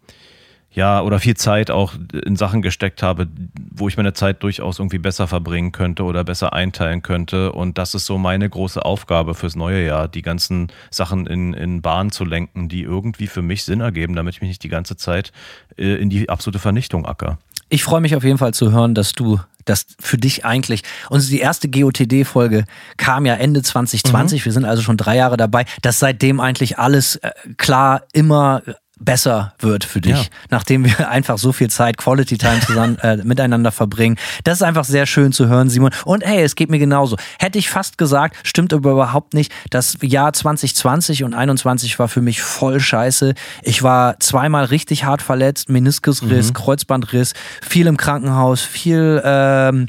ja, 0.74 1.00
oder 1.00 1.20
viel 1.20 1.36
Zeit 1.36 1.70
auch 1.70 1.94
in 2.24 2.36
Sachen 2.36 2.60
gesteckt 2.60 3.02
habe, 3.02 3.28
wo 3.70 3.88
ich 3.88 3.96
meine 3.96 4.12
Zeit 4.12 4.42
durchaus 4.42 4.80
irgendwie 4.80 4.98
besser 4.98 5.28
verbringen 5.28 5.70
könnte 5.72 6.02
oder 6.02 6.24
besser 6.24 6.52
einteilen 6.52 7.02
könnte. 7.02 7.52
Und 7.52 7.78
das 7.78 7.94
ist 7.94 8.06
so 8.06 8.18
meine 8.18 8.48
große 8.48 8.84
Aufgabe 8.84 9.34
fürs 9.34 9.54
neue 9.54 9.86
Jahr, 9.86 10.08
die 10.08 10.22
ganzen 10.22 10.68
Sachen 10.90 11.26
in, 11.26 11.54
in 11.54 11.80
Bahn 11.80 12.10
zu 12.10 12.24
lenken, 12.24 12.68
die 12.68 12.82
irgendwie 12.82 13.28
für 13.28 13.42
mich 13.42 13.62
Sinn 13.62 13.80
ergeben, 13.80 14.16
damit 14.16 14.34
ich 14.34 14.40
mich 14.40 14.48
nicht 14.48 14.64
die 14.64 14.68
ganze 14.68 14.96
Zeit 14.96 15.32
äh, 15.76 15.94
in 15.94 16.10
die 16.10 16.28
absolute 16.28 16.58
Vernichtung 16.58 17.06
acker. 17.06 17.38
Ich 17.68 17.84
freue 17.84 18.00
mich 18.00 18.16
auf 18.16 18.24
jeden 18.24 18.38
Fall 18.38 18.52
zu 18.52 18.72
hören, 18.72 18.94
dass 18.94 19.12
du 19.12 19.40
das 19.64 19.86
für 19.98 20.18
dich 20.18 20.44
eigentlich, 20.44 20.82
und 21.08 21.26
die 21.30 21.40
erste 21.40 21.70
GOTD-Folge 21.70 22.64
kam 22.98 23.24
ja 23.24 23.34
Ende 23.34 23.62
2020, 23.62 24.40
mhm. 24.40 24.44
wir 24.44 24.52
sind 24.52 24.64
also 24.64 24.82
schon 24.82 24.98
drei 24.98 25.16
Jahre 25.16 25.36
dabei, 25.38 25.64
dass 25.80 25.98
seitdem 25.98 26.40
eigentlich 26.40 26.78
alles 26.78 27.16
äh, 27.16 27.30
klar 27.56 28.02
immer 28.12 28.62
besser 29.04 29.54
wird 29.58 29.84
für 29.84 30.00
dich, 30.00 30.16
ja. 30.16 30.28
nachdem 30.50 30.84
wir 30.84 31.08
einfach 31.08 31.38
so 31.38 31.52
viel 31.52 31.70
Zeit 31.70 31.96
Quality 31.98 32.38
Time 32.38 32.60
zusammen 32.60 32.98
äh, 32.98 33.16
miteinander 33.24 33.72
verbringen. 33.72 34.16
Das 34.44 34.58
ist 34.58 34.62
einfach 34.62 34.84
sehr 34.84 35.06
schön 35.06 35.32
zu 35.32 35.48
hören, 35.48 35.70
Simon. 35.70 35.90
Und 36.04 36.24
hey, 36.24 36.42
es 36.42 36.54
geht 36.54 36.70
mir 36.70 36.78
genauso. 36.78 37.16
Hätte 37.38 37.58
ich 37.58 37.68
fast 37.68 37.98
gesagt, 37.98 38.36
stimmt 38.42 38.72
aber 38.72 38.92
überhaupt 38.92 39.34
nicht. 39.34 39.52
Das 39.70 39.98
Jahr 40.00 40.32
2020 40.32 41.24
und 41.24 41.34
21 41.34 41.98
war 41.98 42.08
für 42.08 42.20
mich 42.20 42.42
voll 42.42 42.80
scheiße. 42.80 43.34
Ich 43.62 43.82
war 43.82 44.18
zweimal 44.20 44.66
richtig 44.66 45.04
hart 45.04 45.22
verletzt, 45.22 45.68
Meniskusriss, 45.68 46.48
mhm. 46.48 46.54
Kreuzbandriss, 46.54 47.34
viel 47.62 47.86
im 47.86 47.96
Krankenhaus, 47.96 48.62
viel 48.62 49.20
ähm, 49.24 49.86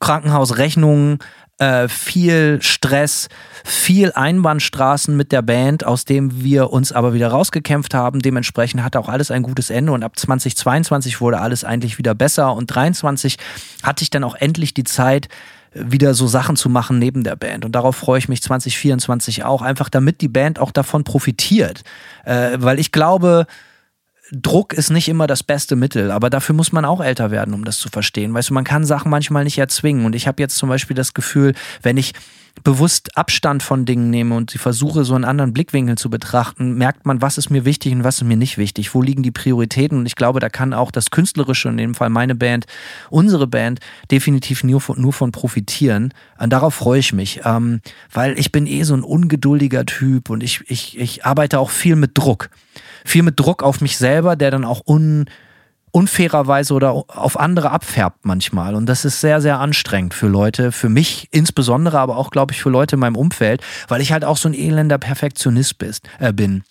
Krankenhausrechnungen, 0.00 1.18
äh, 1.58 1.88
viel 1.88 2.60
Stress, 2.62 3.28
viel 3.64 4.12
Einbahnstraßen 4.12 5.16
mit 5.16 5.32
der 5.32 5.42
Band, 5.42 5.84
aus 5.84 6.04
dem 6.04 6.42
wir 6.42 6.70
uns 6.70 6.92
aber 6.92 7.14
wieder 7.14 7.28
rausgekämpft 7.28 7.94
haben. 7.94 8.20
Dementsprechend 8.20 8.82
hatte 8.82 9.00
auch 9.00 9.08
alles 9.08 9.30
ein 9.30 9.42
gutes 9.42 9.70
Ende 9.70 9.92
und 9.92 10.02
ab 10.02 10.18
2022 10.18 11.20
wurde 11.20 11.40
alles 11.40 11.64
eigentlich 11.64 11.98
wieder 11.98 12.14
besser 12.14 12.52
und 12.54 12.66
23 12.66 13.38
hatte 13.82 14.02
ich 14.02 14.10
dann 14.10 14.24
auch 14.24 14.34
endlich 14.34 14.74
die 14.74 14.84
Zeit, 14.84 15.28
wieder 15.78 16.14
so 16.14 16.26
Sachen 16.26 16.56
zu 16.56 16.68
machen 16.68 16.98
neben 16.98 17.22
der 17.22 17.36
Band. 17.36 17.64
Und 17.64 17.72
darauf 17.72 17.96
freue 17.96 18.18
ich 18.18 18.28
mich 18.28 18.42
2024 18.42 19.44
auch, 19.44 19.62
einfach 19.62 19.88
damit 19.88 20.20
die 20.20 20.28
Band 20.28 20.58
auch 20.58 20.70
davon 20.70 21.04
profitiert. 21.04 21.82
Äh, 22.24 22.56
weil 22.60 22.78
ich 22.78 22.92
glaube, 22.92 23.46
Druck 24.32 24.72
ist 24.72 24.90
nicht 24.90 25.08
immer 25.08 25.26
das 25.26 25.42
beste 25.42 25.76
Mittel, 25.76 26.10
aber 26.10 26.30
dafür 26.30 26.54
muss 26.54 26.72
man 26.72 26.84
auch 26.84 27.00
älter 27.00 27.30
werden, 27.30 27.54
um 27.54 27.64
das 27.64 27.78
zu 27.78 27.88
verstehen. 27.88 28.34
Weißt 28.34 28.50
du, 28.50 28.54
man 28.54 28.64
kann 28.64 28.84
Sachen 28.84 29.10
manchmal 29.10 29.44
nicht 29.44 29.58
erzwingen. 29.58 30.04
Und 30.04 30.14
ich 30.14 30.26
habe 30.26 30.42
jetzt 30.42 30.56
zum 30.56 30.68
Beispiel 30.68 30.96
das 30.96 31.14
Gefühl, 31.14 31.54
wenn 31.82 31.96
ich 31.96 32.12
bewusst 32.64 33.16
Abstand 33.16 33.62
von 33.62 33.84
Dingen 33.84 34.10
nehme 34.10 34.34
und 34.34 34.50
sie 34.50 34.58
versuche, 34.58 35.04
so 35.04 35.14
einen 35.14 35.24
anderen 35.24 35.52
Blickwinkel 35.52 35.98
zu 35.98 36.10
betrachten, 36.10 36.74
merkt 36.74 37.06
man, 37.06 37.20
was 37.20 37.38
ist 37.38 37.50
mir 37.50 37.64
wichtig 37.64 37.92
und 37.92 38.02
was 38.02 38.16
ist 38.16 38.24
mir 38.24 38.36
nicht 38.36 38.58
wichtig. 38.58 38.94
Wo 38.94 39.02
liegen 39.02 39.22
die 39.22 39.30
Prioritäten? 39.30 39.98
Und 39.98 40.06
ich 40.06 40.16
glaube, 40.16 40.40
da 40.40 40.48
kann 40.48 40.72
auch 40.72 40.90
das 40.90 41.10
Künstlerische, 41.10 41.68
in 41.68 41.76
dem 41.76 41.94
Fall 41.94 42.08
meine 42.08 42.34
Band, 42.34 42.66
unsere 43.10 43.46
Band, 43.46 43.80
definitiv 44.10 44.64
nur 44.64 44.80
von, 44.80 45.00
nur 45.00 45.12
von 45.12 45.32
profitieren. 45.32 46.12
Und 46.38 46.50
darauf 46.50 46.74
freue 46.74 46.98
ich 46.98 47.12
mich, 47.12 47.40
ähm, 47.44 47.80
weil 48.12 48.38
ich 48.38 48.52
bin 48.52 48.66
eh 48.66 48.82
so 48.82 48.94
ein 48.94 49.02
ungeduldiger 49.02 49.84
Typ 49.84 50.30
und 50.30 50.42
ich, 50.42 50.62
ich, 50.68 50.98
ich 50.98 51.24
arbeite 51.24 51.58
auch 51.60 51.70
viel 51.70 51.96
mit 51.96 52.12
Druck 52.14 52.48
viel 53.06 53.22
mit 53.22 53.38
Druck 53.38 53.62
auf 53.62 53.80
mich 53.80 53.98
selber, 53.98 54.36
der 54.36 54.50
dann 54.50 54.64
auch 54.64 54.82
un, 54.86 55.26
unfairerweise 55.96 56.74
oder 56.74 56.92
auf 56.92 57.38
andere 57.40 57.70
abfärbt 57.70 58.26
manchmal. 58.26 58.74
Und 58.74 58.86
das 58.86 59.06
ist 59.06 59.22
sehr, 59.22 59.40
sehr 59.40 59.60
anstrengend 59.60 60.12
für 60.12 60.28
Leute, 60.28 60.70
für 60.70 60.90
mich 60.90 61.28
insbesondere, 61.30 61.98
aber 61.98 62.18
auch, 62.18 62.30
glaube 62.30 62.52
ich, 62.52 62.60
für 62.60 62.68
Leute 62.68 62.96
in 62.96 63.00
meinem 63.00 63.16
Umfeld, 63.16 63.62
weil 63.88 64.02
ich 64.02 64.12
halt 64.12 64.24
auch 64.24 64.36
so 64.36 64.48
ein 64.48 64.54
elender 64.54 64.98
Perfektionist 64.98 65.78
bist, 65.78 66.06
äh, 66.18 66.34
bin. 66.34 66.64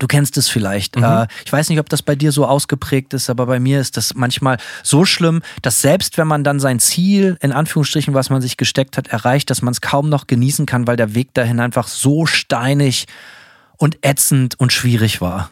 Du 0.00 0.06
kennst 0.06 0.36
es 0.36 0.48
vielleicht. 0.48 0.96
Mhm. 0.96 1.04
Äh, 1.04 1.26
ich 1.44 1.52
weiß 1.52 1.68
nicht, 1.68 1.78
ob 1.78 1.88
das 1.88 2.02
bei 2.02 2.16
dir 2.16 2.32
so 2.32 2.46
ausgeprägt 2.46 3.14
ist, 3.14 3.30
aber 3.30 3.46
bei 3.46 3.60
mir 3.60 3.80
ist 3.80 3.96
das 3.96 4.14
manchmal 4.14 4.58
so 4.82 5.04
schlimm, 5.04 5.40
dass 5.62 5.80
selbst 5.80 6.18
wenn 6.18 6.26
man 6.26 6.44
dann 6.44 6.60
sein 6.60 6.80
Ziel, 6.80 7.36
in 7.40 7.52
Anführungsstrichen, 7.52 8.12
was 8.12 8.28
man 8.28 8.42
sich 8.42 8.56
gesteckt 8.56 8.96
hat, 8.96 9.08
erreicht, 9.08 9.50
dass 9.50 9.62
man 9.62 9.72
es 9.72 9.80
kaum 9.80 10.08
noch 10.08 10.26
genießen 10.26 10.66
kann, 10.66 10.86
weil 10.86 10.96
der 10.96 11.14
Weg 11.14 11.32
dahin 11.34 11.60
einfach 11.60 11.86
so 11.86 12.26
steinig 12.26 13.06
und 13.76 13.98
ätzend 14.02 14.58
und 14.58 14.72
schwierig 14.72 15.20
war. 15.20 15.50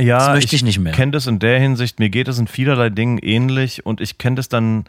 Ja, 0.00 0.18
das 0.18 0.28
möchte 0.28 0.56
ich, 0.56 0.62
ich 0.62 0.64
nicht 0.64 0.78
mehr. 0.78 0.92
Ich 0.92 0.96
kenne 0.96 1.12
das 1.12 1.26
in 1.26 1.38
der 1.38 1.60
Hinsicht, 1.60 1.98
mir 1.98 2.10
geht 2.10 2.28
es 2.28 2.38
in 2.38 2.46
vielerlei 2.46 2.90
Dingen 2.90 3.18
ähnlich 3.18 3.84
und 3.86 4.00
ich 4.00 4.18
kenne 4.18 4.36
das 4.36 4.48
dann 4.48 4.84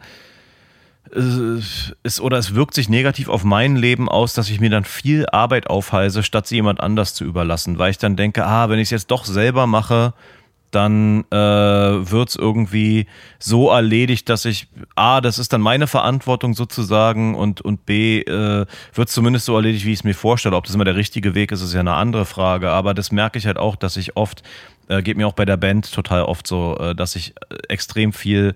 es, 1.14 2.20
oder 2.20 2.38
es 2.38 2.54
wirkt 2.54 2.74
sich 2.74 2.88
negativ 2.88 3.28
auf 3.28 3.44
mein 3.44 3.76
Leben 3.76 4.08
aus, 4.08 4.34
dass 4.34 4.48
ich 4.48 4.60
mir 4.60 4.70
dann 4.70 4.84
viel 4.84 5.26
Arbeit 5.26 5.68
aufhalse, 5.68 6.22
statt 6.22 6.46
sie 6.46 6.54
jemand 6.56 6.80
anders 6.80 7.14
zu 7.14 7.24
überlassen, 7.24 7.78
weil 7.78 7.90
ich 7.90 7.98
dann 7.98 8.16
denke, 8.16 8.46
ah, 8.46 8.68
wenn 8.68 8.78
ich 8.78 8.84
es 8.84 8.90
jetzt 8.90 9.10
doch 9.10 9.24
selber 9.24 9.66
mache, 9.66 10.14
dann 10.74 11.24
äh, 11.30 11.36
wird 11.36 12.30
es 12.30 12.36
irgendwie 12.36 13.06
so 13.38 13.70
erledigt, 13.70 14.28
dass 14.28 14.44
ich, 14.44 14.68
A, 14.96 15.20
das 15.20 15.38
ist 15.38 15.52
dann 15.52 15.60
meine 15.60 15.86
Verantwortung 15.86 16.54
sozusagen 16.54 17.34
und, 17.34 17.60
und 17.60 17.86
B, 17.86 18.20
äh, 18.20 18.66
wird 18.94 19.08
es 19.08 19.14
zumindest 19.14 19.46
so 19.46 19.54
erledigt, 19.54 19.84
wie 19.84 19.92
ich 19.92 20.00
es 20.00 20.04
mir 20.04 20.14
vorstelle. 20.14 20.56
Ob 20.56 20.64
das 20.64 20.74
immer 20.74 20.84
der 20.84 20.96
richtige 20.96 21.34
Weg 21.34 21.52
ist, 21.52 21.62
ist 21.62 21.74
ja 21.74 21.80
eine 21.80 21.94
andere 21.94 22.24
Frage. 22.24 22.70
Aber 22.70 22.94
das 22.94 23.12
merke 23.12 23.38
ich 23.38 23.46
halt 23.46 23.58
auch, 23.58 23.76
dass 23.76 23.96
ich 23.96 24.16
oft, 24.16 24.42
äh, 24.88 25.02
geht 25.02 25.16
mir 25.16 25.26
auch 25.26 25.34
bei 25.34 25.44
der 25.44 25.56
Band 25.56 25.92
total 25.92 26.22
oft 26.22 26.46
so, 26.46 26.76
äh, 26.78 26.94
dass 26.94 27.16
ich 27.16 27.34
äh, 27.50 27.56
extrem 27.68 28.12
viel 28.12 28.54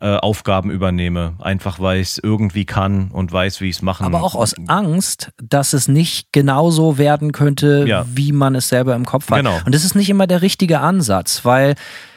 äh, 0.00 0.16
Aufgaben 0.16 0.70
übernehme, 0.70 1.34
einfach 1.40 1.80
weil 1.80 2.00
ich 2.00 2.08
es 2.08 2.18
irgendwie 2.18 2.64
kann 2.64 3.10
und 3.10 3.32
weiß, 3.32 3.60
wie 3.60 3.68
ich 3.68 3.76
es 3.76 3.82
machen 3.82 4.06
Aber 4.06 4.22
auch 4.22 4.34
aus 4.34 4.54
Angst, 4.66 5.32
dass 5.42 5.72
es 5.72 5.88
nicht 5.88 6.32
genauso 6.32 6.98
werden 6.98 7.32
könnte, 7.32 7.84
ja. 7.86 8.04
wie 8.12 8.32
man 8.32 8.54
es 8.54 8.68
selber 8.68 8.94
im 8.94 9.04
Kopf 9.04 9.30
hat. 9.30 9.38
Genau. 9.38 9.58
Und 9.64 9.74
das 9.74 9.84
ist 9.84 9.94
nicht 9.94 10.08
immer 10.08 10.26
der 10.26 10.42
richtige 10.42 10.80
Ansatz, 10.80 11.44
weil 11.44 11.74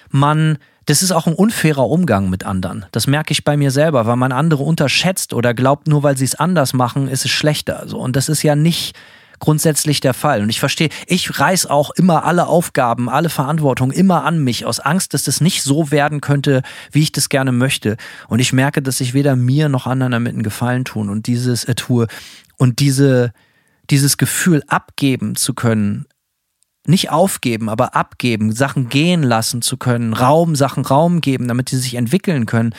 man 0.09 0.57
das 0.86 1.03
ist 1.03 1.11
auch 1.11 1.27
ein 1.27 1.34
unfairer 1.34 1.88
Umgang 1.88 2.29
mit 2.29 2.43
anderen. 2.43 2.86
Das 2.91 3.05
merke 3.05 3.32
ich 3.32 3.43
bei 3.43 3.55
mir 3.55 3.71
selber, 3.71 4.07
weil 4.07 4.15
man 4.15 4.32
andere 4.32 4.63
unterschätzt 4.63 5.34
oder 5.34 5.53
glaubt, 5.53 5.88
nur 5.88 6.03
weil 6.03 6.17
sie 6.17 6.25
es 6.25 6.36
anders 6.36 6.73
machen, 6.73 7.07
ist 7.07 7.23
es 7.23 7.32
schlechter. 7.32 7.84
So. 7.86 7.99
Und 7.99 8.15
das 8.15 8.29
ist 8.29 8.41
ja 8.41 8.55
nicht 8.55 8.95
grundsätzlich 9.41 9.99
der 9.99 10.13
Fall. 10.13 10.41
Und 10.41 10.49
ich 10.49 10.61
verstehe, 10.61 10.87
ich 11.07 11.39
reiß 11.39 11.65
auch 11.65 11.91
immer 11.91 12.23
alle 12.23 12.47
Aufgaben, 12.47 13.09
alle 13.09 13.29
Verantwortung 13.29 13.91
immer 13.91 14.23
an 14.23 14.41
mich, 14.41 14.65
aus 14.65 14.79
Angst, 14.79 15.13
dass 15.13 15.23
das 15.23 15.41
nicht 15.41 15.63
so 15.63 15.91
werden 15.91 16.21
könnte, 16.21 16.61
wie 16.91 17.01
ich 17.01 17.11
das 17.11 17.27
gerne 17.27 17.51
möchte. 17.51 17.97
Und 18.29 18.39
ich 18.39 18.53
merke, 18.53 18.81
dass 18.81 19.01
ich 19.01 19.13
weder 19.13 19.35
mir 19.35 19.67
noch 19.67 19.87
anderen 19.87 20.13
damit 20.13 20.33
einen 20.33 20.43
Gefallen 20.43 20.85
tun 20.85 21.09
und 21.09 21.27
dieses 21.27 21.65
äh, 21.65 21.75
tue. 21.75 22.07
Und 22.57 22.79
diese, 22.79 23.33
dieses 23.89 24.17
Gefühl 24.17 24.63
abgeben 24.67 25.35
zu 25.35 25.53
können, 25.53 26.05
nicht 26.85 27.09
aufgeben, 27.09 27.69
aber 27.69 27.95
abgeben, 27.95 28.53
Sachen 28.53 28.89
gehen 28.89 29.23
lassen 29.23 29.61
zu 29.61 29.77
können, 29.77 30.13
Raum, 30.13 30.55
Sachen 30.55 30.85
Raum 30.85 31.21
geben, 31.21 31.47
damit 31.47 31.69
sie 31.69 31.77
sich 31.77 31.95
entwickeln 31.95 32.45
können 32.45 32.73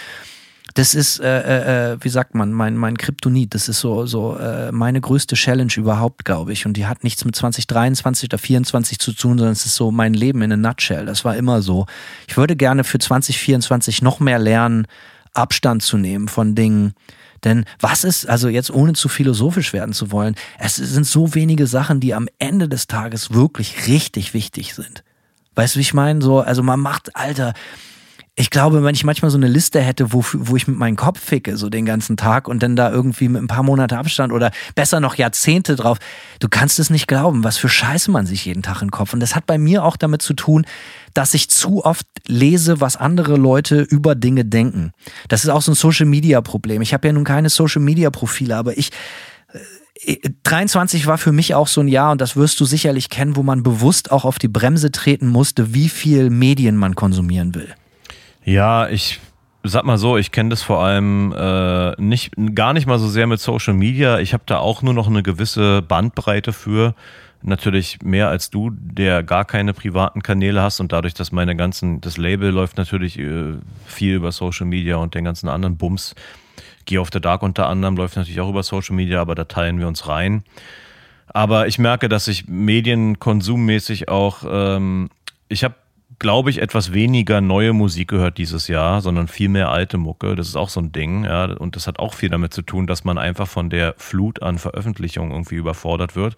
das 0.74 0.94
ist, 0.94 1.20
äh, 1.20 1.40
äh, 1.40 1.92
äh, 1.92 1.98
wie 2.00 2.08
sagt 2.08 2.34
man, 2.34 2.52
mein, 2.52 2.76
mein 2.76 2.96
Kryptonit. 2.96 3.54
Das 3.54 3.68
ist 3.68 3.80
so, 3.80 4.06
so 4.06 4.36
äh, 4.36 4.72
meine 4.72 5.00
größte 5.00 5.34
Challenge 5.34 5.72
überhaupt, 5.76 6.24
glaube 6.24 6.52
ich. 6.52 6.66
Und 6.66 6.76
die 6.76 6.86
hat 6.86 7.04
nichts 7.04 7.24
mit 7.24 7.36
2023 7.36 8.28
oder 8.28 8.38
2024 8.38 8.98
zu 8.98 9.12
tun, 9.12 9.38
sondern 9.38 9.52
es 9.52 9.66
ist 9.66 9.74
so 9.74 9.90
mein 9.90 10.14
Leben 10.14 10.42
in 10.42 10.52
a 10.52 10.56
nutshell. 10.56 11.06
Das 11.06 11.24
war 11.24 11.36
immer 11.36 11.62
so. 11.62 11.86
Ich 12.26 12.36
würde 12.36 12.56
gerne 12.56 12.84
für 12.84 12.98
2024 12.98 14.02
noch 14.02 14.20
mehr 14.20 14.38
lernen, 14.38 14.86
Abstand 15.34 15.82
zu 15.82 15.96
nehmen 15.96 16.28
von 16.28 16.54
Dingen. 16.54 16.94
Denn 17.44 17.64
was 17.80 18.04
ist, 18.04 18.28
also 18.28 18.48
jetzt 18.48 18.70
ohne 18.70 18.92
zu 18.92 19.08
philosophisch 19.08 19.72
werden 19.72 19.92
zu 19.92 20.12
wollen, 20.12 20.36
es 20.58 20.76
sind 20.76 21.06
so 21.06 21.34
wenige 21.34 21.66
Sachen, 21.66 22.00
die 22.00 22.14
am 22.14 22.28
Ende 22.38 22.68
des 22.68 22.86
Tages 22.86 23.32
wirklich 23.32 23.88
richtig 23.88 24.32
wichtig 24.32 24.74
sind. 24.74 25.02
Weißt 25.54 25.74
du, 25.74 25.78
wie 25.78 25.82
ich 25.82 25.94
meine? 25.94 26.22
So, 26.22 26.40
also 26.40 26.62
man 26.62 26.80
macht, 26.80 27.14
Alter, 27.16 27.52
ich 28.34 28.48
glaube, 28.48 28.82
wenn 28.82 28.94
ich 28.94 29.04
manchmal 29.04 29.30
so 29.30 29.36
eine 29.36 29.46
Liste 29.46 29.80
hätte, 29.82 30.14
wo, 30.14 30.24
wo 30.32 30.56
ich 30.56 30.66
mit 30.66 30.78
meinem 30.78 30.96
Kopf 30.96 31.20
ficke, 31.20 31.58
so 31.58 31.68
den 31.68 31.84
ganzen 31.84 32.16
Tag 32.16 32.48
und 32.48 32.62
dann 32.62 32.76
da 32.76 32.90
irgendwie 32.90 33.28
mit 33.28 33.42
ein 33.42 33.46
paar 33.46 33.62
Monate 33.62 33.98
Abstand 33.98 34.32
oder 34.32 34.50
besser 34.74 35.00
noch 35.00 35.16
Jahrzehnte 35.16 35.76
drauf, 35.76 35.98
du 36.40 36.48
kannst 36.48 36.78
es 36.78 36.88
nicht 36.88 37.06
glauben, 37.06 37.44
was 37.44 37.58
für 37.58 37.68
Scheiße 37.68 38.10
man 38.10 38.24
sich 38.24 38.46
jeden 38.46 38.62
Tag 38.62 38.78
den 38.78 38.90
Kopf. 38.90 39.12
Und 39.12 39.20
das 39.20 39.36
hat 39.36 39.44
bei 39.44 39.58
mir 39.58 39.84
auch 39.84 39.98
damit 39.98 40.22
zu 40.22 40.32
tun, 40.32 40.64
dass 41.12 41.34
ich 41.34 41.50
zu 41.50 41.84
oft 41.84 42.06
lese, 42.26 42.80
was 42.80 42.96
andere 42.96 43.36
Leute 43.36 43.82
über 43.82 44.14
Dinge 44.14 44.46
denken. 44.46 44.92
Das 45.28 45.44
ist 45.44 45.50
auch 45.50 45.60
so 45.60 45.72
ein 45.72 45.76
Social 45.76 46.06
Media 46.06 46.40
Problem. 46.40 46.80
Ich 46.80 46.94
habe 46.94 47.08
ja 47.08 47.12
nun 47.12 47.24
keine 47.24 47.50
Social 47.50 47.82
Media 47.82 48.10
Profile, 48.10 48.56
aber 48.56 48.78
ich 48.78 48.92
23 50.44 51.02
äh, 51.02 51.06
war 51.06 51.18
für 51.18 51.32
mich 51.32 51.54
auch 51.54 51.68
so 51.68 51.82
ein 51.82 51.88
Jahr, 51.88 52.12
und 52.12 52.22
das 52.22 52.34
wirst 52.34 52.58
du 52.60 52.64
sicherlich 52.64 53.10
kennen, 53.10 53.36
wo 53.36 53.42
man 53.42 53.62
bewusst 53.62 54.10
auch 54.10 54.24
auf 54.24 54.38
die 54.38 54.48
Bremse 54.48 54.90
treten 54.90 55.28
musste, 55.28 55.74
wie 55.74 55.90
viel 55.90 56.30
Medien 56.30 56.78
man 56.78 56.94
konsumieren 56.94 57.54
will. 57.54 57.74
Ja, 58.44 58.88
ich 58.88 59.20
sag 59.62 59.84
mal 59.84 59.98
so, 59.98 60.16
ich 60.16 60.32
kenne 60.32 60.50
das 60.50 60.62
vor 60.62 60.82
allem 60.82 61.32
äh, 61.36 61.92
nicht, 62.00 62.34
gar 62.54 62.72
nicht 62.72 62.86
mal 62.86 62.98
so 62.98 63.08
sehr 63.08 63.26
mit 63.26 63.40
Social 63.40 63.74
Media. 63.74 64.18
Ich 64.18 64.32
habe 64.32 64.42
da 64.46 64.58
auch 64.58 64.82
nur 64.82 64.94
noch 64.94 65.06
eine 65.06 65.22
gewisse 65.22 65.82
Bandbreite 65.82 66.52
für. 66.52 66.94
Natürlich 67.44 68.02
mehr 68.02 68.28
als 68.28 68.50
du, 68.50 68.70
der 68.72 69.22
gar 69.22 69.44
keine 69.44 69.74
privaten 69.74 70.22
Kanäle 70.22 70.62
hast 70.62 70.80
und 70.80 70.92
dadurch, 70.92 71.14
dass 71.14 71.32
meine 71.32 71.56
ganzen, 71.56 72.00
das 72.00 72.16
Label 72.16 72.50
läuft 72.50 72.76
natürlich 72.76 73.18
äh, 73.18 73.54
viel 73.86 74.14
über 74.14 74.32
Social 74.32 74.66
Media 74.66 74.96
und 74.96 75.14
den 75.14 75.24
ganzen 75.24 75.48
anderen 75.48 75.76
Bums. 75.76 76.14
Gear 76.84 77.02
of 77.02 77.10
the 77.12 77.20
Dark 77.20 77.42
unter 77.42 77.68
anderem 77.68 77.96
läuft 77.96 78.16
natürlich 78.16 78.40
auch 78.40 78.48
über 78.48 78.62
Social 78.62 78.96
Media, 78.96 79.20
aber 79.20 79.34
da 79.34 79.44
teilen 79.44 79.78
wir 79.78 79.88
uns 79.88 80.08
rein. 80.08 80.42
Aber 81.28 81.66
ich 81.66 81.78
merke, 81.78 82.08
dass 82.08 82.28
ich 82.28 82.48
medienkonsummäßig 82.48 84.08
auch, 84.08 84.44
ähm, 84.48 85.10
ich 85.48 85.64
habe 85.64 85.74
glaube 86.22 86.50
ich, 86.50 86.62
etwas 86.62 86.92
weniger 86.92 87.40
neue 87.40 87.72
Musik 87.72 88.06
gehört 88.06 88.38
dieses 88.38 88.68
Jahr, 88.68 89.00
sondern 89.00 89.26
viel 89.26 89.48
mehr 89.48 89.70
alte 89.70 89.98
Mucke. 89.98 90.36
Das 90.36 90.46
ist 90.46 90.54
auch 90.54 90.68
so 90.68 90.80
ein 90.80 90.92
Ding, 90.92 91.24
ja. 91.24 91.46
Und 91.46 91.74
das 91.74 91.88
hat 91.88 91.98
auch 91.98 92.14
viel 92.14 92.28
damit 92.28 92.54
zu 92.54 92.62
tun, 92.62 92.86
dass 92.86 93.02
man 93.02 93.18
einfach 93.18 93.48
von 93.48 93.70
der 93.70 93.94
Flut 93.98 94.40
an 94.40 94.58
Veröffentlichungen 94.58 95.32
irgendwie 95.32 95.56
überfordert 95.56 96.14
wird. 96.14 96.36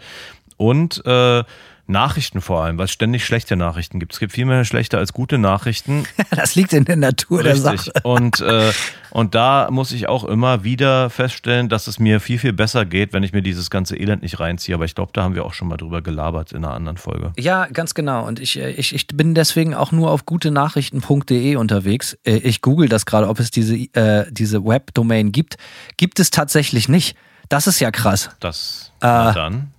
Und 0.57 1.05
äh, 1.05 1.45
Nachrichten 1.87 2.41
vor 2.41 2.63
allem, 2.65 2.79
weil 2.79 2.87
es 2.87 2.93
ständig 2.93 3.27
schlechte 3.27 3.57
Nachrichten 3.57 4.01
gibt. 4.01 4.15
Es 4.15 4.19
gibt 4.19 4.33
viel 4.33 4.47
mehr 4.47 4.65
schlechte 4.65 4.97
als 4.97 5.13
gute 5.13 5.37
Nachrichten. 5.37 6.05
das 6.31 6.55
liegt 6.55 6.73
in 6.73 6.85
der 6.87 6.97
Natur 6.97 7.45
Richtig. 7.45 7.63
der 7.63 7.77
Sache. 7.77 7.93
Und, 8.03 8.41
äh, 8.41 8.73
und 9.11 9.35
da 9.35 9.69
muss 9.71 9.93
ich 9.93 10.09
auch 10.09 10.25
immer 10.25 10.65
wieder 10.65 11.11
feststellen, 11.11 11.69
dass 11.69 11.87
es 11.87 11.99
mir 11.99 12.21
viel, 12.21 12.39
viel 12.39 12.55
besser 12.55 12.87
geht, 12.87 13.13
wenn 13.13 13.23
ich 13.23 13.33
mir 13.33 13.43
dieses 13.43 13.69
ganze 13.69 13.97
Elend 13.97 14.23
nicht 14.23 14.41
reinziehe. 14.41 14.75
Aber 14.75 14.87
ich 14.87 14.95
glaube, 14.95 15.13
da 15.13 15.23
haben 15.23 15.35
wir 15.35 15.45
auch 15.45 15.53
schon 15.53 15.69
mal 15.69 15.77
drüber 15.77 16.01
gelabert 16.01 16.53
in 16.53 16.65
einer 16.65 16.73
anderen 16.73 16.97
Folge. 16.97 17.33
Ja, 17.39 17.67
ganz 17.67 17.95
genau. 17.95 18.27
Und 18.27 18.41
ich, 18.41 18.59
äh, 18.59 18.71
ich, 18.71 18.95
ich 18.95 19.07
bin 19.09 19.35
deswegen 19.35 19.75
auch 19.75 19.93
nur 19.93 20.11
auf 20.11 20.25
gutenachrichten.de 20.25 21.57
unterwegs. 21.57 22.17
Äh, 22.25 22.37
ich 22.39 22.63
google 22.63 22.89
das 22.89 23.05
gerade, 23.05 23.29
ob 23.29 23.39
es 23.41 23.51
diese, 23.51 23.77
äh, 23.77 24.25
diese 24.31 24.65
Webdomain 24.65 25.33
gibt. 25.33 25.59
Gibt 25.99 26.19
es 26.19 26.31
tatsächlich 26.31 26.89
nicht. 26.89 27.15
Das 27.51 27.67
ist 27.67 27.79
ja 27.79 27.91
krass. 27.91 28.31
Das 28.41 28.91
äh, 29.01 29.07
dann 29.35 29.74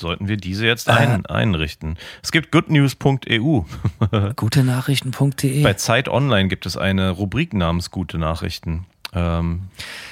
sollten 0.00 0.28
wir 0.28 0.36
diese 0.36 0.66
jetzt 0.66 0.88
ein, 0.88 1.24
äh, 1.24 1.32
einrichten. 1.32 1.96
Es 2.22 2.32
gibt 2.32 2.52
goodnews.eu. 2.52 3.62
Gutenachrichten.de. 4.36 5.62
Bei 5.62 5.74
Zeit 5.74 6.08
Online 6.08 6.48
gibt 6.48 6.66
es 6.66 6.76
eine 6.76 7.10
Rubrik 7.10 7.54
namens 7.54 7.90
Gute 7.90 8.18
Nachrichten. 8.18 8.86
Ähm, 9.14 9.62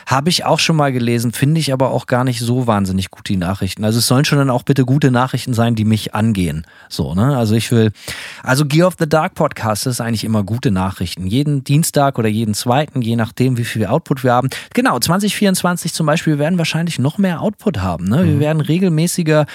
Habe 0.06 0.30
ich 0.30 0.44
auch 0.44 0.58
schon 0.58 0.76
mal 0.76 0.92
gelesen, 0.92 1.32
finde 1.32 1.60
ich 1.60 1.72
aber 1.72 1.90
auch 1.90 2.06
gar 2.06 2.24
nicht 2.24 2.40
so 2.40 2.66
wahnsinnig 2.66 3.10
gut, 3.10 3.28
die 3.28 3.36
Nachrichten. 3.36 3.84
Also 3.84 3.98
es 3.98 4.06
sollen 4.06 4.24
schon 4.24 4.38
dann 4.38 4.50
auch 4.50 4.62
bitte 4.62 4.84
gute 4.84 5.10
Nachrichten 5.10 5.52
sein, 5.52 5.74
die 5.74 5.84
mich 5.84 6.14
angehen. 6.14 6.66
So, 6.88 7.14
ne? 7.14 7.36
Also 7.36 7.54
ich 7.54 7.70
will, 7.72 7.92
also 8.42 8.64
Gear 8.64 8.86
of 8.86 8.94
the 8.98 9.08
Dark 9.08 9.34
Podcast 9.34 9.86
ist 9.86 10.00
eigentlich 10.00 10.24
immer 10.24 10.44
gute 10.44 10.70
Nachrichten. 10.70 11.26
Jeden 11.26 11.64
Dienstag 11.64 12.18
oder 12.18 12.28
jeden 12.28 12.54
zweiten, 12.54 13.02
je 13.02 13.16
nachdem, 13.16 13.58
wie 13.58 13.64
viel 13.64 13.84
Output 13.86 14.24
wir 14.24 14.32
haben. 14.32 14.48
Genau, 14.72 14.98
2024 14.98 15.92
zum 15.92 16.06
Beispiel, 16.06 16.34
wir 16.34 16.38
werden 16.38 16.58
wahrscheinlich 16.58 16.98
noch 16.98 17.18
mehr 17.18 17.40
Output 17.42 17.78
haben. 17.78 18.08
Ne? 18.08 18.24
Wir 18.24 18.34
mhm. 18.36 18.40
werden 18.40 18.60
regelmäßiger 18.60 19.46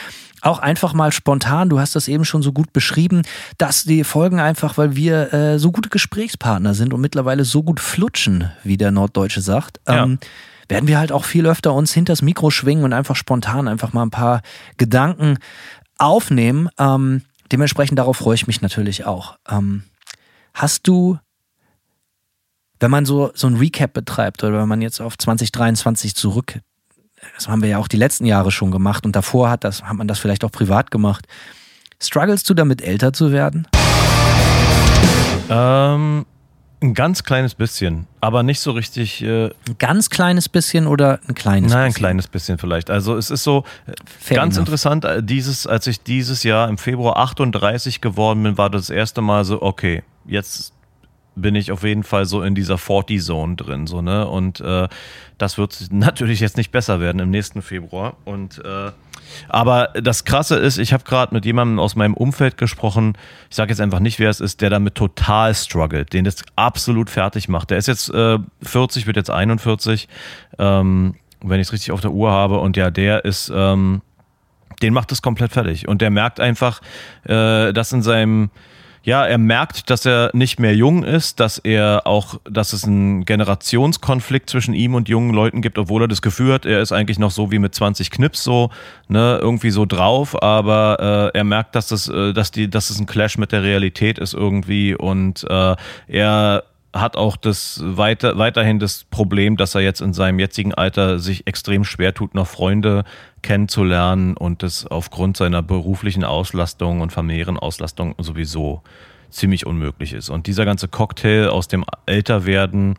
auch 0.42 0.60
einfach 0.60 0.94
mal 0.94 1.12
spontan, 1.12 1.70
du 1.70 1.80
hast 1.80 1.96
das 1.96 2.08
eben 2.08 2.26
schon 2.26 2.42
so 2.42 2.52
gut 2.52 2.74
beschrieben, 2.74 3.22
dass 3.58 3.84
die 3.84 4.04
Folgen 4.04 4.40
einfach, 4.40 4.78
weil 4.78 4.96
wir 4.96 5.34
äh, 5.34 5.60
so 5.60 5.72
gute 5.72 5.90
Gesprächspartner 5.90 6.74
sind 6.74 6.94
und 6.94 7.02
mittlerweile 7.02 7.46
so 7.46 7.64
gut 7.64 7.80
flutschen, 7.80 8.52
wie 8.64 8.78
der 8.78 8.92
Norddeutsche 8.92 9.42
sagt, 9.42 9.80
ja. 9.88 10.04
ähm, 10.04 10.20
werden 10.68 10.88
wir 10.88 11.00
halt 11.00 11.12
auch 11.12 11.26
viel 11.26 11.46
öfter 11.46 11.74
uns 11.74 11.94
hinters 11.94 12.22
Mikro 12.22 12.50
schwingen 12.50 12.84
und 12.84 12.94
einfach 12.94 13.16
spontan 13.16 13.68
einfach 13.68 13.94
mal 13.94 14.04
ein 14.04 14.12
paar 14.12 14.42
Gedanken 14.78 15.38
aufnehmen. 15.98 16.70
Ähm, 16.78 17.24
dementsprechend 17.52 18.00
darauf 18.00 18.18
freue 18.18 18.36
ich 18.36 18.48
mich 18.48 18.62
natürlich 18.62 19.06
auch. 19.06 19.38
Ähm, 19.50 19.84
hast 20.54 20.88
du 20.88 21.20
wenn 22.82 22.92
man 22.92 23.06
so, 23.06 23.32
so 23.36 23.48
ein 23.48 23.58
Recap 23.58 23.94
betreibt 23.94 24.44
oder 24.44 24.60
wenn 24.60 24.68
man 24.68 24.82
jetzt 24.82 25.00
auf 25.02 25.18
2023 25.18 26.16
zurück 26.16 26.62
das 27.36 27.48
haben 27.48 27.62
wir 27.62 27.70
ja 27.70 27.78
auch 27.78 27.88
die 27.88 27.98
letzten 27.98 28.26
Jahre 28.26 28.52
schon 28.52 28.72
gemacht 28.72 29.06
und 29.06 29.16
davor 29.16 29.50
hat, 29.50 29.64
das, 29.64 29.84
hat 29.84 29.96
man 29.96 30.08
das 30.08 30.20
vielleicht 30.20 30.44
auch 30.44 30.52
privat 30.52 30.92
gemacht. 30.92 31.28
Struggles 32.00 32.44
du 32.44 32.54
damit, 32.54 32.82
älter 32.82 33.14
zu 33.14 33.32
werden? 33.32 33.68
Ähm, 35.50 36.26
ein 36.84 36.94
ganz 36.96 37.24
kleines 37.24 37.54
bisschen, 37.54 38.08
aber 38.22 38.42
nicht 38.42 38.60
so 38.60 38.72
richtig. 38.72 39.22
Äh, 39.22 39.46
ein 39.48 39.78
ganz 39.78 40.10
kleines 40.10 40.50
bisschen 40.50 40.88
oder 40.88 41.20
ein 41.28 41.36
kleines 41.36 41.72
Nein, 41.72 41.90
bisschen? 41.90 41.96
ein 41.96 42.00
kleines 42.00 42.28
bisschen 42.28 42.58
vielleicht. 42.58 42.90
Also 42.90 43.16
es 43.18 43.30
ist 43.30 43.44
so 43.44 43.66
äh, 43.86 43.92
Fair 44.20 44.38
ganz 44.38 44.56
enough. 44.56 44.68
interessant, 44.68 45.06
äh, 45.06 45.22
dieses, 45.22 45.68
als 45.68 45.86
ich 45.86 46.02
dieses 46.02 46.42
Jahr 46.44 46.70
im 46.70 46.80
Februar 46.80 47.18
38 47.18 48.02
geworden 48.02 48.42
bin, 48.42 48.58
war 48.58 48.72
das 48.72 48.90
erste 48.90 49.22
Mal 49.22 49.46
so, 49.46 49.62
okay, 49.62 50.02
jetzt 50.26 50.74
bin 51.36 51.56
ich 51.56 51.72
auf 51.72 51.84
jeden 51.84 52.04
Fall 52.04 52.26
so 52.26 52.42
in 52.42 52.56
dieser 52.56 52.76
40-Zone 52.76 53.56
drin. 53.56 53.88
So, 53.88 54.02
ne? 54.02 54.28
Und 54.28 54.60
äh, 54.60 54.88
das 55.38 55.58
wird 55.58 55.88
natürlich 55.92 56.40
jetzt 56.40 56.58
nicht 56.58 56.72
besser 56.72 57.00
werden 57.00 57.20
im 57.20 57.30
nächsten 57.30 57.62
Februar. 57.62 58.16
Und 58.26 58.64
äh, 58.64 58.92
aber 59.50 59.90
das 59.94 60.26
Krasse 60.26 60.58
ist, 60.58 60.78
ich 60.78 60.94
habe 60.94 61.04
gerade 61.04 61.34
mit 61.34 61.46
jemandem 61.46 61.80
aus 61.80 61.96
meinem 61.96 62.14
Umfeld 62.14 62.58
gesprochen, 62.58 63.18
ich 63.50 63.56
sage 63.56 63.72
jetzt 63.72 63.80
einfach 63.80 64.00
nicht, 64.00 64.20
wer 64.20 64.30
es 64.30 64.40
ist, 64.40 64.62
der 64.62 64.70
damit 64.70 64.96
total 64.96 65.56
struggelt, 65.56 66.14
den 66.14 66.26
das 66.26 66.44
absolut 66.56 67.10
fertig 67.10 67.48
macht. 67.48 67.70
Der 67.72 67.78
ist 67.78 67.88
jetzt 67.88 68.10
äh, 68.14 68.40
40, 68.62 69.08
wird 69.08 69.16
jetzt 69.16 69.30
41, 69.30 70.08
ähm, 70.60 71.16
wenn 71.42 71.60
ich 71.60 71.68
es 71.68 71.74
richtig 71.74 71.92
auf 71.92 72.02
der 72.02 72.12
Uhr 72.12 72.32
habe. 72.32 72.60
Und 72.60 72.78
ja, 72.78 72.92
der 72.92 73.26
ist, 73.26 73.52
ähm, 73.54 74.02
den 74.82 74.94
macht 74.94 75.12
es 75.12 75.22
komplett 75.22 75.52
fertig. 75.52 75.88
Und 75.88 76.02
der 76.02 76.10
merkt 76.10 76.40
einfach, 76.40 76.82
äh, 77.24 77.72
dass 77.74 77.94
in 77.94 78.02
seinem 78.02 78.50
ja, 79.04 79.26
er 79.26 79.38
merkt, 79.38 79.90
dass 79.90 80.06
er 80.06 80.30
nicht 80.34 80.60
mehr 80.60 80.76
jung 80.76 81.04
ist, 81.04 81.40
dass 81.40 81.58
er 81.58 82.06
auch, 82.06 82.40
dass 82.44 82.74
es 82.74 82.84
einen 82.84 83.26
Generationskonflikt 83.26 84.50
zwischen 84.50 84.74
ihm 84.74 84.94
und 84.94 85.10
jungen 85.10 85.34
Leuten 85.34 85.62
gibt, 85.62 85.80
obwohl 85.80 86.04
er 86.04 86.08
das 86.08 86.22
Gefühl 86.22 86.54
hat, 86.54 86.66
er 86.66 86.82
ist 86.82 86.92
eigentlich 86.92 87.18
noch 87.18 87.32
so 87.32 87.52
wie 87.52 87.60
mit 87.60 87.74
20 87.74 88.12
Knips 88.12 88.44
so, 88.44 88.70
ne, 89.08 89.40
irgendwie 89.42 89.72
so 89.72 89.86
drauf, 89.86 90.42
aber 90.42 91.32
äh, 91.34 91.38
er 91.38 91.44
merkt, 91.44 91.76
dass 91.76 91.88
das, 91.88 92.08
äh, 92.10 92.34
dass 92.34 92.52
die, 92.52 92.70
dass 92.70 92.92
es 92.92 93.00
ein 93.00 93.08
Clash 93.08 93.38
mit 93.38 93.52
der 93.52 93.64
Realität 93.64 94.20
ist 94.20 94.34
irgendwie. 94.34 94.94
Und 94.94 95.46
äh, 95.50 95.76
er 96.08 96.64
hat 96.94 97.16
auch 97.16 97.38
das 97.38 97.82
weiter, 97.84 98.38
weiterhin 98.38 98.80
das 98.80 99.06
Problem, 99.06 99.56
dass 99.56 99.76
er 99.76 99.82
jetzt 99.82 100.02
in 100.02 100.14
seinem 100.14 100.40
jetzigen 100.40 100.74
Alter 100.74 101.20
sich 101.20 101.48
extrem 101.48 101.84
schwer 101.86 102.14
tut, 102.14 102.36
noch 102.36 102.48
Freunde 102.48 103.06
kennenzulernen 103.42 104.36
und 104.36 104.62
das 104.62 104.86
aufgrund 104.88 105.38
seiner 105.38 105.62
beruflichen 105.62 106.24
Auslastung 106.24 107.02
und 107.02 107.12
familiären 107.12 107.58
Auslastung 107.58 108.16
sowieso 108.18 108.82
ziemlich 109.30 109.66
unmöglich 109.66 110.14
ist. 110.14 110.30
Und 110.30 110.48
dieser 110.48 110.66
ganze 110.66 110.90
Cocktail 110.90 111.48
aus 111.48 111.70
dem 111.70 111.86
Älterwerden 112.06 112.96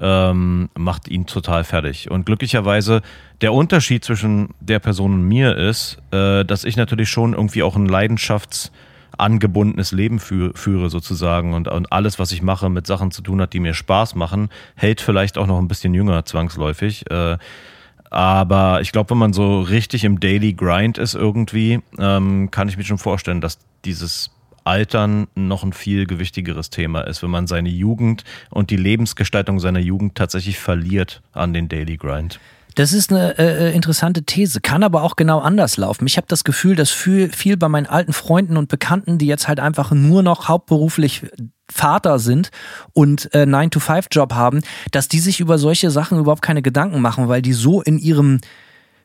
ähm, 0.00 0.70
macht 0.74 1.08
ihn 1.08 1.26
total 1.26 1.64
fertig. 1.64 2.10
Und 2.10 2.24
glücklicherweise 2.24 3.02
der 3.42 3.52
Unterschied 3.52 4.04
zwischen 4.04 4.54
der 4.60 4.78
Person 4.78 5.12
und 5.12 5.22
mir 5.22 5.56
ist, 5.56 5.98
äh, 6.10 6.44
dass 6.44 6.64
ich 6.64 6.76
natürlich 6.76 7.10
schon 7.10 7.34
irgendwie 7.34 7.62
auch 7.62 7.76
ein 7.76 7.88
Leidenschafts- 7.88 8.70
angebundenes 9.18 9.92
Leben 9.92 10.18
führe, 10.18 10.90
sozusagen 10.90 11.54
und, 11.54 11.68
und 11.68 11.92
alles, 11.92 12.18
was 12.18 12.32
ich 12.32 12.42
mache, 12.42 12.68
mit 12.68 12.86
Sachen 12.86 13.10
zu 13.10 13.22
tun 13.22 13.40
hat, 13.40 13.52
die 13.52 13.60
mir 13.60 13.74
Spaß 13.74 14.14
machen, 14.14 14.48
hält 14.74 15.00
vielleicht 15.00 15.38
auch 15.38 15.46
noch 15.46 15.58
ein 15.58 15.68
bisschen 15.68 15.94
jünger 15.94 16.24
zwangsläufig. 16.24 17.10
Äh, 17.10 17.38
aber 18.10 18.80
ich 18.82 18.92
glaube, 18.92 19.10
wenn 19.10 19.18
man 19.18 19.32
so 19.32 19.60
richtig 19.60 20.04
im 20.04 20.20
Daily 20.20 20.52
Grind 20.52 20.98
ist 20.98 21.14
irgendwie, 21.14 21.80
ähm, 21.98 22.50
kann 22.50 22.68
ich 22.68 22.76
mir 22.76 22.84
schon 22.84 22.98
vorstellen, 22.98 23.40
dass 23.40 23.58
dieses 23.84 24.30
Altern 24.64 25.28
noch 25.34 25.62
ein 25.62 25.72
viel 25.72 26.06
gewichtigeres 26.06 26.70
Thema 26.70 27.02
ist, 27.02 27.22
wenn 27.22 27.30
man 27.30 27.46
seine 27.46 27.68
Jugend 27.68 28.24
und 28.50 28.70
die 28.70 28.76
Lebensgestaltung 28.76 29.60
seiner 29.60 29.78
Jugend 29.78 30.16
tatsächlich 30.16 30.58
verliert 30.58 31.22
an 31.32 31.52
den 31.52 31.68
Daily 31.68 31.96
Grind. 31.96 32.40
Das 32.76 32.92
ist 32.92 33.10
eine 33.10 33.38
äh, 33.38 33.70
äh, 33.70 33.74
interessante 33.74 34.22
These, 34.22 34.60
kann 34.60 34.84
aber 34.84 35.02
auch 35.02 35.16
genau 35.16 35.40
anders 35.40 35.78
laufen. 35.78 36.06
Ich 36.06 36.18
habe 36.18 36.26
das 36.28 36.44
Gefühl, 36.44 36.76
dass 36.76 36.90
viel, 36.90 37.32
viel 37.32 37.56
bei 37.56 37.68
meinen 37.68 37.86
alten 37.86 38.12
Freunden 38.12 38.58
und 38.58 38.68
Bekannten, 38.68 39.16
die 39.16 39.26
jetzt 39.26 39.48
halt 39.48 39.60
einfach 39.60 39.92
nur 39.92 40.22
noch 40.22 40.48
hauptberuflich 40.48 41.22
Vater 41.72 42.18
sind 42.18 42.50
und 42.92 43.34
äh, 43.34 43.44
9-to-5-Job 43.44 44.34
haben, 44.34 44.60
dass 44.92 45.08
die 45.08 45.20
sich 45.20 45.40
über 45.40 45.58
solche 45.58 45.90
Sachen 45.90 46.18
überhaupt 46.18 46.42
keine 46.42 46.62
Gedanken 46.62 47.00
machen, 47.00 47.28
weil 47.28 47.42
die 47.42 47.54
so 47.54 47.80
in 47.80 47.98
ihrem 47.98 48.40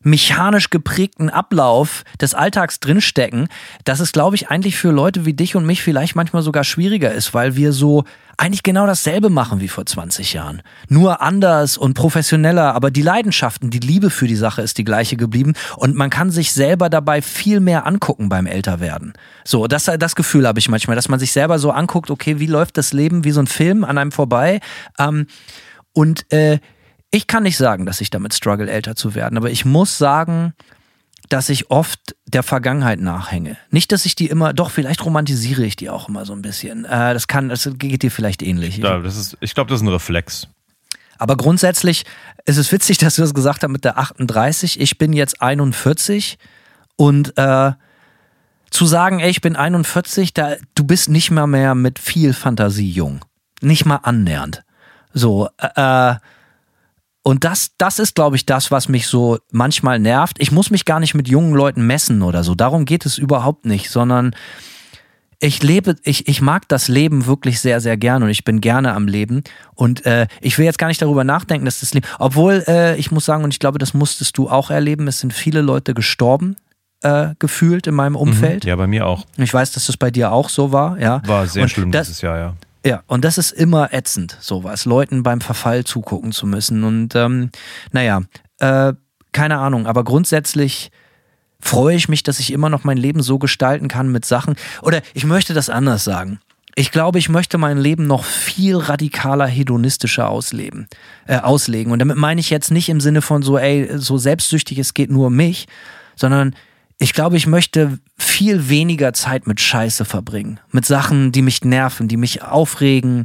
mechanisch 0.04 0.70
geprägten 0.70 1.30
Ablauf 1.30 2.04
des 2.20 2.34
Alltags 2.34 2.80
drinstecken, 2.80 3.48
dass 3.84 4.00
es, 4.00 4.12
glaube 4.12 4.36
ich, 4.36 4.50
eigentlich 4.50 4.78
für 4.78 4.92
Leute 4.92 5.26
wie 5.26 5.34
dich 5.34 5.56
und 5.56 5.66
mich 5.66 5.82
vielleicht 5.82 6.16
manchmal 6.16 6.42
sogar 6.42 6.64
schwieriger 6.64 7.12
ist, 7.12 7.34
weil 7.34 7.56
wir 7.56 7.74
so 7.74 8.04
eigentlich 8.38 8.64
genau 8.64 8.88
dasselbe 8.88 9.30
machen 9.30 9.60
wie 9.60 9.68
vor 9.68 9.86
20 9.86 10.34
Jahren. 10.34 10.64
Nur 10.90 11.22
anders 11.22 11.78
und 11.78 11.94
professioneller, 11.94 12.74
aber 12.74 12.90
die 12.90 13.04
Leidenschaften, 13.04 13.70
die 13.70 13.80
Liebe 13.80 14.10
für 14.10 14.28
die 14.28 14.36
Sache 14.36 14.64
ist 14.64 14.78
die 14.80 14.84
gleiche 14.84 15.16
geblieben 15.16 15.54
und 15.78 15.96
man 15.96 16.10
kann 16.10 16.32
sich 16.32 16.52
selber 16.52 16.90
dabei 16.90 17.22
viel 17.22 17.60
mehr 17.60 17.86
angucken 17.86 18.30
beim 18.30 18.48
Älterwerden. 18.48 19.14
So, 19.44 19.68
das, 19.68 19.86
das 20.00 20.16
Gefühl 20.16 20.48
habe 20.48 20.60
ich 20.60 20.70
manchmal, 20.70 20.96
dass 20.96 21.08
man 21.08 21.20
sich 21.20 21.32
selber 21.32 21.60
so 21.60 21.72
anguckt, 21.72 22.10
okay, 22.10 22.40
wie 22.40 22.48
läuft 22.48 22.78
das 22.78 22.94
Leben 22.94 23.24
wie 23.24 23.32
so 23.32 23.42
ein 23.42 23.48
Film 23.48 23.84
an 23.84 23.98
einem 23.98 24.12
vorbei? 24.12 24.60
Ähm, 24.98 25.28
und 25.94 26.32
äh, 26.32 26.60
ich 27.12 27.28
kann 27.28 27.44
nicht 27.44 27.58
sagen, 27.58 27.86
dass 27.86 28.02
ich 28.02 28.10
damit 28.10 28.34
struggle, 28.34 28.70
älter 28.70 28.96
zu 28.96 29.16
werden, 29.16 29.38
aber 29.38 29.52
ich 29.52 29.66
muss 29.66 29.98
sagen, 29.98 30.54
dass 31.30 31.50
ich 31.50 31.70
oft 31.70 32.16
der 32.26 32.44
Vergangenheit 32.44 33.00
nachhänge. 33.00 33.58
Nicht, 33.70 33.92
dass 33.92 34.06
ich 34.06 34.16
die 34.16 34.28
immer, 34.28 34.54
doch, 34.54 34.72
vielleicht 34.72 35.06
romantisiere 35.06 35.64
ich 35.64 35.76
die 35.76 35.90
auch 35.90 36.10
immer 36.10 36.26
so 36.26 36.34
ein 36.34 36.42
bisschen. 36.42 36.86
Äh, 36.86 37.14
das 37.14 37.28
kann, 37.28 37.50
das 37.50 37.70
geht 37.76 38.04
dir 38.04 38.12
vielleicht 38.12 38.42
ähnlich. 38.42 38.78
Ja, 38.78 39.00
das 39.00 39.16
ist, 39.18 39.38
ich 39.40 39.54
glaube, 39.54 39.70
das 39.70 39.80
ist 39.80 39.84
ein 39.84 39.90
Reflex. 39.90 40.48
Aber 41.18 41.38
grundsätzlich 41.38 42.04
ist 42.46 42.58
es 42.58 42.72
witzig, 42.72 42.98
dass 43.00 43.16
du 43.16 43.22
das 43.22 43.34
gesagt 43.34 43.64
hast 43.64 43.70
mit 43.70 43.86
der 43.86 43.98
38. 43.98 44.80
Ich 44.80 44.98
bin 44.98 45.14
jetzt 45.14 45.42
41 45.42 46.38
und 46.96 47.38
äh, 47.38 47.72
zu 48.70 48.86
sagen, 48.86 49.20
ey, 49.20 49.30
ich 49.30 49.42
bin 49.42 49.56
41, 49.56 50.34
da, 50.34 50.56
du 50.76 50.84
bist 50.84 51.10
nicht 51.10 51.30
mal 51.32 51.48
mehr 51.48 51.76
mit 51.76 52.00
viel 52.00 52.34
Fantasie 52.34 52.90
jung. 52.90 53.24
Nicht 53.62 53.86
mal 53.86 53.98
annähernd. 53.98 54.64
So, 55.14 55.50
äh, 55.58 56.16
und 57.24 57.44
das, 57.44 57.72
das 57.78 58.00
ist, 58.00 58.16
glaube 58.16 58.36
ich, 58.36 58.46
das, 58.46 58.72
was 58.72 58.90
mich 58.90 59.08
so 59.08 59.38
manchmal 59.52 60.00
nervt. 60.00 60.38
Ich 60.40 60.52
muss 60.52 60.72
mich 60.72 60.86
gar 60.86 61.00
nicht 61.00 61.14
mit 61.14 61.28
jungen 61.28 61.54
Leuten 61.54 61.86
messen 61.86 62.24
oder 62.24 62.44
so. 62.44 62.56
Darum 62.56 62.86
geht 62.86 63.06
es 63.06 63.18
überhaupt 63.18 63.66
nicht, 63.66 63.92
sondern 63.92 64.36
ich 65.40 65.62
lebe, 65.62 65.96
ich, 66.04 66.28
ich 66.28 66.42
mag 66.42 66.68
das 66.68 66.88
Leben 66.88 67.26
wirklich 67.26 67.60
sehr, 67.60 67.80
sehr 67.80 67.98
gern 67.98 68.24
und 68.24 68.30
ich 68.30 68.44
bin 68.44 68.62
gerne 68.62 68.94
am 68.94 69.08
Leben. 69.08 69.44
Und 69.76 70.06
äh, 70.06 70.28
ich 70.40 70.58
will 70.58 70.66
jetzt 70.66 70.78
gar 70.78 70.88
nicht 70.88 71.02
darüber 71.02 71.24
nachdenken, 71.24 71.66
dass 71.66 71.80
das 71.80 71.94
Leben, 71.94 72.08
obwohl 72.20 72.64
äh, 72.68 72.96
ich 72.98 73.12
muss 73.12 73.26
sagen, 73.26 73.44
und 73.44 73.54
ich 73.54 73.60
glaube, 73.60 73.80
das 73.80 73.94
musstest 73.94 74.38
du 74.38 74.50
auch 74.50 74.70
erleben, 74.70 75.08
es 75.08 75.20
sind 75.20 75.34
viele 75.34 75.62
Leute 75.62 75.94
gestorben. 75.94 76.56
Äh, 77.04 77.34
gefühlt 77.40 77.88
in 77.88 77.96
meinem 77.96 78.16
Umfeld. 78.16 78.64
Mhm. 78.64 78.70
Ja, 78.70 78.76
bei 78.76 78.86
mir 78.86 79.08
auch. 79.08 79.26
Ich 79.38 79.52
weiß, 79.52 79.72
dass 79.72 79.88
das 79.88 79.98
bei 79.98 80.12
dir 80.12 80.32
auch 80.32 80.50
so 80.50 80.72
war, 80.72 81.00
ja. 81.00 81.24
War 81.26 81.48
sehr 81.48 81.64
und 81.64 81.70
schlimm 81.70 81.92
das, 81.92 82.06
dieses 82.06 82.22
Jahr, 82.22 82.38
ja. 82.38 82.54
Ja, 82.86 83.04
und 83.08 83.24
das 83.24 83.38
ist 83.38 83.52
immer 83.52 83.94
ätzend, 83.94 84.38
sowas, 84.40 84.86
Leuten 84.86 85.24
beim 85.24 85.42
Verfall 85.42 85.84
zugucken 85.84 86.32
zu 86.32 86.48
müssen. 86.48 86.84
Und 86.84 87.16
ähm, 87.16 87.52
naja, 87.92 88.22
äh, 88.60 88.94
keine 89.32 89.60
Ahnung, 89.60 89.86
aber 89.86 90.04
grundsätzlich 90.04 90.92
freue 91.60 91.96
ich 91.96 92.10
mich, 92.10 92.24
dass 92.24 92.40
ich 92.40 92.52
immer 92.52 92.70
noch 92.70 92.84
mein 92.84 92.98
Leben 92.98 93.22
so 93.22 93.38
gestalten 93.38 93.88
kann 93.88 94.12
mit 94.12 94.26
Sachen. 94.26 94.56
Oder 94.82 95.02
ich 95.14 95.26
möchte 95.26 95.54
das 95.54 95.70
anders 95.70 96.04
sagen. 96.04 96.40
Ich 96.76 96.92
glaube, 96.92 97.20
ich 97.20 97.30
möchte 97.30 97.58
mein 97.58 97.78
Leben 97.78 98.08
noch 98.08 98.24
viel 98.24 98.78
radikaler 98.78 99.46
hedonistischer 99.46 100.30
ausleben, 100.30 100.88
äh, 101.28 101.38
auslegen. 101.38 101.92
Und 101.92 102.00
damit 102.00 102.18
meine 102.18 102.40
ich 102.40 102.50
jetzt 102.50 102.72
nicht 102.72 102.90
im 102.90 103.02
Sinne 103.02 103.22
von 103.22 103.44
so, 103.44 103.58
ey, 103.58 103.90
so 103.98 104.18
selbstsüchtig, 104.18 104.80
es 104.80 104.94
geht 104.94 105.12
nur 105.12 105.28
um 105.28 105.36
mich, 105.36 105.68
sondern 106.16 106.56
ich 107.02 107.14
glaube, 107.14 107.36
ich 107.36 107.48
möchte 107.48 107.98
viel 108.16 108.70
weniger 108.70 109.12
Zeit 109.14 109.48
mit 109.48 109.60
Scheiße 109.60 110.06
verbringen. 110.06 110.60
Mit 110.70 110.86
Sachen, 110.86 111.32
die 111.32 111.42
mich 111.42 111.66
nerven, 111.66 112.08
die 112.08 112.16
mich 112.16 112.44
aufregen, 112.44 113.24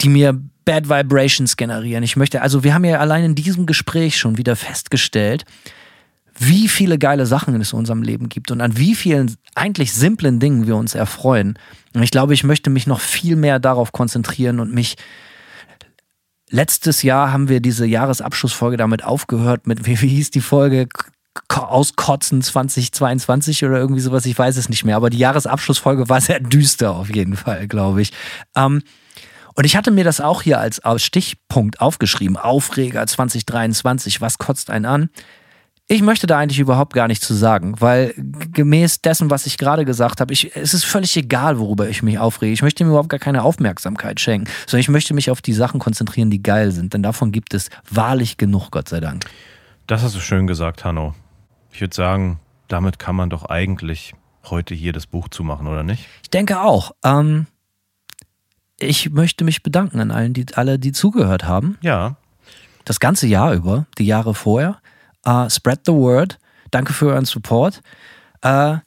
die 0.00 0.08
mir 0.08 0.40
Bad 0.64 0.88
Vibrations 0.88 1.58
generieren. 1.58 2.04
Ich 2.04 2.16
möchte, 2.16 2.40
also 2.40 2.64
wir 2.64 2.72
haben 2.72 2.86
ja 2.86 3.00
allein 3.00 3.24
in 3.24 3.34
diesem 3.34 3.66
Gespräch 3.66 4.16
schon 4.16 4.38
wieder 4.38 4.56
festgestellt, 4.56 5.44
wie 6.38 6.68
viele 6.68 6.98
geile 6.98 7.26
Sachen 7.26 7.60
es 7.60 7.74
in 7.74 7.80
unserem 7.80 8.00
Leben 8.00 8.30
gibt 8.30 8.50
und 8.50 8.62
an 8.62 8.78
wie 8.78 8.94
vielen 8.94 9.36
eigentlich 9.54 9.92
simplen 9.92 10.40
Dingen 10.40 10.66
wir 10.66 10.76
uns 10.76 10.94
erfreuen. 10.94 11.58
Und 11.92 12.02
ich 12.02 12.12
glaube, 12.12 12.32
ich 12.32 12.44
möchte 12.44 12.70
mich 12.70 12.86
noch 12.86 13.00
viel 13.00 13.36
mehr 13.36 13.58
darauf 13.58 13.92
konzentrieren 13.92 14.58
und 14.58 14.72
mich. 14.72 14.96
Letztes 16.48 17.02
Jahr 17.02 17.30
haben 17.30 17.50
wir 17.50 17.60
diese 17.60 17.84
Jahresabschlussfolge 17.84 18.78
damit 18.78 19.04
aufgehört, 19.04 19.66
mit, 19.66 19.84
wie, 19.84 20.00
wie 20.00 20.08
hieß 20.08 20.30
die 20.30 20.40
Folge? 20.40 20.88
Auskotzen 21.48 22.42
2022 22.42 23.64
oder 23.64 23.78
irgendwie 23.78 24.00
sowas, 24.00 24.26
ich 24.26 24.38
weiß 24.38 24.56
es 24.56 24.68
nicht 24.68 24.84
mehr. 24.84 24.96
Aber 24.96 25.10
die 25.10 25.18
Jahresabschlussfolge 25.18 26.08
war 26.08 26.20
sehr 26.20 26.40
düster 26.40 26.92
auf 26.92 27.14
jeden 27.14 27.36
Fall, 27.36 27.68
glaube 27.68 28.02
ich. 28.02 28.12
Ähm, 28.56 28.82
und 29.54 29.64
ich 29.64 29.76
hatte 29.76 29.90
mir 29.90 30.04
das 30.04 30.20
auch 30.20 30.42
hier 30.42 30.58
als, 30.58 30.80
Stichpunkt 30.96 31.80
aufgeschrieben. 31.80 32.36
Aufreger 32.36 33.06
2023, 33.06 34.20
was 34.20 34.38
kotzt 34.38 34.70
einen 34.70 34.86
an? 34.86 35.10
Ich 35.88 36.00
möchte 36.00 36.26
da 36.26 36.38
eigentlich 36.38 36.60
überhaupt 36.60 36.94
gar 36.94 37.08
nichts 37.08 37.26
zu 37.26 37.34
sagen, 37.34 37.74
weil 37.78 38.14
gemäß 38.16 39.02
dessen, 39.02 39.30
was 39.30 39.44
ich 39.44 39.58
gerade 39.58 39.84
gesagt 39.84 40.20
habe, 40.20 40.32
ich, 40.32 40.56
es 40.56 40.72
ist 40.72 40.84
völlig 40.84 41.16
egal, 41.16 41.58
worüber 41.58 41.88
ich 41.88 42.02
mich 42.02 42.18
aufrege. 42.18 42.52
Ich 42.52 42.62
möchte 42.62 42.84
mir 42.84 42.90
überhaupt 42.90 43.10
gar 43.10 43.20
keine 43.20 43.42
Aufmerksamkeit 43.42 44.20
schenken, 44.20 44.48
sondern 44.66 44.80
ich 44.80 44.88
möchte 44.88 45.12
mich 45.12 45.30
auf 45.30 45.42
die 45.42 45.52
Sachen 45.52 45.80
konzentrieren, 45.80 46.30
die 46.30 46.42
geil 46.42 46.70
sind. 46.70 46.94
Denn 46.94 47.02
davon 47.02 47.30
gibt 47.30 47.52
es 47.52 47.68
wahrlich 47.90 48.38
genug, 48.38 48.70
Gott 48.70 48.88
sei 48.88 49.00
Dank. 49.00 49.26
Das 49.86 50.02
hast 50.02 50.14
du 50.14 50.20
schön 50.20 50.46
gesagt, 50.46 50.84
Hanno. 50.84 51.14
Ich 51.72 51.80
würde 51.80 51.94
sagen, 51.94 52.38
damit 52.68 52.98
kann 52.98 53.16
man 53.16 53.30
doch 53.30 53.46
eigentlich 53.46 54.14
heute 54.44 54.74
hier 54.74 54.92
das 54.92 55.06
Buch 55.06 55.28
zumachen, 55.28 55.66
oder 55.66 55.82
nicht? 55.82 56.06
Ich 56.22 56.30
denke 56.30 56.60
auch. 56.60 56.92
Ähm, 57.04 57.46
ich 58.78 59.10
möchte 59.10 59.44
mich 59.44 59.62
bedanken 59.62 60.00
an 60.00 60.10
allen, 60.10 60.34
die 60.34 60.46
alle, 60.54 60.78
die 60.78 60.92
zugehört 60.92 61.44
haben. 61.44 61.78
Ja. 61.80 62.16
Das 62.84 63.00
ganze 63.00 63.26
Jahr 63.26 63.54
über, 63.54 63.86
die 63.98 64.06
Jahre 64.06 64.34
vorher. 64.34 64.78
Uh, 65.26 65.48
spread 65.48 65.80
the 65.86 65.92
word. 65.92 66.38
Danke 66.70 66.92
für 66.92 67.06
euren 67.06 67.24
Support. 67.24 67.80
Uh, 68.44 68.78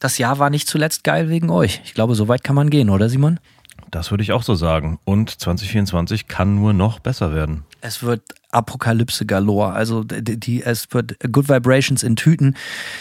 das 0.00 0.18
Jahr 0.18 0.38
war 0.38 0.50
nicht 0.50 0.68
zuletzt 0.68 1.04
geil 1.04 1.28
wegen 1.28 1.50
euch. 1.50 1.80
Ich 1.84 1.94
glaube, 1.94 2.14
so 2.14 2.26
weit 2.26 2.42
kann 2.42 2.56
man 2.56 2.68
gehen, 2.68 2.90
oder 2.90 3.08
Simon? 3.08 3.38
Das 3.90 4.10
würde 4.10 4.24
ich 4.24 4.32
auch 4.32 4.42
so 4.42 4.56
sagen. 4.56 4.98
Und 5.04 5.30
2024 5.30 6.26
kann 6.26 6.56
nur 6.56 6.72
noch 6.72 6.98
besser 6.98 7.32
werden. 7.32 7.64
Es 7.86 8.02
wird 8.02 8.22
Apokalypse 8.50 9.26
galore. 9.26 9.74
Also 9.74 10.04
die, 10.04 10.40
die, 10.40 10.62
es 10.62 10.86
wird 10.92 11.18
Good 11.30 11.50
Vibrations 11.50 12.02
in 12.02 12.16
Tüten. 12.16 12.56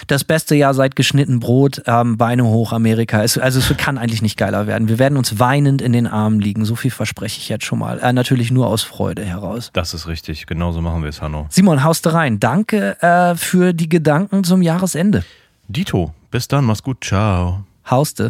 Das 0.08 0.26
beste 0.26 0.56
Jahr 0.56 0.74
seit 0.74 0.98
geschnitten 0.98 1.40
Brot, 1.40 1.82
ähm, 1.86 2.18
Beine 2.18 2.44
hoch, 2.44 2.74
Amerika. 2.74 3.24
Es, 3.24 3.38
also 3.38 3.60
es 3.60 3.78
kann 3.78 3.98
eigentlich 3.98 4.22
nicht 4.22 4.36
geiler 4.36 4.68
werden. 4.68 4.90
Wir 4.90 5.00
werden 5.00 5.18
uns 5.18 5.40
weinend 5.40 5.82
in 5.82 5.94
den 5.94 6.06
Armen 6.06 6.42
liegen. 6.42 6.66
So 6.66 6.76
viel 6.76 6.92
verspreche 6.92 7.40
ich 7.40 7.48
jetzt 7.48 7.64
schon 7.64 7.80
mal. 7.80 7.98
Äh, 8.00 8.12
natürlich 8.12 8.52
nur 8.52 8.68
aus 8.68 8.84
Freude 8.84 9.24
heraus. 9.24 9.70
Das 9.72 9.94
ist 9.94 10.06
richtig. 10.06 10.48
Genauso 10.48 10.82
machen 10.82 11.02
wir 11.02 11.10
es, 11.10 11.22
Hanno. 11.22 11.48
Simon, 11.50 11.86
haust 11.86 12.12
rein. 12.12 12.42
Danke 12.42 13.02
äh, 13.02 13.36
für 13.36 13.72
die 13.72 13.88
Gedanken 13.88 14.44
zum 14.44 14.62
Jahresende. 14.62 15.24
Dito, 15.70 16.14
bis 16.30 16.50
dann. 16.50 16.66
Mach's 16.66 16.84
gut. 16.84 17.06
Ciao. 17.06 17.64
Hauste. 17.90 18.30